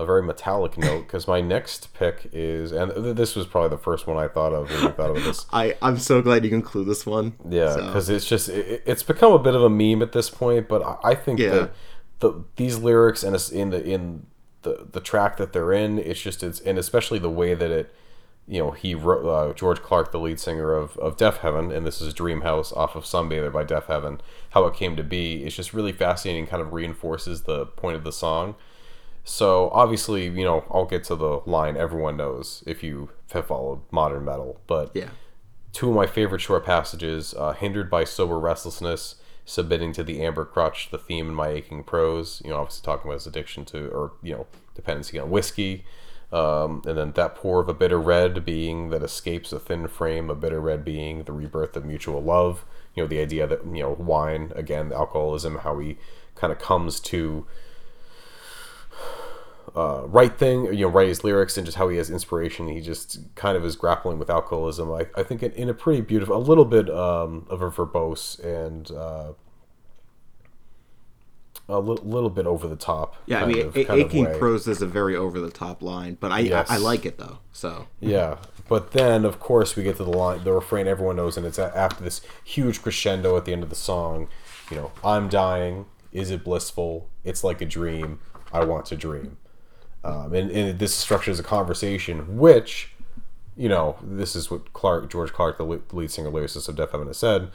a 0.00 0.04
very 0.04 0.22
metallic 0.22 0.76
note 0.76 1.06
because 1.06 1.26
my 1.26 1.40
next 1.40 1.94
pick 1.94 2.28
is 2.32 2.70
and 2.72 2.92
th- 2.94 3.16
this 3.16 3.34
was 3.34 3.46
probably 3.46 3.70
the 3.70 3.82
first 3.82 4.06
one 4.06 4.18
I 4.18 4.28
thought 4.28 4.52
of 4.52 4.68
when 4.70 4.86
I 4.88 4.90
thought 4.90 5.16
of 5.16 5.24
this. 5.24 5.46
I. 5.52 5.74
I'm 5.80 5.98
so 5.98 6.20
glad 6.20 6.44
you 6.44 6.50
can 6.50 6.58
include 6.60 6.86
this 6.86 7.06
one. 7.06 7.32
Yeah, 7.48 7.72
So, 7.74 7.86
because 7.86 8.08
it's 8.10 8.26
just 8.26 8.48
it, 8.50 8.82
it's 8.84 9.02
become 9.02 9.32
a 9.32 9.38
bit 9.38 9.54
of 9.54 9.62
a 9.62 9.70
meme 9.70 10.02
at 10.02 10.12
this 10.12 10.28
point. 10.28 10.68
But 10.68 10.82
I, 10.82 10.96
I 11.10 11.14
think 11.14 11.38
Yeah. 11.40 11.50
that 11.50 11.72
the 12.18 12.44
these 12.56 12.78
lyrics 12.78 13.22
and 13.22 13.34
in 13.52 13.70
the 13.70 13.82
in 13.82 14.26
the 14.62 14.86
the 14.92 15.00
track 15.00 15.38
that 15.38 15.54
they're 15.54 15.72
in, 15.72 15.98
it's 15.98 16.20
just 16.20 16.42
it's 16.42 16.60
and 16.60 16.78
especially 16.78 17.18
the 17.18 17.30
way 17.30 17.54
that 17.54 17.70
it. 17.70 17.94
You 18.48 18.58
know, 18.58 18.70
he 18.72 18.94
wrote 18.94 19.24
uh, 19.26 19.54
George 19.54 19.82
Clarke, 19.82 20.10
the 20.10 20.18
lead 20.18 20.40
singer 20.40 20.74
of, 20.74 20.96
of 20.98 21.16
Deafheaven, 21.16 21.74
and 21.74 21.86
this 21.86 22.00
is 22.00 22.12
Dream 22.12 22.40
House 22.40 22.72
off 22.72 22.96
of 22.96 23.04
Sunbather 23.04 23.52
by 23.52 23.64
Deafheaven. 23.64 24.18
How 24.50 24.66
it 24.66 24.74
came 24.74 24.96
to 24.96 25.04
be 25.04 25.44
is 25.44 25.54
just 25.54 25.72
really 25.72 25.92
fascinating, 25.92 26.46
kind 26.46 26.60
of 26.60 26.72
reinforces 26.72 27.42
the 27.42 27.66
point 27.66 27.96
of 27.96 28.04
the 28.04 28.12
song. 28.12 28.56
So 29.24 29.70
obviously, 29.70 30.24
you 30.24 30.44
know, 30.44 30.64
I'll 30.70 30.84
get 30.84 31.04
to 31.04 31.14
the 31.14 31.40
line 31.46 31.76
everyone 31.76 32.16
knows 32.16 32.64
if 32.66 32.82
you 32.82 33.10
have 33.32 33.46
followed 33.46 33.80
modern 33.92 34.24
metal. 34.24 34.60
But 34.66 34.90
Yeah. 34.94 35.10
two 35.72 35.90
of 35.90 35.94
my 35.94 36.06
favorite 36.06 36.40
short 36.40 36.64
passages 36.66 37.34
uh, 37.38 37.52
hindered 37.52 37.88
by 37.88 38.02
sober 38.04 38.38
restlessness 38.38 39.16
submitting 39.44 39.92
to 39.92 40.04
the 40.04 40.22
amber 40.22 40.44
crutch 40.44 40.90
the 40.92 40.98
theme 40.98 41.28
in 41.28 41.34
my 41.34 41.48
aching 41.48 41.82
prose 41.82 42.40
you 42.44 42.50
know 42.50 42.58
obviously 42.58 42.84
talking 42.84 43.08
about 43.08 43.14
his 43.14 43.26
addiction 43.26 43.64
to 43.64 43.88
or 43.88 44.12
you 44.22 44.32
know 44.32 44.46
dependency 44.76 45.18
on 45.18 45.30
whiskey 45.30 45.84
um, 46.32 46.82
and 46.86 46.96
then 46.96 47.12
that 47.12 47.34
pour 47.34 47.60
of 47.60 47.68
a 47.68 47.74
bitter 47.74 48.00
red 48.00 48.44
being 48.44 48.90
that 48.90 49.02
escapes 49.02 49.52
a 49.52 49.58
thin 49.58 49.86
frame 49.86 50.30
a 50.30 50.34
bitter 50.34 50.60
red 50.60 50.84
being 50.84 51.24
the 51.24 51.32
rebirth 51.32 51.76
of 51.76 51.84
mutual 51.84 52.22
love 52.22 52.64
you 52.94 53.02
know 53.02 53.06
the 53.06 53.20
idea 53.20 53.46
that 53.46 53.64
you 53.66 53.82
know 53.82 53.96
wine 53.98 54.52
again 54.56 54.92
alcoholism 54.92 55.58
how 55.58 55.78
he 55.78 55.96
kind 56.34 56.52
of 56.52 56.58
comes 56.58 56.98
to 57.00 57.46
uh, 59.74 60.02
right 60.06 60.36
thing, 60.36 60.66
you 60.66 60.84
know, 60.84 60.88
write 60.88 61.08
his 61.08 61.24
lyrics 61.24 61.56
and 61.56 61.64
just 61.64 61.78
how 61.78 61.88
he 61.88 61.96
has 61.96 62.10
inspiration. 62.10 62.68
He 62.68 62.80
just 62.80 63.34
kind 63.34 63.56
of 63.56 63.64
is 63.64 63.76
grappling 63.76 64.18
with 64.18 64.28
alcoholism. 64.28 64.92
I, 64.92 65.06
I 65.16 65.22
think 65.22 65.42
in, 65.42 65.52
in 65.52 65.68
a 65.68 65.74
pretty 65.74 66.02
beautiful, 66.02 66.36
a 66.36 66.38
little 66.38 66.64
bit 66.64 66.90
um, 66.90 67.46
of 67.48 67.62
a 67.62 67.70
verbose 67.70 68.38
and 68.44 68.90
uh, 68.90 69.32
a 71.72 71.78
little, 71.78 72.04
little 72.04 72.30
bit 72.30 72.46
over 72.46 72.68
the 72.68 72.76
top. 72.76 73.16
Yeah. 73.26 73.42
I 73.42 73.46
mean, 73.46 73.66
of- 73.66 73.76
A- 73.76 73.92
aching 73.92 74.26
prose 74.38 74.66
is 74.68 74.82
a 74.82 74.86
very 74.86 75.16
over-the-top 75.16 75.82
line, 75.82 76.16
but 76.20 76.30
I, 76.32 76.40
Yes. 76.40 76.70
I 76.70 76.74
I 76.74 76.78
like 76.78 77.04
it 77.06 77.18
though. 77.18 77.38
So. 77.52 77.86
Yeah, 78.00 78.36
but 78.68 78.92
then 78.92 79.24
of 79.24 79.38
course 79.40 79.74
we 79.76 79.82
get 79.82 79.96
to 79.96 80.04
the 80.04 80.10
line, 80.10 80.44
the 80.44 80.52
refrain 80.52 80.86
everyone 80.86 81.16
knows, 81.16 81.36
and 81.36 81.44
it's 81.46 81.58
after 81.58 82.02
this 82.04 82.20
huge 82.44 82.82
crescendo 82.82 83.36
at 83.36 83.44
the 83.44 83.52
end 83.52 83.62
of 83.62 83.68
the 83.70 83.76
song. 83.76 84.28
You 84.70 84.76
know, 84.76 84.92
I'm 85.04 85.28
dying. 85.28 85.86
Is 86.12 86.30
it 86.30 86.44
blissful? 86.44 87.08
It's 87.24 87.42
like 87.44 87.60
a 87.60 87.66
dream. 87.66 88.20
I 88.52 88.64
want 88.64 88.86
to 88.86 88.96
dream. 88.96 89.38
Um, 90.04 90.34
and, 90.34 90.50
and 90.50 90.78
this 90.78 90.94
structures 90.94 91.38
a 91.38 91.42
conversation, 91.42 92.36
which, 92.38 92.92
you 93.56 93.68
know, 93.68 93.96
this 94.02 94.34
is 94.34 94.50
what 94.50 94.72
Clarke, 94.72 95.08
George 95.10 95.32
Clarke, 95.32 95.58
the 95.58 95.80
lead 95.92 96.10
singer 96.10 96.30
lyricist 96.30 96.68
of 96.68 96.74
Deafheaven, 96.76 97.06
has 97.06 97.18
said, 97.18 97.50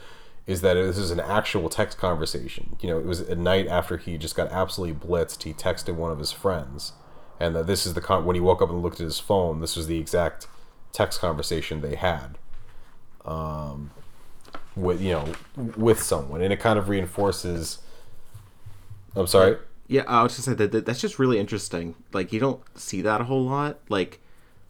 is 0.48 0.62
that 0.62 0.74
this 0.74 0.96
is 0.96 1.10
an 1.10 1.20
actual 1.20 1.68
text 1.68 1.98
conversation. 1.98 2.76
You 2.80 2.88
know, 2.88 2.98
it 2.98 3.04
was 3.04 3.20
a 3.20 3.36
night 3.36 3.68
after 3.68 3.98
he 3.98 4.16
just 4.16 4.34
got 4.34 4.50
absolutely 4.50 4.96
blitzed. 5.08 5.42
He 5.42 5.52
texted 5.52 5.94
one 5.94 6.10
of 6.10 6.18
his 6.18 6.32
friends, 6.32 6.94
and 7.38 7.54
that 7.54 7.66
this 7.66 7.86
is 7.86 7.92
the 7.92 8.00
con- 8.00 8.24
when 8.24 8.34
he 8.34 8.40
woke 8.40 8.62
up 8.62 8.70
and 8.70 8.82
looked 8.82 8.98
at 8.98 9.04
his 9.04 9.20
phone. 9.20 9.60
This 9.60 9.76
was 9.76 9.86
the 9.86 9.98
exact 9.98 10.48
text 10.90 11.20
conversation 11.20 11.82
they 11.82 11.96
had, 11.96 12.38
um, 13.26 13.90
with 14.74 15.02
you 15.02 15.12
know, 15.12 15.32
with 15.76 16.02
someone, 16.02 16.40
and 16.40 16.50
it 16.50 16.60
kind 16.60 16.78
of 16.78 16.88
reinforces. 16.88 17.80
I'm 19.14 19.26
sorry. 19.26 19.58
Yeah, 19.86 20.04
I 20.06 20.22
was 20.22 20.34
just 20.34 20.46
say 20.46 20.54
that, 20.54 20.72
that 20.72 20.86
that's 20.86 21.00
just 21.00 21.18
really 21.18 21.38
interesting. 21.38 21.94
Like 22.14 22.32
you 22.32 22.40
don't 22.40 22.62
see 22.74 23.02
that 23.02 23.20
a 23.20 23.24
whole 23.24 23.44
lot. 23.44 23.80
Like 23.90 24.20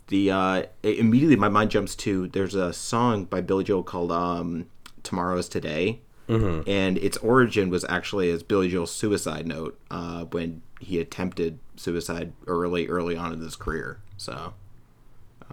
the 0.08 0.32
uh 0.32 0.62
immediately 0.82 1.36
my 1.36 1.48
mind 1.48 1.70
jumps 1.70 1.94
to 1.94 2.26
there's 2.28 2.56
a 2.56 2.72
song 2.72 3.26
by 3.26 3.40
Billy 3.40 3.62
Joel 3.62 3.84
called 3.84 4.10
um 4.10 4.66
Tomorrow's 5.08 5.48
Today. 5.48 6.00
Mm-hmm. 6.28 6.68
And 6.68 6.98
its 6.98 7.16
origin 7.18 7.70
was 7.70 7.86
actually 7.88 8.30
as 8.30 8.42
Billy 8.42 8.68
Joel's 8.68 8.94
suicide 8.94 9.46
note 9.46 9.80
uh, 9.90 10.24
when 10.24 10.60
he 10.78 11.00
attempted 11.00 11.58
suicide 11.76 12.34
early, 12.46 12.86
early 12.86 13.16
on 13.16 13.32
in 13.32 13.40
his 13.40 13.56
career. 13.56 13.98
So, 14.18 14.52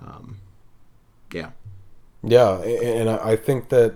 um, 0.02 0.40
yeah, 1.34 1.52
Yeah, 2.22 2.62
and 2.62 3.10
I 3.10 3.32
I 3.32 3.36
think 3.38 3.70
that 3.70 3.96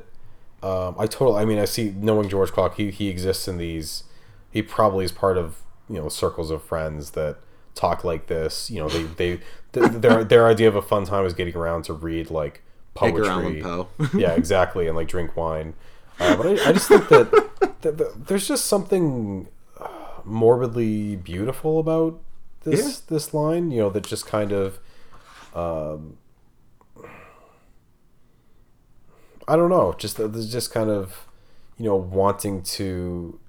um, 0.63 0.95
I 0.97 1.05
totally. 1.05 1.41
I 1.41 1.45
mean, 1.45 1.59
I 1.59 1.65
see 1.65 1.93
knowing 1.97 2.29
George 2.29 2.51
Clarke, 2.51 2.75
he 2.75 2.91
he 2.91 3.09
exists 3.09 3.47
in 3.47 3.57
these. 3.57 4.03
He 4.51 4.61
probably 4.61 5.03
is 5.03 5.11
part 5.11 5.37
of 5.37 5.57
you 5.89 5.97
know 5.97 6.07
circles 6.09 6.49
of 6.49 6.63
friends 6.63 7.11
that 7.11 7.39
talk 7.75 8.03
like 8.03 8.27
this. 8.27 8.69
You 8.69 8.79
know, 8.79 8.89
they 8.89 9.03
they 9.03 9.39
th- 9.73 10.01
their 10.01 10.23
their 10.23 10.47
idea 10.47 10.67
of 10.67 10.75
a 10.75 10.81
fun 10.81 11.05
time 11.05 11.25
is 11.25 11.33
getting 11.33 11.55
around 11.55 11.83
to 11.85 11.93
read 11.93 12.29
like 12.29 12.61
Edgar 13.01 13.23
poetry. 13.23 13.61
Allan 13.63 13.87
Poe. 13.97 14.07
yeah, 14.17 14.33
exactly, 14.33 14.87
and 14.87 14.95
like 14.95 15.07
drink 15.07 15.35
wine. 15.35 15.73
Uh, 16.19 16.35
but 16.35 16.47
I, 16.47 16.69
I 16.69 16.73
just 16.73 16.87
think 16.87 17.07
that, 17.09 17.31
that, 17.81 17.97
that 17.97 18.27
there's 18.27 18.47
just 18.47 18.65
something 18.65 19.47
morbidly 20.25 21.15
beautiful 21.15 21.79
about 21.79 22.19
this 22.63 22.99
this 23.01 23.33
line. 23.33 23.71
You 23.71 23.81
know, 23.81 23.89
that 23.89 24.05
just 24.05 24.25
kind 24.25 24.51
of. 24.51 24.79
Um, 25.53 26.17
I 29.47 29.55
don't 29.55 29.69
know. 29.69 29.95
Just 29.97 30.17
there's 30.17 30.51
just 30.51 30.71
kind 30.71 30.91
of, 30.91 31.27
you 31.77 31.85
know, 31.85 31.95
wanting 31.95 32.61
to 32.61 33.39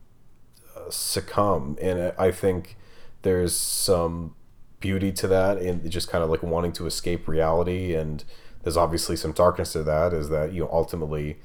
uh, 0.74 0.88
succumb, 0.88 1.76
and 1.80 2.14
I 2.18 2.30
think 2.30 2.78
there's 3.20 3.54
some 3.54 4.34
beauty 4.80 5.12
to 5.12 5.28
that, 5.28 5.58
and 5.58 5.88
just 5.90 6.08
kind 6.08 6.24
of 6.24 6.30
like 6.30 6.42
wanting 6.42 6.72
to 6.72 6.86
escape 6.86 7.28
reality. 7.28 7.94
And 7.94 8.24
there's 8.62 8.76
obviously 8.76 9.16
some 9.16 9.32
darkness 9.32 9.72
to 9.72 9.82
that. 9.84 10.12
Is 10.12 10.28
that 10.30 10.52
you 10.52 10.60
know 10.64 10.70
ultimately, 10.72 11.38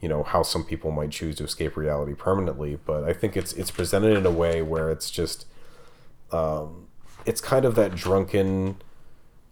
you 0.00 0.08
know, 0.08 0.22
how 0.22 0.42
some 0.42 0.64
people 0.64 0.90
might 0.90 1.10
choose 1.10 1.36
to 1.36 1.44
escape 1.44 1.76
reality 1.76 2.14
permanently. 2.14 2.76
But 2.84 3.04
I 3.04 3.12
think 3.12 3.36
it's 3.36 3.52
it's 3.52 3.70
presented 3.70 4.16
in 4.16 4.26
a 4.26 4.30
way 4.30 4.62
where 4.62 4.90
it's 4.90 5.10
just, 5.10 5.46
um, 6.30 6.88
it's 7.26 7.40
kind 7.40 7.64
of 7.64 7.74
that 7.76 7.94
drunken 7.94 8.76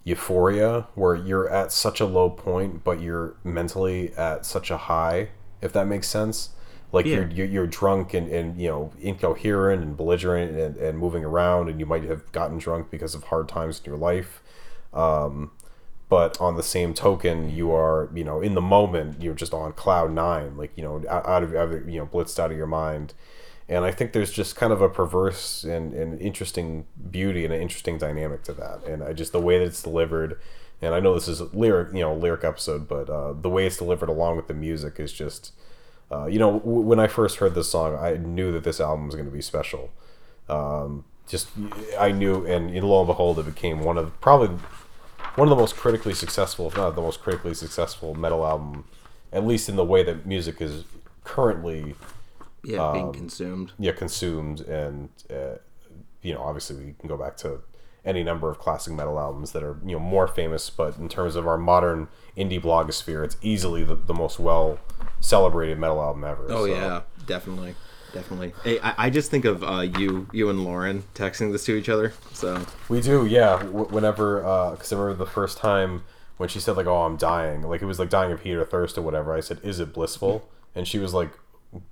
euphoria 0.03 0.87
where 0.95 1.15
you're 1.15 1.49
at 1.51 1.71
such 1.71 2.01
a 2.01 2.07
low 2.07 2.31
point 2.31 2.83
but 2.83 3.03
you're 3.03 3.35
mentally 3.45 4.15
at 4.15 4.47
such 4.47 4.71
a 4.71 4.77
high 4.79 5.29
if 5.61 5.75
that 5.75 5.87
makes 5.87 6.09
sense. 6.09 6.51
Like 6.91 7.05
Yeah. 7.07 7.17
you're, 7.17 7.29
you're 7.29 7.47
you're 7.47 7.67
drunk 7.67 8.15
and, 8.15 8.29
and 8.29 8.59
you 8.61 8.69
know 8.69 8.93
incoherent 9.01 9.83
and 9.83 9.97
belligerent 9.97 10.59
and, 10.59 10.77
and 10.77 10.99
moving 10.99 11.25
around, 11.25 11.69
and 11.69 11.79
you 11.79 11.87
might 11.87 12.03
have 12.05 12.33
gotten 12.33 12.59
drunk 12.59 12.91
because 12.91 13.15
of 13.15 13.25
hard 13.25 13.49
times 13.49 13.79
in 13.79 13.85
your 13.85 13.99
life. 13.99 14.43
Um, 14.93 15.53
but 16.11 16.39
on 16.41 16.57
the 16.57 16.63
same 16.63 16.93
token, 16.93 17.49
you 17.55 17.73
are 17.73 18.11
you 18.13 18.25
know 18.25 18.43
in 18.43 18.55
the 18.55 18.61
moment 18.61 19.23
you're 19.23 19.33
just 19.33 19.55
on 19.55 19.73
cloud 19.73 20.13
nine, 20.13 20.57
like 20.59 20.73
you 20.77 20.83
know 20.83 21.03
out 21.09 21.43
of, 21.43 21.55
out 21.55 21.73
of 21.73 21.89
you 21.89 22.01
know 22.01 22.07
blitzed 22.07 22.39
out 22.39 22.51
of 22.51 22.59
your 22.59 22.67
mind. 22.67 23.15
And 23.69 23.85
I 23.85 23.93
think 23.93 24.13
there's 24.13 24.33
just 24.33 24.57
kind 24.57 24.73
of 24.73 24.83
a 24.83 24.89
perverse 24.89 25.63
and, 25.63 25.95
and 25.95 26.21
interesting 26.21 26.89
beauty 27.09 27.45
and 27.45 27.55
an 27.55 27.63
interesting 27.63 27.99
dynamic 27.99 28.43
to 28.43 28.53
that. 28.55 28.83
And 28.85 29.01
I 29.01 29.13
just 29.13 29.31
the 29.31 29.41
way 29.41 29.61
that 29.61 29.65
it's 29.65 29.81
delivered, 29.81 30.41
and 30.83 30.93
I 30.93 30.99
know 30.99 31.15
this 31.15 31.29
is 31.29 31.39
a 31.39 31.45
lyric, 31.45 31.95
you 31.95 32.01
know, 32.01 32.13
lyric 32.13 32.43
episode, 32.43 32.89
but 32.89 33.09
uh, 33.09 33.33
the 33.33 33.49
way 33.49 33.67
it's 33.67 33.77
delivered 33.77 34.09
along 34.09 34.35
with 34.35 34.49
the 34.49 34.55
music 34.55 34.99
is 34.99 35.13
just, 35.13 35.53
uh, 36.11 36.27
you 36.27 36.41
know, 36.41 36.59
w- 36.59 36.81
when 36.81 36.99
I 36.99 37.07
first 37.07 37.37
heard 37.37 37.55
this 37.55 37.71
song, 37.71 37.95
I 37.95 38.17
knew 38.17 38.51
that 38.51 38.65
this 38.65 38.81
album 38.81 39.07
was 39.07 39.15
going 39.15 39.29
to 39.29 39.33
be 39.33 39.41
special. 39.41 39.91
Um, 40.49 41.05
just 41.29 41.51
I 41.97 42.11
knew, 42.11 42.45
and 42.45 42.75
lo 42.83 42.99
and 43.03 43.07
behold, 43.07 43.39
it 43.39 43.47
became 43.47 43.85
one 43.85 43.99
of 43.99 44.21
probably 44.21 44.59
one 45.37 45.47
of 45.49 45.51
the 45.51 45.57
most 45.57 45.77
critically 45.77 46.15
successful, 46.15 46.67
if 46.69 46.77
not 46.77 46.95
the 46.97 47.03
most 47.03 47.21
critically 47.23 47.55
successful 47.55 48.15
metal 48.15 48.47
album, 48.47 48.85
at 49.33 49.47
least 49.47 49.69
in 49.69 49.77
the 49.77 49.85
way 49.85 50.03
that 50.03 50.27
music 50.27 50.61
is 50.61 50.85
currently 51.25 51.95
Yeah, 52.63 52.87
Um, 52.89 52.93
being 52.93 53.13
consumed. 53.13 53.73
yeah 53.79 53.93
consumed 53.93 54.61
and 54.61 55.09
uh, 55.31 55.57
you 56.23 56.35
know 56.35 56.43
obviously 56.43 56.77
we 56.77 56.95
can 56.99 57.09
go 57.09 57.17
back 57.17 57.37
to 57.39 57.61
any 58.05 58.23
number 58.23 58.51
of 58.51 58.59
classic 58.59 58.93
metal 58.95 59.19
albums 59.19 59.53
that 59.53 59.63
are 59.63 59.79
you 59.85 59.93
know 59.93 59.99
more 59.99 60.27
famous 60.27 60.69
but 60.71 60.97
in 60.99 61.09
terms 61.09 61.37
of 61.37 61.47
our 61.47 61.57
modern 61.59 62.09
indie 62.37 62.61
blogosphere 62.61 63.25
it's 63.25 63.37
easily 63.43 63.83
the, 63.85 63.95
the 63.95 64.13
most 64.15 64.39
well 64.39 64.79
celebrated 65.21 65.79
metal 65.79 66.03
album 66.03 66.25
ever 66.25 66.45
Oh 66.51 66.65
so- 66.65 66.65
yeah, 66.67 67.01
definitely, 67.27 67.75
definitely. 68.13 68.53
Hey, 68.65 68.79
I, 68.81 69.07
I 69.07 69.11
just 69.11 69.31
think 69.31 69.45
of 69.45 69.63
uh, 69.63 69.81
you, 69.81 70.29
you 70.33 70.49
and 70.51 70.65
Lauren 70.65 71.05
texting 71.15 71.53
this 71.53 71.65
to 71.67 71.77
each 71.77 71.89
other. 71.89 72.13
So. 72.33 72.65
We 72.89 73.01
do 73.01 73.27
yeah. 73.27 73.59
W- 73.59 73.87
whenever 73.87 74.41
because 74.73 74.93
i 74.93 74.97
remember 74.97 75.25
the 75.25 75.31
first 75.31 75.59
time 75.59 76.05
when 76.37 76.49
she 76.49 76.59
said 76.59 76.77
like 76.77 76.87
oh 76.87 77.03
i'm 77.03 77.17
dying. 77.17 77.63
Like 77.63 77.83
it 77.83 77.87
was 77.87 77.99
like 77.99 78.11
dying 78.11 78.33
of 78.33 78.43
heat 78.43 78.55
or 78.55 78.65
thirst 78.65 78.97
or 78.99 79.03
whatever. 79.03 79.35
I 79.35 79.41
said 79.41 79.61
is 79.63 79.81
it 79.81 79.93
blissful? 79.93 80.49
And 80.75 80.87
she 80.87 80.99
was 80.99 81.15
like 81.15 81.31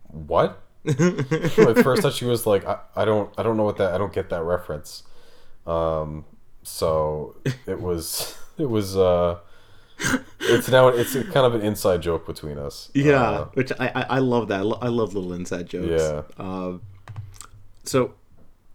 what? 0.09 0.63
Like 0.85 1.77
first 1.83 2.03
time 2.03 2.13
she 2.13 2.25
was 2.25 2.47
like 2.47 2.67
I, 2.67 2.79
I 2.97 3.05
don't 3.05 3.33
i 3.37 3.43
don't 3.43 3.57
know 3.57 3.65
what 3.65 3.77
that 3.77 3.93
i 3.93 3.99
don't 3.99 4.13
get 4.13 4.31
that 4.31 4.43
reference. 4.43 5.03
Um 5.67 6.25
so 6.63 7.37
it 7.67 7.81
was 7.81 8.37
it 8.59 8.71
was 8.71 8.97
uh 8.97 9.39
it's 10.41 10.69
now 10.69 10.89
it's 10.89 11.13
kind 11.15 11.45
of 11.47 11.55
an 11.55 11.61
inside 11.63 12.01
joke 12.03 12.27
between 12.27 12.57
us 12.59 12.91
yeah, 12.95 13.21
Uh, 13.23 13.45
which 13.55 13.73
I, 13.81 13.89
I 13.95 14.03
I 14.03 14.19
love 14.19 14.49
that. 14.49 14.61
I, 14.61 14.63
lo- 14.63 14.79
I 14.81 14.89
love 14.89 15.15
little 15.15 15.33
inside 15.33 15.69
jokes. 15.69 15.89
Yeah. 16.03 16.23
Uh, 16.45 16.79
so 17.85 18.15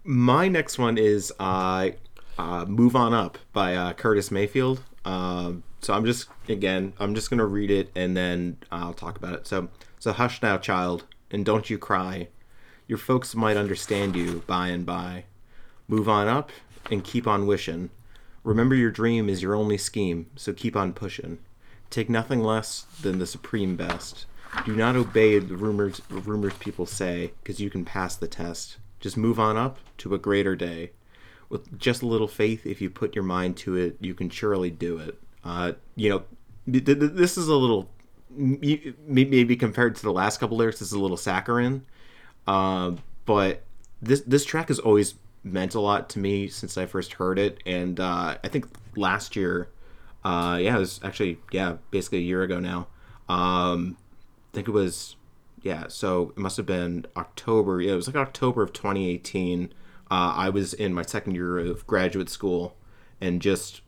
my 0.04 0.48
next 0.48 0.78
one 0.78 0.98
is 0.98 1.32
uh, 1.40 1.90
uh, 2.38 2.64
"Move 2.66 2.94
On 2.96 3.14
Up" 3.14 3.38
by 3.52 3.74
uh, 3.74 3.92
Curtis 3.94 4.30
Mayfield. 4.30 4.82
Um, 5.04 5.62
so 5.80 5.94
I'm 5.94 6.04
just 6.04 6.28
again, 6.48 6.92
I'm 6.98 7.14
just 7.14 7.30
gonna 7.30 7.46
read 7.46 7.70
it 7.70 7.90
and 7.94 8.16
then 8.16 8.58
I'll 8.70 8.94
talk 8.94 9.16
about 9.16 9.34
it. 9.34 9.46
So, 9.46 9.68
so 9.98 10.12
hush 10.12 10.42
now, 10.42 10.58
child, 10.58 11.04
and 11.30 11.44
don't 11.44 11.68
you 11.70 11.78
cry. 11.78 12.28
Your 12.86 12.98
folks 12.98 13.34
might 13.34 13.56
understand 13.56 14.14
you 14.14 14.42
by 14.46 14.68
and 14.68 14.84
by. 14.84 15.24
Move 15.88 16.08
on 16.08 16.28
up 16.28 16.50
and 16.90 17.02
keep 17.02 17.26
on 17.26 17.46
wishing. 17.46 17.88
Remember 18.44 18.74
your 18.74 18.90
dream 18.90 19.28
is 19.28 19.42
your 19.42 19.54
only 19.54 19.78
scheme, 19.78 20.30
so 20.36 20.52
keep 20.52 20.76
on 20.76 20.92
pushing. 20.92 21.38
Take 21.90 22.10
nothing 22.10 22.40
less 22.40 22.82
than 23.00 23.18
the 23.18 23.26
supreme 23.26 23.74
best. 23.74 24.26
Do 24.64 24.76
not 24.76 24.96
obey 24.96 25.38
the 25.38 25.56
rumors 25.56 26.00
rumors 26.08 26.54
people 26.54 26.86
say, 26.86 27.32
because 27.42 27.58
you 27.58 27.70
can 27.70 27.84
pass 27.84 28.14
the 28.14 28.28
test. 28.28 28.76
Just 29.00 29.16
move 29.16 29.40
on 29.40 29.56
up 29.56 29.78
to 29.98 30.14
a 30.14 30.18
greater 30.18 30.54
day. 30.54 30.92
With 31.48 31.78
just 31.78 32.02
a 32.02 32.06
little 32.06 32.28
faith, 32.28 32.66
if 32.66 32.80
you 32.80 32.90
put 32.90 33.14
your 33.14 33.24
mind 33.24 33.56
to 33.58 33.76
it, 33.76 33.96
you 34.00 34.14
can 34.14 34.30
surely 34.30 34.70
do 34.70 34.98
it. 34.98 35.18
Uh, 35.44 35.72
you 35.96 36.10
know, 36.10 36.22
th- 36.70 36.84
th- 36.84 36.98
this 36.98 37.36
is 37.36 37.48
a 37.48 37.54
little, 37.54 37.90
maybe 38.30 39.56
compared 39.56 39.96
to 39.96 40.02
the 40.02 40.12
last 40.12 40.38
couple 40.38 40.56
lyrics, 40.56 40.78
this 40.78 40.88
is 40.88 40.94
a 40.94 41.00
little 41.00 41.16
saccharine. 41.16 41.84
Um, 42.46 42.98
but 43.26 43.62
this 44.02 44.20
this 44.22 44.44
track 44.44 44.68
has 44.68 44.78
always 44.78 45.14
meant 45.44 45.74
a 45.74 45.80
lot 45.80 46.08
to 46.10 46.18
me 46.18 46.48
since 46.48 46.76
I 46.76 46.86
first 46.86 47.14
heard 47.14 47.38
it, 47.38 47.62
and 47.66 48.00
uh, 48.00 48.38
I 48.42 48.48
think 48.48 48.66
last 48.96 49.36
year, 49.36 49.68
uh, 50.24 50.58
yeah, 50.60 50.76
it 50.76 50.80
was 50.80 51.00
actually 51.04 51.38
yeah, 51.52 51.76
basically 51.90 52.18
a 52.18 52.22
year 52.22 52.42
ago 52.42 52.58
now. 52.58 52.88
Um, 53.28 53.96
I 54.52 54.54
think 54.54 54.68
it 54.68 54.72
was 54.72 55.16
yeah, 55.62 55.84
so 55.88 56.32
it 56.36 56.38
must 56.38 56.56
have 56.56 56.66
been 56.66 57.06
October. 57.16 57.80
Yeah, 57.80 57.92
it 57.92 57.96
was 57.96 58.06
like 58.06 58.16
October 58.16 58.62
of 58.62 58.72
2018. 58.72 59.72
Uh, 60.10 60.32
I 60.36 60.48
was 60.48 60.74
in 60.74 60.94
my 60.94 61.02
second 61.02 61.34
year 61.34 61.58
of 61.58 61.86
graduate 61.86 62.28
school, 62.28 62.76
and 63.20 63.40
just 63.40 63.82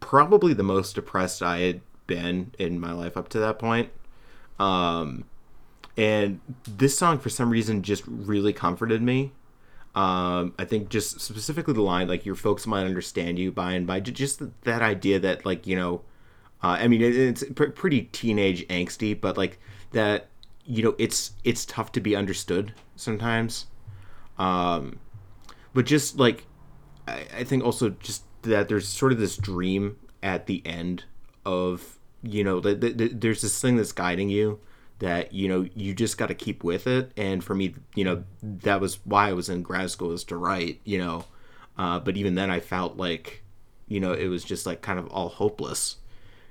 probably 0.00 0.52
the 0.52 0.62
most 0.62 0.94
depressed 0.94 1.42
I 1.42 1.58
had 1.58 1.80
been 2.06 2.52
in 2.58 2.78
my 2.78 2.92
life 2.92 3.16
up 3.16 3.28
to 3.30 3.38
that 3.38 3.58
point. 3.58 3.90
Um, 4.58 5.24
and 5.96 6.40
this 6.64 6.96
song 6.98 7.18
for 7.18 7.28
some 7.28 7.50
reason 7.50 7.82
just 7.82 8.04
really 8.06 8.52
comforted 8.52 9.02
me 9.02 9.32
um, 9.96 10.54
i 10.58 10.64
think 10.64 10.88
just 10.88 11.20
specifically 11.20 11.74
the 11.74 11.82
line 11.82 12.06
like 12.06 12.24
your 12.24 12.36
folks 12.36 12.66
might 12.66 12.84
understand 12.84 13.38
you 13.38 13.50
by 13.50 13.72
and 13.72 13.86
by 13.86 13.98
just 13.98 14.42
that 14.62 14.82
idea 14.82 15.18
that 15.18 15.44
like 15.44 15.66
you 15.66 15.74
know 15.74 16.02
uh, 16.62 16.76
i 16.80 16.86
mean 16.86 17.02
it's 17.02 17.42
pr- 17.54 17.66
pretty 17.70 18.02
teenage 18.12 18.66
angsty 18.68 19.18
but 19.20 19.36
like 19.36 19.58
that 19.92 20.28
you 20.64 20.82
know 20.82 20.94
it's 20.98 21.32
it's 21.44 21.64
tough 21.64 21.92
to 21.92 22.00
be 22.00 22.16
understood 22.16 22.74
sometimes. 22.96 23.66
Um, 24.38 24.98
but 25.72 25.86
just 25.86 26.18
like 26.18 26.46
I, 27.06 27.24
I 27.38 27.44
think 27.44 27.64
also 27.64 27.90
just 27.90 28.24
that 28.42 28.68
there's 28.68 28.88
sort 28.88 29.12
of 29.12 29.18
this 29.18 29.36
dream 29.36 29.96
at 30.22 30.46
the 30.46 30.62
end 30.66 31.04
of 31.44 31.98
you 32.22 32.42
know 32.42 32.60
the, 32.60 32.74
the, 32.74 32.92
the- 32.92 33.08
there's 33.14 33.42
this 33.42 33.60
thing 33.60 33.76
that's 33.76 33.92
guiding 33.92 34.28
you 34.28 34.58
that 34.98 35.32
you 35.32 35.48
know 35.48 35.66
you 35.74 35.94
just 35.94 36.16
got 36.18 36.26
to 36.26 36.34
keep 36.34 36.64
with 36.64 36.86
it. 36.86 37.12
And 37.16 37.42
for 37.42 37.54
me 37.54 37.74
you 37.94 38.04
know 38.04 38.24
that 38.42 38.80
was 38.80 38.98
why 39.04 39.28
i 39.28 39.32
was 39.32 39.48
in 39.48 39.62
grad 39.62 39.90
school 39.90 40.12
is 40.12 40.24
to 40.24 40.36
write 40.36 40.80
you 40.84 40.98
know. 40.98 41.24
Uh, 41.78 42.00
but 42.00 42.16
even 42.16 42.34
then 42.34 42.50
i 42.50 42.58
felt 42.58 42.96
like 42.96 43.42
you 43.88 44.00
know 44.00 44.12
it 44.12 44.28
was 44.28 44.44
just 44.44 44.66
like 44.66 44.82
kind 44.82 44.98
of 44.98 45.06
all 45.08 45.28
hopeless. 45.28 45.96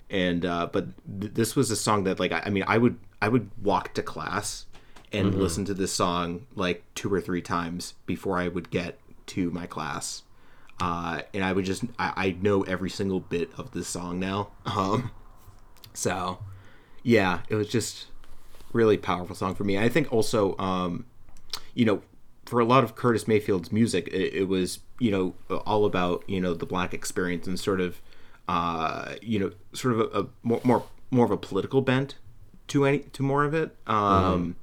And 0.09 0.45
uh, 0.45 0.69
but 0.71 0.85
th- 1.19 1.33
this 1.33 1.55
was 1.55 1.71
a 1.71 1.75
song 1.75 2.03
that 2.03 2.19
like 2.19 2.31
I, 2.31 2.43
I 2.45 2.49
mean 2.49 2.63
i 2.67 2.77
would 2.77 2.97
i 3.21 3.27
would 3.27 3.49
walk 3.61 3.93
to 3.95 4.03
class 4.03 4.65
and 5.11 5.33
listen 5.35 5.63
to 5.65 5.73
this 5.73 5.93
song 5.93 6.45
like 6.55 6.83
two 6.93 7.11
or 7.13 7.21
three 7.21 7.41
times 7.41 7.93
before 8.05 8.37
i 8.37 8.47
would 8.47 8.69
get 8.69 8.99
to 9.27 9.49
my 9.51 9.65
class. 9.65 10.23
Uh, 10.79 11.21
and 11.33 11.43
i 11.43 11.53
would 11.53 11.65
just 11.65 11.85
I, 11.97 12.13
I 12.15 12.37
know 12.41 12.61
every 12.63 12.89
single 12.89 13.19
bit 13.19 13.49
of 13.57 13.71
this 13.71 13.87
song 13.87 14.19
now. 14.19 14.49
Um, 14.65 15.11
so 15.93 16.39
yeah 17.01 17.41
it 17.47 17.55
was 17.55 17.69
just 17.69 18.07
really 18.75 18.97
powerful 18.97 19.35
song 19.35 19.55
for 19.55 19.63
me. 19.63 19.77
I 19.77 19.89
think 19.89 20.11
also 20.11 20.55
um, 20.57 21.05
you 21.73 21.85
know 21.85 22.01
for 22.45 22.59
a 22.59 22.65
lot 22.65 22.83
of 22.83 22.95
curtis 22.95 23.27
mayfield's 23.27 23.71
music 23.71 24.07
it, 24.09 24.33
it 24.35 24.47
was 24.47 24.77
you 24.99 25.09
know 25.09 25.33
all 25.65 25.85
about 25.85 26.23
you 26.27 26.39
know 26.39 26.53
the 26.53 26.65
black 26.65 26.93
experience 26.93 27.47
and 27.47 27.59
sort 27.59 27.81
of 27.81 28.01
uh, 28.47 29.15
you 29.21 29.39
know 29.39 29.51
sort 29.73 29.95
of 29.95 29.99
a, 30.01 30.19
a 30.21 30.27
more, 30.43 30.61
more 30.63 30.83
more 31.09 31.25
of 31.25 31.31
a 31.31 31.37
political 31.37 31.81
bent 31.81 32.15
to 32.67 32.85
any 32.85 32.99
to 32.99 33.23
more 33.23 33.43
of 33.43 33.53
it. 33.53 33.75
Um, 33.87 34.55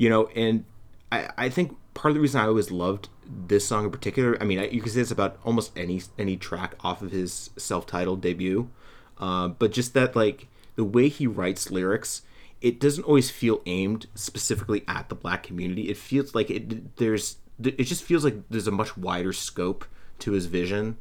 you 0.00 0.08
know 0.08 0.28
and 0.34 0.64
I, 1.12 1.28
I 1.36 1.48
think 1.50 1.76
part 1.92 2.10
of 2.10 2.14
the 2.14 2.20
reason 2.20 2.40
i 2.40 2.46
always 2.46 2.70
loved 2.70 3.08
this 3.26 3.66
song 3.66 3.84
in 3.84 3.90
particular 3.90 4.38
i 4.40 4.44
mean 4.44 4.58
I, 4.58 4.68
you 4.68 4.80
could 4.80 4.92
say 4.92 5.02
it's 5.02 5.10
about 5.10 5.38
almost 5.44 5.76
any 5.76 6.00
any 6.18 6.38
track 6.38 6.74
off 6.80 7.02
of 7.02 7.10
his 7.10 7.50
self-titled 7.58 8.22
debut 8.22 8.70
uh, 9.18 9.48
but 9.48 9.72
just 9.72 9.92
that 9.94 10.16
like 10.16 10.48
the 10.76 10.84
way 10.84 11.08
he 11.08 11.26
writes 11.26 11.70
lyrics 11.70 12.22
it 12.60 12.78
doesn't 12.78 13.04
always 13.04 13.30
feel 13.30 13.62
aimed 13.66 14.06
specifically 14.14 14.84
at 14.86 15.08
the 15.08 15.14
black 15.14 15.42
community. 15.42 15.88
It 15.88 15.96
feels 15.96 16.34
like 16.34 16.50
it 16.50 16.96
there's 16.96 17.36
it 17.62 17.84
just 17.84 18.04
feels 18.04 18.24
like 18.24 18.36
there's 18.48 18.66
a 18.66 18.72
much 18.72 18.96
wider 18.96 19.32
scope 19.32 19.84
to 20.20 20.32
his 20.32 20.46
vision 20.46 20.98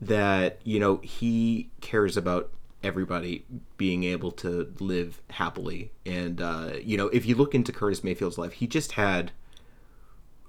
that 0.00 0.60
you 0.64 0.78
know 0.78 0.96
he 0.98 1.70
cares 1.80 2.16
about 2.16 2.50
everybody 2.82 3.44
being 3.78 4.04
able 4.04 4.30
to 4.30 4.72
live 4.80 5.20
happily. 5.30 5.92
And 6.06 6.40
uh, 6.40 6.72
you 6.82 6.96
know 6.96 7.08
if 7.08 7.26
you 7.26 7.34
look 7.34 7.54
into 7.54 7.72
curtis 7.72 8.02
mayfield's 8.02 8.38
life 8.38 8.54
he 8.54 8.66
just 8.66 8.92
had 8.92 9.32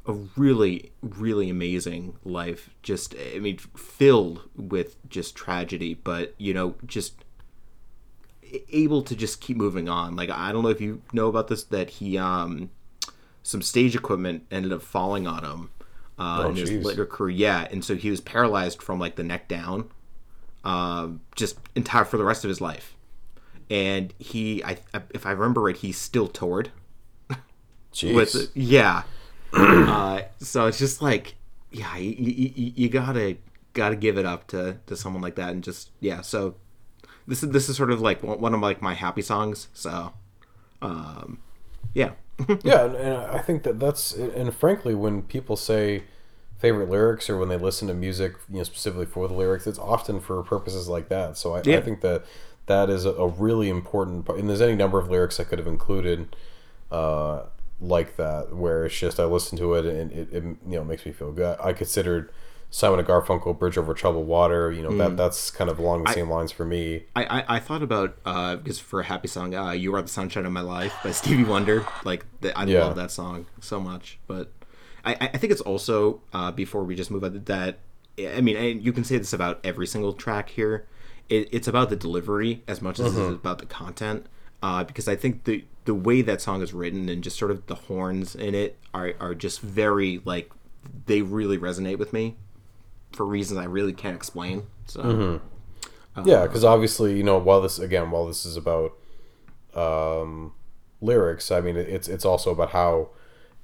a 0.06 0.14
really 0.14 0.94
really 1.02 1.50
amazing 1.50 2.16
life. 2.24 2.70
Just 2.82 3.14
i 3.36 3.40
mean 3.40 3.58
filled 3.58 4.44
with 4.56 4.96
just 5.10 5.36
tragedy 5.36 5.96
but 5.96 6.34
you 6.38 6.54
know 6.54 6.76
just 6.86 7.25
able 8.70 9.02
to 9.02 9.16
just 9.16 9.42
keep 9.42 9.58
moving 9.58 9.90
on 9.90 10.16
like 10.16 10.30
i 10.30 10.52
don't 10.52 10.64
know 10.64 10.70
if 10.70 10.82
you 10.82 11.02
know 11.14 11.28
about 11.28 11.48
this 11.48 11.64
that 11.66 11.90
he 11.90 12.18
um 12.18 12.70
some 13.44 13.62
stage 13.62 13.96
equipment 13.96 14.46
ended 14.52 14.74
up 14.74 14.82
falling 14.82 15.28
on 15.28 15.44
him 15.44 15.70
uh 16.18 16.44
Oh, 16.44 16.50
in 16.50 16.56
his 16.56 16.72
later 16.72 17.06
career 17.06 17.36
yeah 17.36 17.68
and 17.72 17.84
so 17.84 17.96
he 17.96 18.10
was 18.10 18.22
paralyzed 18.22 18.82
from 18.82 19.00
like 19.00 19.16
the 19.16 19.24
neck 19.24 19.48
down 19.48 19.90
um 20.64 21.22
just 21.36 21.58
entire 21.76 22.06
for 22.06 22.18
the 22.18 22.24
rest 22.24 22.44
of 22.44 22.50
his 22.50 22.62
life 22.62 22.96
and 23.70 24.14
he, 24.20 24.64
I, 24.64 24.78
if 25.14 25.26
I 25.26 25.32
remember 25.32 25.62
right, 25.62 25.76
he 25.76 25.92
still 25.92 26.28
toured 26.28 26.72
Jeez. 27.94 28.14
with 28.14 28.52
yeah. 28.54 29.04
uh, 29.54 30.22
so 30.40 30.68
it's 30.68 30.78
just 30.78 31.02
like, 31.02 31.36
yeah, 31.72 31.98
you, 31.98 32.14
you, 32.56 32.74
you 32.76 32.90
gotta 32.90 33.38
gotta 33.74 33.96
give 33.96 34.18
it 34.18 34.26
up 34.26 34.48
to 34.48 34.78
to 34.88 34.96
someone 34.96 35.22
like 35.22 35.36
that, 35.36 35.50
and 35.50 35.64
just 35.64 35.92
yeah. 36.00 36.22
So 36.22 36.56
this 37.28 37.44
is 37.44 37.50
this 37.50 37.70
is 37.70 37.78
sort 37.78 37.92
of 37.92 38.02
like 38.02 38.24
one 38.24 38.40
one 38.40 38.54
of 38.54 38.62
like 38.62 38.82
my 38.82 38.94
happy 38.94 39.22
songs. 39.22 39.68
So, 39.74 40.14
um, 40.82 41.40
yeah. 41.94 42.12
yeah, 42.64 42.86
and, 42.86 42.96
and 42.96 43.16
I 43.16 43.40
think 43.40 43.64
that 43.64 43.80
that's 43.80 44.14
and 44.14 44.54
frankly, 44.54 44.94
when 44.94 45.24
people 45.24 45.56
say 45.56 46.04
favorite 46.58 46.90
lyrics 46.90 47.30
or 47.30 47.38
when 47.38 47.50
they 47.50 47.58
listen 47.58 47.88
to 47.88 47.94
music, 47.94 48.34
you 48.50 48.58
know, 48.58 48.64
specifically 48.64 49.06
for 49.06 49.28
the 49.28 49.34
lyrics, 49.34 49.68
it's 49.68 49.80
often 49.80 50.20
for 50.20 50.42
purposes 50.44 50.88
like 50.88 51.10
that. 51.10 51.38
So 51.38 51.56
I, 51.56 51.62
Yeah. 51.64 51.78
I 51.78 51.82
think 51.82 52.02
that 52.02 52.26
that 52.66 52.90
is 52.90 53.06
a, 53.06 53.12
a 53.12 53.28
really 53.28 53.70
important 53.70 54.26
part. 54.26 54.40
And 54.40 54.50
there's 54.50 54.62
any 54.62 54.76
number 54.76 55.00
of 55.00 55.10
lyrics 55.10 55.40
I 55.40 55.44
could 55.44 55.60
have 55.60 55.68
included 55.68 56.36
uh, 56.92 57.44
like 57.80 58.16
that, 58.18 58.56
where 58.56 58.86
it's 58.86 58.98
just 58.98 59.20
I 59.20 59.26
listen 59.26 59.58
to 59.60 59.74
it 59.76 59.86
and 59.86 60.12
it, 60.12 60.34
it 60.34 60.44
you 60.44 60.58
know 60.78 60.84
makes 60.84 61.06
me 61.06 61.12
feel 61.12 61.32
good. 61.32 61.58
I 61.62 61.74
considered 61.74 62.32
Simon 62.76 63.00
and 63.00 63.08
Garfunkel, 63.08 63.58
"Bridge 63.58 63.78
Over 63.78 63.94
Troubled 63.94 64.28
Water." 64.28 64.70
You 64.70 64.82
know 64.82 64.98
that 64.98 65.16
that's 65.16 65.50
kind 65.50 65.70
of 65.70 65.80
along 65.80 66.04
the 66.04 66.12
same 66.12 66.30
lines 66.30 66.52
for 66.52 66.66
me. 66.66 67.06
I, 67.16 67.24
I, 67.40 67.56
I 67.56 67.60
thought 67.60 67.82
about 67.82 68.18
uh 68.26 68.58
because 68.58 68.80
for 68.80 69.00
a 69.00 69.06
happy 69.06 69.30
song, 69.30 69.56
uh, 69.56 69.72
"You 69.72 69.96
Are 69.96 70.02
the 70.02 70.10
Sunshine 70.10 70.46
of 70.46 70.52
My 70.52 70.60
Life" 70.60 70.94
by 71.02 71.12
Stevie 71.12 71.46
Wonder. 71.46 71.86
Like 72.04 72.26
the, 72.42 72.58
I 72.58 72.66
Yeah. 72.66 72.84
love 72.84 72.98
that 72.98 73.12
song 73.12 73.46
so 73.62 73.80
much. 73.80 74.20
But 74.28 74.52
I, 75.06 75.14
I 75.14 75.18
I 75.36 75.38
think 75.38 75.54
it's 75.54 75.62
also 75.62 76.20
uh, 76.34 76.52
before 76.52 76.84
we 76.84 76.96
just 76.96 77.10
move 77.10 77.24
on 77.24 77.42
that 77.46 77.80
I 78.20 78.42
mean 78.42 78.58
and 78.58 78.84
you 78.84 78.92
can 78.92 79.06
say 79.06 79.18
this 79.18 79.32
about 79.32 79.62
every 79.64 79.88
single 79.88 80.12
track 80.12 80.50
here. 80.50 80.86
It, 81.30 81.48
it's 81.54 81.70
about 81.70 81.90
the 81.90 81.96
delivery 81.96 82.62
as 82.68 82.82
much 82.82 83.00
as 83.00 83.16
it's 83.18 83.36
about 83.36 83.60
the 83.60 83.68
content. 83.68 84.26
Uh, 84.62 84.84
because 84.84 85.08
I 85.08 85.16
think 85.16 85.46
the 85.46 85.64
the 85.86 85.96
way 85.96 86.22
that 86.24 86.42
song 86.42 86.62
is 86.62 86.74
written 86.74 87.08
and 87.08 87.24
just 87.24 87.40
sort 87.40 87.52
of 87.52 87.68
the 87.68 87.76
horns 87.76 88.36
in 88.36 88.54
it 88.54 88.78
are 88.94 89.14
are 89.22 89.34
just 89.34 89.62
very 89.62 90.20
like 90.26 90.52
they 91.06 91.22
really 91.22 91.58
resonate 91.58 91.98
with 92.00 92.12
me 92.12 92.36
for 93.16 93.26
reasons 93.26 93.60
I 93.60 93.66
really 93.66 93.94
can't 93.94 94.16
explain. 94.16 94.64
So 94.86 95.02
Yeah, 96.26 96.44
because 96.44 96.64
obviously, 96.64 97.18
you 97.18 97.24
know, 97.24 97.38
while 97.38 97.62
this 97.62 97.80
again, 97.80 98.12
while 98.12 98.26
this 98.26 98.46
is 98.46 98.56
about 98.58 98.94
um, 99.74 100.54
lyrics, 101.02 101.52
I 101.52 101.62
mean, 101.62 101.76
it's 101.76 102.08
it's 102.08 102.26
also 102.26 102.52
about 102.52 102.72
how 102.72 103.10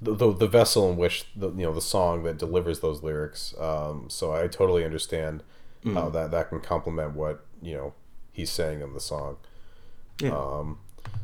the, 0.02 0.16
the 0.16 0.34
the 0.34 0.48
vessel 0.48 0.90
in 0.90 0.98
which 0.98 1.28
the 1.36 1.50
you 1.52 1.64
know 1.64 1.74
the 1.74 1.82
song 1.82 2.24
that 2.24 2.38
delivers 2.38 2.80
those 2.80 3.04
lyrics. 3.04 3.54
Um, 3.60 4.10
so 4.10 4.34
I 4.34 4.48
totally 4.48 4.84
understand 4.84 5.44
how 5.94 6.10
that 6.10 6.32
that 6.32 6.50
can 6.50 6.60
complement 6.60 7.16
what 7.16 7.46
you 7.62 7.76
know 7.76 7.94
he's 8.32 8.50
saying 8.50 8.82
in 8.82 8.94
the 8.94 9.00
song. 9.00 9.38
yeah. 10.20 10.32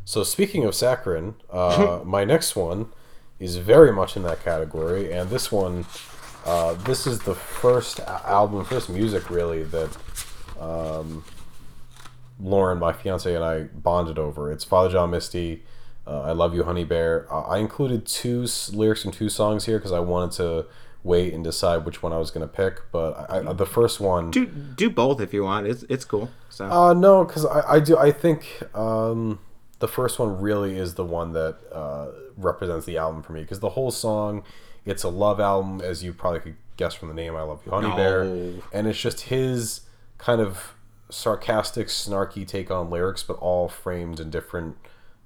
So 0.06 0.24
speaking 0.24 0.64
of 0.64 0.74
saccharin, 0.74 1.36
uh, 1.50 2.02
my 2.06 2.24
next 2.24 2.56
one 2.56 2.92
is 3.40 3.58
very 3.58 3.92
much 3.92 4.16
in 4.16 4.24
that 4.24 4.44
category, 4.44 5.12
and 5.12 5.30
this 5.30 5.52
one, 5.52 5.86
uh, 6.46 6.74
this 6.74 7.06
is 7.08 7.20
the 7.20 7.36
first 7.36 8.00
album, 8.00 8.64
first 8.66 8.90
music 8.90 9.30
really 9.30 9.64
that 9.64 9.90
um, 10.60 11.24
Lauren, 12.40 12.80
my 12.80 12.94
fiance, 12.94 13.34
and 13.34 13.44
I 13.44 13.64
bonded 13.64 14.18
over. 14.20 14.52
It's 14.52 14.64
Father 14.64 14.90
John 14.90 15.12
Misty. 15.12 15.64
Uh, 16.06 16.22
I 16.22 16.32
love 16.32 16.54
you, 16.54 16.64
Honey 16.64 16.86
Bear. 16.86 17.28
Uh, 17.32 17.42
I 17.42 17.58
included 17.58 18.06
two 18.06 18.44
s- 18.44 18.72
lyrics 18.74 19.02
from 19.04 19.12
two 19.12 19.28
songs 19.30 19.66
here 19.66 19.78
because 19.78 19.92
I 19.92 20.00
wanted 20.00 20.32
to 20.38 20.66
wait 21.04 21.34
and 21.34 21.44
decide 21.44 21.86
which 21.86 22.02
one 22.02 22.14
I 22.14 22.18
was 22.18 22.32
going 22.32 22.48
to 22.48 22.54
pick. 22.54 22.82
But 22.92 23.30
I, 23.30 23.50
I, 23.50 23.54
the 23.54 23.66
first 23.66 24.00
one, 24.00 24.32
do 24.32 24.46
do 24.46 24.90
both 24.90 25.20
if 25.20 25.34
you 25.34 25.44
want. 25.44 25.68
It's 25.68 25.84
it's 25.90 26.06
cool. 26.06 26.30
So 26.50 26.66
uh, 26.66 26.94
no, 26.94 27.26
because 27.26 27.46
I, 27.46 27.74
I 27.74 27.80
do. 27.80 27.98
I 27.98 28.12
think 28.12 28.62
um, 28.74 29.40
the 29.80 29.88
first 29.88 30.18
one 30.18 30.40
really 30.40 30.78
is 30.78 30.94
the 30.94 31.04
one 31.06 31.34
that 31.34 31.58
uh, 31.74 32.08
represents 32.38 32.86
the 32.86 32.98
album 32.98 33.22
for 33.22 33.34
me. 33.34 33.42
Because 33.42 33.60
the 33.60 33.70
whole 33.70 33.92
song, 33.92 34.44
it's 34.88 35.04
a 35.04 35.10
love 35.10 35.40
album, 35.40 35.82
as 35.82 36.04
you 36.04 36.14
probably 36.14 36.40
could 36.40 36.56
guess 36.78 36.94
from 36.96 37.10
the 37.10 37.14
name. 37.14 37.36
I 37.36 37.44
love 37.44 37.62
you, 37.66 37.72
Honey 37.72 37.96
Bear, 37.96 38.22
and 38.74 38.88
it's 38.88 39.00
just 39.00 39.22
his 39.22 39.82
kind 40.18 40.42
of 40.42 40.74
sarcastic, 41.10 41.88
snarky 41.88 42.48
take 42.48 42.72
on 42.72 42.90
lyrics, 42.90 43.24
but 43.24 43.34
all 43.34 43.68
framed 43.70 44.20
in 44.20 44.30
different. 44.30 44.76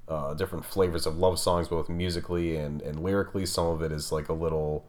Uh, 0.07 0.33
different 0.33 0.65
flavors 0.65 1.05
of 1.05 1.17
love 1.17 1.39
songs, 1.39 1.69
both 1.69 1.87
musically 1.87 2.57
and, 2.57 2.81
and 2.81 3.01
lyrically. 3.01 3.45
Some 3.45 3.67
of 3.67 3.81
it 3.81 3.93
is 3.93 4.11
like 4.11 4.27
a 4.27 4.33
little, 4.33 4.85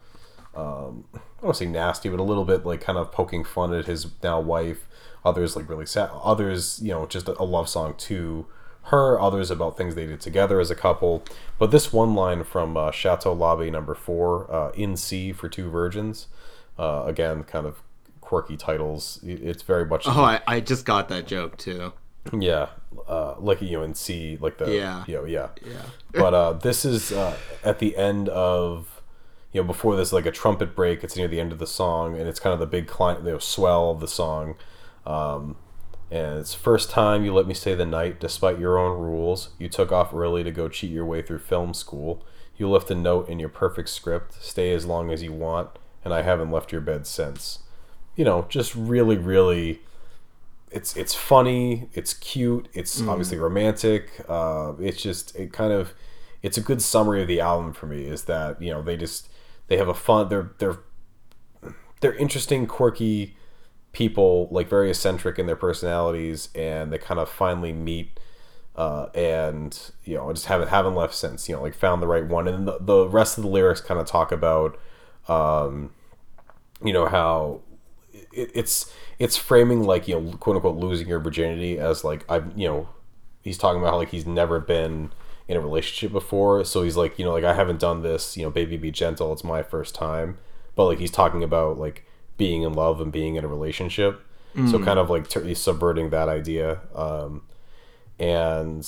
um, 0.52 1.04
I 1.14 1.18
don't 1.18 1.42
want 1.44 1.54
to 1.54 1.64
say 1.64 1.66
nasty, 1.70 2.08
but 2.08 2.18
a 2.18 2.24
little 2.24 2.44
bit 2.44 2.66
like 2.66 2.80
kind 2.80 2.98
of 2.98 3.12
poking 3.12 3.44
fun 3.44 3.72
at 3.72 3.86
his 3.86 4.08
now 4.20 4.40
wife. 4.40 4.88
Others 5.24 5.54
like 5.54 5.68
really 5.68 5.86
sad. 5.86 6.10
Others, 6.12 6.80
you 6.82 6.88
know, 6.88 7.06
just 7.06 7.28
a, 7.28 7.40
a 7.40 7.44
love 7.44 7.68
song 7.68 7.94
to 7.98 8.46
her. 8.84 9.20
Others 9.20 9.50
about 9.50 9.76
things 9.76 9.94
they 9.94 10.06
did 10.06 10.20
together 10.20 10.60
as 10.60 10.70
a 10.70 10.74
couple. 10.74 11.22
But 11.58 11.70
this 11.70 11.92
one 11.92 12.14
line 12.14 12.44
from 12.44 12.76
uh, 12.76 12.90
Chateau 12.90 13.32
Lobby 13.32 13.70
Number 13.70 13.94
Four, 13.94 14.52
uh, 14.52 14.70
"In 14.72 14.96
C 14.96 15.32
for 15.32 15.48
Two 15.48 15.70
Virgins," 15.70 16.26
uh, 16.78 17.04
again, 17.06 17.44
kind 17.44 17.66
of 17.66 17.82
quirky 18.20 18.56
titles. 18.56 19.20
It's 19.22 19.62
very 19.62 19.84
much 19.84 20.04
oh, 20.06 20.22
I, 20.22 20.40
I 20.46 20.60
just 20.60 20.86
got 20.86 21.08
that 21.10 21.26
joke 21.26 21.58
too. 21.58 21.92
yeah, 22.38 22.68
uh, 23.08 23.34
like 23.38 23.60
you 23.60 23.72
know, 23.72 23.82
in 23.82 23.94
C, 23.94 24.38
like 24.40 24.58
the 24.58 24.72
Yeah. 24.74 25.04
you 25.06 25.16
know, 25.16 25.24
yeah, 25.24 25.48
Yeah. 25.64 25.82
But 26.12 26.34
uh, 26.34 26.52
this 26.54 26.84
is 26.84 27.12
uh, 27.12 27.36
at 27.64 27.78
the 27.78 27.96
end 27.96 28.28
of, 28.28 29.02
you 29.52 29.60
know, 29.60 29.66
before 29.66 29.96
this 29.96 30.12
like 30.12 30.26
a 30.26 30.30
trumpet 30.30 30.74
break. 30.74 31.02
It's 31.04 31.16
near 31.16 31.28
the 31.28 31.40
end 31.40 31.52
of 31.52 31.58
the 31.58 31.66
song, 31.66 32.16
and 32.16 32.28
it's 32.28 32.40
kind 32.40 32.54
of 32.54 32.60
the 32.60 32.66
big 32.66 32.86
client, 32.86 33.24
you 33.24 33.32
know, 33.32 33.38
swell 33.38 33.90
of 33.90 34.00
the 34.00 34.08
song. 34.08 34.54
Um, 35.04 35.56
and 36.12 36.38
it's 36.38 36.52
first 36.52 36.90
time 36.90 37.24
you 37.24 37.32
let 37.32 37.46
me 37.46 37.54
stay 37.54 37.74
the 37.74 37.86
night 37.86 38.20
despite 38.20 38.58
your 38.58 38.76
own 38.76 39.00
rules. 39.00 39.48
You 39.58 39.70
took 39.70 39.90
off 39.90 40.12
early 40.12 40.44
to 40.44 40.50
go 40.50 40.68
cheat 40.68 40.90
your 40.90 41.06
way 41.06 41.22
through 41.22 41.38
film 41.38 41.72
school. 41.72 42.22
You 42.58 42.68
left 42.68 42.90
a 42.90 42.94
note 42.94 43.30
in 43.30 43.38
your 43.38 43.48
perfect 43.48 43.88
script. 43.88 44.34
Stay 44.42 44.74
as 44.74 44.84
long 44.84 45.10
as 45.10 45.22
you 45.22 45.32
want, 45.32 45.70
and 46.04 46.12
I 46.12 46.20
haven't 46.20 46.50
left 46.50 46.70
your 46.70 46.82
bed 46.82 47.06
since. 47.06 47.60
You 48.14 48.26
know, 48.26 48.44
just 48.50 48.74
really, 48.74 49.16
really 49.16 49.80
it's 50.70 50.94
it's 50.98 51.14
funny, 51.14 51.88
it's 51.94 52.12
cute, 52.12 52.68
it's 52.74 53.00
obviously 53.00 53.38
romantic. 53.38 54.10
Uh, 54.28 54.74
it's 54.78 55.00
just 55.00 55.34
it 55.34 55.50
kind 55.50 55.72
of 55.72 55.94
it's 56.42 56.58
a 56.58 56.62
good 56.62 56.82
summary 56.82 57.22
of 57.22 57.28
the 57.28 57.40
album 57.40 57.72
for 57.72 57.86
me. 57.86 58.04
Is 58.04 58.24
that 58.24 58.60
you 58.60 58.70
know 58.70 58.82
they 58.82 58.98
just 58.98 59.30
they 59.68 59.78
have 59.78 59.88
a 59.88 59.94
fun 59.94 60.28
they're 60.28 60.50
they're 60.58 60.78
they're 62.00 62.14
interesting, 62.16 62.66
quirky 62.66 63.34
people, 63.92 64.48
like 64.50 64.68
very 64.68 64.90
eccentric 64.90 65.38
in 65.38 65.46
their 65.46 65.56
personalities, 65.56 66.48
and 66.54 66.92
they 66.92 66.98
kind 66.98 67.20
of 67.20 67.28
finally 67.28 67.72
meet. 67.72 68.18
Uh, 68.74 69.08
and 69.14 69.92
you 70.04 70.14
know, 70.14 70.32
just 70.32 70.46
haven't 70.46 70.68
haven't 70.68 70.94
left 70.94 71.14
since. 71.14 71.48
You 71.48 71.56
know, 71.56 71.62
like 71.62 71.74
found 71.74 72.02
the 72.02 72.06
right 72.06 72.26
one, 72.26 72.48
and 72.48 72.66
the, 72.66 72.78
the 72.80 73.08
rest 73.08 73.36
of 73.38 73.44
the 73.44 73.50
lyrics 73.50 73.80
kind 73.80 74.00
of 74.00 74.06
talk 74.06 74.32
about, 74.32 74.78
um, 75.28 75.90
you 76.82 76.92
know, 76.92 77.06
how 77.06 77.60
it, 78.32 78.50
it's 78.54 78.92
it's 79.18 79.36
framing 79.36 79.84
like 79.84 80.08
you 80.08 80.18
know 80.20 80.32
quote 80.38 80.56
unquote 80.56 80.76
losing 80.76 81.08
your 81.08 81.20
virginity 81.20 81.78
as 81.78 82.04
like 82.04 82.24
I've 82.30 82.56
you 82.56 82.68
know 82.68 82.88
he's 83.42 83.58
talking 83.58 83.80
about 83.80 83.92
how 83.92 83.96
like 83.98 84.10
he's 84.10 84.26
never 84.26 84.60
been 84.60 85.12
in 85.48 85.56
a 85.56 85.60
relationship 85.60 86.12
before 86.12 86.64
so 86.64 86.82
he's 86.82 86.96
like 86.96 87.18
you 87.18 87.24
know 87.24 87.32
like 87.32 87.44
I 87.44 87.54
haven't 87.54 87.80
done 87.80 88.02
this 88.02 88.36
you 88.36 88.44
know 88.44 88.50
baby 88.50 88.76
be 88.76 88.90
gentle 88.90 89.32
it's 89.32 89.44
my 89.44 89.62
first 89.62 89.94
time 89.94 90.38
but 90.74 90.86
like 90.86 90.98
he's 90.98 91.10
talking 91.10 91.42
about 91.42 91.78
like 91.78 92.06
being 92.36 92.62
in 92.62 92.72
love 92.72 93.00
and 93.00 93.12
being 93.12 93.36
in 93.36 93.44
a 93.44 93.48
relationship. 93.48 94.20
So 94.70 94.78
kind 94.84 94.98
of 94.98 95.08
like 95.08 95.32
he's 95.32 95.58
subverting 95.58 96.10
that 96.10 96.28
idea 96.28 96.80
um 96.94 97.40
and 98.18 98.86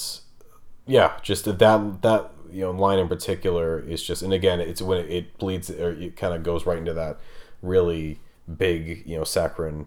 yeah 0.87 1.13
just 1.23 1.47
that 1.47 1.59
that 2.03 2.31
you 2.53 2.61
know 2.61 2.71
line 2.71 2.99
in 2.99 3.09
particular 3.09 3.81
is 3.81 4.03
just 4.03 4.21
and 4.23 4.35
again 4.35 4.61
it's 4.61 4.83
when 4.83 4.99
it, 4.99 5.11
it 5.11 5.39
bleeds 5.39 5.71
or 5.71 5.93
it 5.93 6.17
kind 6.17 6.35
of 6.35 6.43
goes 6.43 6.67
right 6.67 6.77
into 6.77 6.93
that 6.93 7.19
really 7.63 8.21
big 8.59 9.03
you 9.07 9.17
know 9.17 9.25
saccharine 9.25 9.87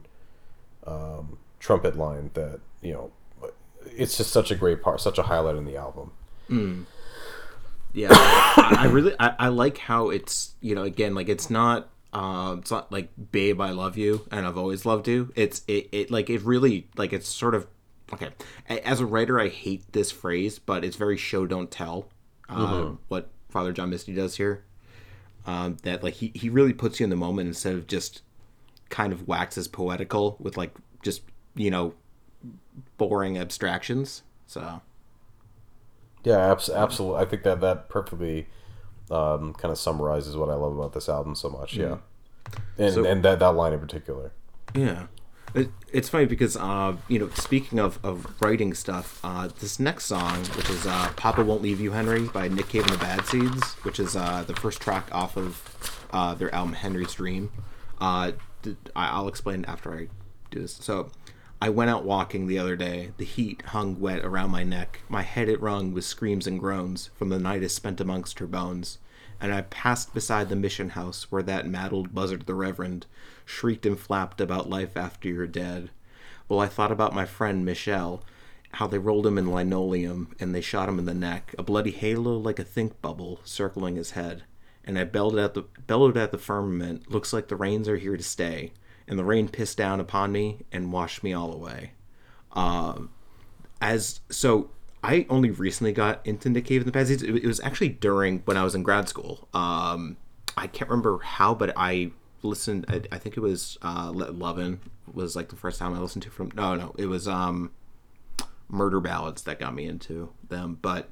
um, 0.87 1.37
trumpet 1.59 1.95
line 1.97 2.31
that 2.33 2.59
you 2.81 2.93
know 2.93 3.11
it's 3.85 4.17
just 4.17 4.31
such 4.31 4.49
a 4.51 4.55
great 4.55 4.81
part 4.81 4.99
such 4.99 5.17
a 5.17 5.23
highlight 5.23 5.55
in 5.55 5.65
the 5.65 5.77
album. 5.77 6.11
Yeah, 7.93 8.09
I 8.11 8.77
I 8.79 8.85
really 8.85 9.13
I, 9.19 9.35
I 9.39 9.47
like 9.49 9.77
how 9.77 10.09
it's 10.09 10.55
you 10.61 10.75
know 10.75 10.83
again 10.83 11.13
like 11.15 11.29
it's 11.29 11.49
not 11.49 11.89
um 12.17 12.59
it's 12.59 12.71
not 12.71 12.91
like 12.91 13.09
babe 13.31 13.61
I 13.61 13.71
love 13.71 13.97
you 13.97 14.25
and 14.31 14.45
I've 14.45 14.57
always 14.57 14.85
loved 14.85 15.07
you. 15.07 15.31
It's 15.35 15.61
it, 15.67 15.89
it 15.91 16.11
like 16.11 16.29
it 16.29 16.41
really 16.41 16.87
like 16.97 17.13
it's 17.13 17.27
sort 17.27 17.53
of 17.55 17.67
okay. 18.13 18.29
As 18.67 18.99
a 18.99 19.05
writer, 19.05 19.39
I 19.39 19.49
hate 19.49 19.91
this 19.93 20.11
phrase, 20.11 20.59
but 20.59 20.83
it's 20.83 20.95
very 20.95 21.17
show 21.17 21.45
don't 21.45 21.69
tell. 21.69 22.09
Um, 22.49 22.99
What 23.07 23.29
Father 23.49 23.73
John 23.73 23.89
Misty 23.89 24.13
does 24.13 24.37
here, 24.37 24.63
um, 25.45 25.77
that 25.83 26.03
like 26.03 26.15
he 26.15 26.31
he 26.33 26.49
really 26.49 26.73
puts 26.73 26.99
you 26.99 27.03
in 27.03 27.09
the 27.09 27.15
moment 27.15 27.47
instead 27.47 27.75
of 27.75 27.87
just 27.87 28.21
kind 28.89 29.11
of 29.13 29.27
waxes 29.27 29.67
poetical 29.67 30.37
with 30.39 30.57
like 30.57 30.73
just 31.03 31.21
you 31.55 31.69
know 31.69 31.93
boring 32.97 33.37
abstractions. 33.37 34.23
So 34.47 34.81
yeah 36.23 36.51
abs- 36.51 36.69
absolutely 36.69 37.21
i 37.21 37.25
think 37.25 37.43
that 37.43 37.61
that 37.61 37.89
perfectly 37.89 38.47
um, 39.11 39.53
kind 39.53 39.71
of 39.71 39.77
summarizes 39.77 40.35
what 40.35 40.49
i 40.49 40.53
love 40.53 40.77
about 40.77 40.93
this 40.93 41.07
album 41.09 41.35
so 41.35 41.49
much 41.49 41.75
yeah 41.75 41.97
and, 42.77 42.93
So- 42.93 43.05
and 43.05 43.23
that, 43.23 43.39
that 43.39 43.51
line 43.55 43.73
in 43.73 43.79
particular 43.79 44.31
Yeah. 44.75 45.07
It, 45.55 45.69
it's 45.93 46.09
funny 46.09 46.25
because 46.25 46.57
uh, 46.57 46.97
you 47.07 47.17
know, 47.19 47.29
speaking 47.29 47.79
of, 47.79 47.99
of 48.03 48.27
writing 48.41 48.73
stuff, 48.73 49.19
uh, 49.23 49.47
this 49.59 49.79
next 49.79 50.05
song, 50.05 50.43
which 50.57 50.69
is 50.69 50.85
uh, 50.85 51.09
"Papa 51.15 51.41
Won't 51.43 51.61
Leave 51.61 51.79
You, 51.79 51.91
Henry" 51.93 52.23
by 52.27 52.49
Nick 52.49 52.67
Cave 52.67 52.83
and 52.83 52.91
the 52.91 52.97
Bad 52.97 53.25
Seeds, 53.25 53.63
which 53.85 53.97
is 53.97 54.15
uh, 54.17 54.43
the 54.45 54.53
first 54.57 54.81
track 54.81 55.07
off 55.13 55.37
of 55.37 55.97
uh, 56.11 56.33
their 56.33 56.53
album 56.53 56.73
Henry's 56.73 57.13
Dream. 57.13 57.49
Uh, 57.99 58.33
th- 58.61 58.75
I'll 58.93 59.29
explain 59.29 59.63
after 59.65 59.93
I 59.97 60.09
do 60.51 60.59
this. 60.59 60.73
So, 60.73 61.11
I 61.59 61.69
went 61.69 61.89
out 61.89 62.05
walking 62.05 62.45
the 62.45 62.59
other 62.59 62.75
day. 62.75 63.13
The 63.17 63.25
heat 63.25 63.63
hung 63.67 63.99
wet 63.99 64.23
around 64.23 64.51
my 64.51 64.63
neck. 64.63 65.01
My 65.09 65.23
head 65.23 65.49
it 65.49 65.59
rung 65.59 65.91
with 65.91 66.05
screams 66.05 66.45
and 66.45 66.59
groans 66.59 67.09
from 67.15 67.29
the 67.29 67.39
night 67.39 67.63
I 67.63 67.67
spent 67.67 67.99
amongst 67.99 68.37
her 68.37 68.45
bones. 68.45 68.99
And 69.41 69.51
I 69.51 69.61
passed 69.61 70.13
beside 70.13 70.49
the 70.49 70.55
mission 70.55 70.89
house 70.89 71.31
where 71.31 71.41
that 71.43 71.67
mad 71.67 72.13
buzzard 72.13 72.45
the 72.45 72.53
Reverend 72.53 73.07
shrieked 73.43 73.87
and 73.87 73.99
flapped 73.99 74.39
about 74.39 74.69
life 74.69 74.95
after 74.95 75.29
you're 75.29 75.47
dead. 75.47 75.89
Well, 76.47 76.59
I 76.59 76.67
thought 76.67 76.91
about 76.91 77.15
my 77.15 77.25
friend 77.25 77.65
Michelle, 77.65 78.23
how 78.73 78.85
they 78.85 78.99
rolled 78.99 79.25
him 79.25 79.39
in 79.39 79.51
linoleum 79.51 80.35
and 80.39 80.53
they 80.53 80.61
shot 80.61 80.89
him 80.89 80.99
in 80.99 81.05
the 81.05 81.13
neck, 81.15 81.55
a 81.57 81.63
bloody 81.63 81.91
halo 81.91 82.37
like 82.37 82.59
a 82.59 82.63
think 82.63 83.01
bubble 83.01 83.39
circling 83.43 83.95
his 83.95 84.11
head. 84.11 84.43
And 84.85 84.97
I 84.97 85.05
bellowed 85.05 85.39
at 85.39 85.53
the 85.55 85.63
bellowed 85.87 86.17
at 86.17 86.31
the 86.31 86.37
firmament, 86.37 87.09
looks 87.09 87.33
like 87.33 87.47
the 87.47 87.55
rains 87.55 87.89
are 87.89 87.97
here 87.97 88.15
to 88.15 88.23
stay. 88.23 88.73
And 89.07 89.17
the 89.17 89.23
rain 89.23 89.47
pissed 89.47 89.77
down 89.77 89.99
upon 89.99 90.31
me 90.31 90.65
and 90.71 90.91
washed 90.91 91.23
me 91.23 91.33
all 91.33 91.53
away. 91.53 91.91
Um, 92.51 93.11
as 93.79 94.19
so, 94.29 94.71
I 95.03 95.25
only 95.29 95.49
recently 95.49 95.93
got 95.93 96.25
into 96.25 96.49
Nick 96.49 96.65
Cave 96.65 96.85
in 96.85 96.91
the 96.91 97.05
Seeds. 97.05 97.23
It, 97.23 97.35
it 97.35 97.45
was 97.45 97.61
actually 97.61 97.89
during 97.89 98.39
when 98.39 98.57
I 98.57 98.63
was 98.63 98.75
in 98.75 98.83
grad 98.83 99.07
school. 99.07 99.47
Um, 99.53 100.17
I 100.57 100.67
can't 100.67 100.89
remember 100.89 101.19
how, 101.19 101.53
but 101.53 101.71
I 101.77 102.11
listened. 102.41 102.85
I, 102.89 103.01
I 103.11 103.17
think 103.17 103.37
it 103.37 103.41
was 103.41 103.77
uh, 103.81 104.11
Lovin' 104.11 104.79
was 105.11 105.35
like 105.35 105.49
the 105.49 105.55
first 105.55 105.79
time 105.79 105.93
I 105.93 105.99
listened 105.99 106.23
to 106.23 106.29
from. 106.29 106.51
No, 106.55 106.75
no, 106.75 106.95
it 106.97 107.05
was 107.05 107.27
um, 107.27 107.71
Murder 108.67 108.99
Ballads 108.99 109.43
that 109.43 109.59
got 109.59 109.73
me 109.73 109.85
into 109.85 110.31
them. 110.49 110.79
But 110.81 111.09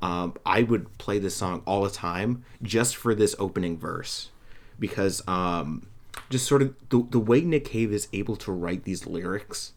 um, 0.00 0.34
I 0.44 0.62
would 0.62 0.98
play 0.98 1.18
this 1.18 1.34
song 1.34 1.62
all 1.66 1.82
the 1.82 1.90
time 1.90 2.44
just 2.62 2.96
for 2.96 3.14
this 3.14 3.34
opening 3.38 3.78
verse 3.78 4.30
because 4.78 5.22
um, 5.26 5.86
just 6.32 6.46
sort 6.46 6.62
of 6.62 6.74
the, 6.88 7.06
the 7.10 7.20
way 7.20 7.42
Nick 7.42 7.66
Cave 7.66 7.92
is 7.92 8.08
able 8.12 8.36
to 8.36 8.50
write 8.50 8.84
these 8.84 9.06
lyrics 9.06 9.72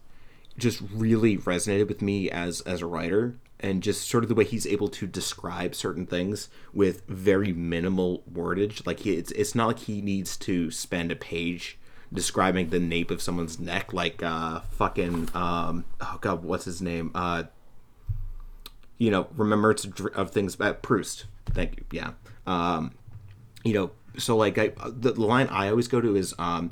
just 0.58 0.82
really 0.94 1.38
resonated 1.38 1.88
with 1.88 2.02
me 2.02 2.30
as 2.32 2.62
as 2.62 2.82
a 2.82 2.86
writer 2.86 3.36
and 3.60 3.84
just 3.84 4.08
sort 4.08 4.24
of 4.24 4.30
the 4.30 4.36
way 4.36 4.44
he's 4.44 4.66
able 4.66 4.88
to 4.88 5.06
describe 5.06 5.76
certain 5.76 6.06
things 6.06 6.50
with 6.74 7.06
very 7.08 7.54
minimal 7.54 8.24
wordage. 8.32 8.86
Like 8.86 9.02
he, 9.02 9.14
it's 9.14 9.32
it's 9.32 9.54
not 9.54 9.68
like 9.68 9.80
he 9.80 10.02
needs 10.02 10.38
to 10.38 10.72
spend 10.72 11.12
a 11.12 11.16
page 11.16 11.78
describing 12.14 12.70
the 12.70 12.80
nape 12.80 13.12
of 13.12 13.22
someone's 13.22 13.60
neck 13.60 13.92
like 13.92 14.24
uh 14.24 14.62
fucking 14.72 15.30
um 15.34 15.84
oh 16.00 16.18
god 16.22 16.44
what's 16.44 16.66
his 16.66 16.82
name? 16.82 17.12
Uh 17.14 17.44
you 18.98 19.12
know 19.12 19.28
remembrance 19.36 19.84
of 19.84 20.00
of 20.14 20.32
things 20.32 20.56
about 20.56 20.82
Proust. 20.82 21.26
Thank 21.48 21.78
you. 21.78 21.86
Yeah. 21.92 22.12
Um 22.48 22.94
you 23.64 23.74
know 23.74 23.92
so 24.18 24.36
like 24.38 24.58
I, 24.58 24.72
the, 24.86 25.12
the 25.14 25.22
line 25.22 25.48
i 25.48 25.70
always 25.70 25.88
go 25.88 26.02
to 26.02 26.16
is 26.16 26.34
um 26.40 26.72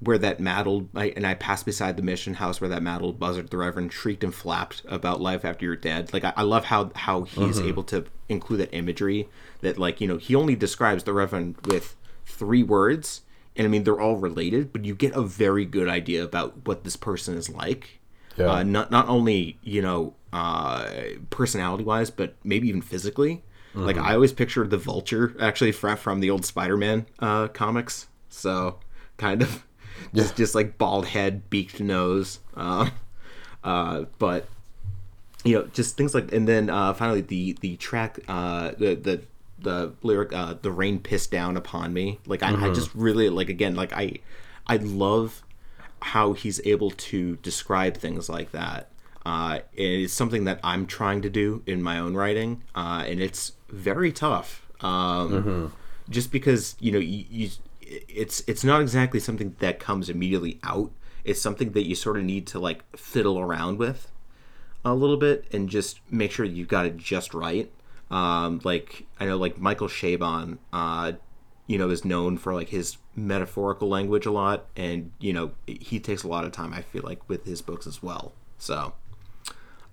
where 0.00 0.18
that 0.18 0.38
maddled 0.38 0.88
I, 0.94 1.06
and 1.16 1.26
i 1.26 1.34
passed 1.34 1.64
beside 1.66 1.96
the 1.96 2.02
mission 2.02 2.34
house 2.34 2.60
where 2.60 2.70
that 2.70 2.82
maddled 2.82 3.18
buzzard 3.18 3.50
the 3.50 3.56
reverend 3.56 3.92
shrieked 3.92 4.22
and 4.24 4.34
flapped 4.34 4.82
about 4.88 5.20
life 5.20 5.44
after 5.44 5.64
you're 5.64 5.76
dead 5.76 6.12
like 6.12 6.24
i, 6.24 6.32
I 6.36 6.42
love 6.42 6.66
how 6.66 6.90
how 6.94 7.22
he's 7.22 7.58
able 7.60 7.82
to 7.84 8.04
include 8.28 8.60
that 8.60 8.74
imagery 8.74 9.28
that 9.60 9.78
like 9.78 10.00
you 10.00 10.06
know 10.06 10.16
he 10.18 10.34
only 10.34 10.54
describes 10.54 11.04
the 11.04 11.12
reverend 11.12 11.56
with 11.64 11.96
three 12.26 12.62
words 12.62 13.22
and 13.56 13.64
i 13.66 13.68
mean 13.68 13.82
they're 13.84 14.00
all 14.00 14.16
related 14.16 14.72
but 14.72 14.84
you 14.84 14.94
get 14.94 15.14
a 15.14 15.22
very 15.22 15.64
good 15.64 15.88
idea 15.88 16.22
about 16.22 16.66
what 16.66 16.84
this 16.84 16.96
person 16.96 17.36
is 17.36 17.48
like 17.50 17.98
Yeah. 18.36 18.50
uh, 18.52 18.62
not 18.62 18.90
not 18.90 19.08
only 19.08 19.58
you 19.62 19.82
know 19.82 20.14
uh, 20.32 20.86
personality 21.30 21.82
wise, 21.84 22.10
but 22.10 22.34
maybe 22.44 22.68
even 22.68 22.82
physically. 22.82 23.42
Like 23.74 23.96
I 23.96 24.14
always 24.14 24.32
pictured 24.32 24.70
the 24.70 24.78
Vulture 24.78 25.34
actually 25.40 25.72
from 25.72 25.96
from 25.96 26.20
the 26.20 26.30
old 26.30 26.44
Spider-Man 26.44 27.06
uh, 27.18 27.48
comics. 27.48 28.08
So 28.28 28.78
kind 29.16 29.42
of 29.42 29.64
just 30.14 30.36
just 30.36 30.54
like 30.54 30.78
bald 30.78 31.06
head, 31.06 31.48
beaked 31.50 31.80
nose. 31.80 32.40
Uh, 32.56 32.90
uh, 33.62 34.04
but 34.18 34.48
you 35.44 35.54
know, 35.54 35.64
just 35.72 35.96
things 35.96 36.14
like, 36.14 36.32
and 36.32 36.48
then 36.48 36.70
uh, 36.70 36.92
finally 36.94 37.20
the 37.20 37.56
the 37.60 37.76
track, 37.76 38.18
uh, 38.28 38.72
the 38.78 38.94
the 38.94 39.22
the 39.60 39.92
lyric, 40.02 40.32
uh, 40.32 40.54
the 40.60 40.70
rain 40.70 40.98
pissed 41.00 41.30
down 41.30 41.56
upon 41.56 41.92
me. 41.92 42.20
Like 42.26 42.42
I, 42.42 42.68
I 42.68 42.72
just 42.72 42.94
really 42.94 43.28
like 43.28 43.48
again, 43.48 43.74
like 43.74 43.92
I 43.92 44.14
I 44.66 44.76
love 44.76 45.42
how 46.00 46.32
he's 46.32 46.60
able 46.64 46.90
to 46.90 47.36
describe 47.36 47.96
things 47.96 48.28
like 48.28 48.52
that. 48.52 48.88
Uh, 49.26 49.60
it's 49.74 50.12
something 50.12 50.44
that 50.44 50.60
I'm 50.62 50.86
trying 50.86 51.22
to 51.22 51.30
do 51.30 51.62
in 51.66 51.82
my 51.82 51.98
own 51.98 52.14
writing, 52.14 52.62
uh, 52.74 53.04
and 53.06 53.20
it's 53.20 53.52
very 53.68 54.12
tough. 54.12 54.66
Um, 54.80 55.32
Just 56.08 56.32
because 56.32 56.76
you 56.80 56.92
know 56.92 56.98
you, 56.98 57.24
you, 57.30 57.50
it's 57.80 58.42
it's 58.46 58.64
not 58.64 58.80
exactly 58.80 59.20
something 59.20 59.56
that 59.58 59.78
comes 59.78 60.08
immediately 60.08 60.58
out. 60.62 60.90
It's 61.24 61.40
something 61.40 61.72
that 61.72 61.86
you 61.86 61.94
sort 61.94 62.16
of 62.16 62.24
need 62.24 62.46
to 62.48 62.58
like 62.58 62.82
fiddle 62.96 63.38
around 63.38 63.78
with 63.78 64.10
a 64.84 64.94
little 64.94 65.16
bit 65.16 65.44
and 65.52 65.68
just 65.68 66.00
make 66.10 66.30
sure 66.30 66.46
you've 66.46 66.68
got 66.68 66.86
it 66.86 66.96
just 66.96 67.34
right. 67.34 67.70
Um, 68.10 68.60
like 68.64 69.06
I 69.20 69.26
know, 69.26 69.36
like 69.36 69.58
Michael 69.58 69.88
Chabon, 69.88 70.58
uh, 70.72 71.12
you 71.66 71.76
know, 71.76 71.90
is 71.90 72.04
known 72.04 72.38
for 72.38 72.54
like 72.54 72.70
his 72.70 72.96
metaphorical 73.14 73.88
language 73.88 74.24
a 74.24 74.30
lot, 74.30 74.66
and 74.76 75.12
you 75.18 75.32
know, 75.34 75.50
he 75.66 76.00
takes 76.00 76.22
a 76.22 76.28
lot 76.28 76.44
of 76.44 76.52
time. 76.52 76.72
I 76.72 76.80
feel 76.82 77.02
like 77.02 77.28
with 77.28 77.44
his 77.44 77.60
books 77.60 77.86
as 77.86 78.02
well. 78.02 78.32
So, 78.56 78.94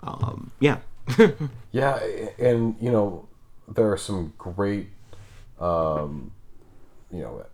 um, 0.01 0.51
yeah, 0.59 0.77
Yeah, 1.71 1.99
and 2.39 2.75
you 2.79 2.91
know, 2.91 3.27
there 3.67 3.91
are 3.91 3.97
some 3.97 4.33
great, 4.37 4.89
um, 5.59 6.31
you 7.11 7.21
know, 7.21 7.45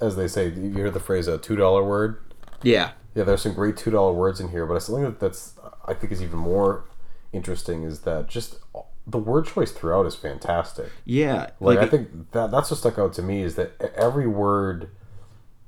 as 0.00 0.16
they 0.16 0.28
say, 0.28 0.48
you 0.48 0.72
hear 0.72 0.90
the 0.90 1.00
phrase 1.00 1.26
"a 1.28 1.38
two 1.38 1.56
dollar 1.56 1.84
word." 1.84 2.20
yeah, 2.62 2.92
Yeah, 3.14 3.24
there's 3.24 3.42
some 3.42 3.54
great 3.54 3.76
two 3.76 3.90
dollar 3.90 4.12
words 4.12 4.40
in 4.40 4.48
here, 4.50 4.66
but 4.66 4.80
something 4.80 5.04
that 5.04 5.20
that's 5.20 5.54
I 5.86 5.94
think 5.94 6.12
is 6.12 6.22
even 6.22 6.38
more 6.38 6.84
interesting 7.32 7.82
is 7.84 8.00
that 8.00 8.28
just 8.28 8.56
the 9.06 9.18
word 9.18 9.46
choice 9.46 9.72
throughout 9.72 10.06
is 10.06 10.14
fantastic. 10.14 10.90
yeah. 11.04 11.50
Like, 11.58 11.78
I 11.78 11.84
it- 11.84 11.90
think 11.90 12.30
that 12.32 12.50
that's 12.50 12.70
what 12.70 12.78
stuck 12.78 12.98
out 12.98 13.12
to 13.14 13.22
me 13.22 13.42
is 13.42 13.54
that 13.56 13.72
every 13.96 14.26
word, 14.28 14.90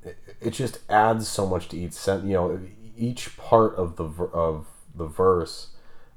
it, 0.05 0.17
it 0.41 0.51
just 0.51 0.79
adds 0.91 1.27
so 1.29 1.47
much 1.47 1.69
to 1.71 1.77
each 1.79 1.93
sent. 1.95 2.25
You 2.25 2.33
know, 2.35 2.61
each 2.97 3.37
part 3.37 3.75
of 3.77 3.97
the 3.97 4.05
of 4.05 4.67
the 4.95 5.07
verse. 5.07 5.69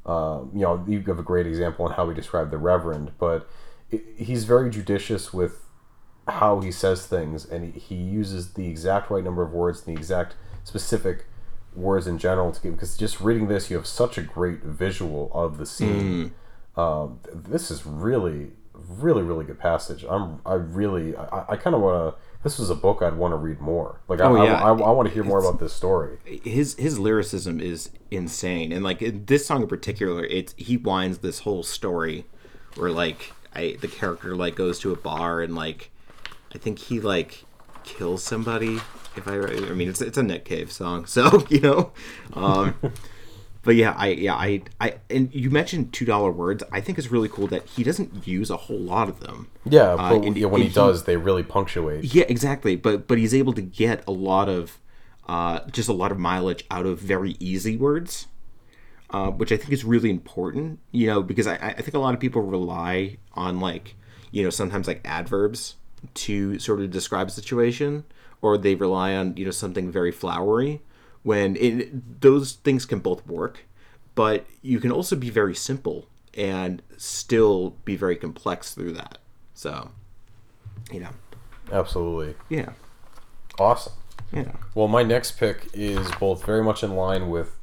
Um, 0.06 0.52
you 0.54 0.62
know, 0.62 0.84
you 0.88 1.00
give 1.00 1.20
a 1.20 1.24
great 1.24 1.48
example 1.48 1.86
on 1.86 1.94
how 1.94 2.06
we 2.06 2.14
describe 2.14 2.52
the 2.52 2.58
Reverend, 2.58 3.12
but 3.18 3.50
it, 3.90 4.04
he's 4.18 4.44
very 4.44 4.70
judicious 4.70 5.34
with 5.34 5.64
how 6.28 6.60
he 6.60 6.72
says 6.72 7.06
things, 7.08 7.46
and 7.46 7.74
he, 7.74 7.80
he 7.80 7.96
uses 7.96 8.54
the 8.54 8.68
exact 8.68 9.10
right 9.10 9.24
number 9.24 9.42
of 9.42 9.52
words 9.52 9.86
and 9.86 9.96
the 9.96 10.00
exact 10.00 10.36
specific 10.64 11.26
words 11.74 12.08
in 12.08 12.18
general 12.18 12.52
to 12.52 12.62
give. 12.62 12.74
Because 12.74 12.98
just 12.98 13.20
reading 13.20 13.48
this, 13.48 13.70
you 13.70 13.78
have 13.78 13.88
such 13.88 14.18
a 14.18 14.22
great 14.22 14.62
visual 14.64 15.32
of 15.34 15.58
the 15.58 15.66
scene. 15.66 16.34
Um, 16.78 17.20
this 17.34 17.72
is 17.72 17.86
really, 17.86 18.52
really, 18.74 19.24
really 19.24 19.46
good 19.46 19.60
passage. 19.60 20.06
I'm, 20.08 20.42
I 20.46 20.54
really, 20.54 21.16
I, 21.16 21.46
I 21.50 21.56
kind 21.56 21.76
of 21.76 21.82
want 21.82 22.16
to. 22.16 22.22
This 22.46 22.60
was 22.60 22.70
a 22.70 22.76
book 22.76 23.02
I'd 23.02 23.16
want 23.18 23.32
to 23.32 23.38
read 23.38 23.60
more. 23.60 24.00
Like, 24.08 24.22
I, 24.22 24.26
Oh, 24.26 24.36
I- 24.36 24.46
yeah. 24.46 24.64
I, 24.64 24.68
I, 24.70 24.92
want 24.92 25.08
to 25.10 25.14
hear 25.14 25.24
more 25.24 25.40
about 25.40 25.60
this 25.60 25.74
story. 25.74 26.20
his 26.44 26.76
his 26.76 27.00
lyricism 27.00 27.60
is 27.60 27.90
insane 28.12 28.72
and 28.72 28.84
like 28.84 29.00
this 29.26 29.48
song 29.48 29.64
in 29.64 29.68
particular 29.68 30.24
it's 30.26 30.54
he 30.56 30.78
winds 30.78 31.18
this 31.18 31.40
whole 31.40 31.64
story 31.64 32.26
where 32.76 32.92
like 32.92 33.34
I 33.54 33.78
the 33.82 33.88
character 33.88 34.36
like 34.36 34.56
goes 34.56 34.78
to 34.82 34.94
a 34.94 34.96
bar 34.96 35.42
and 35.42 35.56
like 35.56 35.90
I 36.54 36.60
think 36.60 36.78
he 36.78 37.00
like 37.02 37.44
kills 37.84 38.22
somebody 38.24 38.76
if 39.18 39.28
I 39.28 39.40
I 39.40 39.74
mean 39.74 39.90
it's 39.90 40.02
it's 40.02 40.18
a 40.20 40.24
Nick 40.24 40.46
Cave 40.46 40.72
song 40.72 41.06
so 41.16 41.46
you 41.50 41.62
know 41.62 41.92
um 42.34 42.76
but 43.66 43.76
yeah 43.76 43.94
I 43.98 44.08
yeah 44.10 44.36
I 44.36 44.62
I 44.80 44.96
and 45.10 45.34
you 45.34 45.50
mentioned 45.50 45.92
two 45.92 46.06
dollar 46.06 46.32
words 46.32 46.64
I 46.72 46.80
think 46.80 46.98
it's 46.98 47.12
really 47.12 47.28
cool 47.28 47.48
that 47.48 47.66
he 47.66 47.84
doesn't 47.84 48.26
use 48.26 48.50
a 48.50 48.58
whole 48.58 48.80
lot 48.80 49.10
of 49.10 49.20
them 49.20 49.48
Yeah, 49.66 49.94
Uh, 49.94 50.10
but 50.12 50.26
and- 50.26 50.38
yeah, 50.38 50.46
when 50.48 50.62
he 50.62 50.68
he- 50.70 50.74
does, 50.74 51.04
they 51.04 51.18
really 51.18 51.44
punctuate. 51.44 52.06
yeah, 52.16 52.26
exactly. 52.30 52.76
But 52.78 53.08
but 53.10 53.18
he's 53.18 53.34
able 53.34 53.54
to 53.54 53.62
get 53.62 54.04
a 54.08 54.12
lot 54.12 54.48
of 54.48 54.80
uh, 55.28 55.60
just 55.72 55.90
a 55.90 55.94
lot 55.94 56.12
of 56.12 56.20
mileage 56.20 56.64
out 56.70 56.86
of 56.86 57.00
very 57.00 57.36
easy 57.40 57.76
words, 57.78 58.28
uh, 59.10 59.32
which 59.32 59.52
I 59.52 59.58
think 59.58 59.72
is 59.74 59.84
really 59.84 60.12
important. 60.12 60.80
You 60.92 61.08
know, 61.08 61.24
because 61.24 61.48
I, 61.48 61.56
I 61.56 61.82
think 61.82 61.96
a 61.96 62.00
lot 62.00 62.14
of 62.14 62.20
people 62.20 62.42
rely 62.44 63.18
on 63.34 63.60
like 63.60 63.96
you 64.32 64.44
know 64.44 64.52
sometimes 64.52 64.88
like 64.88 65.02
adverbs 65.04 65.76
to 66.14 66.60
sort 66.60 66.80
of 66.82 66.92
describe 66.92 67.28
a 67.30 67.32
situation, 67.32 68.04
or 68.44 68.56
they 68.58 68.76
rely 68.76 69.16
on 69.16 69.36
you 69.38 69.46
know 69.46 69.52
something 69.52 69.92
very 69.92 70.12
flowery. 70.12 70.82
When 71.26 71.56
it, 71.56 72.22
those 72.22 72.54
things 72.54 72.86
can 72.86 73.00
both 73.00 73.26
work, 73.26 73.66
but 74.14 74.46
you 74.62 74.80
can 74.80 74.92
also 74.92 75.16
be 75.16 75.32
very 75.32 75.56
simple 75.56 76.08
and 76.36 76.84
still 76.98 77.72
be 77.84 77.96
very 77.96 78.16
complex 78.16 78.76
through 78.76 78.92
that. 78.94 79.18
So, 79.56 79.90
you 80.92 81.00
know, 81.00 81.10
Absolutely 81.72 82.36
yeah. 82.48 82.74
awesome. 83.58 83.94
Yeah. 84.32 84.52
Well, 84.76 84.88
my 84.88 85.02
next 85.02 85.40
pick 85.40 85.68
is 85.74 86.08
both 86.20 86.46
very 86.46 86.64
much 86.64 86.84
in 86.84 86.96
line 86.96 87.30
with 87.30 87.58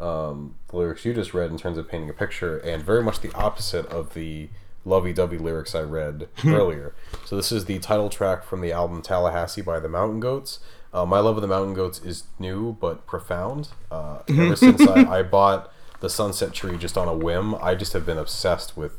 um, 0.00 0.54
the 0.68 0.76
lyrics 0.76 1.04
you 1.04 1.12
just 1.12 1.34
read 1.34 1.50
in 1.50 1.58
terms 1.58 1.76
of 1.76 1.88
painting 1.88 2.08
a 2.08 2.14
picture, 2.14 2.56
and 2.58 2.82
very 2.82 3.02
much 3.02 3.20
the 3.20 3.32
opposite 3.34 3.84
of 3.86 4.14
the 4.14 4.48
lovey-dovey 4.86 5.36
lyrics 5.36 5.74
I 5.74 5.82
read 5.82 6.28
earlier. 6.46 6.94
So 7.26 7.36
this 7.36 7.52
is 7.52 7.66
the 7.66 7.78
title 7.78 8.08
track 8.08 8.44
from 8.44 8.62
the 8.62 8.72
album 8.72 9.02
Tallahassee 9.02 9.62
by 9.62 9.80
the 9.80 9.88
Mountain 9.88 10.20
Goats. 10.20 10.60
Uh, 10.96 11.04
my 11.04 11.18
love 11.18 11.36
of 11.36 11.42
the 11.42 11.48
Mountain 11.48 11.74
Goats 11.74 12.00
is 12.00 12.24
new 12.38 12.74
but 12.80 13.06
profound. 13.06 13.68
Uh, 13.90 14.20
ever 14.30 14.56
since 14.56 14.80
I, 14.80 15.18
I 15.18 15.22
bought 15.22 15.70
the 16.00 16.08
Sunset 16.08 16.54
Tree 16.54 16.78
just 16.78 16.96
on 16.96 17.06
a 17.06 17.12
whim, 17.12 17.54
I 17.56 17.74
just 17.74 17.92
have 17.92 18.06
been 18.06 18.16
obsessed 18.16 18.78
with 18.78 18.98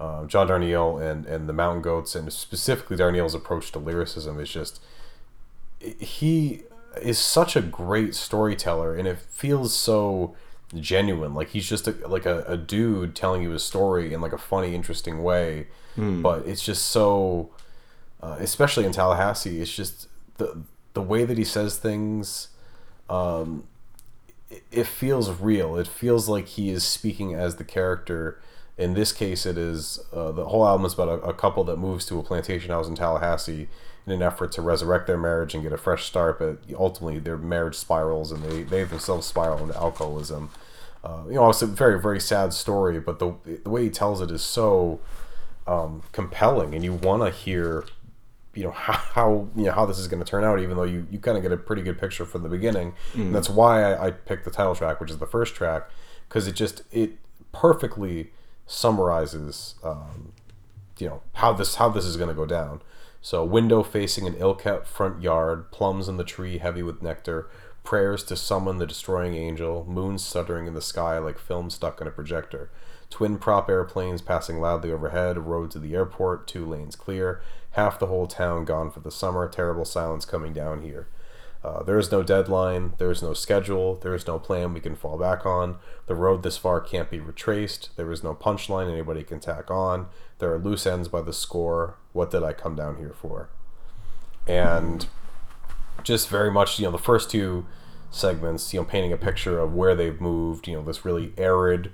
uh, 0.00 0.24
John 0.24 0.48
Darnielle 0.48 0.98
and, 1.02 1.26
and 1.26 1.46
the 1.46 1.52
Mountain 1.52 1.82
Goats, 1.82 2.14
and 2.14 2.32
specifically 2.32 2.96
Darnielle's 2.96 3.34
approach 3.34 3.70
to 3.72 3.78
lyricism 3.78 4.40
is 4.40 4.48
just 4.48 4.80
he 5.80 6.62
is 7.02 7.18
such 7.18 7.56
a 7.56 7.60
great 7.60 8.14
storyteller, 8.14 8.96
and 8.96 9.06
it 9.06 9.18
feels 9.18 9.76
so 9.76 10.34
genuine. 10.74 11.34
Like 11.34 11.50
he's 11.50 11.68
just 11.68 11.86
a, 11.86 11.90
like 12.08 12.24
a, 12.24 12.42
a 12.44 12.56
dude 12.56 13.14
telling 13.14 13.42
you 13.42 13.52
a 13.52 13.58
story 13.58 14.14
in 14.14 14.22
like 14.22 14.32
a 14.32 14.38
funny, 14.38 14.74
interesting 14.74 15.22
way. 15.22 15.66
But 16.22 16.46
it's 16.46 16.64
just 16.64 16.86
so, 16.86 17.50
uh, 18.22 18.36
especially 18.38 18.86
in 18.86 18.92
Tallahassee, 18.92 19.60
it's 19.60 19.74
just 19.74 20.08
the 20.38 20.62
the 20.98 21.02
way 21.02 21.24
that 21.24 21.38
he 21.38 21.44
says 21.44 21.78
things. 21.78 22.48
Um, 23.08 23.68
it, 24.50 24.64
it 24.72 24.86
feels 24.88 25.30
real. 25.30 25.76
It 25.76 25.86
feels 25.86 26.28
like 26.28 26.46
he 26.48 26.70
is 26.70 26.82
speaking 26.82 27.34
as 27.34 27.54
the 27.54 27.62
character. 27.62 28.40
In 28.76 28.94
this 28.94 29.12
case, 29.12 29.46
it 29.46 29.56
is 29.56 30.00
uh, 30.12 30.32
the 30.32 30.46
whole 30.46 30.66
album 30.66 30.84
is 30.86 30.94
about 30.94 31.08
a, 31.08 31.20
a 31.20 31.32
couple 31.32 31.62
that 31.64 31.76
moves 31.76 32.04
to 32.06 32.18
a 32.18 32.24
plantation 32.24 32.70
house 32.70 32.88
in 32.88 32.96
Tallahassee 32.96 33.68
in 34.06 34.12
an 34.12 34.22
effort 34.22 34.50
to 34.52 34.60
resurrect 34.60 35.06
their 35.06 35.16
marriage 35.16 35.54
and 35.54 35.62
get 35.62 35.72
a 35.72 35.78
fresh 35.78 36.04
start. 36.04 36.40
But 36.40 36.58
ultimately, 36.76 37.20
their 37.20 37.36
marriage 37.36 37.76
spirals 37.76 38.32
and 38.32 38.42
they, 38.42 38.64
they 38.64 38.82
themselves 38.82 39.24
spiral 39.24 39.60
into 39.60 39.76
alcoholism. 39.76 40.50
Uh, 41.04 41.22
you 41.28 41.34
know, 41.34 41.48
it's 41.48 41.62
a 41.62 41.66
very 41.66 42.00
very 42.00 42.20
sad 42.20 42.52
story, 42.52 42.98
but 42.98 43.20
the 43.20 43.34
the 43.62 43.70
way 43.70 43.84
he 43.84 43.90
tells 43.90 44.20
it 44.20 44.32
is 44.32 44.42
so 44.42 44.98
um, 45.64 46.02
compelling, 46.10 46.74
and 46.74 46.82
you 46.82 46.92
want 46.92 47.22
to 47.22 47.30
hear, 47.30 47.84
you 48.58 48.64
know, 48.64 48.72
how, 48.72 48.92
how 48.92 49.48
you 49.54 49.66
know 49.66 49.72
how 49.72 49.86
this 49.86 50.00
is 50.00 50.08
going 50.08 50.22
to 50.22 50.28
turn 50.28 50.42
out, 50.42 50.58
even 50.58 50.76
though 50.76 50.82
you, 50.82 51.06
you 51.12 51.20
kind 51.20 51.36
of 51.36 51.44
get 51.44 51.52
a 51.52 51.56
pretty 51.56 51.82
good 51.82 51.96
picture 51.96 52.24
from 52.24 52.42
the 52.42 52.48
beginning. 52.48 52.92
And 53.14 53.34
that's 53.34 53.48
why 53.48 53.84
I, 53.84 54.06
I 54.06 54.10
picked 54.10 54.44
the 54.44 54.50
title 54.50 54.74
track, 54.74 55.00
which 55.00 55.12
is 55.12 55.18
the 55.18 55.28
first 55.28 55.54
track, 55.54 55.88
because 56.28 56.48
it 56.48 56.56
just 56.56 56.82
it 56.90 57.18
perfectly 57.52 58.32
summarizes, 58.66 59.76
um, 59.84 60.32
you 60.98 61.06
know, 61.08 61.22
how 61.34 61.52
this 61.52 61.76
how 61.76 61.88
this 61.88 62.04
is 62.04 62.16
going 62.16 62.30
to 62.30 62.34
go 62.34 62.46
down. 62.46 62.82
So, 63.20 63.44
window 63.44 63.84
facing 63.84 64.26
an 64.26 64.34
ill-kept 64.38 64.88
front 64.88 65.22
yard, 65.22 65.70
plums 65.70 66.08
in 66.08 66.16
the 66.16 66.24
tree 66.24 66.58
heavy 66.58 66.82
with 66.82 67.00
nectar, 67.00 67.48
prayers 67.84 68.24
to 68.24 68.36
summon 68.36 68.78
the 68.78 68.86
destroying 68.86 69.34
angel, 69.36 69.84
moon 69.88 70.18
stuttering 70.18 70.66
in 70.66 70.74
the 70.74 70.82
sky 70.82 71.18
like 71.18 71.38
film 71.38 71.70
stuck 71.70 72.00
in 72.00 72.08
a 72.08 72.10
projector. 72.10 72.70
Twin 73.08 73.38
prop 73.38 73.70
airplanes 73.70 74.20
passing 74.20 74.60
loudly 74.60 74.92
overhead, 74.92 75.38
road 75.38 75.70
to 75.70 75.78
the 75.78 75.94
airport, 75.94 76.46
two 76.46 76.66
lanes 76.66 76.96
clear, 76.96 77.40
half 77.78 78.00
the 78.00 78.06
whole 78.06 78.26
town 78.26 78.64
gone 78.64 78.90
for 78.90 78.98
the 78.98 79.10
summer, 79.10 79.48
terrible 79.48 79.84
silence 79.84 80.24
coming 80.24 80.52
down 80.52 80.82
here. 80.82 81.06
Uh, 81.62 81.80
there 81.84 81.96
is 81.96 82.10
no 82.10 82.24
deadline, 82.24 82.92
there 82.98 83.10
is 83.10 83.22
no 83.22 83.32
schedule, 83.32 83.94
there 83.94 84.16
is 84.16 84.26
no 84.26 84.36
plan 84.36 84.74
we 84.74 84.80
can 84.80 84.96
fall 84.96 85.16
back 85.16 85.46
on. 85.46 85.78
The 86.06 86.16
road 86.16 86.42
this 86.42 86.56
far 86.56 86.80
can't 86.80 87.08
be 87.08 87.20
retraced, 87.20 87.90
there 87.96 88.10
is 88.10 88.24
no 88.24 88.34
punchline 88.34 88.90
anybody 88.90 89.22
can 89.22 89.38
tack 89.38 89.70
on. 89.70 90.08
There 90.40 90.52
are 90.52 90.58
loose 90.58 90.88
ends 90.88 91.06
by 91.06 91.22
the 91.22 91.32
score. 91.32 91.94
What 92.12 92.32
did 92.32 92.42
I 92.42 92.52
come 92.52 92.74
down 92.74 92.96
here 92.96 93.14
for? 93.16 93.48
And 94.48 95.06
just 96.02 96.28
very 96.28 96.50
much, 96.50 96.80
you 96.80 96.84
know, 96.84 96.90
the 96.90 96.98
first 96.98 97.30
two 97.30 97.64
segments, 98.10 98.74
you 98.74 98.80
know, 98.80 98.86
painting 98.86 99.12
a 99.12 99.16
picture 99.16 99.60
of 99.60 99.72
where 99.72 99.94
they've 99.94 100.20
moved, 100.20 100.66
you 100.66 100.74
know, 100.74 100.82
this 100.82 101.04
really 101.04 101.32
arid 101.36 101.92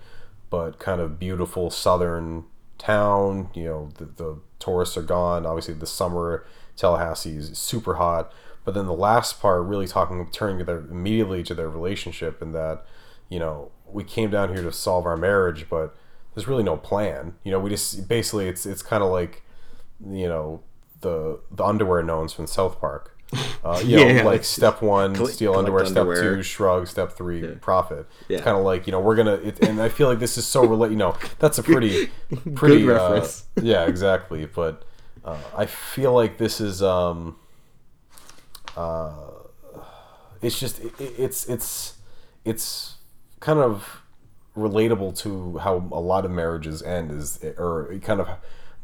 but 0.48 0.78
kind 0.78 1.02
of 1.02 1.18
beautiful 1.18 1.70
southern 1.70 2.44
town. 2.78 3.50
You 3.52 3.64
know, 3.64 3.88
the, 3.98 4.04
the 4.04 4.38
tourists 4.64 4.96
are 4.96 5.02
gone. 5.02 5.46
Obviously, 5.46 5.74
the 5.74 5.86
summer 5.86 6.44
Tallahassee 6.76 7.36
is 7.36 7.56
super 7.58 7.94
hot. 7.94 8.32
But 8.64 8.74
then 8.74 8.86
the 8.86 8.94
last 8.94 9.40
part, 9.40 9.62
really 9.64 9.86
talking, 9.86 10.26
turning 10.32 10.58
to 10.58 10.64
their 10.64 10.78
immediately 10.78 11.42
to 11.42 11.54
their 11.54 11.68
relationship, 11.68 12.40
and 12.40 12.54
that, 12.54 12.84
you 13.28 13.38
know, 13.38 13.70
we 13.86 14.04
came 14.04 14.30
down 14.30 14.54
here 14.54 14.62
to 14.62 14.72
solve 14.72 15.04
our 15.04 15.16
marriage, 15.16 15.66
but 15.68 15.94
there's 16.34 16.48
really 16.48 16.62
no 16.62 16.76
plan. 16.76 17.34
You 17.44 17.52
know, 17.52 17.60
we 17.60 17.70
just 17.70 18.08
basically 18.08 18.48
it's 18.48 18.64
it's 18.64 18.82
kind 18.82 19.02
of 19.02 19.10
like, 19.10 19.42
you 20.04 20.26
know, 20.26 20.62
the 21.00 21.40
the 21.50 21.64
underwear 21.64 22.02
gnomes 22.02 22.32
from 22.32 22.46
South 22.46 22.80
Park. 22.80 23.13
Uh, 23.64 23.80
you 23.84 23.96
know, 23.96 24.06
Yeah, 24.06 24.22
like 24.24 24.34
it's- 24.40 24.48
step 24.48 24.82
one, 24.82 25.14
collect- 25.14 25.34
steal 25.36 25.52
collect 25.52 25.66
underwear. 25.68 25.84
Step 25.86 25.96
underwear. 26.02 26.36
two, 26.36 26.42
shrug. 26.42 26.86
Step 26.86 27.12
three, 27.12 27.46
profit. 27.60 28.06
Yeah. 28.28 28.36
It's 28.36 28.44
kind 28.44 28.56
of 28.56 28.64
like 28.64 28.86
you 28.86 28.92
know 28.92 29.00
we're 29.00 29.16
gonna, 29.16 29.34
it, 29.34 29.64
and 29.66 29.80
I 29.80 29.88
feel 29.88 30.08
like 30.08 30.18
this 30.18 30.36
is 30.38 30.46
so 30.46 30.64
relate. 30.66 30.90
You 30.90 30.96
know, 30.98 31.16
that's 31.38 31.58
a 31.58 31.62
pretty, 31.62 32.10
pretty 32.54 32.82
uh, 32.84 32.92
reference. 32.92 33.44
yeah, 33.62 33.86
exactly. 33.86 34.46
But 34.46 34.82
uh, 35.24 35.38
I 35.56 35.66
feel 35.66 36.12
like 36.12 36.36
this 36.38 36.60
is, 36.60 36.82
um, 36.82 37.36
uh, 38.76 39.12
it's 40.42 40.58
just, 40.58 40.80
it, 40.80 40.92
it's, 40.98 41.46
it's, 41.46 41.94
it's 42.44 42.96
kind 43.40 43.58
of 43.58 44.02
relatable 44.56 45.16
to 45.18 45.58
how 45.58 45.76
a 45.92 46.00
lot 46.00 46.24
of 46.24 46.30
marriages 46.30 46.82
end 46.82 47.10
is, 47.10 47.42
or 47.58 47.94
kind 48.02 48.20
of. 48.20 48.28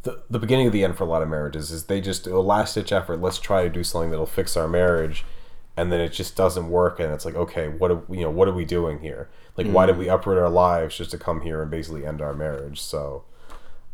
The, 0.02 0.22
the 0.30 0.38
beginning 0.38 0.66
of 0.66 0.72
the 0.72 0.82
end 0.82 0.96
for 0.96 1.04
a 1.04 1.06
lot 1.06 1.22
of 1.22 1.28
marriages 1.28 1.70
is 1.70 1.84
they 1.84 2.00
just 2.00 2.24
do 2.24 2.38
a 2.38 2.40
last 2.40 2.74
ditch 2.74 2.90
effort. 2.90 3.20
Let's 3.20 3.38
try 3.38 3.64
to 3.64 3.68
do 3.68 3.84
something 3.84 4.10
that'll 4.10 4.26
fix 4.26 4.56
our 4.56 4.66
marriage, 4.66 5.24
and 5.76 5.92
then 5.92 6.00
it 6.00 6.10
just 6.10 6.36
doesn't 6.36 6.70
work. 6.70 6.98
And 6.98 7.12
it's 7.12 7.24
like, 7.24 7.34
okay, 7.34 7.68
what 7.68 7.90
are, 7.90 8.02
you 8.08 8.22
know? 8.22 8.30
What 8.30 8.48
are 8.48 8.54
we 8.54 8.64
doing 8.64 9.00
here? 9.00 9.28
Like, 9.56 9.66
why 9.66 9.84
did 9.86 9.96
mm. 9.96 10.00
we 10.00 10.08
uproot 10.08 10.38
our 10.38 10.48
lives 10.48 10.96
just 10.96 11.10
to 11.10 11.18
come 11.18 11.42
here 11.42 11.60
and 11.60 11.70
basically 11.70 12.06
end 12.06 12.22
our 12.22 12.32
marriage? 12.32 12.80
So, 12.80 13.24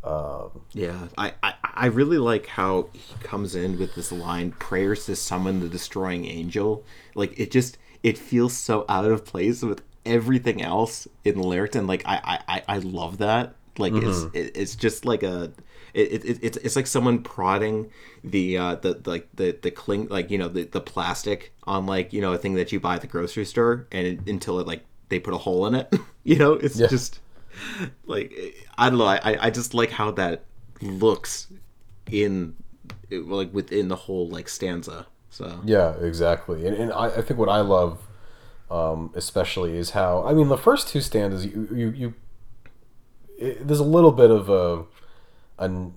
um, 0.05 0.63
Yeah, 0.73 1.09
I, 1.19 1.35
I 1.43 1.55
I 1.63 1.87
really 1.87 2.19
like 2.19 2.47
how 2.47 2.89
he 2.93 3.15
comes 3.25 3.55
in 3.57 3.79
with 3.79 3.97
this 3.97 4.13
line, 4.13 4.53
"Prayers 4.53 5.07
to 5.07 5.17
summon 5.17 5.61
the 5.61 5.69
destroying 5.69 6.25
angel." 6.25 6.85
Like 7.17 7.39
it 7.39 7.51
just 7.51 7.79
it 8.05 8.17
feels 8.17 8.57
so 8.57 8.85
out 8.89 9.07
of 9.07 9.25
place 9.25 9.63
with 9.63 9.83
everything 10.05 10.63
else 10.63 11.09
in 11.25 11.35
the 11.37 11.47
lyrics, 11.47 11.75
and 11.75 11.89
like 11.89 12.03
I 12.07 12.41
I, 12.47 12.63
I- 12.69 12.79
love 12.79 13.19
that. 13.19 13.57
Like 13.79 13.95
it's 13.95 14.21
mm-hmm. 14.21 14.37
it, 14.37 14.57
it's 14.57 14.77
just 14.77 15.05
like 15.05 15.25
a 15.25 15.53
it, 15.97 16.25
it, 16.25 16.39
it's 16.43 16.57
it's 16.59 16.77
like 16.77 16.87
someone 16.87 17.23
prodding 17.23 17.91
the 18.25 18.59
uh 18.59 18.75
the, 18.77 18.95
the 18.95 19.11
like 19.11 19.29
the 19.35 19.59
the 19.63 19.71
cling 19.71 20.09
like 20.09 20.31
you 20.31 20.39
know 20.39 20.49
the 20.49 20.65
the 20.65 20.81
plastic 20.81 21.53
on 21.65 21.87
like 21.87 22.13
you 22.13 22.21
know 22.21 22.33
a 22.33 22.39
thing 22.39 22.55
that 22.55 22.73
you 22.73 22.81
buy 22.81 22.95
at 22.97 23.01
the 23.01 23.07
grocery 23.07 23.45
store 23.45 23.87
and 23.93 24.07
it, 24.07 24.21
until 24.29 24.61
it 24.61 24.67
like 24.67 24.85
they 25.09 25.19
put 25.21 25.35
a 25.35 25.39
hole 25.39 25.67
in 25.67 25.75
it 25.75 25.93
you 26.25 26.37
know 26.37 26.53
it's 26.55 26.81
Yeah. 26.81 26.87
just 26.89 27.21
like 28.07 28.33
I 28.79 28.91
don't 28.91 28.99
know. 28.99 29.07
I 29.07 29.47
I 29.47 29.51
just 29.51 29.75
like 29.75 29.91
how 29.91 30.11
that 30.13 30.45
looks 30.81 31.49
in 32.11 32.55
like 33.11 33.53
within 33.55 33.89
the 33.89 33.97
whole 33.97 34.29
like 34.29 34.49
stanza. 34.49 35.07
So 35.31 35.61
Yeah, 35.65 35.95
exactly. 36.01 36.67
And, 36.67 36.77
and 36.77 36.93
I, 36.93 37.07
I 37.07 37.23
think 37.23 37.39
what 37.39 37.49
I 37.49 37.61
love, 37.61 38.01
um, 38.71 39.13
especially, 39.15 39.77
is 39.77 39.91
how 39.91 40.25
I 40.27 40.35
mean 40.35 40.49
the 40.49 40.59
first 40.59 40.89
two 40.89 41.01
stanzas 41.01 41.47
you 41.47 41.69
you, 41.73 41.91
you 41.91 42.15
it, 43.39 43.67
there's 43.67 43.81
a 43.81 43.85
little 43.85 44.13
bit 44.13 44.31
of 44.31 44.49
a, 44.49 44.85
a 45.59 45.91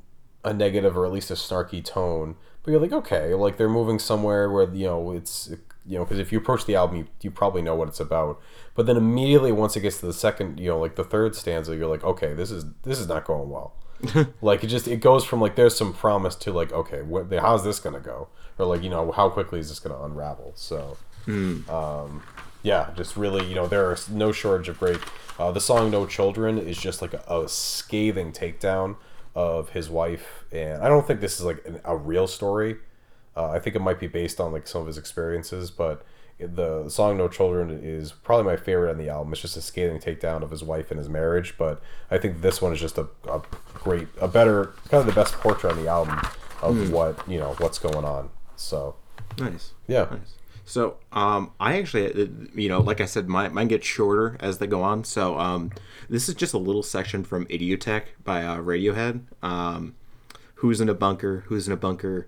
a 0.43 0.53
negative 0.53 0.97
or 0.97 1.05
at 1.05 1.12
least 1.12 1.32
a 1.32 1.34
snarky 1.34 1.84
tone, 1.84 2.36
but 2.64 2.72
you're 2.72 2.80
like 2.80 2.93
okay, 2.93 3.34
like 3.34 3.57
they're 3.57 3.70
moving 3.70 3.99
somewhere 3.99 4.49
where 4.49 4.74
you 4.74 4.86
know 4.86 5.12
it's 5.12 5.49
you 5.86 5.97
know 5.97 6.05
because 6.05 6.20
if 6.20 6.32
you 6.32 6.38
approach 6.38 6.66
the 6.66 6.76
album, 6.76 6.97
you, 6.97 7.07
you 7.22 7.32
probably 7.32 7.62
know 7.62 7.76
what 7.76 7.88
it's 7.88 7.99
about. 7.99 8.39
But 8.76 8.86
then 8.86 8.97
immediately 8.97 9.51
once 9.51 9.76
it 9.76 9.82
gets 9.82 9.99
to 9.99 10.05
the 10.05 10.14
second, 10.14 10.60
you 10.60 10.70
know, 10.70 10.80
like 10.80 10.95
the 10.95 11.03
third 11.03 11.36
stanza, 11.36 11.76
you're 11.76 11.88
like 11.88 12.03
okay, 12.03 12.34
this 12.34 12.51
is 12.51 12.66
this 12.84 12.99
is 12.99 13.07
not 13.07 13.26
going 13.26 13.49
well. 13.49 13.74
like 14.41 14.64
it 14.64 14.68
just 14.68 14.88
it 14.88 15.01
goes 15.01 15.26
from 15.26 15.41
like 15.41 15.55
there's 15.55 15.76
some 15.76 15.93
promise 15.93 16.36
to 16.36 16.53
like 16.53 16.72
okay, 16.72 17.01
what 17.01 17.32
how's 17.34 17.64
this 17.64 17.80
gonna 17.80 17.99
go? 17.99 18.30
Or 18.57 18.66
like 18.66 18.84
you 18.84 18.89
know 18.89 19.12
how 19.12 19.30
quickly 19.30 19.60
is 19.60 19.70
this 19.70 19.80
gonna 19.80 20.01
unravel? 20.01 20.53
So 20.55 20.97
um, 21.70 22.24
yeah, 22.64 22.91
just 22.95 23.16
really, 23.16 23.45
you 23.47 23.55
know, 23.55 23.68
there 23.68 23.86
are 23.86 23.97
no 24.10 24.32
shortage 24.32 24.70
of 24.70 24.80
great. 24.80 24.99
Uh, 25.38 25.51
the 25.51 25.62
song 25.62 25.91
"No 25.91 26.05
Children" 26.05 26.57
is 26.57 26.78
just 26.78 27.01
like 27.01 27.14
a, 27.14 27.24
a 27.28 27.47
scathing 27.47 28.32
takedown 28.32 28.97
of 29.40 29.70
his 29.70 29.90
wife, 29.90 30.44
and 30.52 30.84
I 30.84 30.90
don't 30.90 31.08
think 31.08 31.22
this 31.22 31.40
is 31.40 31.46
like 31.46 31.66
an, 31.66 31.80
a 31.86 31.96
real 31.96 32.28
story. 32.28 32.76
Uh, 33.38 33.52
I 33.52 33.60
think 33.60 33.74
it 33.74 33.80
might 33.80 33.98
be 33.98 34.08
based 34.08 34.42
on 34.42 34.52
like 34.52 34.68
some 34.68 34.82
of 34.82 34.88
his 34.88 34.98
experiences, 34.98 35.72
but 35.72 36.06
the 36.40 36.90
song 36.90 37.18
"No 37.18 37.30
Children" 37.30 37.80
is 37.82 38.12
probably 38.12 38.46
my 38.46 38.58
favorite 38.58 38.92
on 38.92 38.98
the 38.98 39.08
album. 39.08 39.32
It's 39.32 39.42
just 39.42 39.56
a 39.56 39.62
scathing 39.62 40.00
takedown 40.00 40.42
of 40.44 40.52
his 40.52 40.62
wife 40.62 40.92
and 40.92 40.98
his 40.98 41.08
marriage, 41.08 41.56
but 41.58 41.82
I 42.12 42.18
think 42.18 42.42
this 42.42 42.62
one 42.62 42.74
is 42.74 42.82
just 42.82 42.98
a, 42.98 43.08
a 43.30 43.42
great, 43.74 44.10
a 44.20 44.28
better, 44.28 44.74
kind 44.90 45.00
of 45.00 45.06
the 45.06 45.14
best 45.14 45.36
portrait 45.36 45.72
on 45.72 45.82
the 45.82 45.90
album 45.90 46.20
of 46.62 46.92
what 46.92 47.26
you 47.26 47.40
know 47.40 47.56
what's 47.60 47.80
going 47.80 48.04
on. 48.04 48.30
So 48.58 48.96
nice. 49.38 49.72
yeah, 49.88 50.08
Nice. 50.12 50.36
So, 50.70 50.98
um, 51.12 51.52
I 51.60 51.80
actually, 51.80 52.14
uh, 52.14 52.28
you 52.54 52.70
know, 52.70 52.80
like 52.80 53.02
I 53.02 53.06
said, 53.06 53.28
mine, 53.28 53.54
mine 53.54 53.70
gets 53.70 53.88
shorter 53.88 54.38
as 54.40 54.60
they 54.60 54.68
go 54.68 54.84
on. 54.84 55.04
So, 55.04 55.40
um, 55.40 55.72
this 56.10 56.30
is 56.30 56.36
just 56.36 56.54
a 56.54 56.60
little 56.60 56.84
section 56.84 57.24
from 57.24 57.48
Idioteque 57.48 58.10
by 58.24 58.44
uh, 58.44 58.58
Radiohead. 58.58 59.22
Um, 59.42 59.96
who's 60.56 60.80
in 60.80 60.88
a 60.88 60.94
bunker? 60.94 61.44
Who's 61.48 61.66
in 61.68 61.74
a 61.74 61.78
bunker? 61.78 62.28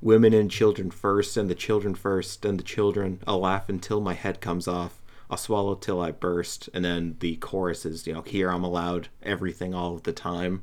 women 0.00 0.32
and 0.32 0.50
children 0.50 0.90
first, 0.90 1.36
and 1.36 1.48
the 1.50 1.54
children 1.54 1.94
first, 1.94 2.44
and 2.44 2.58
the 2.58 2.64
children. 2.64 3.20
I'll 3.26 3.40
laugh 3.40 3.68
until 3.68 4.00
my 4.00 4.14
head 4.14 4.40
comes 4.40 4.66
off. 4.66 5.02
I'll 5.30 5.36
swallow 5.36 5.74
till 5.74 6.00
I 6.00 6.10
burst. 6.10 6.68
And 6.74 6.84
then 6.84 7.16
the 7.20 7.36
chorus 7.36 7.86
is, 7.86 8.06
you 8.06 8.12
know, 8.12 8.22
here 8.22 8.50
I'm 8.50 8.64
allowed 8.64 9.08
everything 9.22 9.74
all 9.74 9.94
of 9.94 10.02
the 10.02 10.12
time. 10.12 10.62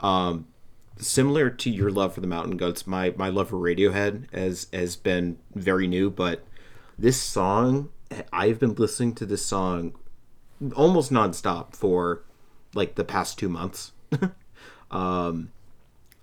Um, 0.00 0.46
similar 0.96 1.50
to 1.50 1.70
your 1.70 1.90
love 1.90 2.14
for 2.14 2.20
the 2.20 2.26
Mountain 2.26 2.56
Goats, 2.56 2.86
my 2.86 3.14
my 3.16 3.28
love 3.28 3.50
for 3.50 3.56
Radiohead 3.56 4.32
has 4.32 4.68
has 4.72 4.96
been 4.96 5.38
very 5.54 5.86
new, 5.86 6.10
but 6.10 6.44
this 6.98 7.20
song 7.20 7.90
I've 8.32 8.58
been 8.58 8.74
listening 8.74 9.14
to 9.16 9.26
this 9.26 9.44
song 9.44 9.94
almost 10.74 11.12
nonstop 11.12 11.74
for 11.74 12.22
like 12.74 12.94
the 12.94 13.04
past 13.04 13.38
two 13.38 13.48
months. 13.48 13.92
um, 14.90 15.50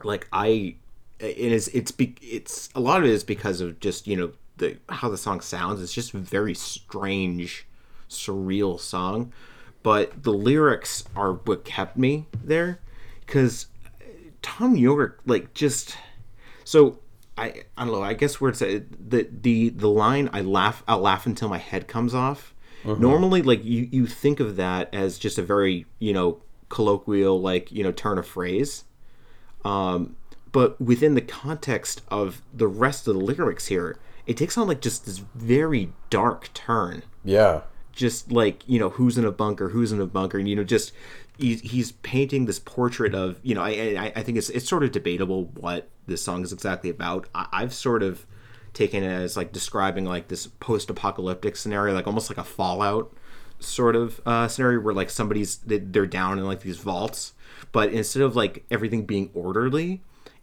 like 0.04 0.28
I, 0.32 0.76
it 1.20 1.38
is 1.38 1.68
it's 1.70 1.92
be, 1.92 2.16
it's 2.22 2.70
a 2.76 2.80
lot 2.80 3.00
of 3.00 3.06
it 3.06 3.12
is 3.12 3.24
because 3.24 3.62
of 3.62 3.80
just 3.80 4.08
you 4.08 4.18
know 4.18 4.32
the 4.58 4.78
how 4.90 5.10
the 5.10 5.18
song 5.18 5.42
sounds. 5.42 5.82
It's 5.82 5.94
just 5.94 6.14
a 6.14 6.18
very 6.18 6.54
strange, 6.54 7.66
surreal 8.10 8.80
song, 8.80 9.32
but 9.84 10.24
the 10.24 10.34
lyrics 10.34 11.04
are 11.16 11.34
what 11.34 11.66
kept 11.66 11.98
me 11.98 12.28
there 12.44 12.80
because 13.26 13.68
Thom 14.42 14.76
Yorke, 14.76 15.22
like 15.26 15.54
just 15.54 15.98
so 16.64 17.00
I 17.38 17.64
I 17.78 17.86
don't 17.86 17.94
know 17.94 18.02
I 18.04 18.14
guess 18.14 18.40
where 18.40 18.50
it's 18.52 18.62
at, 18.62 19.10
the 19.10 19.28
the 19.42 19.70
the 19.70 19.90
line 19.90 20.30
I 20.34 20.42
laugh 20.42 20.84
I'll 20.88 21.00
laugh 21.00 21.26
until 21.26 21.50
my 21.50 21.58
head 21.58 21.88
comes 21.88 22.14
off. 22.16 22.54
Normally, 22.86 23.42
like 23.42 23.66
you 23.66 23.90
you 23.92 24.06
think 24.06 24.40
of 24.40 24.58
that 24.58 24.94
as 24.94 25.18
just 25.18 25.38
a 25.40 25.42
very 25.44 25.86
you 26.00 26.14
know 26.14 26.42
colloquial 26.70 27.42
like 27.42 27.72
you 27.72 27.84
know 27.84 27.92
turn 27.92 28.18
of 28.20 28.28
phrase, 28.28 28.84
um, 29.64 30.16
but 30.52 30.80
within 30.80 31.16
the 31.16 31.22
context 31.22 32.02
of 32.10 32.42
the 32.54 32.68
rest 32.68 33.08
of 33.08 33.16
the 33.16 33.20
lyrics 33.20 33.68
here, 33.68 33.98
it 34.28 34.38
takes 34.38 34.58
on 34.58 34.68
like 34.68 34.82
just 34.82 35.06
this 35.06 35.18
very 35.34 35.92
dark 36.10 36.54
turn 36.54 37.04
Yeah. 37.24 37.62
just 37.92 38.32
like 38.32 38.62
you 38.68 38.78
know 38.80 38.90
who's 38.92 39.18
in 39.18 39.26
a 39.26 39.32
bunker 39.32 39.70
who's 39.70 39.92
in 39.92 40.00
a 40.00 40.06
bunker 40.06 40.38
and 40.38 40.48
you 40.48 40.56
know 40.56 40.64
just 40.64 40.92
he's, 41.38 41.62
he's 41.62 41.92
painting 41.92 42.46
this 42.46 42.60
portrait 42.60 43.14
of 43.16 43.40
you 43.44 43.56
know 43.56 43.62
I, 43.64 44.12
I 44.16 44.22
think 44.24 44.38
it's 44.38 44.50
it's 44.50 44.68
sort 44.68 44.84
of 44.84 44.92
debatable 44.92 45.46
what 45.56 45.90
this 46.08 46.22
song 46.22 46.44
is 46.44 46.54
exactly 46.54 46.90
about. 46.90 47.28
I, 47.34 47.48
I've 47.52 47.74
sort 47.74 48.04
of 48.04 48.26
taken 48.74 49.04
it 49.04 49.08
as 49.12 49.38
like 49.38 49.52
describing 49.52 50.06
like 50.06 50.28
this 50.28 50.48
post-apocalyptic 50.48 51.56
scenario 51.56 51.94
like 51.94 52.08
almost 52.08 52.30
like 52.30 52.38
a 52.38 52.44
fallout 52.44 53.12
sort 53.60 53.96
of 53.96 54.20
uh, 54.26 54.48
scenario 54.50 54.82
where 54.82 54.94
like 54.94 55.10
somebody's 55.10 55.58
they- 55.60 55.78
they're 55.80 56.06
down 56.06 56.38
in 56.38 56.44
like 56.46 56.60
these 56.60 56.78
vaults 56.78 57.34
but 57.72 57.92
instead 57.94 58.22
of 58.22 58.36
like 58.36 58.66
everything 58.70 59.06
being 59.06 59.30
orderly 59.34 60.02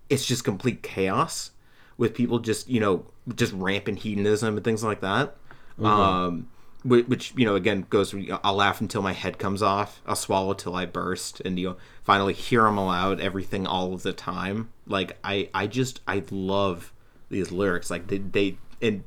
it's 0.09 0.25
just 0.25 0.45
complete 0.45 0.83
chaos 0.83 1.51
with 1.99 2.15
people 2.15 2.39
just 2.39 2.69
you 2.71 2.81
know 2.81 3.05
just 3.35 3.53
rampant 3.53 3.99
hedonism 3.99 4.57
and 4.57 4.65
things 4.65 4.83
like 4.83 5.01
that. 5.03 5.37
Um 5.79 5.85
whi- 5.87 6.45
which 6.85 7.33
you 7.37 7.45
know 7.45 7.55
again 7.55 7.87
goes 7.91 8.15
i'll 8.43 8.55
laugh 8.55 8.81
until 8.81 9.03
my 9.03 9.13
head 9.13 9.39
comes 9.39 9.63
off. 9.63 10.01
I'll 10.07 10.17
swallow 10.17 10.53
till 10.55 10.75
i 10.75 10.87
burst 10.87 11.41
and 11.41 11.59
you 11.59 11.71
know 11.71 11.77
finally 12.03 12.35
hear 12.35 12.63
them 12.63 12.79
aloud 12.79 13.21
everything 13.21 13.67
all 13.67 13.95
of 13.95 14.03
the 14.03 14.13
time. 14.13 14.71
Like 14.87 15.19
i 15.23 15.49
i 15.55 15.67
just 15.67 16.01
i 16.09 16.23
love 16.31 16.93
these 17.31 17.51
lyrics. 17.51 17.91
Like 17.91 18.09
they, 18.09 18.19
they 18.19 18.59
and 18.81 19.05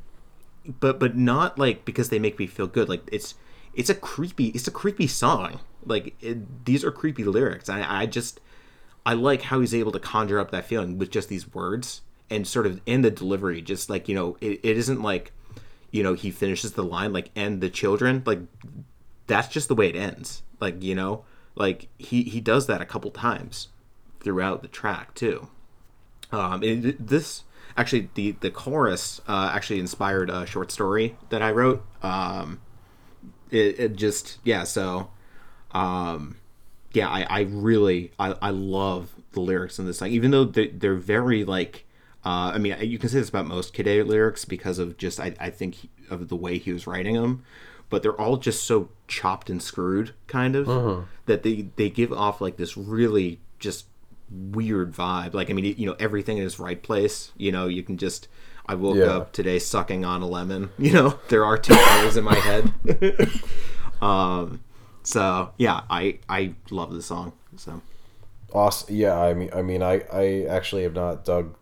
but 0.79 0.99
but 0.99 1.15
not 1.15 1.57
like 1.59 1.85
because 1.85 2.09
they 2.09 2.19
make 2.19 2.39
me 2.39 2.47
feel 2.47 2.67
good. 2.67 2.89
Like 2.89 3.07
it's 3.11 3.35
it's 3.73 3.89
a 3.89 3.95
creepy 3.95 4.47
it's 4.47 4.67
a 4.67 4.71
creepy 4.71 5.07
song. 5.07 5.59
Like 5.85 6.15
it, 6.21 6.65
these 6.65 6.83
are 6.83 6.91
creepy 6.91 7.23
lyrics. 7.23 7.69
I, 7.69 8.01
I 8.01 8.05
just 8.05 8.39
i 9.05 9.13
like 9.13 9.43
how 9.43 9.59
he's 9.59 9.75
able 9.75 9.91
to 9.91 9.99
conjure 9.99 10.39
up 10.39 10.51
that 10.51 10.65
feeling 10.65 10.97
with 10.97 11.11
just 11.11 11.29
these 11.29 11.53
words 11.53 12.01
and 12.29 12.47
sort 12.47 12.65
of 12.65 12.81
in 12.85 13.01
the 13.01 13.11
delivery. 13.11 13.61
Just 13.61 13.89
like 13.89 14.07
you 14.09 14.15
know 14.15 14.37
it, 14.41 14.59
it 14.63 14.77
isn't 14.77 15.01
like 15.01 15.31
you 15.95 16.03
know 16.03 16.13
he 16.13 16.29
finishes 16.29 16.73
the 16.73 16.83
line 16.83 17.13
like 17.13 17.31
and 17.37 17.61
the 17.61 17.69
children 17.69 18.21
like 18.25 18.39
that's 19.27 19.47
just 19.47 19.69
the 19.69 19.75
way 19.75 19.87
it 19.87 19.95
ends. 19.95 20.43
Like 20.59 20.83
you 20.83 20.93
know 20.93 21.23
like 21.55 21.87
he 21.97 22.23
he 22.23 22.41
does 22.41 22.67
that 22.67 22.81
a 22.81 22.85
couple 22.85 23.11
times 23.11 23.69
throughout 24.19 24.61
the 24.61 24.67
track 24.67 25.15
too. 25.15 25.47
Um 26.33 26.61
and 26.63 26.97
this 26.99 27.43
actually 27.77 28.09
the 28.15 28.31
the 28.41 28.51
chorus 28.51 29.21
uh 29.25 29.51
actually 29.53 29.79
inspired 29.79 30.29
a 30.29 30.45
short 30.45 30.69
story 30.69 31.15
that 31.29 31.41
i 31.41 31.49
wrote. 31.49 31.85
Um 32.03 32.59
it, 33.49 33.79
it 33.79 33.95
just 33.95 34.39
yeah 34.43 34.65
so 34.65 35.11
um 35.71 36.35
yeah 36.91 37.07
i 37.07 37.21
i 37.29 37.39
really 37.41 38.11
i 38.19 38.35
i 38.41 38.49
love 38.49 39.15
the 39.31 39.39
lyrics 39.39 39.79
in 39.79 39.85
this 39.85 39.99
song 39.99 40.09
even 40.09 40.31
though 40.31 40.43
they, 40.43 40.67
they're 40.69 40.95
very 40.95 41.45
like 41.45 41.85
uh 42.25 42.51
i 42.53 42.57
mean 42.57 42.75
you 42.81 42.97
can 42.97 43.09
say 43.09 43.19
this 43.19 43.29
about 43.29 43.45
most 43.45 43.73
kid 43.73 43.87
A 43.87 44.01
lyrics 44.03 44.45
because 44.45 44.79
of 44.79 44.97
just 44.97 45.19
i 45.19 45.33
i 45.39 45.49
think 45.49 45.75
he- 45.75 45.89
of 46.09 46.27
the 46.29 46.35
way 46.35 46.57
he 46.57 46.71
was 46.73 46.85
writing 46.87 47.15
them 47.15 47.43
but 47.89 48.01
they're 48.01 48.19
all 48.19 48.37
just 48.37 48.63
so 48.63 48.89
chopped 49.07 49.49
and 49.49 49.61
screwed 49.61 50.13
kind 50.27 50.55
of 50.55 51.05
that 51.27 51.43
they 51.43 51.67
they 51.75 51.89
give 51.89 52.11
off 52.11 52.41
like 52.41 52.57
this 52.57 52.75
really 52.75 53.39
just 53.59 53.85
weird 54.31 54.91
vibe 54.91 55.33
like 55.33 55.49
i 55.49 55.53
mean 55.53 55.75
you 55.77 55.85
know 55.85 55.95
everything 55.99 56.37
in 56.39 56.45
its 56.45 56.59
right 56.59 56.81
place 56.81 57.31
you 57.37 57.51
know 57.51 57.67
you 57.67 57.83
can 57.83 57.95
just 57.97 58.27
i 58.65 58.73
woke 58.73 58.95
Yeah. 58.97 59.05
up 59.17 59.31
today 59.33 59.59
sucking 59.59 60.03
on 60.03 60.21
a 60.23 60.27
lemon 60.27 60.71
you 60.79 60.91
know 60.91 61.19
there 61.29 61.45
are 61.45 61.57
two 61.57 61.75
hours 61.75 62.17
in 62.17 62.23
my 62.23 62.35
head 62.35 62.73
um 64.01 64.61
so 65.03 65.51
yeah 65.57 65.81
i 65.89 66.17
i 66.27 66.53
love 66.71 66.93
the 66.93 67.01
song 67.03 67.33
so 67.57 67.81
Awesome. 68.53 68.95
Yeah, 68.95 69.19
I 69.19 69.33
mean, 69.33 69.49
I 69.53 69.61
mean, 69.63 69.83
I, 69.83 70.03
I 70.13 70.45
actually 70.47 70.83
have 70.83 70.93
not 70.93 71.25
dug 71.25 71.55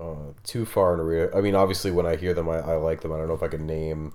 uh, 0.00 0.32
too 0.44 0.64
far 0.64 0.92
into 0.92 1.04
radio. 1.04 1.36
I 1.36 1.40
mean, 1.40 1.54
obviously, 1.54 1.90
when 1.90 2.06
I 2.06 2.16
hear 2.16 2.34
them, 2.34 2.48
I, 2.48 2.58
I 2.58 2.74
like 2.76 3.02
them. 3.02 3.12
I 3.12 3.18
don't 3.18 3.28
know 3.28 3.34
if 3.34 3.42
I 3.42 3.48
can 3.48 3.66
name 3.66 4.14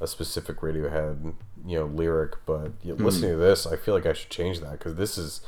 a 0.00 0.06
specific 0.06 0.60
Radiohead, 0.60 1.34
you 1.66 1.78
know, 1.78 1.86
lyric, 1.86 2.34
but 2.46 2.72
you 2.82 2.94
listening 2.94 3.32
to 3.32 3.36
this, 3.36 3.66
I 3.66 3.76
feel 3.76 3.94
like 3.94 4.06
I 4.06 4.14
should 4.14 4.30
change 4.30 4.60
that 4.60 4.72
because 4.72 4.96
this 4.96 5.18
is 5.18 5.42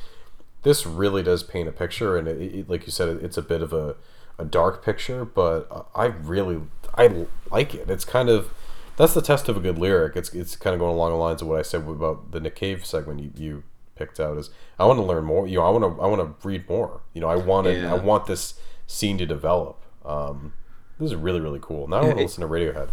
this 0.62 0.86
really 0.86 1.22
does 1.22 1.42
paint 1.42 1.68
a 1.68 1.72
picture, 1.72 2.16
and 2.16 2.28
it, 2.28 2.40
it, 2.40 2.70
like 2.70 2.86
you 2.86 2.92
said, 2.92 3.08
it, 3.08 3.24
it's 3.24 3.36
a 3.36 3.42
bit 3.42 3.62
of 3.62 3.72
a, 3.72 3.96
a 4.38 4.44
dark 4.44 4.84
picture, 4.84 5.24
but 5.24 5.88
I 5.94 6.06
really 6.06 6.60
I 6.96 7.26
like 7.50 7.74
it. 7.74 7.90
It's 7.90 8.04
kind 8.04 8.28
of 8.28 8.52
that's 8.96 9.14
the 9.14 9.22
test 9.22 9.48
of 9.48 9.56
a 9.56 9.60
good 9.60 9.78
lyric. 9.78 10.16
It's 10.16 10.32
it's 10.34 10.54
kind 10.54 10.74
of 10.74 10.80
going 10.80 10.94
along 10.94 11.10
the 11.10 11.16
lines 11.16 11.42
of 11.42 11.48
what 11.48 11.58
I 11.58 11.62
said 11.62 11.88
about 11.88 12.30
the 12.30 12.40
Nick 12.40 12.54
Cave 12.54 12.84
segment 12.84 13.20
you, 13.20 13.32
you 13.36 13.62
picked 13.96 14.20
out. 14.20 14.36
Is 14.36 14.50
I 14.78 14.84
want 14.84 14.98
to 14.98 15.04
learn 15.04 15.24
more. 15.24 15.46
You 15.48 15.58
know, 15.58 15.64
I 15.64 15.70
want 15.70 15.96
to 15.96 16.02
I 16.02 16.06
want 16.06 16.20
to 16.20 16.46
read 16.46 16.68
more. 16.68 17.00
You 17.14 17.22
know, 17.22 17.28
I 17.28 17.36
want 17.36 17.66
to 17.66 17.74
Yeah. 17.74 17.94
I 17.94 17.98
want 17.98 18.26
this 18.26 18.54
scene 18.86 19.18
to 19.18 19.26
develop. 19.26 19.80
Um, 20.04 20.52
this 20.98 21.10
is 21.10 21.16
really 21.16 21.40
really 21.40 21.60
cool. 21.62 21.88
Now 21.88 21.98
I 21.98 22.04
want 22.04 22.16
to 22.18 22.22
listen 22.22 22.42
to 22.42 22.48
Radiohead. 22.48 22.90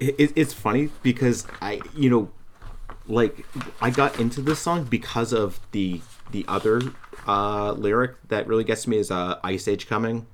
it, 0.00 0.14
it- 0.18 0.32
it's 0.36 0.52
funny 0.52 0.90
because 1.02 1.46
I, 1.62 1.80
you 1.96 2.08
know, 2.10 2.30
like 3.06 3.44
I 3.80 3.90
got 3.90 4.18
into 4.20 4.40
this 4.42 4.58
song 4.58 4.84
because 4.84 5.32
of 5.32 5.58
the 5.72 6.00
the 6.30 6.44
other 6.46 6.82
uh, 7.26 7.72
lyric 7.72 8.16
that 8.28 8.46
really 8.46 8.64
gets 8.64 8.82
to 8.84 8.90
me 8.90 8.98
is 8.98 9.10
uh, 9.10 9.38
"Ice 9.44 9.66
Age 9.68 9.86
Coming," 9.88 10.26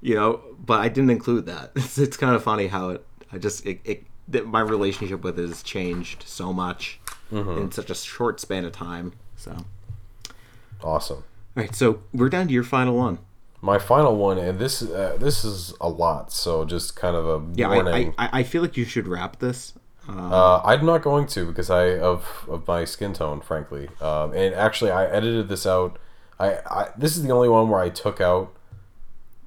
you 0.00 0.14
know, 0.14 0.40
but 0.64 0.80
I 0.80 0.88
didn't 0.88 1.10
include 1.10 1.46
that. 1.46 1.72
It's, 1.76 1.98
it's 1.98 2.16
kind 2.16 2.34
of 2.36 2.42
funny 2.42 2.68
how 2.68 2.90
it. 2.90 3.04
I 3.32 3.38
just 3.38 3.66
it, 3.66 3.80
it 3.84 4.04
that 4.28 4.46
my 4.46 4.60
relationship 4.60 5.22
with 5.24 5.38
it 5.38 5.48
has 5.48 5.62
changed 5.62 6.22
so 6.26 6.52
much 6.52 7.00
in 7.30 7.70
such 7.72 7.90
a 7.90 7.94
short 7.94 8.40
span 8.40 8.64
of 8.64 8.72
time. 8.72 9.12
So, 9.36 9.54
Awesome. 10.82 11.18
All 11.56 11.62
right, 11.62 11.74
so 11.74 12.00
we're 12.14 12.28
down 12.28 12.46
to 12.48 12.52
your 12.54 12.62
final 12.64 12.96
one. 12.96 13.18
My 13.60 13.78
final 13.78 14.16
one, 14.16 14.38
and 14.38 14.58
this 14.58 14.82
uh, 14.82 15.16
this 15.18 15.44
is 15.44 15.74
a 15.80 15.88
lot, 15.88 16.32
so 16.32 16.64
just 16.64 16.94
kind 16.94 17.16
of 17.16 17.26
a 17.26 17.44
Yeah, 17.54 17.68
warning. 17.68 18.14
I, 18.16 18.26
I, 18.26 18.30
I 18.40 18.42
feel 18.44 18.62
like 18.62 18.76
you 18.76 18.84
should 18.84 19.08
rap 19.08 19.40
this. 19.40 19.74
Uh, 20.08 20.62
I'm 20.64 20.86
not 20.86 21.02
going 21.02 21.26
to 21.28 21.44
because 21.44 21.68
I 21.68 21.98
of 21.98 22.46
of 22.48 22.66
my 22.66 22.84
skin 22.84 23.12
tone, 23.12 23.40
frankly. 23.40 23.88
Um, 24.00 24.32
and 24.32 24.54
actually, 24.54 24.90
I 24.90 25.06
edited 25.06 25.48
this 25.48 25.66
out. 25.66 25.98
I, 26.38 26.58
I 26.70 26.88
this 26.96 27.16
is 27.16 27.24
the 27.24 27.30
only 27.32 27.48
one 27.48 27.68
where 27.68 27.80
I 27.80 27.88
took 27.88 28.20
out 28.20 28.54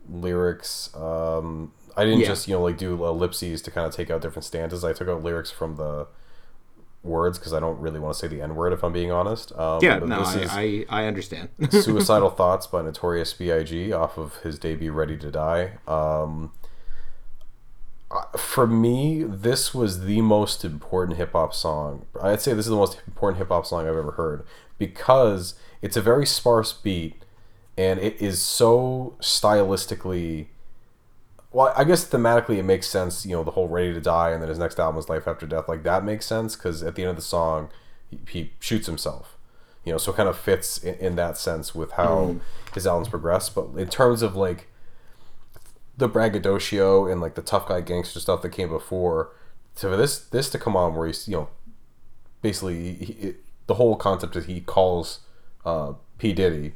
lyrics. 0.10 0.94
Um, 0.96 1.72
I 1.96 2.04
didn't 2.06 2.20
Yeah. 2.20 2.28
just 2.28 2.48
you 2.48 2.56
know 2.56 2.62
like 2.62 2.78
do 2.78 2.94
ellipses 3.06 3.62
to 3.64 3.72
kind 3.72 3.88
of 3.88 3.94
take 3.94 4.10
out 4.10 4.22
different 4.22 4.46
stanzas. 4.46 4.84
I 4.84 4.94
took 4.94 5.08
out 5.08 5.24
lyrics 5.24 5.52
from 5.52 5.76
the 5.78 6.08
words 7.04 7.40
because 7.40 7.54
I 7.54 7.60
don't 7.60 7.80
really 7.80 8.00
want 8.00 8.14
to 8.14 8.20
say 8.20 8.28
the 8.28 8.42
n 8.42 8.56
word 8.56 8.74
if 8.74 8.84
I'm 8.84 8.94
being 8.94 9.12
honest. 9.12 9.52
Um, 9.58 9.80
Yeah, 9.82 10.00
no, 10.00 10.22
I, 10.22 10.86
I, 10.90 11.02
I 11.04 11.06
understand. 11.06 11.50
Suicidal 11.70 12.30
Thoughts 12.30 12.68
by 12.68 12.82
Notorious 12.82 13.34
B.I.G. 13.34 13.92
off 13.92 14.18
of 14.18 14.38
his 14.38 14.60
debut 14.60 14.92
Ready 14.92 15.18
to 15.18 15.32
Die. 15.32 15.74
Um, 15.88 16.52
for 18.38 18.68
me, 18.68 19.24
this 19.24 19.74
was 19.74 20.06
the 20.06 20.22
most 20.22 20.66
important 20.66 21.18
hip 21.18 21.32
hop 21.32 21.54
song. 21.54 22.06
I'd 22.22 22.42
say 22.42 22.54
this 22.54 22.66
is 22.66 22.72
the 22.72 22.76
most 22.76 23.00
important 23.08 23.38
hip 23.40 23.50
hop 23.50 23.66
song 23.66 23.88
I've 23.88 23.96
ever 23.96 24.12
heard 24.12 24.44
because 24.78 25.56
it's 25.82 25.96
a 25.96 26.02
very 26.02 26.26
sparse 26.26 26.74
beat 26.74 27.24
and 27.78 28.00
it 28.00 28.22
is 28.22 28.42
so 28.42 29.16
stylistically. 29.22 30.48
Well, 31.52 31.74
I 31.76 31.84
guess 31.84 32.08
thematically 32.08 32.58
it 32.58 32.64
makes 32.64 32.88
sense. 32.88 33.26
You 33.26 33.36
know, 33.36 33.44
the 33.44 33.52
whole 33.52 33.68
"Ready 33.68 33.94
to 33.94 34.02
Die" 34.02 34.30
and 34.32 34.42
then 34.42 34.50
his 34.50 34.60
next 34.60 34.80
album 34.80 35.00
is 35.00 35.10
"Life 35.10 35.28
After 35.28 35.46
Death." 35.46 35.68
Like 35.68 35.84
that 35.84 36.04
makes 36.04 36.26
sense 36.26 36.56
because 36.56 36.82
at 36.84 36.96
the 36.96 37.04
end 37.04 37.12
of 37.12 37.16
the 37.18 37.22
song, 37.22 37.70
he, 38.10 38.20
he 38.30 38.52
shoots 38.60 38.88
himself. 38.88 39.38
You 39.84 39.92
know, 39.92 39.98
so 39.98 40.12
it 40.12 40.16
kind 40.16 40.30
of 40.30 40.38
fits 40.38 40.78
in, 40.78 40.96
in 40.96 41.16
that 41.16 41.38
sense 41.38 41.74
with 41.74 41.92
how 41.94 42.38
his 42.74 42.88
albums 42.88 43.10
progress. 43.10 43.50
But 43.50 43.70
in 43.76 43.90
terms 43.90 44.22
of 44.22 44.36
like 44.36 44.68
the 45.98 46.08
braggadocio 46.08 47.06
and 47.06 47.22
like 47.22 47.36
the 47.36 47.42
tough 47.42 47.68
guy 47.68 47.82
gangster 47.82 48.20
stuff 48.20 48.42
that 48.42 48.50
came 48.50 48.70
before 48.70 49.32
so 49.76 49.90
for 49.90 49.98
this 49.98 50.20
this 50.20 50.50
to 50.50 50.58
come 50.58 50.76
on 50.76 50.96
where 50.96 51.08
he's 51.08 51.28
you 51.28 51.36
know 51.36 51.50
basically 52.42 52.94
he, 52.94 53.34
the 53.68 53.76
whole 53.76 53.96
concept 53.96 54.36
is 54.36 54.46
he 54.46 54.62
calls 54.62 55.20
uh, 55.66 55.94
P 56.18 56.34
Diddy 56.34 56.74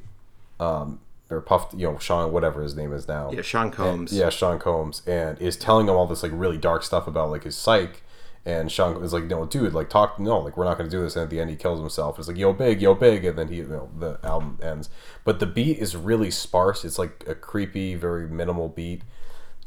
um, 0.59 0.99
or 1.29 1.41
Puff 1.41 1.73
you 1.75 1.91
know 1.91 1.97
Sean 1.97 2.31
whatever 2.31 2.61
his 2.61 2.75
name 2.75 2.93
is 2.93 3.07
now. 3.07 3.31
Yeah, 3.31 3.41
Sean 3.41 3.71
Combs. 3.71 4.13
yeah 4.13 4.29
Sean 4.29 4.59
Combs. 4.59 5.01
And 5.07 5.39
is 5.41 5.57
telling 5.57 5.87
him 5.87 5.95
all 5.95 6.07
this 6.07 6.23
like 6.23 6.31
really 6.33 6.57
dark 6.57 6.83
stuff 6.83 7.07
about 7.07 7.31
like 7.31 7.43
his 7.43 7.57
psych. 7.57 8.01
And 8.47 8.71
Sean 8.71 9.03
is 9.03 9.11
like 9.11 9.23
no 9.23 9.45
dude 9.45 9.73
like 9.73 9.89
talk 9.89 10.19
no 10.19 10.39
like 10.39 10.55
we're 10.55 10.65
not 10.65 10.77
going 10.77 10.89
to 10.89 10.95
do 10.95 11.01
this. 11.01 11.15
And 11.15 11.23
at 11.23 11.29
the 11.29 11.39
end 11.39 11.49
he 11.49 11.55
kills 11.55 11.79
himself. 11.79 12.19
It's 12.19 12.27
like 12.27 12.37
yo 12.37 12.53
big 12.53 12.81
yo 12.81 12.93
big. 12.93 13.25
And 13.25 13.37
then 13.37 13.47
he 13.47 13.57
you 13.57 13.67
know 13.67 13.89
the 13.97 14.19
album 14.23 14.59
ends. 14.61 14.89
But 15.23 15.39
the 15.39 15.47
beat 15.47 15.79
is 15.79 15.95
really 15.95 16.29
sparse. 16.29 16.85
It's 16.85 16.99
like 16.99 17.23
a 17.27 17.33
creepy 17.33 17.95
very 17.95 18.27
minimal 18.27 18.69
beat 18.69 19.01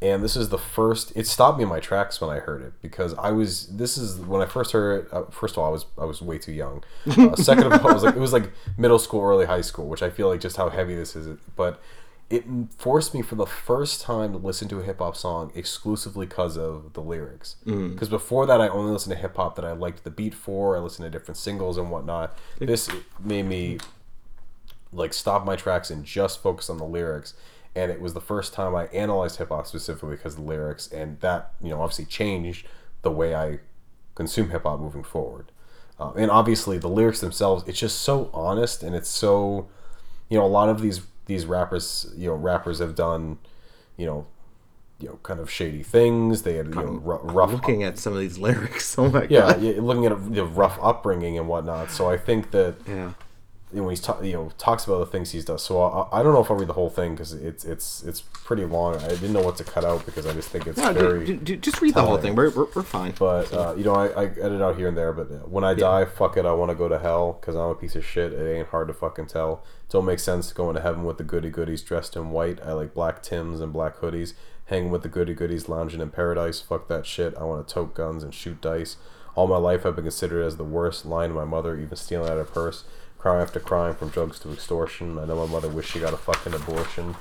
and 0.01 0.23
this 0.23 0.37
is 0.37 0.49
the 0.49 0.59
first 0.59 1.13
it 1.17 1.27
stopped 1.27 1.59
me 1.59 1.65
in 1.65 1.69
my 1.69 1.81
tracks 1.81 2.21
when 2.21 2.31
i 2.31 2.39
heard 2.39 2.63
it 2.63 2.73
because 2.81 3.15
i 3.15 3.31
was 3.31 3.67
this 3.67 3.99
is 3.99 4.19
when 4.21 4.41
i 4.41 4.47
first 4.47 4.73
heard 4.73 5.05
it 5.05 5.13
uh, 5.13 5.25
first 5.25 5.55
of 5.55 5.59
all 5.59 5.67
i 5.67 5.71
was 5.71 5.87
i 5.99 6.05
was 6.05 6.23
way 6.23 6.39
too 6.39 6.53
young 6.53 6.83
uh, 7.07 7.35
second 7.37 7.73
of 7.73 7.85
all 7.85 7.91
it 7.91 7.95
was 7.95 8.05
like 8.05 8.17
it 8.17 8.21
was 8.21 8.33
like 8.33 8.53
middle 8.77 8.99
school 8.99 9.23
early 9.23 9.47
high 9.47 9.61
school 9.61 9.89
which 9.89 10.03
i 10.03 10.11
feel 10.11 10.29
like 10.29 10.41
just 10.41 10.57
how 10.57 10.69
heavy 10.69 10.95
this 10.95 11.17
is 11.17 11.37
but 11.57 11.81
it 12.31 12.45
forced 12.77 13.15
me 13.15 13.23
for 13.23 13.37
the 13.37 13.47
first 13.47 14.03
time 14.03 14.33
to 14.33 14.39
listen 14.39 14.69
to 14.69 14.81
a 14.81 14.83
hip 14.83 14.99
hop 14.99 15.17
song 15.17 15.51
exclusively 15.55 16.27
because 16.27 16.59
of 16.59 16.93
the 16.93 17.01
lyrics. 17.01 17.57
Because 17.93 18.11
before 18.11 18.45
that, 18.45 18.61
I 18.61 18.69
only 18.69 18.93
listened 18.93 19.15
to 19.15 19.21
hip 19.21 19.37
hop 19.37 19.57
that 19.57 19.65
I 19.65 19.73
liked 19.73 20.05
the 20.05 20.11
beat 20.11 20.35
for. 20.35 20.77
I 20.77 20.81
listened 20.81 21.07
to 21.07 21.11
different 21.11 21.39
singles 21.39 21.79
and 21.79 21.91
whatnot. 21.91 22.37
This 22.59 22.91
made 23.19 23.47
me 23.47 23.79
like 24.93 25.15
stop 25.15 25.47
my 25.47 25.57
tracks 25.57 25.91
and 25.91 26.05
just 26.05 26.43
focus 26.43 26.69
on 26.69 26.77
the 26.77 26.85
lyrics. 26.85 27.33
And 27.79 27.93
it 27.93 28.01
was 28.01 28.12
the 28.14 28.20
first 28.20 28.53
time 28.53 28.74
I 28.74 28.87
analyzed 28.87 29.37
hip 29.39 29.49
hop 29.51 29.66
specifically 29.66 30.16
because 30.16 30.35
of 30.35 30.41
the 30.41 30.47
lyrics, 30.47 30.89
and 30.91 31.20
that 31.20 31.53
you 31.62 31.70
know 31.70 31.81
obviously 31.81 32.07
changed 32.07 32.66
the 33.03 33.11
way 33.11 33.35
I 33.35 33.61
consume 34.14 34.51
hip 34.51 34.64
hop 34.64 34.81
moving 34.81 35.05
forward. 35.05 35.53
Uh, 36.01 36.12
and 36.16 36.31
obviously, 36.31 36.79
the 36.79 36.89
lyrics 36.89 37.20
themselves, 37.20 37.64
it's 37.66 37.79
just 37.79 38.01
so 38.01 38.31
honest 38.33 38.83
and 38.83 38.95
it's 38.95 39.09
so, 39.09 39.68
you 40.29 40.39
know, 40.39 40.45
a 40.45 40.49
lot 40.49 40.68
of 40.68 40.81
these 40.81 41.03
these 41.26 41.45
rappers, 41.47 42.12
you 42.16 42.29
know, 42.29 42.35
rappers 42.35 42.79
have 42.79 42.95
done, 42.95 43.39
you 43.97 44.07
know, 44.07 44.26
you 45.01 45.09
know, 45.09 45.18
kind 45.22 45.41
of 45.41 45.51
shady 45.51 45.83
things. 45.83 46.43
They 46.43 46.55
had 46.55 46.66
you 46.68 46.74
know, 46.74 47.01
rough, 47.05 47.20
rough 47.24 47.53
Looking 47.53 47.83
at 47.85 47.99
some 47.99 48.12
of 48.12 48.18
these 48.20 48.39
lyrics, 48.47 48.99
oh 48.99 49.11
my 49.11 49.22
yeah, 49.29 49.41
god. 49.53 49.62
yeah, 49.62 49.74
looking 49.81 50.07
at 50.07 50.35
the 50.35 50.45
rough 50.45 50.79
upbringing 50.81 51.37
and 51.39 51.49
whatnot. 51.49 51.91
So 51.91 52.09
I 52.11 52.16
think 52.16 52.51
that 52.53 52.76
Yeah. 52.87 53.12
You 53.73 53.79
know, 53.79 53.85
when 53.85 53.93
he's 53.93 54.01
ta- 54.01 54.21
you 54.23 54.33
know 54.33 54.51
talks 54.59 54.87
about 54.87 54.99
the 55.01 55.07
things 55.07 55.31
he's 55.33 55.45
done. 55.45 55.59
So 55.59 55.81
I, 55.83 56.21
I 56.21 56.23
don't 56.23 56.33
know 56.33 56.41
if 56.41 56.51
I'll 56.51 56.57
read 56.57 56.69
the 56.69 56.73
whole 56.75 56.89
thing 56.91 57.14
because 57.14 57.33
it's 57.35 57.64
it's 57.64 58.03
it's 58.03 58.21
pretty 58.21 58.64
long. 58.64 58.97
I 58.97 59.09
didn't 59.09 59.33
know 59.35 59.43
what 59.43 59.57
to 59.57 59.64
cut 59.64 59.85
out 59.85 60.07
because 60.07 60.27
I 60.27 60.33
just 60.33 60.49
think 60.49 60.66
it's 60.66 60.79
No, 60.79 60.93
very. 60.93 61.27
dude, 61.27 61.45
dude, 61.45 61.62
just 61.62 61.81
read 61.83 61.95
the 61.95 62.03
whole 62.03 62.16
thing. 62.16 62.35
We're, 62.35 62.51
we're, 62.51 62.66
we're 62.75 62.83
fine. 62.83 63.12
But 63.19 63.53
uh, 63.53 63.75
you 63.77 63.85
know, 63.85 63.95
I, 63.95 64.07
I 64.09 64.25
edit 64.27 64.62
out 64.62 64.77
here 64.77 64.89
and 64.89 64.97
there. 64.97 65.12
But 65.12 65.49
when 65.51 65.64
I 65.64 65.75
die, 65.75 66.05
fuck 66.07 66.37
it. 66.37 66.47
I 66.47 66.53
want 66.53 66.71
to 66.71 66.75
go 66.75 66.89
to 66.89 66.99
hell 66.99 67.39
because 67.41 67.55
I'm 67.57 67.71
a 67.71 67.75
piece 67.75 67.95
of 67.95 68.05
shit. 68.05 68.33
It 68.33 68.59
ain't 68.59 68.69
hard 68.69 68.89
to 68.89 68.95
fucking 68.95 69.27
tell. 69.27 69.62
Don't 69.91 70.05
make 70.07 70.19
sense 70.19 70.53
going 70.53 70.75
to 70.77 70.81
heaven 70.83 71.05
with 71.05 71.19
the 71.19 71.25
goody 71.25 71.51
goodies 71.51 71.83
dressed 71.83 72.16
in 72.16 72.31
white. 72.31 72.61
I 72.62 72.73
like 72.73 72.95
black 72.95 73.23
tims 73.23 73.61
and 73.61 73.73
black 73.73 73.97
hoodies. 73.97 74.35
Hanging 74.66 74.91
with 74.91 75.03
the 75.03 75.09
goody 75.09 75.33
goodies, 75.33 75.66
lounging 75.69 76.03
in 76.03 76.11
paradise. 76.11 76.61
Fuck 76.61 76.89
that 76.89 77.07
shit. 77.07 77.35
I 77.39 77.45
want 77.45 77.66
to 77.66 77.73
tote 77.75 77.95
guns 77.95 78.23
and 78.23 78.35
shoot 78.35 78.61
dice. 78.61 78.97
All 79.35 79.47
my 79.47 79.57
life, 79.57 79.87
I've 79.87 79.95
been 79.95 80.05
considered 80.05 80.43
as 80.43 80.57
the 80.59 80.64
worst. 80.64 81.07
Lying 81.07 81.31
to 81.31 81.35
my 81.35 81.47
mother, 81.47 81.79
even 81.79 81.97
stealing 81.97 82.29
out 82.31 82.37
of 82.39 82.49
her 82.49 82.53
purse. 82.53 82.85
Crime 83.29 83.43
after 83.43 83.61
crime, 83.61 83.95
from 83.95 84.09
drugs 84.09 84.39
to 84.39 84.51
extortion. 84.55 85.18
I 85.18 85.26
know 85.26 85.45
my 85.45 85.53
mother 85.53 85.68
wished 85.68 85.91
she 85.91 86.01
got 86.01 86.14
a 86.14 86.16
fucking 86.16 86.55
abortion. 86.55 87.14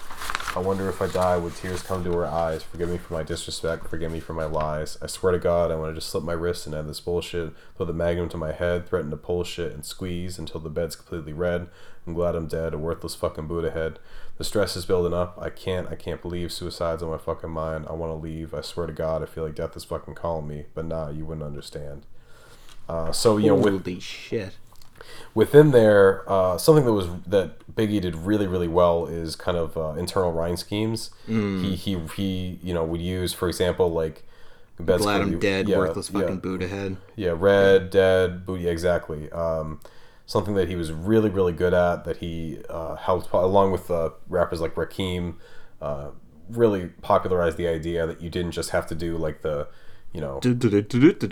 I 0.55 0.60
wonder 0.60 0.88
if 0.88 1.01
I 1.01 1.08
die, 1.08 1.36
would 1.36 1.53
tears 1.58 1.84
come 1.84 2.05
to 2.05 2.14
her 2.14 2.26
eyes? 2.26 2.64
Forgive 2.64 2.88
me 2.88 2.97
for 2.97 3.14
my 3.14 3.24
disrespect, 3.24 3.89
forgive 3.89 4.14
me 4.14 4.22
for 4.22 4.34
my 4.34 4.45
lies. 4.45 4.97
I 5.01 5.08
swear 5.08 5.34
to 5.34 5.38
God, 5.38 5.70
I 5.70 5.76
want 5.76 5.91
to 5.91 5.95
just 5.95 6.10
slip 6.10 6.24
my 6.24 6.32
wrist 6.32 6.66
and 6.66 6.74
end 6.74 6.88
this 6.88 7.01
bullshit. 7.01 7.51
Throw 7.76 7.86
the 7.86 7.91
magnum 7.91 8.30
to 8.30 8.38
my 8.38 8.53
head, 8.53 8.88
threaten 8.88 9.12
to 9.12 9.18
pull 9.18 9.43
shit 9.43 9.74
and 9.74 9.84
squeeze 9.84 10.39
until 10.39 10.62
the 10.62 10.70
bed's 10.70 10.95
completely 10.95 11.34
red. 11.34 11.68
I'm 12.05 12.14
glad 12.14 12.36
I'm 12.36 12.47
dead, 12.47 12.74
a 12.74 12.78
worthless 12.78 13.14
fucking 13.14 13.47
Buddha 13.47 13.72
head. 13.72 13.99
The 14.38 14.45
stress 14.45 14.78
is 14.78 14.86
building 14.86 15.14
up. 15.14 15.38
I 15.41 15.49
can't, 15.49 15.89
I 15.89 15.95
can't 15.95 16.22
believe 16.22 16.53
suicide's 16.53 17.03
on 17.03 17.10
my 17.10 17.18
fucking 17.18 17.51
mind. 17.51 17.86
I 17.89 17.91
want 17.91 18.12
to 18.14 18.16
leave. 18.16 18.53
I 18.53 18.62
swear 18.62 18.88
to 18.88 18.93
God, 18.93 19.22
I 19.22 19.26
feel 19.26 19.43
like 19.43 19.55
death 19.55 19.76
is 19.76 19.84
fucking 19.84 20.16
calling 20.16 20.47
me. 20.47 20.68
But 20.74 20.86
nah, 20.86 21.10
you 21.10 21.26
wouldn't 21.26 21.45
understand. 21.45 22.05
Uh, 22.88 23.12
so 23.12 23.36
you 23.36 23.47
know, 23.47 23.55
with 23.55 23.84
Holy 23.84 23.99
shit. 23.99 24.55
Within 25.34 25.72
there, 25.72 26.24
uh, 26.30 26.58
something 26.58 26.86
that 26.86 26.93
was 26.93 27.08
that 27.28 27.60
Biggie 27.76 28.02
did 28.02 28.16
really 28.16 28.48
really 28.48 28.68
well 28.68 29.06
is 29.06 29.36
kind 29.36 29.58
of 29.58 29.78
uh, 29.78 29.93
internal 29.98 30.32
rhyme 30.32 30.58
schemes. 30.58 31.12
He 31.28 31.76
he 31.76 32.00
he 32.16 32.60
you 32.62 32.74
know 32.74 32.84
would 32.84 33.02
use 33.02 33.34
for 33.34 33.48
example 33.48 33.91
like 33.91 34.24
Glad 34.86 35.22
I'm 35.22 35.39
dead, 35.39 35.68
yeah, 35.68 35.78
worthless 35.78 36.12
yeah, 36.12 36.22
fucking 36.22 36.38
Buddha 36.38 36.68
head. 36.68 36.98
yeah, 37.16 37.34
red, 37.36 37.89
dead, 37.89 38.45
booty, 38.45 38.68
exactly. 38.68 39.32
Um, 39.32 39.80
something 40.28 40.54
that 40.54 40.68
he 40.68 40.76
was 40.76 40.91
really, 40.91 41.32
really 41.32 41.54
good 41.54 41.74
at. 41.74 42.04
That 42.04 42.18
he 42.18 42.60
uh, 42.70 42.95
helped, 42.95 43.32
along 43.34 43.72
with 43.72 43.89
uh, 43.89 44.12
rappers 44.30 44.62
like 44.62 44.76
Rakim, 44.76 45.36
uh, 45.82 46.10
really 46.48 46.88
popularized 47.02 47.58
the 47.58 47.68
idea 47.68 48.06
that 48.06 48.22
you 48.22 48.30
didn't 48.30 48.52
just 48.52 48.70
have 48.70 48.86
to 48.88 48.95
do 48.95 49.18
like 49.18 49.41
the, 49.41 49.68
you 50.18 50.22
know, 50.22 50.39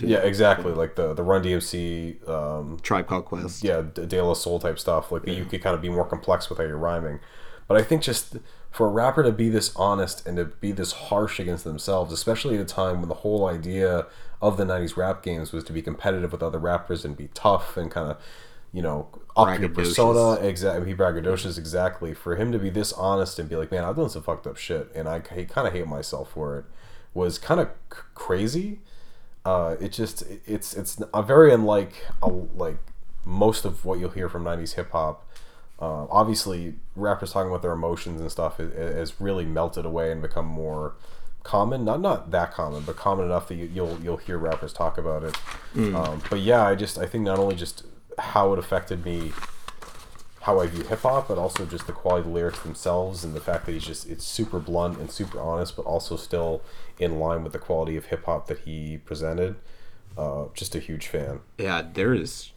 yeah, 0.07 0.19
exactly, 0.19 0.71
like 0.71 0.95
the 0.95 1.15
the 1.15 1.23
Run 1.23 1.41
DMC, 1.41 2.29
um, 2.29 2.77
Tribe 2.83 3.07
Called 3.07 3.25
Quest. 3.25 3.63
yeah, 3.63 3.81
De 3.81 4.21
La 4.21 4.33
Soul 4.35 4.59
type 4.59 4.77
stuff. 4.77 5.11
Like 5.11 5.27
you 5.27 5.43
could 5.45 5.63
kind 5.63 5.75
of 5.75 5.81
be 5.81 5.89
more 5.89 6.05
complex 6.05 6.49
with 6.49 6.59
how 6.59 6.65
you're 6.65 6.77
rhyming. 6.77 7.19
But 7.67 7.77
I 7.77 7.81
think 7.81 8.03
just 8.03 8.37
for 8.69 8.85
a 8.85 8.91
rapper 8.91 9.23
to 9.23 9.31
be 9.31 9.49
this 9.49 9.75
honest 9.75 10.27
and 10.27 10.37
to 10.37 10.45
be 10.45 10.71
this 10.71 10.91
harsh 10.91 11.39
against 11.39 11.63
themselves, 11.63 12.13
especially 12.13 12.55
at 12.57 12.61
a 12.61 12.65
time 12.65 12.99
when 12.99 13.09
the 13.09 13.15
whole 13.15 13.47
idea 13.47 14.05
of 14.39 14.57
the 14.57 14.65
'90s 14.65 14.95
rap 14.95 15.23
games 15.23 15.51
was 15.51 15.63
to 15.63 15.73
be 15.73 15.81
competitive 15.81 16.31
with 16.31 16.43
other 16.43 16.59
rappers 16.59 17.03
and 17.03 17.17
be 17.17 17.29
tough 17.33 17.77
and 17.77 17.89
kind 17.89 18.11
of, 18.11 18.17
you 18.71 18.83
know, 18.83 19.07
up 19.35 19.47
your 19.59 19.69
persona, 19.69 20.33
exactly, 20.47 20.93
be 20.93 21.03
braggadocious, 21.03 21.57
exactly. 21.57 22.13
For 22.13 22.35
him 22.35 22.51
to 22.51 22.59
be 22.59 22.69
this 22.69 22.93
honest 22.93 23.39
and 23.39 23.49
be 23.49 23.55
like, 23.55 23.71
"Man, 23.71 23.83
I've 23.83 23.95
done 23.95 24.11
some 24.11 24.21
fucked 24.21 24.45
up 24.45 24.57
shit, 24.57 24.91
and 24.93 25.07
I 25.09 25.21
kind 25.21 25.67
of 25.67 25.73
hate 25.73 25.87
myself 25.87 26.33
for 26.33 26.59
it," 26.59 26.65
was 27.15 27.39
kind 27.39 27.59
of 27.59 27.69
c- 27.91 27.99
crazy. 28.13 28.79
Uh, 29.43 29.75
it 29.79 29.91
just 29.91 30.23
it's 30.45 30.75
it's 30.75 31.01
a 31.13 31.23
very 31.23 31.51
unlike 31.51 31.93
a, 32.21 32.27
like 32.27 32.77
most 33.25 33.65
of 33.65 33.85
what 33.85 33.97
you'll 33.97 34.11
hear 34.11 34.29
from 34.29 34.43
90s 34.43 34.75
hip 34.75 34.91
hop. 34.91 35.27
Uh, 35.79 36.05
obviously 36.09 36.75
rappers 36.95 37.33
talking 37.33 37.49
about 37.49 37.61
their 37.61 37.73
emotions 37.73 38.21
and 38.21 38.31
stuff 38.31 38.57
has, 38.57 39.19
really 39.19 39.45
melted 39.45 39.85
away 39.85 40.11
and 40.11 40.21
become 40.21 40.45
more 40.45 40.93
common. 41.43 41.83
Not 41.83 42.01
not 42.01 42.31
that 42.31 42.51
common 42.51 42.83
but 42.83 42.95
common 42.95 43.25
enough 43.25 43.47
that 43.47 43.55
you, 43.55 43.69
you'll 43.73 43.99
you'll 44.01 44.17
hear 44.17 44.37
rappers 44.37 44.73
talk 44.73 44.97
about 44.97 45.23
it. 45.23 45.35
Um, 45.95 46.21
but 46.29 46.39
yeah 46.39 46.65
i 46.65 46.73
just 46.73 46.97
i 46.97 47.05
think 47.05 47.23
not 47.23 47.37
only 47.37 47.55
just 47.55 47.83
how 48.17 48.53
it 48.53 48.59
affected 48.59 49.03
me 49.03 49.33
how 50.45 50.59
I 50.59 50.67
view 50.67 50.83
hip 50.83 50.99
hop, 50.99 51.27
but 51.27 51.39
also 51.39 51.65
just 51.65 51.87
the 51.87 51.91
quality 51.91 52.19
of 52.19 52.27
the 52.27 52.31
lyrics 52.31 52.59
themselves 52.59 53.23
and 53.23 53.33
the 53.33 53.41
fact 53.41 53.65
that 53.65 53.71
he's 53.71 53.83
just 53.83 54.07
it's 54.07 54.23
super 54.23 54.59
blunt 54.59 54.99
and 54.99 55.09
super 55.09 55.41
honest, 55.41 55.75
but 55.75 55.85
also 55.85 56.15
still 56.15 56.61
in 56.99 57.19
line 57.19 57.43
with 57.43 57.53
the 57.53 57.59
quality 57.59 57.97
of 57.97 58.05
hip 58.05 58.25
hop 58.25 58.47
that 58.47 58.59
he 58.59 58.97
presented. 58.97 59.55
Uh, 60.17 60.45
just 60.53 60.75
a 60.75 60.79
huge 60.79 61.07
fan. 61.07 61.41
Yeah, 61.57 61.83
there 61.93 62.13
is. 62.13 62.51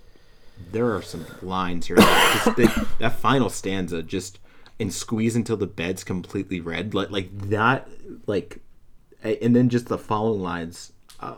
There 0.72 0.94
are 0.94 1.02
some 1.02 1.26
lines 1.42 1.86
here. 1.86 1.96
The, 2.56 2.86
that 2.98 3.12
final 3.12 3.50
stanza, 3.50 4.02
just 4.02 4.38
and 4.80 4.92
squeeze 4.92 5.36
until 5.36 5.56
the 5.56 5.66
bed's 5.66 6.04
completely 6.04 6.60
red, 6.60 6.94
like 6.94 7.10
like 7.10 7.36
that, 7.50 7.88
like, 8.26 8.60
and 9.22 9.54
then 9.54 9.68
just 9.68 9.86
the 9.86 9.98
following 9.98 10.40
lines, 10.40 10.92
uh, 11.20 11.34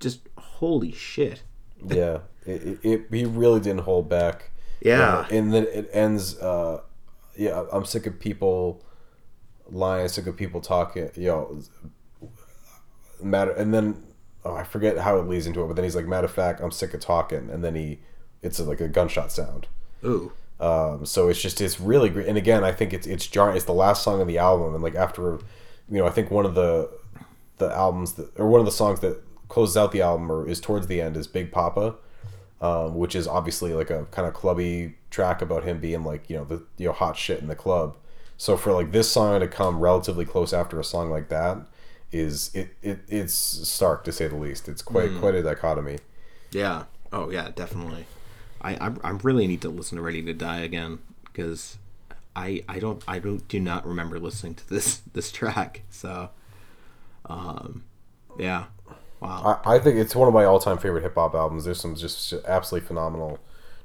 just 0.00 0.20
holy 0.36 0.92
shit. 0.92 1.42
Yeah, 1.86 2.20
it, 2.46 2.78
it, 2.82 3.06
he 3.10 3.24
really 3.24 3.60
didn't 3.60 3.82
hold 3.82 4.08
back. 4.08 4.50
Yeah. 4.80 5.24
and, 5.24 5.32
and 5.32 5.54
then 5.54 5.66
it 5.72 5.90
ends. 5.92 6.38
Uh, 6.38 6.80
yeah, 7.36 7.64
I'm 7.72 7.84
sick 7.84 8.06
of 8.06 8.18
people 8.18 8.82
lying. 9.70 10.08
Sick 10.08 10.26
of 10.26 10.36
people 10.36 10.60
talking. 10.60 11.10
You 11.14 11.28
know, 11.28 11.62
matter. 13.22 13.50
And 13.52 13.72
then 13.74 14.02
oh, 14.44 14.54
I 14.54 14.64
forget 14.64 14.98
how 14.98 15.18
it 15.18 15.28
leads 15.28 15.46
into 15.46 15.62
it. 15.62 15.66
But 15.66 15.76
then 15.76 15.84
he's 15.84 15.96
like, 15.96 16.06
matter 16.06 16.26
of 16.26 16.32
fact, 16.32 16.60
I'm 16.60 16.70
sick 16.70 16.94
of 16.94 17.00
talking. 17.00 17.50
And 17.50 17.62
then 17.64 17.74
he, 17.74 18.00
it's 18.42 18.58
like 18.60 18.80
a 18.80 18.88
gunshot 18.88 19.32
sound. 19.32 19.66
Ooh, 20.04 20.32
Um, 20.60 21.04
so 21.06 21.28
it's 21.28 21.40
just 21.40 21.60
it's 21.60 21.80
really 21.80 22.08
great. 22.08 22.26
And 22.26 22.38
again, 22.38 22.64
I 22.64 22.72
think 22.72 22.92
it's 22.92 23.06
it's 23.06 23.26
jarring. 23.26 23.56
It's 23.56 23.64
the 23.66 23.72
last 23.72 24.02
song 24.02 24.20
on 24.20 24.26
the 24.26 24.38
album, 24.38 24.74
and 24.74 24.82
like 24.82 24.94
after, 24.94 25.40
you 25.88 25.98
know, 25.98 26.06
I 26.06 26.10
think 26.10 26.30
one 26.30 26.46
of 26.46 26.54
the 26.54 26.90
the 27.58 27.72
albums 27.74 28.12
that 28.14 28.30
or 28.38 28.48
one 28.48 28.60
of 28.60 28.66
the 28.66 28.72
songs 28.72 29.00
that 29.00 29.22
closes 29.48 29.76
out 29.76 29.92
the 29.92 30.02
album 30.02 30.30
or 30.30 30.48
is 30.48 30.60
towards 30.60 30.86
the 30.86 31.00
end 31.00 31.16
is 31.16 31.26
Big 31.26 31.50
Poppa, 31.52 31.94
um, 32.60 32.96
which 32.96 33.14
is 33.14 33.26
obviously 33.28 33.72
like 33.72 33.90
a 33.90 34.04
kind 34.06 34.26
of 34.26 34.34
clubby 34.34 34.94
track 35.10 35.40
about 35.42 35.64
him 35.64 35.80
being 35.80 36.04
like 36.04 36.28
you 36.28 36.36
know 36.36 36.44
the 36.44 36.64
you 36.76 36.86
know 36.86 36.92
hot 36.92 37.16
shit 37.16 37.40
in 37.40 37.48
the 37.48 37.56
club. 37.56 37.96
So 38.36 38.56
for 38.56 38.72
like 38.72 38.92
this 38.92 39.10
song 39.10 39.40
to 39.40 39.48
come 39.48 39.80
relatively 39.80 40.24
close 40.24 40.52
after 40.52 40.78
a 40.78 40.84
song 40.84 41.10
like 41.10 41.28
that 41.28 41.58
is 42.12 42.50
it, 42.54 42.76
it 42.82 43.00
it's 43.08 43.32
stark 43.34 44.04
to 44.04 44.12
say 44.12 44.28
the 44.28 44.36
least. 44.36 44.68
It's 44.68 44.82
quite 44.82 45.10
quite 45.18 45.34
a 45.34 45.42
dichotomy. 45.42 45.98
yeah. 46.50 46.84
Oh 47.12 47.30
yeah, 47.30 47.50
definitely. 47.54 48.06
I 48.60 48.74
I, 48.88 48.92
I 49.04 49.10
really 49.22 49.46
need 49.46 49.62
to 49.62 49.68
listen 49.70 49.96
to 49.96 50.02
Ready 50.02 50.22
to 50.22 50.34
Die 50.34 50.60
again 50.60 50.98
because 51.24 51.78
I 52.36 52.64
I 52.68 52.78
don't 52.78 53.02
I 53.08 53.18
don't 53.18 53.46
do 53.48 53.60
not 53.60 53.86
remember 53.86 54.18
listening 54.18 54.54
to 54.56 54.68
this 54.68 54.96
this 55.12 55.30
track. 55.32 55.82
So 55.90 56.30
Um, 57.26 57.84
yeah. 58.38 58.64
Wow. 59.20 59.60
I, 59.64 59.74
I 59.74 59.78
think 59.80 59.96
it's 59.96 60.14
one 60.14 60.28
of 60.28 60.34
my 60.34 60.44
all-time 60.44 60.78
favorite 60.78 61.02
hip 61.02 61.14
hop 61.16 61.34
albums. 61.34 61.64
There's 61.64 61.80
some 61.80 61.96
just 61.96 62.32
absolutely 62.46 62.86
phenomenal 62.86 63.38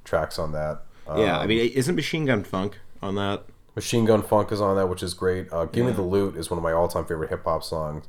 tracks 0.03 0.37
on 0.37 0.51
that. 0.51 0.83
Uh, 1.07 1.15
yeah. 1.19 1.39
I 1.39 1.47
mean, 1.47 1.71
isn't 1.73 1.95
Machine 1.95 2.25
Gun 2.25 2.43
Funk 2.43 2.79
on 3.01 3.15
that? 3.15 3.43
Machine 3.75 4.05
Gun 4.05 4.21
Funk 4.21 4.51
is 4.51 4.61
on 4.61 4.75
that, 4.75 4.87
which 4.87 5.01
is 5.01 5.13
great. 5.13 5.51
Uh, 5.51 5.65
Give 5.65 5.85
Me 5.85 5.91
the 5.91 6.01
Loot 6.03 6.35
is 6.35 6.49
one 6.49 6.57
of 6.57 6.63
my 6.63 6.71
all-time 6.71 7.05
favorite 7.05 7.29
hip 7.29 7.43
hop 7.43 7.63
songs. 7.63 8.05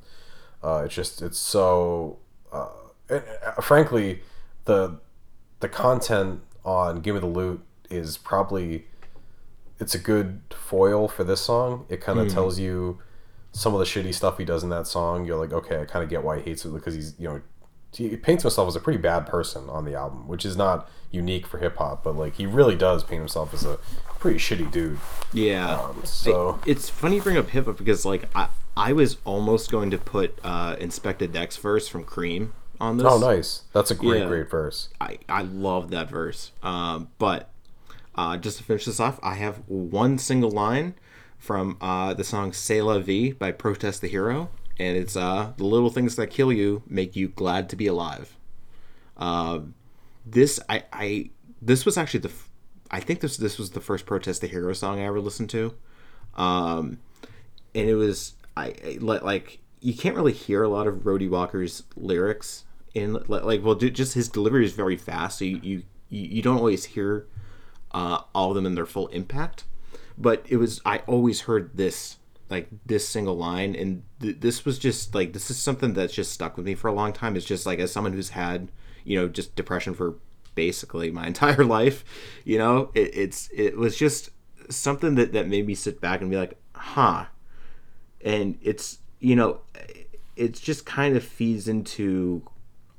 Uh, 0.62 0.82
it's 0.84 0.94
just 0.94 1.22
it's 1.22 1.38
so. 1.38 2.18
Uh, 2.52 2.68
and, 3.08 3.22
uh, 3.44 3.60
frankly, 3.60 4.20
the 4.66 4.98
the 5.60 5.68
content 5.68 6.40
on 6.64 7.00
Give 7.00 7.14
Me 7.14 7.20
the 7.20 7.26
Loot 7.26 7.62
is 7.90 8.16
probably 8.18 8.86
it's 9.78 9.94
a 9.94 9.98
good 9.98 10.40
foil 10.50 11.08
for 11.08 11.24
this 11.24 11.40
song. 11.40 11.86
It 11.88 12.00
kind 12.00 12.18
of 12.18 12.28
tells 12.28 12.58
you 12.58 12.98
some 13.52 13.74
of 13.74 13.80
the 13.80 13.86
shitty 13.86 14.14
stuff 14.14 14.38
he 14.38 14.44
does 14.44 14.62
in 14.62 14.70
that 14.70 14.86
song. 14.86 15.24
You're 15.24 15.38
like, 15.38 15.52
okay, 15.52 15.80
I 15.80 15.84
kind 15.84 16.02
of 16.02 16.10
get 16.10 16.22
why 16.22 16.38
he 16.38 16.42
hates 16.42 16.64
it 16.64 16.72
because 16.72 16.94
he's 16.94 17.14
you 17.18 17.28
know 17.28 17.40
he 17.92 18.16
paints 18.16 18.42
himself 18.42 18.68
as 18.68 18.76
a 18.76 18.80
pretty 18.80 18.98
bad 18.98 19.26
person 19.26 19.68
on 19.68 19.84
the 19.84 19.94
album, 19.94 20.26
which 20.28 20.44
is 20.44 20.56
not 20.56 20.88
unique 21.14 21.46
for 21.46 21.58
hip 21.58 21.76
hop, 21.76 22.02
but 22.04 22.16
like 22.16 22.34
he 22.36 22.46
really 22.46 22.76
does 22.76 23.04
paint 23.04 23.20
himself 23.20 23.54
as 23.54 23.64
a 23.64 23.78
pretty 24.18 24.38
shitty 24.38 24.70
dude. 24.70 24.98
Yeah. 25.32 25.78
Um, 25.80 26.02
so 26.04 26.58
It- 26.66 26.72
it's 26.72 26.88
funny 26.90 27.16
you 27.16 27.22
bring 27.22 27.36
up 27.36 27.48
hip 27.50 27.66
hop 27.66 27.78
because 27.78 28.04
like 28.04 28.28
I 28.34 28.48
I 28.76 28.92
was 28.92 29.18
almost 29.24 29.70
going 29.70 29.90
to 29.92 29.98
put 29.98 30.36
uh, 30.42 30.74
Inspectah 30.76 31.30
Deck's 31.30 31.56
verse 31.56 31.86
from 31.86 32.02
C.R.E.A.M. 32.12 32.52
on 32.80 32.96
this. 32.96 33.06
oh, 33.08 33.18
nice. 33.18 33.62
That's 33.72 33.92
a 33.92 33.94
great, 33.94 34.22
Yeah. 34.22 34.26
great 34.26 34.50
verse. 34.50 34.88
I, 35.00 35.18
I 35.28 35.42
love 35.42 35.90
that 35.90 36.10
verse. 36.10 36.50
Um, 36.60 37.06
but 37.18 37.50
uh, 38.16 38.36
just 38.36 38.58
to 38.58 38.64
finish 38.64 38.84
this 38.86 38.98
off, 38.98 39.20
I 39.22 39.34
have 39.34 39.58
one 39.68 40.18
single 40.18 40.50
line 40.50 40.94
from 41.38 41.76
uh, 41.80 42.14
the 42.14 42.24
song 42.24 42.52
C'est 42.52 42.82
la 42.82 42.98
vie 42.98 43.30
by 43.30 43.52
Protest 43.52 44.00
the 44.00 44.08
Hero. 44.08 44.48
And 44.76 44.96
it's 44.96 45.14
uh, 45.14 45.52
the 45.56 45.62
little 45.64 45.90
things 45.90 46.16
that 46.16 46.30
kill 46.30 46.52
you 46.52 46.82
make 46.88 47.14
you 47.14 47.28
glad 47.28 47.68
to 47.68 47.76
be 47.76 47.86
alive. 47.86 48.36
Um, 49.16 49.74
this 50.24 50.60
I, 50.68 50.84
I 50.92 51.30
this 51.60 51.84
was 51.84 51.96
actually 51.96 52.20
the 52.20 52.32
I 52.90 53.00
think 53.00 53.20
this 53.20 53.36
this 53.36 53.58
was 53.58 53.70
the 53.70 53.80
first 53.80 54.06
Protest 54.06 54.40
the 54.40 54.46
Hero 54.46 54.72
song 54.72 55.00
I 55.00 55.04
ever 55.04 55.20
listened 55.20 55.50
to. 55.50 55.74
Um, 56.34 56.98
and 57.74 57.88
it 57.88 57.94
was 57.94 58.34
I, 58.56 58.74
I 58.84 58.98
like 59.00 59.58
you 59.80 59.94
can't 59.94 60.16
really 60.16 60.32
hear 60.32 60.62
a 60.62 60.68
lot 60.68 60.86
of 60.86 61.04
Rody 61.04 61.28
Walker's 61.28 61.82
lyrics 61.96 62.64
in 62.94 63.14
like 63.28 63.62
well 63.62 63.74
just 63.74 64.14
his 64.14 64.28
delivery 64.28 64.64
is 64.64 64.72
very 64.72 64.96
fast 64.96 65.38
so 65.38 65.44
you 65.44 65.58
you, 65.62 65.82
you 66.08 66.42
don't 66.42 66.58
always 66.58 66.84
hear 66.84 67.26
uh, 67.90 68.20
all 68.34 68.50
of 68.50 68.54
them 68.54 68.66
in 68.66 68.76
their 68.76 68.86
full 68.86 69.08
impact 69.08 69.64
but 70.16 70.44
it 70.48 70.56
was 70.56 70.80
I 70.86 70.98
always 71.06 71.42
heard 71.42 71.76
this 71.76 72.16
like 72.48 72.68
this 72.86 73.08
single 73.08 73.36
line 73.36 73.74
and 73.74 74.04
th- 74.20 74.36
this 74.40 74.64
was 74.64 74.78
just 74.78 75.14
like 75.14 75.32
this 75.32 75.50
is 75.50 75.56
something 75.56 75.92
that's 75.92 76.14
just 76.14 76.32
stuck 76.32 76.56
with 76.56 76.66
me 76.66 76.74
for 76.74 76.88
a 76.88 76.92
long 76.92 77.12
time 77.12 77.36
it's 77.36 77.44
just 77.44 77.66
like 77.66 77.80
as 77.80 77.90
someone 77.90 78.12
who's 78.12 78.30
had 78.30 78.70
you 79.04 79.18
know 79.18 79.28
just 79.28 79.54
depression 79.54 79.94
for 79.94 80.16
basically 80.54 81.10
my 81.10 81.26
entire 81.32 81.64
life 81.64 82.04
you 82.44 82.58
know? 82.58 82.90
It, 82.94 83.10
it's 83.14 83.48
it 83.52 83.76
was 83.76 83.96
just 83.96 84.30
something 84.70 85.14
that 85.16 85.32
that 85.32 85.48
made 85.48 85.66
me 85.66 85.74
sit 85.74 86.00
back 86.00 86.20
and 86.20 86.30
be 86.30 86.36
like 86.36 86.58
huh. 86.74 87.26
And 88.24 88.58
it's 88.62 88.98
you 89.20 89.36
know 89.36 89.60
it 90.36 90.54
just 90.54 90.86
kind 90.86 91.16
of 91.16 91.22
feeds 91.24 91.68
into 91.68 92.42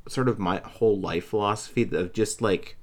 sort 0.08 0.30
of 0.30 0.40
my 0.40 0.62
whole 0.64 1.00
life 1.00 1.26
philosophy 1.26 1.90
of 1.92 2.14
just 2.14 2.42
like 2.42 2.78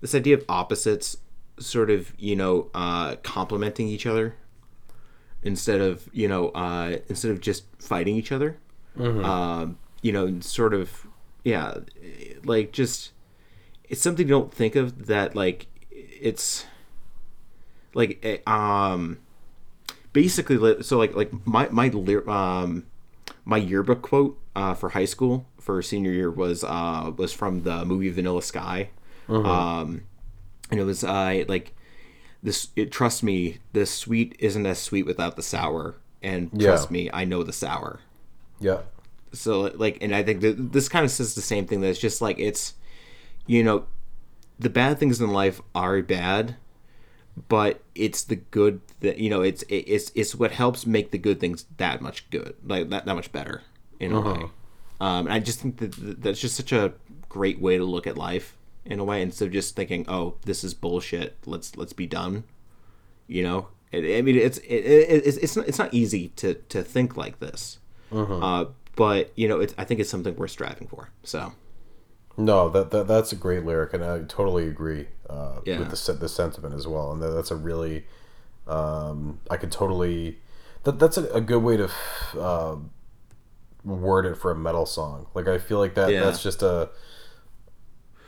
this 0.00 0.14
idea 0.14 0.34
of 0.36 0.44
opposites 0.48 1.18
sort 1.58 1.90
of 1.90 2.12
you 2.18 2.36
know 2.36 2.70
uh 2.74 3.16
complementing 3.16 3.88
each 3.88 4.06
other 4.06 4.36
instead 5.42 5.80
of 5.80 6.08
you 6.12 6.28
know 6.28 6.48
uh 6.50 6.98
instead 7.08 7.30
of 7.30 7.40
just 7.40 7.64
fighting 7.78 8.16
each 8.16 8.32
other. 8.32 8.58
Um 9.24 9.78
you 10.02 10.12
know 10.12 10.40
sort 10.40 10.74
of 10.74 11.06
yeah 11.46 11.78
like 12.44 12.72
just 12.72 13.12
it's 13.88 14.02
something 14.02 14.26
you 14.26 14.34
don't 14.34 14.52
think 14.52 14.74
of 14.74 15.06
that 15.06 15.36
like 15.36 15.66
it's 15.90 16.66
like 17.94 18.18
eh, 18.24 18.38
um 18.48 19.18
basically 20.12 20.82
so 20.82 20.98
like 20.98 21.14
like 21.14 21.30
my 21.46 21.68
my 21.70 21.88
um 22.26 22.84
my 23.44 23.56
yearbook 23.58 24.02
quote 24.02 24.36
uh, 24.56 24.74
for 24.74 24.88
high 24.90 25.04
school 25.04 25.46
for 25.60 25.80
senior 25.82 26.10
year 26.10 26.30
was 26.30 26.64
uh 26.64 27.12
was 27.16 27.32
from 27.32 27.62
the 27.62 27.84
movie 27.84 28.10
Vanilla 28.10 28.42
Sky, 28.42 28.90
um, 29.28 30.02
and 30.70 30.80
it 30.80 30.84
was 30.84 31.04
uh 31.04 31.44
like 31.46 31.74
this. 32.42 32.68
It 32.74 32.90
trust 32.90 33.22
me, 33.22 33.58
the 33.72 33.86
sweet 33.86 34.34
isn't 34.40 34.66
as 34.66 34.80
sweet 34.80 35.04
without 35.06 35.36
the 35.36 35.42
sour, 35.42 35.94
and 36.22 36.50
trust 36.60 36.90
Yeah. 36.90 36.94
me, 36.94 37.10
I 37.12 37.24
know 37.24 37.42
the 37.42 37.52
sour. 37.52 38.00
Yeah. 38.58 38.80
So 39.32 39.72
like, 39.74 39.98
and 40.00 40.14
I 40.14 40.22
think 40.22 40.40
that 40.40 40.72
this 40.72 40.88
kind 40.88 41.04
of 41.04 41.10
says 41.10 41.34
the 41.34 41.42
same 41.42 41.66
thing. 41.66 41.80
That 41.80 41.88
it's 41.88 41.98
just 41.98 42.20
like 42.20 42.38
it's, 42.38 42.74
you 43.46 43.62
know, 43.62 43.86
the 44.58 44.70
bad 44.70 44.98
things 44.98 45.20
in 45.20 45.30
life 45.30 45.60
are 45.74 46.02
bad, 46.02 46.56
but 47.48 47.82
it's 47.94 48.22
the 48.24 48.36
good 48.36 48.80
that 49.00 49.18
you 49.18 49.28
know 49.28 49.42
it's 49.42 49.62
it's 49.68 50.10
it's 50.14 50.34
what 50.34 50.52
helps 50.52 50.86
make 50.86 51.10
the 51.10 51.18
good 51.18 51.38
things 51.40 51.66
that 51.76 52.00
much 52.00 52.28
good, 52.30 52.54
like 52.64 52.88
that 52.90 53.04
that 53.04 53.14
much 53.14 53.30
better 53.32 53.62
in 54.00 54.12
a 54.12 54.20
way. 54.20 54.44
Um, 55.00 55.26
and 55.26 55.32
I 55.32 55.40
just 55.40 55.60
think 55.60 55.76
that 55.78 55.92
that 55.92 56.22
that's 56.22 56.40
just 56.40 56.56
such 56.56 56.72
a 56.72 56.94
great 57.28 57.60
way 57.60 57.76
to 57.76 57.84
look 57.84 58.06
at 58.06 58.16
life 58.16 58.56
in 58.86 58.98
a 58.98 59.04
way, 59.04 59.20
instead 59.20 59.48
of 59.48 59.52
just 59.52 59.76
thinking, 59.76 60.06
oh, 60.08 60.36
this 60.44 60.64
is 60.64 60.72
bullshit. 60.72 61.36
Let's 61.44 61.76
let's 61.76 61.92
be 61.92 62.06
done. 62.06 62.44
You 63.26 63.42
know, 63.42 63.68
I 63.92 64.22
mean, 64.22 64.36
it's 64.36 64.58
it, 64.58 64.64
it, 64.64 65.26
it's 65.26 65.36
it's 65.36 65.56
not, 65.56 65.68
it's 65.68 65.78
not 65.78 65.92
easy 65.92 66.28
to 66.36 66.54
to 66.54 66.82
think 66.82 67.16
like 67.16 67.40
this. 67.40 67.78
Uh, 68.42 68.64
but 68.96 69.32
you 69.36 69.48
know, 69.48 69.60
it's, 69.60 69.74
I 69.78 69.84
think 69.84 70.00
it's 70.00 70.10
something 70.10 70.36
we're 70.36 70.48
striving 70.48 70.88
for. 70.88 71.10
So 71.24 71.52
No, 72.36 72.68
that, 72.70 72.90
that 72.90 73.08
that's 73.08 73.32
a 73.32 73.36
great 73.36 73.64
lyric, 73.64 73.94
and 73.94 74.04
I 74.04 74.20
totally 74.24 74.68
agree 74.68 75.08
uh, 75.30 75.60
Yeah. 75.64 75.78
with 75.78 75.90
the 75.90 76.12
the 76.14 76.28
sentiment 76.28 76.74
as 76.74 76.86
well. 76.86 77.12
And 77.12 77.22
that, 77.22 77.30
that's 77.30 77.50
a 77.50 77.56
really, 77.56 78.06
um, 78.66 79.40
I 79.50 79.56
could 79.56 79.72
totally, 79.72 80.40
that 80.84 80.98
that's 80.98 81.16
a, 81.18 81.24
a 81.32 81.40
good 81.40 81.62
way 81.62 81.76
to 81.78 81.90
uh, 82.38 82.76
word 83.84 84.26
it 84.26 84.36
for 84.36 84.50
a 84.50 84.56
metal 84.56 84.86
song. 84.86 85.28
Like 85.34 85.48
I 85.48 85.58
feel 85.58 85.78
like 85.78 85.94
that 85.94 86.10
Yeah. 86.10 86.20
that's 86.20 86.42
just 86.42 86.62
a 86.62 86.90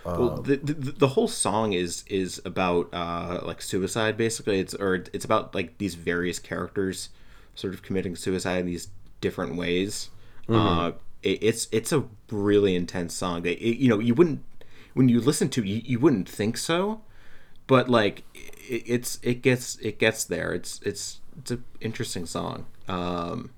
well, 0.05 0.40
the, 0.43 0.57
the 0.57 0.73
the 0.93 1.09
whole 1.09 1.28
song 1.28 1.73
is 1.74 2.03
is 2.07 2.40
about 2.45 2.89
uh 2.95 3.40
like 3.45 3.61
suicide 3.61 4.16
basically. 4.16 4.59
It's 4.61 4.74
or 4.74 5.05
it's 5.12 5.24
about 5.24 5.55
like 5.55 5.78
these 5.78 5.97
various 5.97 6.39
characters 6.39 7.11
sort 7.55 7.74
of 7.74 7.82
committing 7.82 8.16
suicide 8.16 8.61
in 8.61 8.66
these 8.66 8.89
different 9.20 9.57
ways. 9.57 10.09
Uh, 10.49 10.93
it, 11.23 11.39
it's 11.43 11.69
it's 11.73 11.93
a 11.93 12.05
really 12.31 12.75
intense 12.75 13.15
song. 13.15 13.43
That 13.43 13.59
it, 13.62 13.77
you 13.79 13.89
know 13.89 13.99
you 13.99 14.15
wouldn't 14.15 14.45
when 14.95 15.09
you 15.09 15.20
listen 15.20 15.49
to 15.51 15.61
it, 15.62 15.66
you, 15.66 15.83
you 15.85 15.99
wouldn't 15.99 16.29
think 16.29 16.57
so, 16.57 17.03
but 17.66 17.89
like 17.89 18.25
it, 18.35 18.83
it's 18.87 19.19
it 19.23 19.43
gets 19.43 19.77
it 19.77 19.99
gets 19.99 20.25
there. 20.25 20.53
It's 20.55 20.81
it's 20.85 21.20
it's 21.39 21.51
an 21.51 21.65
interesting 21.81 22.27
song. 22.27 22.66
Um, 22.89 23.51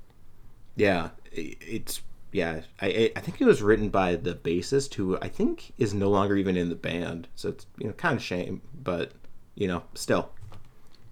yeah, 0.76 1.10
it, 1.32 1.56
it's 1.60 2.02
yeah. 2.32 2.62
I 2.80 2.86
I- 2.86 3.12
I 3.16 3.20
think 3.20 3.40
it 3.40 3.44
was 3.44 3.62
written 3.62 3.88
by 3.88 4.16
the 4.16 4.34
bassist 4.34 4.94
who 4.94 5.18
I 5.20 5.28
think 5.28 5.72
is 5.78 5.94
no 5.94 6.08
longer 6.10 6.36
even 6.36 6.56
in 6.56 6.68
the 6.68 6.74
band. 6.74 7.28
So 7.36 7.50
it's 7.50 7.66
you 7.78 7.86
know 7.86 7.92
kind 7.92 8.16
of 8.16 8.22
shame, 8.22 8.62
but 8.82 9.12
you 9.54 9.68
know 9.68 9.82
still 9.94 10.30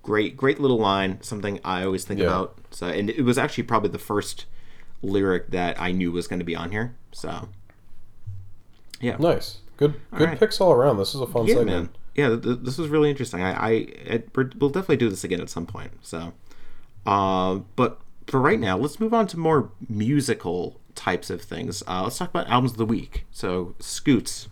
great 0.03 0.37
great 0.37 0.59
little 0.61 0.79
line. 0.79 1.21
Something 1.23 1.61
I 1.65 1.85
always 1.85 2.05
think 2.05 2.21
Yeah. 2.21 2.27
about. 2.27 2.59
So 2.71 2.87
and 2.89 3.11
it 3.11 3.23
was 3.23 3.39
actually 3.39 3.65
probably 3.65 3.91
the 3.91 3.99
first 3.99 4.47
lyric 5.03 5.51
that 5.51 5.81
I 5.81 5.93
knew 5.93 6.13
was 6.13 6.27
going 6.27 6.41
to 6.41 6.45
be 6.45 6.57
on 6.57 6.71
here. 6.71 6.95
So 7.13 7.49
yeah, 9.01 9.17
nice, 9.19 9.59
good 9.77 9.95
good 10.15 10.29
right. 10.29 10.39
picks 10.39 10.61
all 10.61 10.73
around. 10.73 10.99
This 10.99 11.15
is 11.15 11.21
a 11.21 11.27
fun 11.27 11.47
yeah, 11.47 11.55
segment. 11.55 11.69
man. 11.69 11.89
Yeah, 12.15 12.29
th- 12.31 12.43
th- 12.43 12.59
this 12.63 12.79
was 12.79 12.89
really 12.89 13.11
interesting. 13.11 13.43
I, 13.43 13.87
I, 14.11 14.23
we'll 14.35 14.71
definitely 14.71 14.97
do 14.97 15.09
this 15.09 15.23
again 15.23 15.41
at 15.41 15.49
some 15.49 15.67
point. 15.67 15.93
So, 16.03 16.33
uh, 17.07 17.61
but 17.77 18.01
for 18.27 18.41
right 18.41 18.59
now, 18.59 18.77
let's 18.77 18.99
move 18.99 19.15
on 19.15 19.29
to 19.29 19.39
more 19.39 19.71
musical 19.89 20.81
types 20.97 21.31
of 21.31 21.41
things. 21.41 21.81
Uh, 21.87 22.03
let's 22.03 22.19
talk 22.19 22.31
about 22.31 22.49
albums 22.49 22.73
of 22.73 22.79
the 22.79 22.87
week. 22.87 23.25
So, 23.31 23.77
Scoots, 23.79 24.49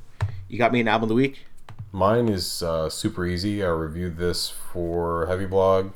you 0.48 0.58
got 0.58 0.70
me 0.70 0.78
an 0.78 0.86
album 0.86 1.04
of 1.04 1.08
the 1.08 1.16
week. 1.16 1.46
Mine 1.90 2.28
is 2.28 2.62
uh, 2.62 2.88
super 2.88 3.26
easy. 3.26 3.64
I 3.64 3.68
reviewed 3.68 4.16
this 4.16 4.48
for 4.48 5.26
Heavy 5.26 5.46
Blog 5.46 5.86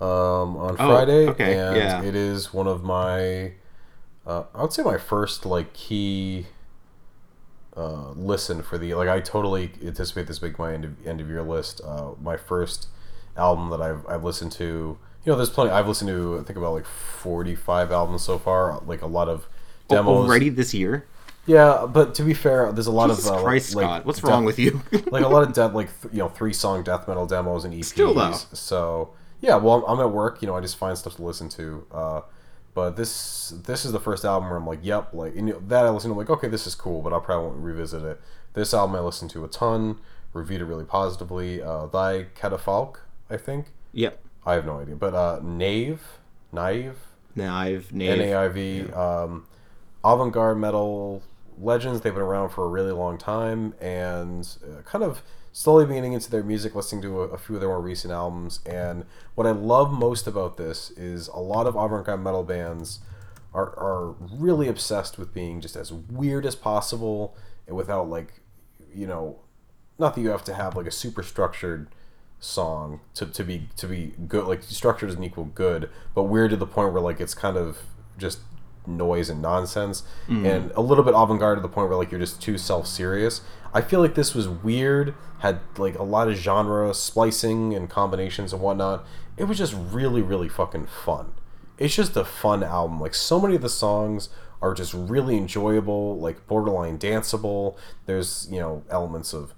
um, 0.00 0.56
on 0.56 0.76
Friday, 0.76 1.26
Oh, 1.26 1.30
okay, 1.30 1.56
and 1.58 1.76
yeah. 1.76 2.02
it 2.02 2.16
is 2.16 2.52
one 2.52 2.66
of 2.66 2.82
my, 2.82 3.52
uh, 4.26 4.44
I 4.54 4.62
would 4.62 4.72
say 4.72 4.82
my 4.82 4.98
first 4.98 5.44
like 5.44 5.72
key 5.72 6.46
uh, 7.76 8.10
listen 8.12 8.62
for 8.62 8.78
the 8.78 8.94
like. 8.94 9.08
I 9.08 9.20
totally 9.20 9.72
anticipate 9.84 10.26
this 10.26 10.38
being 10.38 10.54
my 10.58 10.72
end 10.72 10.84
of, 10.84 11.06
end 11.06 11.20
of 11.20 11.28
year 11.28 11.42
list. 11.42 11.80
Uh, 11.84 12.12
my 12.22 12.36
first 12.36 12.88
album 13.36 13.70
that 13.70 13.80
I've 13.80 14.06
I've 14.06 14.24
listened 14.24 14.52
to. 14.52 14.98
You 15.24 15.32
know, 15.32 15.36
there's 15.36 15.50
plenty. 15.50 15.70
I've 15.70 15.88
listened 15.88 16.08
to 16.08 16.38
I 16.38 16.44
think 16.44 16.58
about 16.58 16.74
like 16.74 16.86
45 16.86 17.90
albums 17.90 18.22
so 18.22 18.38
far. 18.38 18.80
Like 18.86 19.02
a 19.02 19.06
lot 19.06 19.28
of 19.28 19.48
demos. 19.88 20.26
Already 20.26 20.50
this 20.50 20.74
year. 20.74 21.06
Yeah, 21.46 21.86
but 21.86 22.14
to 22.14 22.22
be 22.22 22.32
fair, 22.32 22.72
there's 22.72 22.86
a 22.86 22.92
lot 22.92 23.10
Jesus 23.10 23.26
of 23.26 23.36
uh, 23.36 23.42
Christ, 23.42 23.74
like, 23.74 23.84
Scott, 23.84 24.06
what's 24.06 24.20
death- 24.20 24.30
wrong 24.30 24.44
with 24.46 24.58
you? 24.58 24.80
like 25.10 25.22
a 25.22 25.28
lot 25.28 25.42
of 25.42 25.52
death, 25.52 25.74
like 25.74 25.88
th- 26.00 26.14
you 26.14 26.20
know, 26.20 26.28
three 26.28 26.54
song 26.54 26.82
death 26.82 27.06
metal 27.06 27.26
demos 27.26 27.64
and 27.66 27.74
EPs. 27.74 27.84
Still, 27.84 28.14
though. 28.14 28.32
So 28.32 29.12
yeah, 29.42 29.56
well, 29.56 29.84
I'm, 29.84 29.98
I'm 29.98 30.06
at 30.06 30.10
work. 30.10 30.40
You 30.40 30.48
know, 30.48 30.56
I 30.56 30.60
just 30.60 30.78
find 30.78 30.96
stuff 30.96 31.16
to 31.16 31.22
listen 31.22 31.48
to. 31.50 31.86
Uh, 31.92 32.20
But 32.74 32.96
this 32.96 33.50
this 33.64 33.84
is 33.84 33.92
the 33.92 34.00
first 34.00 34.24
album 34.24 34.48
where 34.50 34.58
I'm 34.58 34.66
like, 34.66 34.80
yep, 34.82 35.14
like 35.14 35.36
and, 35.36 35.46
you 35.48 35.54
know, 35.54 35.62
that 35.68 35.86
I 35.86 35.90
listen 35.90 36.10
to, 36.10 36.14
I'm 36.14 36.18
like, 36.18 36.30
okay, 36.30 36.48
this 36.48 36.66
is 36.66 36.74
cool, 36.74 37.02
but 37.02 37.12
I 37.12 37.20
probably 37.20 37.48
won't 37.48 37.62
revisit 37.62 38.02
it. 38.02 38.20
This 38.54 38.74
album 38.74 38.96
I 38.96 39.00
listened 39.00 39.30
to 39.30 39.44
a 39.44 39.48
ton, 39.48 39.98
reviewed 40.32 40.60
it 40.60 40.64
really 40.64 40.84
positively. 40.84 41.62
Uh, 41.62 41.86
Thy 41.86 42.26
Catafalque, 42.34 42.98
I 43.30 43.36
think. 43.36 43.66
Yep. 43.92 44.20
I 44.44 44.54
have 44.54 44.66
no 44.66 44.80
idea, 44.80 44.96
but 44.96 45.14
uh, 45.14 45.40
Naiv, 45.40 46.00
Naiv, 46.52 46.94
Naiv, 47.36 47.92
N 47.92 47.98
Naive. 47.98 48.20
A 48.20 48.34
I 48.34 48.48
V, 48.48 48.92
um, 48.92 49.46
avant-garde 50.04 50.58
metal 50.58 51.22
legends. 51.58 52.00
They've 52.00 52.12
been 52.12 52.22
around 52.22 52.50
for 52.50 52.64
a 52.64 52.68
really 52.68 52.92
long 52.92 53.18
time, 53.18 53.74
and 53.80 54.46
uh, 54.64 54.82
kind 54.82 55.04
of 55.04 55.22
slowly 55.54 55.86
beginning 55.86 56.12
into 56.12 56.28
their 56.28 56.42
music, 56.42 56.74
listening 56.74 57.00
to 57.00 57.20
a, 57.20 57.28
a 57.28 57.38
few 57.38 57.54
of 57.54 57.60
their 57.60 57.70
more 57.70 57.80
recent 57.80 58.12
albums. 58.12 58.58
And 58.66 59.04
what 59.36 59.46
I 59.46 59.52
love 59.52 59.92
most 59.92 60.26
about 60.26 60.56
this 60.56 60.90
is 60.90 61.28
a 61.28 61.38
lot 61.38 61.68
of 61.68 61.76
avant-garde 61.76 62.20
metal 62.20 62.42
bands 62.42 62.98
are 63.54 63.70
are 63.78 64.16
really 64.32 64.66
obsessed 64.66 65.16
with 65.16 65.32
being 65.32 65.60
just 65.60 65.76
as 65.76 65.92
weird 65.92 66.44
as 66.44 66.56
possible, 66.56 67.36
and 67.68 67.76
without 67.76 68.10
like, 68.10 68.40
you 68.92 69.06
know, 69.06 69.38
not 69.96 70.16
that 70.16 70.20
you 70.20 70.30
have 70.30 70.44
to 70.44 70.54
have 70.54 70.74
like 70.74 70.86
a 70.86 70.90
super 70.90 71.22
structured 71.22 71.86
song 72.40 73.00
to, 73.14 73.24
to 73.24 73.44
be 73.44 73.68
to 73.76 73.86
be 73.86 74.12
good 74.28 74.44
like 74.44 74.62
structure 74.62 75.06
doesn't 75.06 75.24
equal 75.24 75.46
good 75.46 75.88
but 76.14 76.24
weird 76.24 76.50
to 76.50 76.56
the 76.56 76.66
point 76.66 76.92
where 76.92 77.00
like 77.00 77.18
it's 77.18 77.32
kind 77.32 77.56
of 77.56 77.78
just 78.18 78.40
noise 78.86 79.30
and 79.30 79.40
nonsense. 79.40 80.02
Mm. 80.28 80.46
And 80.46 80.70
a 80.72 80.80
little 80.80 81.04
bit 81.04 81.14
avant-garde 81.16 81.58
to 81.58 81.62
the 81.62 81.68
point 81.68 81.88
where 81.88 81.96
like 81.96 82.10
you're 82.10 82.20
just 82.20 82.40
too 82.42 82.58
self-serious 82.58 83.40
i 83.74 83.80
feel 83.80 84.00
like 84.00 84.14
this 84.14 84.34
was 84.34 84.48
weird 84.48 85.14
had 85.40 85.60
like 85.76 85.98
a 85.98 86.02
lot 86.02 86.28
of 86.28 86.36
genre 86.36 86.94
splicing 86.94 87.74
and 87.74 87.90
combinations 87.90 88.52
and 88.52 88.62
whatnot 88.62 89.04
it 89.36 89.44
was 89.44 89.58
just 89.58 89.74
really 89.74 90.22
really 90.22 90.48
fucking 90.48 90.86
fun 90.86 91.32
it's 91.76 91.94
just 91.94 92.16
a 92.16 92.24
fun 92.24 92.62
album 92.62 93.00
like 93.00 93.14
so 93.14 93.40
many 93.40 93.54
of 93.54 93.62
the 93.62 93.68
songs 93.68 94.28
are 94.62 94.72
just 94.72 94.94
really 94.94 95.36
enjoyable 95.36 96.16
like 96.18 96.46
borderline 96.46 96.98
danceable 96.98 97.76
there's 98.06 98.48
you 98.50 98.58
know 98.58 98.82
elements 98.90 99.34
of 99.34 99.52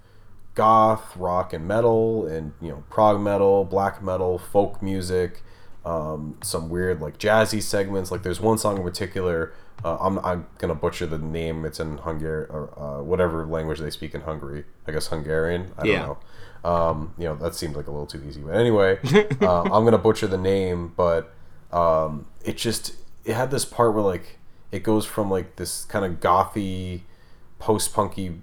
goth, 0.56 1.16
rock, 1.16 1.52
and 1.52 1.68
metal, 1.68 2.26
and 2.26 2.52
you 2.60 2.70
know 2.70 2.82
prog 2.90 3.20
metal, 3.20 3.64
black 3.64 4.02
metal, 4.02 4.38
folk 4.38 4.82
music, 4.82 5.44
um, 5.84 6.36
some 6.42 6.68
weird 6.68 7.00
like 7.00 7.18
jazzy 7.18 7.62
segments. 7.62 8.10
Like 8.10 8.24
there's 8.24 8.40
one 8.40 8.58
song 8.58 8.78
in 8.78 8.82
particular. 8.82 9.52
Uh, 9.84 9.96
I'm 10.00 10.18
I'm 10.20 10.46
gonna 10.58 10.74
butcher 10.74 11.06
the 11.06 11.18
name. 11.18 11.64
It's 11.64 11.78
in 11.80 11.98
Hungary 11.98 12.46
or 12.48 12.70
uh, 12.78 13.02
whatever 13.02 13.46
language 13.46 13.78
they 13.78 13.90
speak 13.90 14.14
in 14.14 14.22
Hungary. 14.22 14.64
I 14.86 14.92
guess 14.92 15.08
Hungarian. 15.08 15.72
I 15.78 15.82
don't 15.84 15.92
Yeah. 15.92 16.06
know. 16.06 16.18
Um, 16.70 17.14
you 17.18 17.24
know 17.24 17.36
that 17.36 17.54
seemed 17.54 17.76
like 17.76 17.86
a 17.86 17.90
little 17.90 18.06
too 18.06 18.22
easy. 18.28 18.40
But 18.40 18.54
anyway, 18.56 18.98
uh, 19.40 19.62
I'm 19.62 19.84
gonna 19.84 19.98
butcher 19.98 20.26
the 20.26 20.38
name, 20.38 20.92
but 20.96 21.32
um, 21.72 22.26
it 22.44 22.56
just 22.56 22.94
it 23.24 23.34
had 23.34 23.50
this 23.50 23.64
part 23.64 23.94
where 23.94 24.02
like 24.02 24.38
it 24.72 24.82
goes 24.82 25.04
from 25.06 25.30
like 25.30 25.56
this 25.56 25.84
kind 25.84 26.04
of 26.04 26.20
gothy, 26.20 27.02
post 27.58 27.94
punky 27.94 28.40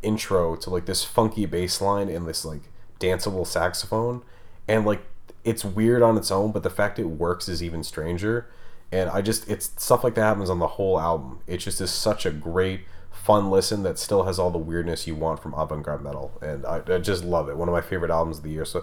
intro 0.00 0.54
to 0.56 0.70
like 0.70 0.86
this 0.86 1.02
funky 1.04 1.44
bass 1.44 1.80
line 1.80 2.08
and 2.08 2.26
this 2.26 2.44
like 2.44 2.62
danceable 3.00 3.44
saxophone 3.46 4.22
and 4.68 4.86
like 4.86 5.02
it's 5.44 5.64
weird 5.64 6.02
on 6.02 6.16
its 6.16 6.30
own 6.30 6.52
but 6.52 6.62
the 6.62 6.70
fact 6.70 7.00
it 7.00 7.04
works 7.06 7.48
is 7.48 7.62
even 7.64 7.82
stranger 7.82 8.48
and 8.92 9.10
i 9.10 9.20
just 9.20 9.48
it's 9.48 9.72
stuff 9.76 10.02
like 10.04 10.14
that 10.14 10.22
happens 10.22 10.48
on 10.50 10.58
the 10.58 10.66
whole 10.66 10.98
album 11.00 11.40
it 11.46 11.58
just 11.58 11.80
is 11.80 11.90
such 11.90 12.24
a 12.26 12.30
great 12.30 12.80
fun 13.12 13.50
listen 13.50 13.82
that 13.82 13.98
still 13.98 14.22
has 14.24 14.38
all 14.38 14.50
the 14.50 14.58
weirdness 14.58 15.06
you 15.06 15.14
want 15.14 15.40
from 15.42 15.52
avant-garde 15.54 16.02
metal 16.02 16.32
and 16.40 16.64
i, 16.66 16.80
I 16.86 16.98
just 16.98 17.24
love 17.24 17.48
it 17.48 17.56
one 17.56 17.68
of 17.68 17.72
my 17.72 17.80
favorite 17.82 18.10
albums 18.10 18.38
of 18.38 18.44
the 18.44 18.50
year 18.50 18.64
so 18.64 18.78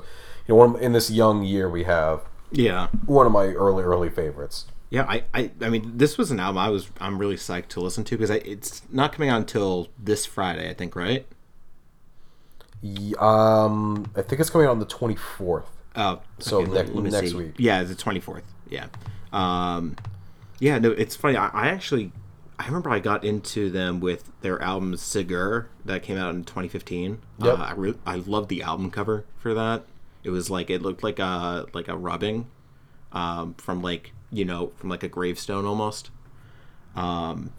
you 0.47 0.53
know 0.53 0.55
one, 0.55 0.79
in 0.79 0.93
this 0.93 1.09
young 1.09 1.43
year 1.43 1.67
we 1.69 1.83
have 1.85 2.21
Yeah. 2.51 2.87
one 3.05 3.25
of 3.25 3.31
my 3.31 3.45
early 3.47 3.83
early 3.83 4.09
favorites 4.09 4.65
Yeah, 4.91 5.05
I, 5.09 5.23
I, 5.33 5.51
I 5.61 5.69
mean, 5.69 5.97
this 5.97 6.17
was 6.17 6.29
an 6.31 6.39
album 6.39 6.59
I 6.59 6.69
was, 6.69 6.89
I'm 6.99 7.17
really 7.17 7.35
psyched 7.37 7.69
to 7.69 7.79
listen 7.79 8.03
to 8.03 8.15
because 8.17 8.29
it's 8.29 8.83
not 8.91 9.11
coming 9.13 9.29
out 9.29 9.37
until 9.41 9.87
this 9.97 10.25
Friday, 10.27 10.69
I 10.69 10.73
think, 10.75 10.95
right? 10.95 11.25
Um 13.19 14.11
i 14.15 14.21
think 14.21 14.39
it's 14.39 14.49
coming 14.51 14.67
out 14.67 14.71
on 14.71 14.79
the 14.79 14.85
24th 14.85 15.63
Oh, 15.97 16.19
So 16.39 16.61
okay, 16.61 16.71
nec- 16.71 16.93
next 16.93 17.33
week. 17.33 17.53
Yeah, 17.57 17.79
it's 17.79 17.89
the 17.89 17.95
twenty 17.95 18.19
fourth. 18.19 18.43
Yeah, 18.69 18.87
um, 19.35 19.97
yeah. 20.59 20.79
No, 20.79 20.91
it's 20.91 21.15
funny. 21.15 21.35
I, 21.35 21.49
I 21.49 21.67
actually, 21.67 22.11
I 22.57 22.65
remember 22.65 22.89
I 22.89 22.99
got 22.99 23.25
into 23.25 23.69
them 23.69 23.99
with 23.99 24.31
their 24.41 24.61
album 24.61 24.93
Sgùrr 24.93 25.65
that 25.83 26.03
came 26.03 26.17
out 26.17 26.33
in 26.33 26.45
twenty 26.45 26.69
fifteen. 26.69 27.19
Yep. 27.39 27.59
Uh, 27.59 27.61
I 27.61 27.73
re- 27.73 27.99
I 28.05 28.15
loved 28.15 28.49
the 28.49 28.63
album 28.63 28.89
cover 28.89 29.25
for 29.37 29.53
that. 29.53 29.83
It 30.23 30.29
was 30.29 30.49
like 30.49 30.69
it 30.69 30.81
looked 30.81 31.03
like 31.03 31.19
a 31.19 31.65
like 31.73 31.89
a 31.89 31.97
rubbing, 31.97 32.47
um, 33.11 33.53
from 33.55 33.81
like 33.81 34.13
you 34.31 34.45
know 34.45 34.67
from 34.77 34.89
like 34.89 35.03
a 35.03 35.09
gravestone 35.09 35.65
almost. 35.65 36.11
Um, 36.95 37.51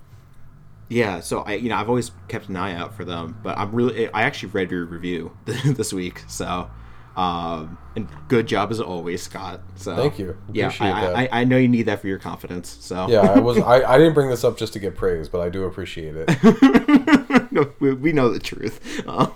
yeah. 0.89 1.21
So 1.21 1.41
I 1.41 1.55
you 1.55 1.69
know 1.69 1.77
I've 1.77 1.91
always 1.91 2.11
kept 2.29 2.49
an 2.49 2.57
eye 2.57 2.75
out 2.75 2.95
for 2.95 3.05
them, 3.05 3.39
but 3.43 3.59
I'm 3.59 3.73
really 3.73 4.09
I 4.09 4.23
actually 4.23 4.49
read 4.53 4.71
your 4.71 4.87
review 4.87 5.37
this 5.45 5.93
week, 5.93 6.23
so. 6.27 6.71
Um, 7.17 7.79
and 7.97 8.09
good 8.29 8.47
job 8.47 8.71
as 8.71 8.79
always, 8.79 9.23
Scott. 9.23 9.63
So 9.77 9.97
Thank 9.97 10.19
you. 10.19 10.37
Yeah, 10.53 10.71
I, 10.81 10.91
that. 10.91 11.17
I, 11.17 11.29
I 11.33 11.45
know 11.45 11.57
you 11.57 11.69
need 11.69 11.85
that 11.85 12.01
for 12.03 12.09
your 12.09 12.19
confidence. 12.19 12.77
So 12.81 13.09
yeah 13.09 13.21
i 13.21 13.41
was 13.41 13.59
I, 13.59 13.83
I 13.83 13.97
didn't 13.97 14.13
bring 14.13 14.29
this 14.29 14.45
up 14.45 14.59
just 14.59 14.75
to 14.75 14.79
get 14.79 14.97
praise 14.97 15.29
but 15.29 15.41
i 15.41 15.49
do 15.49 15.65
appreciate 15.65 16.15
it 16.17 16.29
no, 17.57 17.73
we, 17.81 17.95
we 17.95 18.13
know 18.13 18.31
the 18.31 18.39
truth. 18.39 18.81
Uh, 19.07 19.31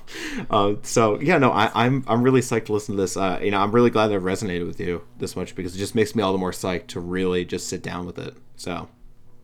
uh, 0.50 0.74
so 0.82 1.20
yeah, 1.20 1.38
no, 1.38 1.50
I, 1.50 1.70
I'm 1.74 2.04
I'm 2.08 2.22
really 2.22 2.40
psyched 2.40 2.66
to 2.66 2.72
listen 2.72 2.96
to 2.96 3.00
this. 3.00 3.16
Uh, 3.16 3.38
you 3.42 3.50
know, 3.50 3.60
I'm 3.60 3.70
really 3.72 3.90
glad 3.90 4.08
that 4.08 4.14
it 4.14 4.22
resonated 4.22 4.66
with 4.66 4.80
you 4.80 5.02
this 5.18 5.36
much 5.36 5.54
because 5.54 5.74
it 5.76 5.78
just 5.78 5.94
makes 5.94 6.14
me 6.14 6.22
all 6.22 6.32
the 6.32 6.38
more 6.38 6.50
psyched 6.50 6.88
to 6.88 7.00
really 7.00 7.44
just 7.44 7.68
sit 7.68 7.82
down 7.82 8.06
with 8.06 8.18
it. 8.18 8.34
So 8.56 8.88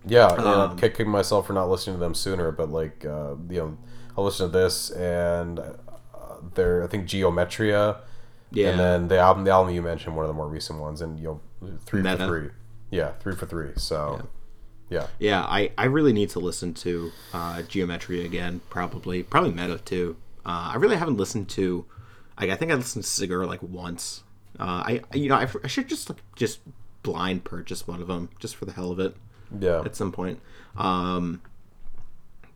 Yeah, 0.05 0.27
Um, 0.27 0.71
I'm 0.71 0.77
kicking 0.79 1.09
myself 1.09 1.47
for 1.47 1.53
not 1.53 1.69
listening 1.69 1.97
to 1.97 2.01
them 2.01 2.15
sooner. 2.15 2.51
But 2.51 2.71
like, 2.71 3.05
uh, 3.05 3.37
you 3.49 3.59
know, 3.61 3.79
I'll 4.17 4.25
listen 4.25 4.51
to 4.51 4.59
this 4.59 4.91
and 4.91 5.61
uh, 5.61 5.75
their 6.55 6.83
I 6.83 6.87
think 6.89 7.07
Geometria, 7.07 7.99
yeah, 8.51 8.71
and 8.71 8.81
then 8.81 9.09
the 9.09 9.19
album 9.19 9.45
the 9.45 9.51
album 9.51 9.75
you 9.75 9.83
mentioned, 9.83 10.15
one 10.17 10.25
of 10.25 10.29
the 10.29 10.35
more 10.35 10.49
recent 10.49 10.79
ones, 10.81 11.01
and 11.03 11.19
you 11.19 11.41
know, 11.61 11.79
three 11.85 12.03
Meta. 12.03 12.19
for 12.19 12.27
three. 12.27 12.51
Yeah, 12.91 13.13
three 13.21 13.35
for 13.35 13.47
three. 13.47 13.71
So, 13.77 14.29
yeah, 14.89 15.09
yeah, 15.19 15.43
I, 15.43 15.73
I 15.77 15.87
really 15.87 16.13
need 16.13 16.31
to 16.31 16.39
listen 16.39 16.73
to 16.75 17.11
uh, 17.35 17.63
Geometry 17.63 18.25
again. 18.25 18.61
Probably 18.71 19.23
probably 19.25 19.51
Meta 19.53 19.79
too. 19.79 20.17
Uh, 20.45 20.71
I 20.73 20.77
really 20.77 20.97
haven't 20.97 21.17
listened 21.17 21.49
to. 21.51 21.85
Like, 22.41 22.51
I 22.51 22.55
think 22.57 22.71
I 22.71 22.75
listened 22.75 23.05
to 23.05 23.11
Sgùrr 23.11 23.47
like 23.49 23.63
once. 23.63 24.23
Uh, 24.61 24.63
I 24.87 25.01
I- 25.13 25.17
you 25.17 25.29
know 25.29 25.37
I, 25.37 25.49
I 25.65 25.67
should 25.67 25.89
just 25.89 26.09
like 26.09 26.23
just 26.37 26.61
blind 27.03 27.45
purchase 27.45 27.87
one 27.87 28.01
of 28.01 28.09
them 28.09 28.29
just 28.39 28.55
for 28.57 28.65
the 28.65 28.73
hell 28.73 28.91
of 28.93 29.01
it. 29.01 29.17
yeah, 29.59 29.81
at 29.85 29.97
some 29.97 30.13
point. 30.13 30.41
Um, 30.77 31.41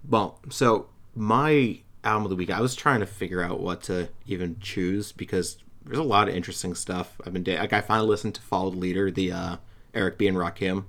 well, 0.09 0.39
so 0.49 0.87
my 1.15 1.81
album 2.05 2.25
of 2.25 2.31
the 2.31 2.37
week, 2.37 2.51
I 2.51 2.61
was 2.61 2.75
trying 2.75 3.01
to 3.01 3.07
figure 3.07 3.43
out 3.43 3.61
what 3.61 3.83
to 3.85 4.09
even 4.27 4.57
choose 4.61 5.12
because 5.12 5.59
there's 5.85 5.98
a 5.98 6.02
lot 6.02 6.28
of 6.28 6.35
interesting 6.35 6.74
stuff. 6.74 7.20
I've 7.27 7.32
been 7.32 7.43
da- 7.43 7.59
like 7.59 7.73
I 7.73 7.81
finally 7.81 8.09
listened 8.09 8.35
to 8.36 8.40
Follow 8.43 8.70
the 8.70 8.78
Leader, 8.78 9.11
the 9.11 9.32
uh, 9.32 9.57
Eric 9.94 10.19
B 10.19 10.27
and 10.28 10.36
Rakim 10.36 10.85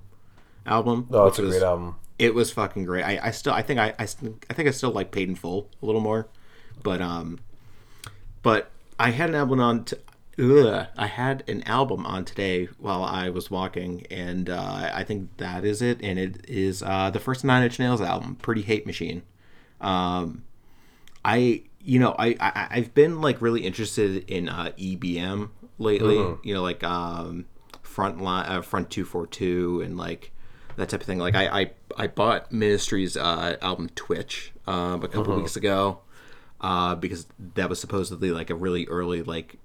album. 0.66 1.08
no, 1.10 1.28
it's 1.28 1.40
a 1.40 1.42
was- 1.44 1.52
great 1.52 1.64
album. 1.66 1.96
It 2.20 2.36
was 2.36 2.52
fucking 2.52 2.86
great. 2.86 3.04
I, 3.04 3.20
I 3.24 3.32
still 3.32 3.52
I 3.54 3.64
think 3.64 3.80
I, 3.80 3.96
I 3.98 4.04
I 4.04 4.54
think 4.54 4.68
I 4.68 4.72
still 4.72 4.92
like 4.92 5.12
Paid 5.12 5.28
in 5.30 5.36
Full 5.36 5.68
a 5.82 5.86
little 5.88 6.02
more, 6.02 6.28
but 6.84 7.02
um, 7.02 7.40
but 8.44 8.70
I 9.00 9.10
had 9.12 9.30
an 9.30 9.36
album 9.36 9.60
on. 9.60 9.86
T- 9.86 9.98
Ugh, 10.40 10.88
I 10.98 11.08
had 11.08 11.44
an 11.50 11.62
album 11.64 12.06
on 12.06 12.24
today 12.26 12.70
while 12.80 13.04
I 13.04 13.30
was 13.30 13.52
walking, 13.52 14.06
and 14.10 14.50
uh, 14.50 14.92
I 14.94 15.04
think 15.04 15.36
that 15.38 15.66
is 15.66 15.82
it. 15.82 16.00
And 16.04 16.18
it 16.18 16.46
is 16.48 16.82
uh, 16.84 17.10
the 17.10 17.20
first 17.20 17.44
Nine 17.44 17.64
Inch 17.64 17.80
Nails 17.80 18.02
album, 18.02 18.36
Pretty 18.36 18.62
Hate 18.62 18.86
Machine. 18.86 19.24
Um, 19.82 20.44
I 21.26 21.64
you 21.84 22.00
know 22.00 22.16
I, 22.18 22.36
I 22.40 22.68
I've 22.72 22.94
been 22.94 23.22
like 23.22 23.42
really 23.42 23.62
interested 23.66 24.30
in 24.30 24.50
uh, 24.50 24.72
EBM 24.78 25.50
lately. 25.78 26.16
You 26.44 26.54
know, 26.54 26.62
like 26.62 26.84
um, 26.84 27.46
front 27.82 28.22
line, 28.22 28.46
uh, 28.48 28.62
front 28.62 28.90
two 28.90 29.06
four 29.06 29.28
two, 29.28 29.82
and 29.82 29.98
like 29.98 30.32
that 30.78 30.90
type 30.90 31.02
of 31.02 31.06
thing. 31.08 31.20
Like 31.20 31.36
I 31.36 31.48
I, 31.62 31.72
I 31.98 32.08
bought 32.08 32.52
Ministry's 32.52 33.18
uh, 33.18 33.58
album 33.62 33.90
Twitch 33.96 34.52
um, 34.68 35.04
a 35.04 35.08
couple 35.08 35.36
weeks 35.36 35.56
ago 35.56 36.00
uh, 36.62 36.96
because 36.96 37.26
that 37.56 37.70
was 37.70 37.80
supposedly 37.82 38.32
like 38.32 38.50
a 38.50 38.56
really 38.56 38.88
early 38.88 39.24
like 39.24 39.56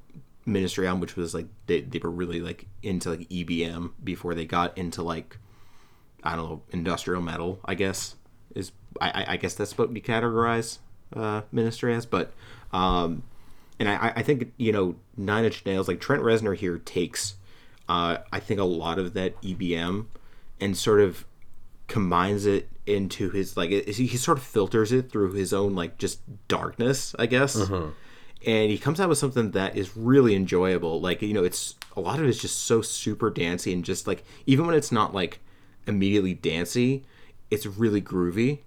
Ministry 0.47 0.87
album, 0.87 1.01
which 1.01 1.17
was 1.17 1.35
like 1.35 1.47
they, 1.67 1.81
they 1.81 1.99
were 1.99 2.11
really 2.11 2.41
like 2.41 2.67
into 2.83 3.11
like 3.11 3.29
EBM 3.29 3.93
before 4.03 4.35
they 4.35 4.47
got 4.47 4.77
into 4.79 5.03
like 5.03 5.39
I 6.23 6.35
don't 6.37 6.49
know 6.49 6.63
industrial 6.71 7.21
metal. 7.23 7.61
I 7.65 7.75
guess 7.75 8.17
is 8.55 8.73
I, 9.01 9.11
I- 9.11 9.33
I 9.33 9.37
guess 9.37 9.55
that's 9.55 9.77
what 9.77 9.91
we 9.93 10.01
categorize 10.01 10.79
uh, 11.15 11.43
Ministry 11.53 11.95
as, 11.95 12.07
but 12.07 12.33
um, 12.73 13.23
and 13.79 13.89
I, 13.89 14.13
I 14.17 14.23
think 14.23 14.53
you 14.57 14.73
know 14.73 14.97
Nine 15.17 15.45
Inch 15.45 15.65
Nails 15.67 15.89
like 15.89 16.01
Trent 16.01 16.23
Reznor 16.23 16.57
here 16.57 16.79
takes 16.79 17.35
uh, 17.89 18.19
I 18.33 18.41
think 18.41 18.61
a 18.61 18.65
lot 18.65 18.99
of 18.99 19.15
that 19.15 19.41
EBM 19.43 20.07
and 20.61 20.77
sort 20.77 21.01
of 21.01 21.25
combines 21.89 22.47
it 22.47 22.69
into 22.87 23.31
his 23.31 23.57
like 23.57 23.71
it, 23.71 23.89
he 23.89 24.17
sort 24.17 24.39
of 24.39 24.45
filters 24.45 24.93
it 24.93 25.11
through 25.11 25.33
his 25.33 25.53
own 25.53 25.75
like 25.75 25.99
just 25.99 26.21
darkness 26.49 27.15
I 27.19 27.27
guess 27.27 27.57
and 28.45 28.71
he 28.71 28.79
comes 28.79 29.01
out 29.01 29.09
with 29.09 29.19
something 29.19 29.53
that 29.53 29.77
is 29.77 29.97
really 29.97 30.35
enjoyable 30.35 31.01
like 31.01 31.23
you 31.23 31.33
know 31.33 31.45
it's 31.45 31.77
a 31.97 32.01
lot 32.01 32.19
of 32.19 32.27
it's 32.27 32.41
just 32.41 32.59
so 32.59 32.83
super 32.83 33.31
dancey 33.31 33.73
and 33.73 33.85
just 33.85 34.07
like 34.07 34.25
even 34.47 34.67
when 34.67 34.75
it's 34.75 34.91
not 34.93 35.15
like 35.15 35.41
immediately 35.87 36.35
dancey. 36.35 37.05
It's 37.51 37.67
really 37.67 38.03
groovy. 38.03 38.61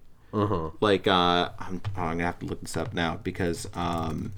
Like 0.80 1.06
uh, 1.06 1.50
I'm, 1.58 1.80
oh, 1.96 2.02
I'm 2.02 2.12
gonna 2.12 2.24
have 2.24 2.38
to 2.40 2.46
look 2.46 2.60
this 2.60 2.76
up 2.76 2.94
now 2.94 3.16
because 3.22 3.68
um, 3.74 4.32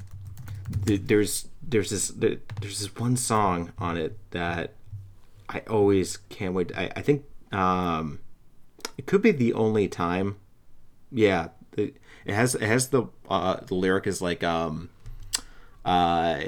th- 0.87 1.03
there's 1.05 1.49
there's 1.63 1.91
this 1.91 2.09
there, 2.09 2.37
there's 2.61 2.81
this 2.81 2.95
one 2.97 3.17
song 3.17 3.73
on 3.79 3.97
it 3.97 4.19
that 4.31 4.75
I 5.49 5.61
always 5.69 6.17
can't 6.29 6.55
wait. 6.55 6.73
I, 6.77 6.91
I 6.97 7.03
think 7.03 7.25
um, 7.53 8.21
it 8.97 9.07
could 9.07 9.23
be 9.23 9.33
the 9.33 9.53
only 9.53 9.89
time. 9.89 10.37
Yeah, 11.11 11.49
the, 11.73 11.95
it 12.25 12.35
has 12.35 12.55
it 12.55 12.63
has 12.63 12.89
the 12.89 13.05
uh, 13.29 13.57
the 13.67 13.75
lyric 13.75 14.07
is 14.07 14.23
like 14.23 14.43
um 14.43 14.89
uh 15.85 16.39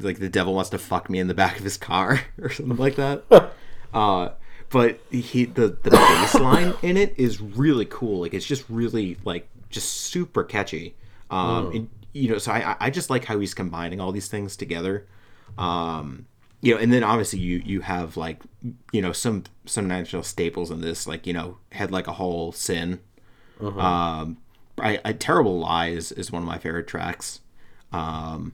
like 0.00 0.18
the 0.18 0.30
devil 0.30 0.54
wants 0.54 0.70
to 0.70 0.78
fuck 0.78 1.10
me 1.10 1.18
in 1.18 1.28
the 1.28 1.34
back 1.34 1.58
of 1.58 1.64
his 1.64 1.76
car 1.76 2.20
or 2.42 2.50
something 2.50 2.76
like 2.76 2.96
that. 2.96 3.24
uh 3.94 4.30
but 4.70 5.00
he 5.10 5.44
the 5.46 5.68
the 5.68 5.90
baseline 5.90 6.76
in 6.82 6.96
it 6.96 7.14
is 7.16 7.40
really 7.40 7.86
cool. 7.86 8.20
Like 8.20 8.34
it's 8.34 8.46
just 8.46 8.64
really 8.68 9.16
like 9.24 9.48
just 9.70 9.88
super 9.88 10.44
catchy. 10.44 10.94
Um 11.30 11.66
and 11.72 11.88
you 12.12 12.30
know, 12.30 12.38
so 12.38 12.52
I 12.52 12.76
I 12.80 12.90
just 12.90 13.10
like 13.10 13.24
how 13.24 13.38
he's 13.38 13.54
combining 13.54 14.00
all 14.00 14.12
these 14.12 14.28
things 14.28 14.56
together. 14.56 15.06
Um 15.56 16.26
you 16.60 16.74
know, 16.74 16.80
and 16.80 16.92
then 16.92 17.04
obviously 17.04 17.38
you 17.38 17.62
you 17.64 17.80
have 17.82 18.16
like 18.16 18.42
you 18.92 19.00
know 19.00 19.12
some 19.12 19.44
some 19.64 19.86
national 19.86 20.22
staples 20.22 20.70
in 20.70 20.80
this, 20.80 21.06
like 21.06 21.26
you 21.26 21.32
know, 21.32 21.58
Head 21.72 21.90
Like 21.92 22.06
a 22.08 22.12
Hole 22.14 22.52
sin. 22.52 23.00
Um, 23.78 24.38
I, 24.80 25.00
I 25.04 25.12
terrible 25.12 25.58
lies 25.58 26.12
is 26.12 26.30
one 26.30 26.42
of 26.42 26.48
my 26.48 26.58
favorite 26.58 26.86
tracks. 26.86 27.40
Um, 27.92 28.52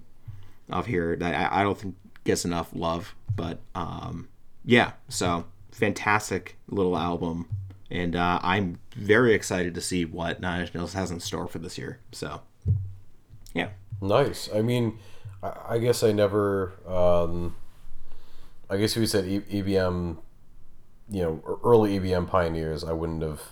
of 0.71 0.87
here 0.87 1.17
that 1.17 1.53
I, 1.53 1.61
I 1.61 1.63
don't 1.63 1.77
think 1.79 1.97
gets 2.25 2.45
enough 2.45 2.71
love, 2.75 3.15
but 3.37 3.59
um, 3.75 4.29
yeah, 4.65 4.93
so 5.09 5.45
fantastic 5.75 6.57
little 6.69 6.97
album, 6.97 7.49
and 7.91 8.15
uh, 8.17 8.39
I'm 8.43 8.79
very 8.97 9.35
excited 9.35 9.75
to 9.75 9.81
see 9.81 10.05
what 10.05 10.41
Nine 10.41 10.61
Inch 10.63 10.75
Nails 10.75 10.93
has 10.95 11.11
in 11.11 11.21
store 11.21 11.47
for 11.49 11.59
this 11.59 11.77
year. 11.77 11.99
So, 12.13 12.41
yeah, 13.55 13.71
Nice. 14.01 14.49
I 14.55 14.61
mean, 14.63 14.99
I, 15.43 15.53
I 15.71 15.79
guess 15.79 16.03
I 16.03 16.13
never. 16.13 16.73
Um, 16.87 17.57
I 18.71 18.77
guess 18.77 18.93
if 18.97 19.01
you 19.01 19.07
said 19.07 19.25
e- 19.27 19.41
EBM, 19.63 20.17
you 21.11 21.23
know, 21.23 21.59
early 21.65 21.99
EBM 21.99 22.27
pioneers, 22.29 22.83
I 22.85 22.93
wouldn't 22.93 23.23
have 23.23 23.43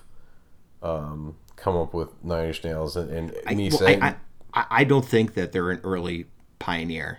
um, 0.82 1.36
come 1.56 1.76
up 1.76 1.92
with 1.94 2.08
Nine 2.24 2.48
Inch 2.48 2.64
Nails. 2.64 2.96
And, 2.96 3.32
and 3.46 3.56
me 3.56 3.68
well, 3.70 3.78
saying, 3.78 4.02
I, 4.02 4.16
I 4.54 4.64
I 4.70 4.84
don't 4.84 5.04
think 5.06 5.34
that 5.34 5.52
they're 5.52 5.70
an 5.70 5.80
early 5.84 6.26
pioneer. 6.58 7.18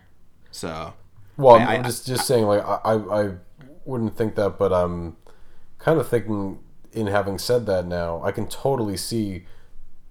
So, 0.51 0.93
well, 1.38 1.55
I- 1.55 1.75
I'm 1.75 1.80
I- 1.81 1.84
just 1.84 2.05
just 2.07 2.27
saying, 2.27 2.45
like, 2.45 2.63
I, 2.63 2.80
I 2.84 2.93
I 3.25 3.31
wouldn't 3.85 4.18
think 4.18 4.35
that, 4.35 4.57
but 4.57 4.73
I'm 4.73 5.18
kind 5.80 5.99
of 5.99 6.07
thinking. 6.07 6.60
In 6.91 7.07
having 7.07 7.39
said 7.39 7.65
that, 7.65 7.88
now 7.88 8.22
I 8.23 8.31
can 8.31 8.45
totally 8.47 8.97
see 8.97 9.45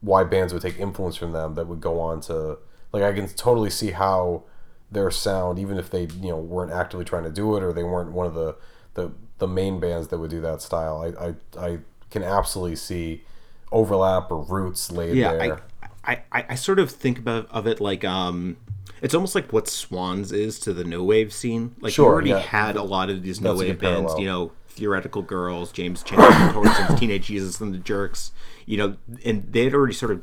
why 0.01 0.25
bands 0.25 0.53
would 0.53 0.63
take 0.63 0.81
influence 0.81 1.15
from 1.15 1.31
them 1.31 1.55
that 1.55 1.69
would 1.69 1.81
go 1.81 2.01
on 2.01 2.21
to 2.23 2.59
like 2.93 3.05
I 3.05 3.13
can 3.13 3.29
totally 3.29 3.71
see 3.71 3.93
how 3.93 4.43
their 4.91 5.11
sound, 5.11 5.59
even 5.59 5.79
if 5.79 5.91
they 5.91 6.03
you 6.21 6.31
know 6.31 6.39
weren't 6.39 6.73
actively 6.73 7.05
trying 7.05 7.25
to 7.25 7.31
do 7.31 7.57
it 7.57 7.63
or 7.63 7.73
they 7.73 7.85
weren't 7.85 8.13
one 8.13 8.27
of 8.27 8.35
the 8.35 8.57
the, 8.95 9.13
the 9.39 9.49
main 9.49 9.81
bands 9.81 10.09
that 10.09 10.19
would 10.19 10.31
do 10.31 10.41
that 10.43 10.61
style. 10.61 11.15
I, 11.19 11.29
I 11.29 11.67
I 11.67 11.79
can 12.11 12.23
absolutely 12.23 12.77
see 12.77 13.25
overlap 13.71 14.31
or 14.31 14.43
roots 14.43 14.93
laid 14.93 15.17
yeah, 15.17 15.33
there. 15.33 15.63
I, 16.05 16.13
I, 16.13 16.23
I, 16.33 16.47
I 16.51 16.55
sort 16.57 16.79
of 16.79 16.91
think 16.91 17.19
about 17.19 17.51
of 17.51 17.67
it 17.67 17.81
like 17.81 18.05
um, 18.05 18.59
it's 19.03 19.15
almost 19.15 19.35
like 19.35 19.53
what 19.53 19.69
Swans 19.69 20.33
is 20.33 20.59
to 20.61 20.73
the 20.73 20.85
no 20.85 21.03
wave 21.03 21.33
scene. 21.33 21.75
Like 21.81 21.93
Sure, 21.93 22.07
you 22.07 22.13
already 22.13 22.31
yeah. 22.31 22.39
had 22.39 22.77
a 22.77 22.83
lot 22.83 23.11
of 23.11 23.23
these 23.23 23.41
no 23.41 23.57
wave 23.57 23.79
bands, 23.81 24.13
parallel. 24.13 24.21
you 24.21 24.27
know, 24.27 24.53
Theoretical 24.69 25.23
Girls, 25.23 25.73
James 25.73 26.03
Chandler, 26.03 26.97
Teenage 26.97 27.27
Jesus 27.27 27.61
and 27.61 27.75
the 27.75 27.79
Jerks, 27.79 28.33
you 28.65 28.79
know, 28.79 28.97
and 29.25 29.53
they 29.53 29.65
had 29.65 29.75
already 29.75 29.93
sort 29.93 30.13
of 30.13 30.23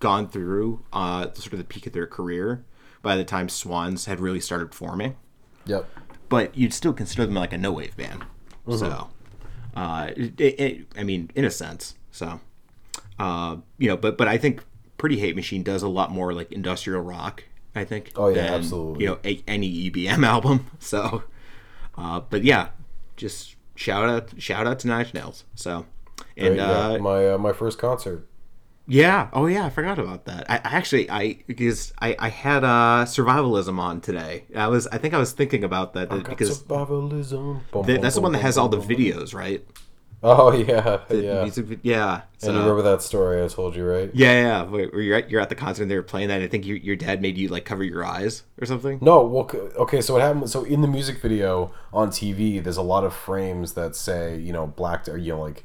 gone 0.00 0.28
through 0.28 0.84
uh, 0.92 1.32
sort 1.34 1.52
of 1.52 1.58
the 1.58 1.64
peak 1.64 1.86
of 1.86 1.92
their 1.92 2.06
career 2.06 2.64
by 3.00 3.16
the 3.16 3.24
time 3.24 3.48
Swans 3.48 4.06
had 4.06 4.20
really 4.20 4.40
started 4.40 4.74
forming. 4.74 5.16
yep. 5.64 5.88
But 6.28 6.56
you'd 6.58 6.74
still 6.74 6.92
consider 6.92 7.24
them 7.24 7.36
like 7.36 7.52
a 7.52 7.58
no 7.58 7.70
wave 7.70 7.96
band. 7.96 8.24
Mm-hmm. 8.66 8.78
So, 8.78 9.08
uh, 9.76 10.10
it, 10.16 10.40
it, 10.40 10.86
I 10.96 11.04
mean, 11.04 11.30
in 11.36 11.44
a 11.44 11.50
sense. 11.50 11.94
So, 12.10 12.40
uh, 13.20 13.58
you 13.78 13.88
know, 13.88 13.96
but 13.96 14.18
but 14.18 14.26
I 14.26 14.36
think 14.36 14.64
Pretty 14.98 15.20
Hate 15.20 15.36
Machine 15.36 15.62
does 15.62 15.84
a 15.84 15.88
lot 15.88 16.10
more 16.10 16.32
like 16.32 16.50
industrial 16.50 17.00
rock. 17.00 17.44
I 17.76 17.84
think. 17.84 18.12
Oh, 18.16 18.28
yeah, 18.28 18.44
than, 18.46 18.54
absolutely. 18.54 19.04
You 19.04 19.10
know, 19.10 19.18
a, 19.24 19.42
any 19.46 19.90
EBM 19.90 20.24
album. 20.34 20.70
So, 20.78 21.22
uh, 21.96 22.20
but 22.20 22.42
yeah, 22.44 22.68
just 23.16 23.56
shout 23.74 24.08
out 24.08 24.30
shout 24.40 24.66
out 24.66 24.78
to 24.80 24.88
Nine 24.88 25.04
Inch 25.04 25.14
Nails. 25.14 25.44
So, 25.54 25.86
and 26.36 26.58
Right, 26.58 26.60
uh, 26.60 26.90
yeah, 26.92 26.98
my 26.98 27.32
uh, 27.34 27.38
my 27.38 27.52
first 27.52 27.78
concert. 27.78 28.26
yeah. 28.88 29.28
Oh 29.32 29.46
yeah, 29.46 29.66
I 29.66 29.70
forgot 29.70 29.98
about 29.98 30.24
that. 30.26 30.48
I, 30.50 30.56
I 30.56 30.76
actually 30.76 31.10
I 31.10 31.38
because 31.46 31.92
I 32.00 32.16
I 32.18 32.28
had 32.28 32.64
uh 32.64 33.04
survivalism 33.06 33.78
on 33.78 34.00
today. 34.00 34.44
I 34.54 34.68
was 34.68 34.86
I 34.88 34.98
think 34.98 35.14
I 35.14 35.18
was 35.18 35.32
thinking 35.32 35.64
about 35.64 35.92
that 35.94 36.08
because 36.10 36.62
Survivalism. 36.62 37.60
Th- 37.86 38.00
that's 38.00 38.14
the 38.14 38.20
one 38.20 38.32
that 38.32 38.42
has 38.42 38.56
all 38.56 38.68
the 38.68 38.78
videos, 38.78 39.34
right? 39.34 39.64
Oh 40.28 40.52
yeah, 40.68 41.00
The 41.08 41.22
yeah. 41.22 41.42
music 41.42 41.78
yeah. 41.82 42.22
So, 42.38 42.48
and 42.48 42.56
you 42.56 42.62
remember 42.62 42.82
that 42.82 43.00
story 43.02 43.42
I 43.42 43.48
told 43.48 43.76
you, 43.76 43.84
right? 43.84 44.10
yeah, 44.12 44.32
yeah. 44.32 44.62
Where 44.64 44.88
where 44.88 45.00
you're 45.00 45.16
at, 45.18 45.30
you're 45.30 45.40
at 45.40 45.48
the 45.48 45.54
concert 45.54 45.82
and 45.82 45.90
they 45.90 45.94
were 45.96 46.02
playing 46.02 46.28
that. 46.28 46.42
I 46.42 46.48
think 46.48 46.66
your 46.66 46.76
your 46.78 46.96
dad 46.96 47.22
made 47.22 47.38
you 47.38 47.48
like 47.48 47.64
cover 47.64 47.84
your 47.84 48.04
eyes 48.04 48.42
or 48.60 48.66
something. 48.66 48.98
No, 49.00 49.22
well, 49.24 49.48
okay. 49.76 50.00
So 50.00 50.14
what 50.14 50.22
happened? 50.22 50.50
So 50.50 50.64
in 50.64 50.80
the 50.80 50.88
music 50.88 51.20
video 51.22 51.70
on 51.92 52.10
TV, 52.10 52.62
there's 52.62 52.76
a 52.76 52.82
lot 52.82 53.04
of 53.04 53.14
frames 53.14 53.74
that 53.74 53.94
say, 53.94 54.36
you 54.38 54.52
know, 54.52 54.66
black 54.66 55.08
or 55.08 55.16
you 55.16 55.32
know, 55.34 55.40
like 55.42 55.64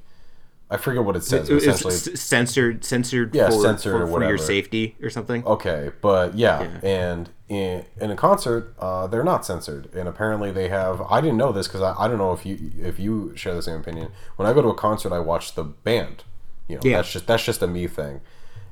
I 0.74 0.78
forget 0.78 1.04
what 1.04 1.18
it 1.18 1.24
says. 1.24 1.50
It 1.50 1.58
essentially, 1.58 1.94
s- 1.94 2.20
censored, 2.22 2.86
censored 2.86 3.36
Yeah, 3.36 3.50
for, 3.50 3.62
censored 3.62 3.92
for, 3.94 4.04
or 4.04 4.22
for 4.22 4.28
your 4.28 4.38
safety 4.38 4.96
or 5.04 5.10
something. 5.10 5.46
okay, 5.46 5.92
but 6.02 6.36
yeah, 6.36 6.62
Yeah. 6.62 6.80
and 6.90 7.30
in 7.50 7.86
in 8.00 8.10
a 8.10 8.16
concert, 8.16 8.74
uh, 8.80 9.06
they're 9.08 9.24
not 9.26 9.46
censored, 9.46 9.94
and 9.94 10.08
apparently 10.08 10.50
they 10.52 10.70
have. 10.70 11.02
I 11.10 11.20
didn't 11.20 11.36
know 11.38 11.52
this 11.52 11.68
because 11.68 11.82
I, 11.82 11.94
I 12.02 12.08
don't 12.08 12.18
know 12.18 12.32
if 12.32 12.46
you 12.46 12.72
if 12.80 12.98
you 13.00 13.34
share 13.36 13.54
the 13.54 13.62
same 13.62 13.76
opinion. 13.82 14.12
When 14.38 14.48
I 14.48 14.54
go 14.54 14.62
to 14.62 14.70
a 14.70 14.74
concert, 14.76 15.12
I 15.12 15.20
watch 15.20 15.56
the 15.56 15.64
band. 15.66 16.24
You 16.70 16.76
know, 16.78 16.82
Yeah. 16.86 16.98
that's 16.98 17.12
just 17.12 17.28
that's 17.28 17.44
just 17.44 17.62
a 17.62 17.68
me 17.68 17.88
thing, 17.88 18.22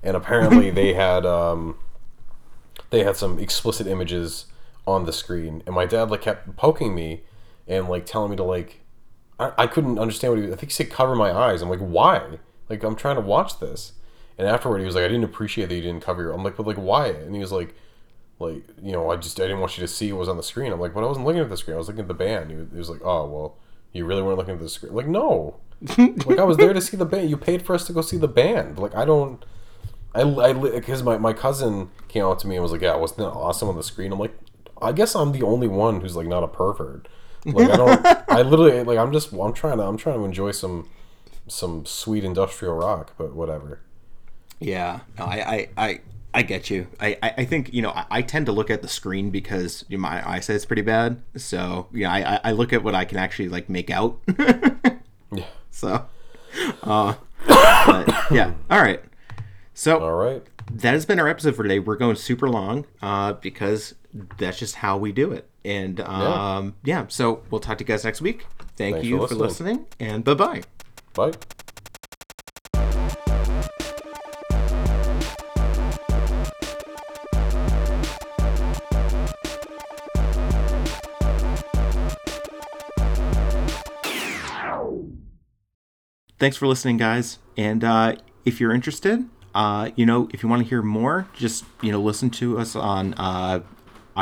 and 0.02 0.16
apparently 0.16 0.72
they 0.80 0.94
had 0.94 1.26
um, 1.26 1.78
they 2.92 3.04
had 3.04 3.18
some 3.18 3.38
explicit 3.40 3.88
images 3.88 4.46
on 4.88 5.06
the 5.06 5.12
screen, 5.14 5.62
and 5.66 5.76
my 5.76 5.86
dad 5.86 6.10
like 6.10 6.22
kept 6.22 6.56
poking 6.56 6.96
me 6.96 7.22
and 7.68 7.90
like 7.90 8.06
telling 8.06 8.32
me 8.32 8.38
to 8.38 8.44
like 8.44 8.80
I, 9.40 9.52
I 9.58 9.68
couldn't 9.68 10.00
understand 10.00 10.34
what 10.34 10.44
he 10.44 10.48
I 10.48 10.56
think 10.56 10.64
he 10.64 10.70
said 10.70 10.90
cover 10.90 11.16
my 11.16 11.32
eyes. 11.32 11.62
I'm 11.62 11.70
like, 11.70 11.80
why? 11.80 12.40
Like 12.70 12.84
I'm 12.84 12.96
trying 12.96 13.16
to 13.16 13.22
watch 13.22 13.60
this. 13.60 13.94
And 14.38 14.48
afterward 14.48 14.80
he 14.80 14.86
was 14.86 14.96
like, 14.96 15.04
I 15.04 15.08
didn't 15.08 15.24
appreciate 15.24 15.70
that 15.70 15.76
you 15.76 15.82
didn't 15.82 16.02
cover 16.04 16.22
your 16.22 16.34
I'm 16.34 16.44
like, 16.44 16.58
but 16.58 16.68
like 16.68 16.78
why? 16.78 17.08
And 17.08 17.34
he 17.34 17.42
was 17.42 17.52
like 17.52 17.76
like, 18.40 18.64
you 18.82 18.94
know, 18.94 19.10
I 19.12 19.18
just 19.18 19.40
I 19.40 19.44
didn't 19.44 19.60
want 19.60 19.78
you 19.78 19.82
to 19.82 19.88
see 19.88 20.12
what 20.12 20.20
was 20.20 20.30
on 20.30 20.38
the 20.38 20.44
screen. 20.44 20.72
I'm 20.72 20.80
like, 20.80 20.94
but 20.94 21.04
I 21.04 21.08
wasn't 21.08 21.26
looking 21.26 21.42
at 21.42 21.50
the 21.50 21.58
screen, 21.58 21.76
I 21.76 21.78
was 21.78 21.88
looking 21.88 22.02
at 22.02 22.08
the 22.08 22.14
band. 22.14 22.52
He 22.52 22.58
was, 22.58 22.68
he 22.72 22.78
was 22.78 22.90
like, 22.90 23.02
Oh 23.04 23.26
well, 23.26 23.58
you 23.92 24.06
really 24.06 24.22
weren't 24.22 24.38
looking 24.38 24.56
at 24.56 24.60
the 24.60 24.70
screen. 24.70 24.94
Like, 24.94 25.08
no. 25.08 25.58
like 25.98 26.40
I 26.40 26.44
was 26.44 26.58
there 26.58 26.74
to 26.74 26.82
see 26.82 26.98
the 26.98 27.06
band. 27.06 27.30
You 27.30 27.38
paid 27.38 27.62
for 27.62 27.74
us 27.74 27.88
to 27.88 27.94
go 27.94 28.02
see 28.02 28.18
the 28.18 28.28
band. 28.28 28.78
Like 28.78 28.96
I 28.96 29.06
don't 29.06 29.44
I, 30.14 30.22
I 30.22 30.54
because 30.54 31.04
my, 31.04 31.18
my 31.18 31.34
cousin 31.34 31.90
came 32.08 32.24
out 32.24 32.40
to 32.40 32.48
me 32.48 32.56
and 32.56 32.64
was 32.64 32.72
like, 32.72 32.82
"Yeah, 32.82 32.96
wasn't 32.96 33.20
that 33.20 33.30
awesome 33.30 33.70
on 33.70 33.76
the 33.76 33.84
screen?" 33.84 34.12
I'm 34.12 34.20
like, 34.20 34.36
I 34.82 34.92
guess 34.92 35.16
I'm 35.16 35.32
the 35.32 35.44
only 35.44 35.68
one 35.68 36.02
who's 36.02 36.16
like 36.16 36.28
not 36.28 36.44
a 36.44 36.48
pervert. 36.48 37.08
Like 37.46 37.70
I 37.70 37.76
don't. 37.78 38.06
I 38.30 38.42
literally 38.42 38.84
like 38.84 38.98
I'm 38.98 39.12
just 39.12 39.32
I'm 39.34 39.54
trying 39.54 39.78
to 39.78 39.84
I'm 39.84 39.98
trying 39.98 40.20
to 40.20 40.26
enjoy 40.26 40.52
some 40.52 40.90
some 41.48 41.86
sweet 41.86 42.24
industrial 42.24 42.76
rock, 42.76 43.14
but 43.18 43.34
whatever. 43.34 43.80
Yeah, 44.60 45.00
no, 45.18 45.24
I, 45.26 45.36
I, 45.38 45.70
I, 45.78 46.00
I 46.34 46.42
get 46.42 46.70
you. 46.70 46.88
I, 47.00 47.18
I, 47.24 47.34
I 47.38 47.46
think 47.46 47.74
you 47.74 47.82
know 47.82 47.92
I, 47.92 48.06
I 48.12 48.22
tend 48.22 48.46
to 48.48 48.52
look 48.52 48.70
at 48.70 48.82
the 48.82 48.90
screen 48.90 49.30
because 49.30 49.86
you 49.88 49.98
know, 49.98 50.02
my 50.02 50.30
eyesight's 50.30 50.66
pretty 50.66 50.82
bad. 50.82 51.22
So 51.38 51.88
yeah, 51.94 52.12
I, 52.12 52.36
I- 52.36 52.40
I 52.44 52.52
look 52.52 52.74
at 52.74 52.84
what 52.84 52.94
I 52.94 53.06
can 53.06 53.18
actually 53.18 53.50
like 53.50 53.70
make 53.70 53.90
out. 53.90 54.20
Yeah. 55.32 55.46
so, 55.70 56.06
uh, 56.82 57.14
but 57.48 58.10
yeah, 58.32 58.54
all 58.70 58.82
right. 58.82 59.00
So 59.76 60.00
All 60.00 60.16
right. 60.16 60.42
that 60.72 60.94
has 60.94 61.06
been 61.06 61.20
our 61.20 61.28
episode 61.28 61.56
for 61.56 61.62
today. 61.64 61.78
We're 61.78 61.96
going 61.98 62.16
super 62.16 62.50
long 62.50 62.86
uh, 63.02 63.34
because 63.34 63.94
that's 64.38 64.60
just 64.60 64.76
how 64.76 64.98
we 64.98 65.12
do 65.12 65.32
it. 65.32 65.50
And 65.64 66.00
um, 66.02 66.76
yeah. 66.84 67.06
so 67.08 67.44
we'll 67.50 67.62
talk 67.62 67.78
to 67.80 67.84
you 67.84 67.88
guys 67.88 68.04
next 68.04 68.22
week. 68.22 68.46
Thank 68.76 68.96
Thanks 68.96 69.08
you 69.08 69.18
for 69.18 69.28
for 69.28 69.36
listening. 69.36 69.86
listening, 70.00 70.14
and 70.14 70.24
bye 70.24 70.34
bye. 70.34 70.64
Bye. 71.14 71.32
thanks 86.40 86.56
for 86.56 86.68
listening 86.68 86.96
guys 86.96 87.38
and 87.58 87.84
uh, 87.84 88.16
if 88.46 88.60
you're 88.60 88.74
interested 88.74 89.26
uh, 89.54 89.92
you 89.96 90.06
know 90.06 90.30
if 90.34 90.42
you 90.42 90.48
want 90.50 90.64
to 90.64 90.68
hear 90.68 90.82
more 90.82 91.28
just 91.36 91.66
you 91.82 91.92
know 91.92 92.00
listen 92.00 92.30
to 92.30 92.58
us 92.58 92.76
on 92.76 93.14
uh, 93.16 93.60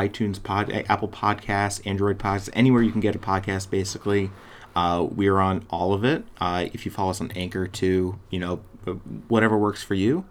itunes 0.04 0.42
pod 0.42 0.72
apple 0.88 1.08
podcasts 1.08 1.82
android 1.86 2.18
podcasts 2.18 2.50
anywhere 2.54 2.82
you 2.82 2.92
can 2.92 3.02
get 3.02 3.16
a 3.16 3.20
podcast 3.20 3.70
basically 3.70 4.30
Uh, 4.76 5.02
we're 5.10 5.40
on 5.40 5.66
all 5.72 5.92
of 5.92 6.04
it. 6.04 6.24
Uh, 6.40 6.68
if 6.72 6.86
you 6.86 6.92
follow 6.92 7.10
us 7.10 7.20
on 7.20 7.32
Anchor 7.32 7.66
too, 7.66 8.20
you 8.30 8.38
know, 8.38 8.58
whatever 9.28 9.58
works 9.58 9.82
for 9.82 9.96
you. 9.96 10.24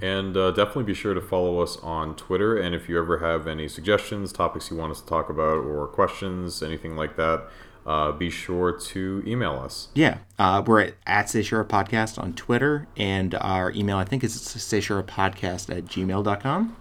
And 0.00 0.36
uh, 0.36 0.52
definitely 0.52 0.84
be 0.84 0.94
sure 0.94 1.14
to 1.14 1.20
follow 1.20 1.58
us 1.60 1.76
on 1.78 2.14
Twitter. 2.14 2.56
And 2.56 2.76
if 2.76 2.88
you 2.88 2.96
ever 2.96 3.18
have 3.18 3.48
any 3.48 3.66
suggestions, 3.66 4.32
topics 4.32 4.70
you 4.70 4.76
want 4.76 4.92
us 4.92 5.00
to 5.00 5.06
talk 5.08 5.28
about, 5.28 5.58
or 5.64 5.88
questions, 5.88 6.62
anything 6.62 6.94
like 6.94 7.16
that, 7.16 7.48
uh, 7.84 8.12
be 8.12 8.30
sure 8.30 8.70
to 8.70 9.22
email 9.26 9.54
us. 9.54 9.88
Yeah, 9.94 10.18
uh, 10.38 10.62
we're 10.64 10.80
at, 10.80 10.94
at 11.04 11.44
Sure 11.44 11.64
Podcast 11.64 12.22
on 12.22 12.34
Twitter, 12.34 12.86
and 12.96 13.34
our 13.34 13.72
email, 13.72 13.96
I 13.96 14.04
think, 14.04 14.22
is 14.22 14.40
Stay 14.40 14.80
Sure 14.80 15.02
Podcast 15.02 15.76
at 15.76 15.86
gmail.com. 15.86 16.76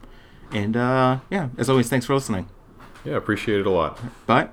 And 0.51 0.75
uh, 0.75 1.19
yeah, 1.29 1.49
as 1.57 1.69
always, 1.69 1.89
thanks 1.89 2.05
for 2.05 2.13
listening. 2.13 2.47
Yeah, 3.03 3.15
appreciate 3.15 3.59
it 3.59 3.65
a 3.67 3.71
lot. 3.71 3.99
Bye. 4.25 4.49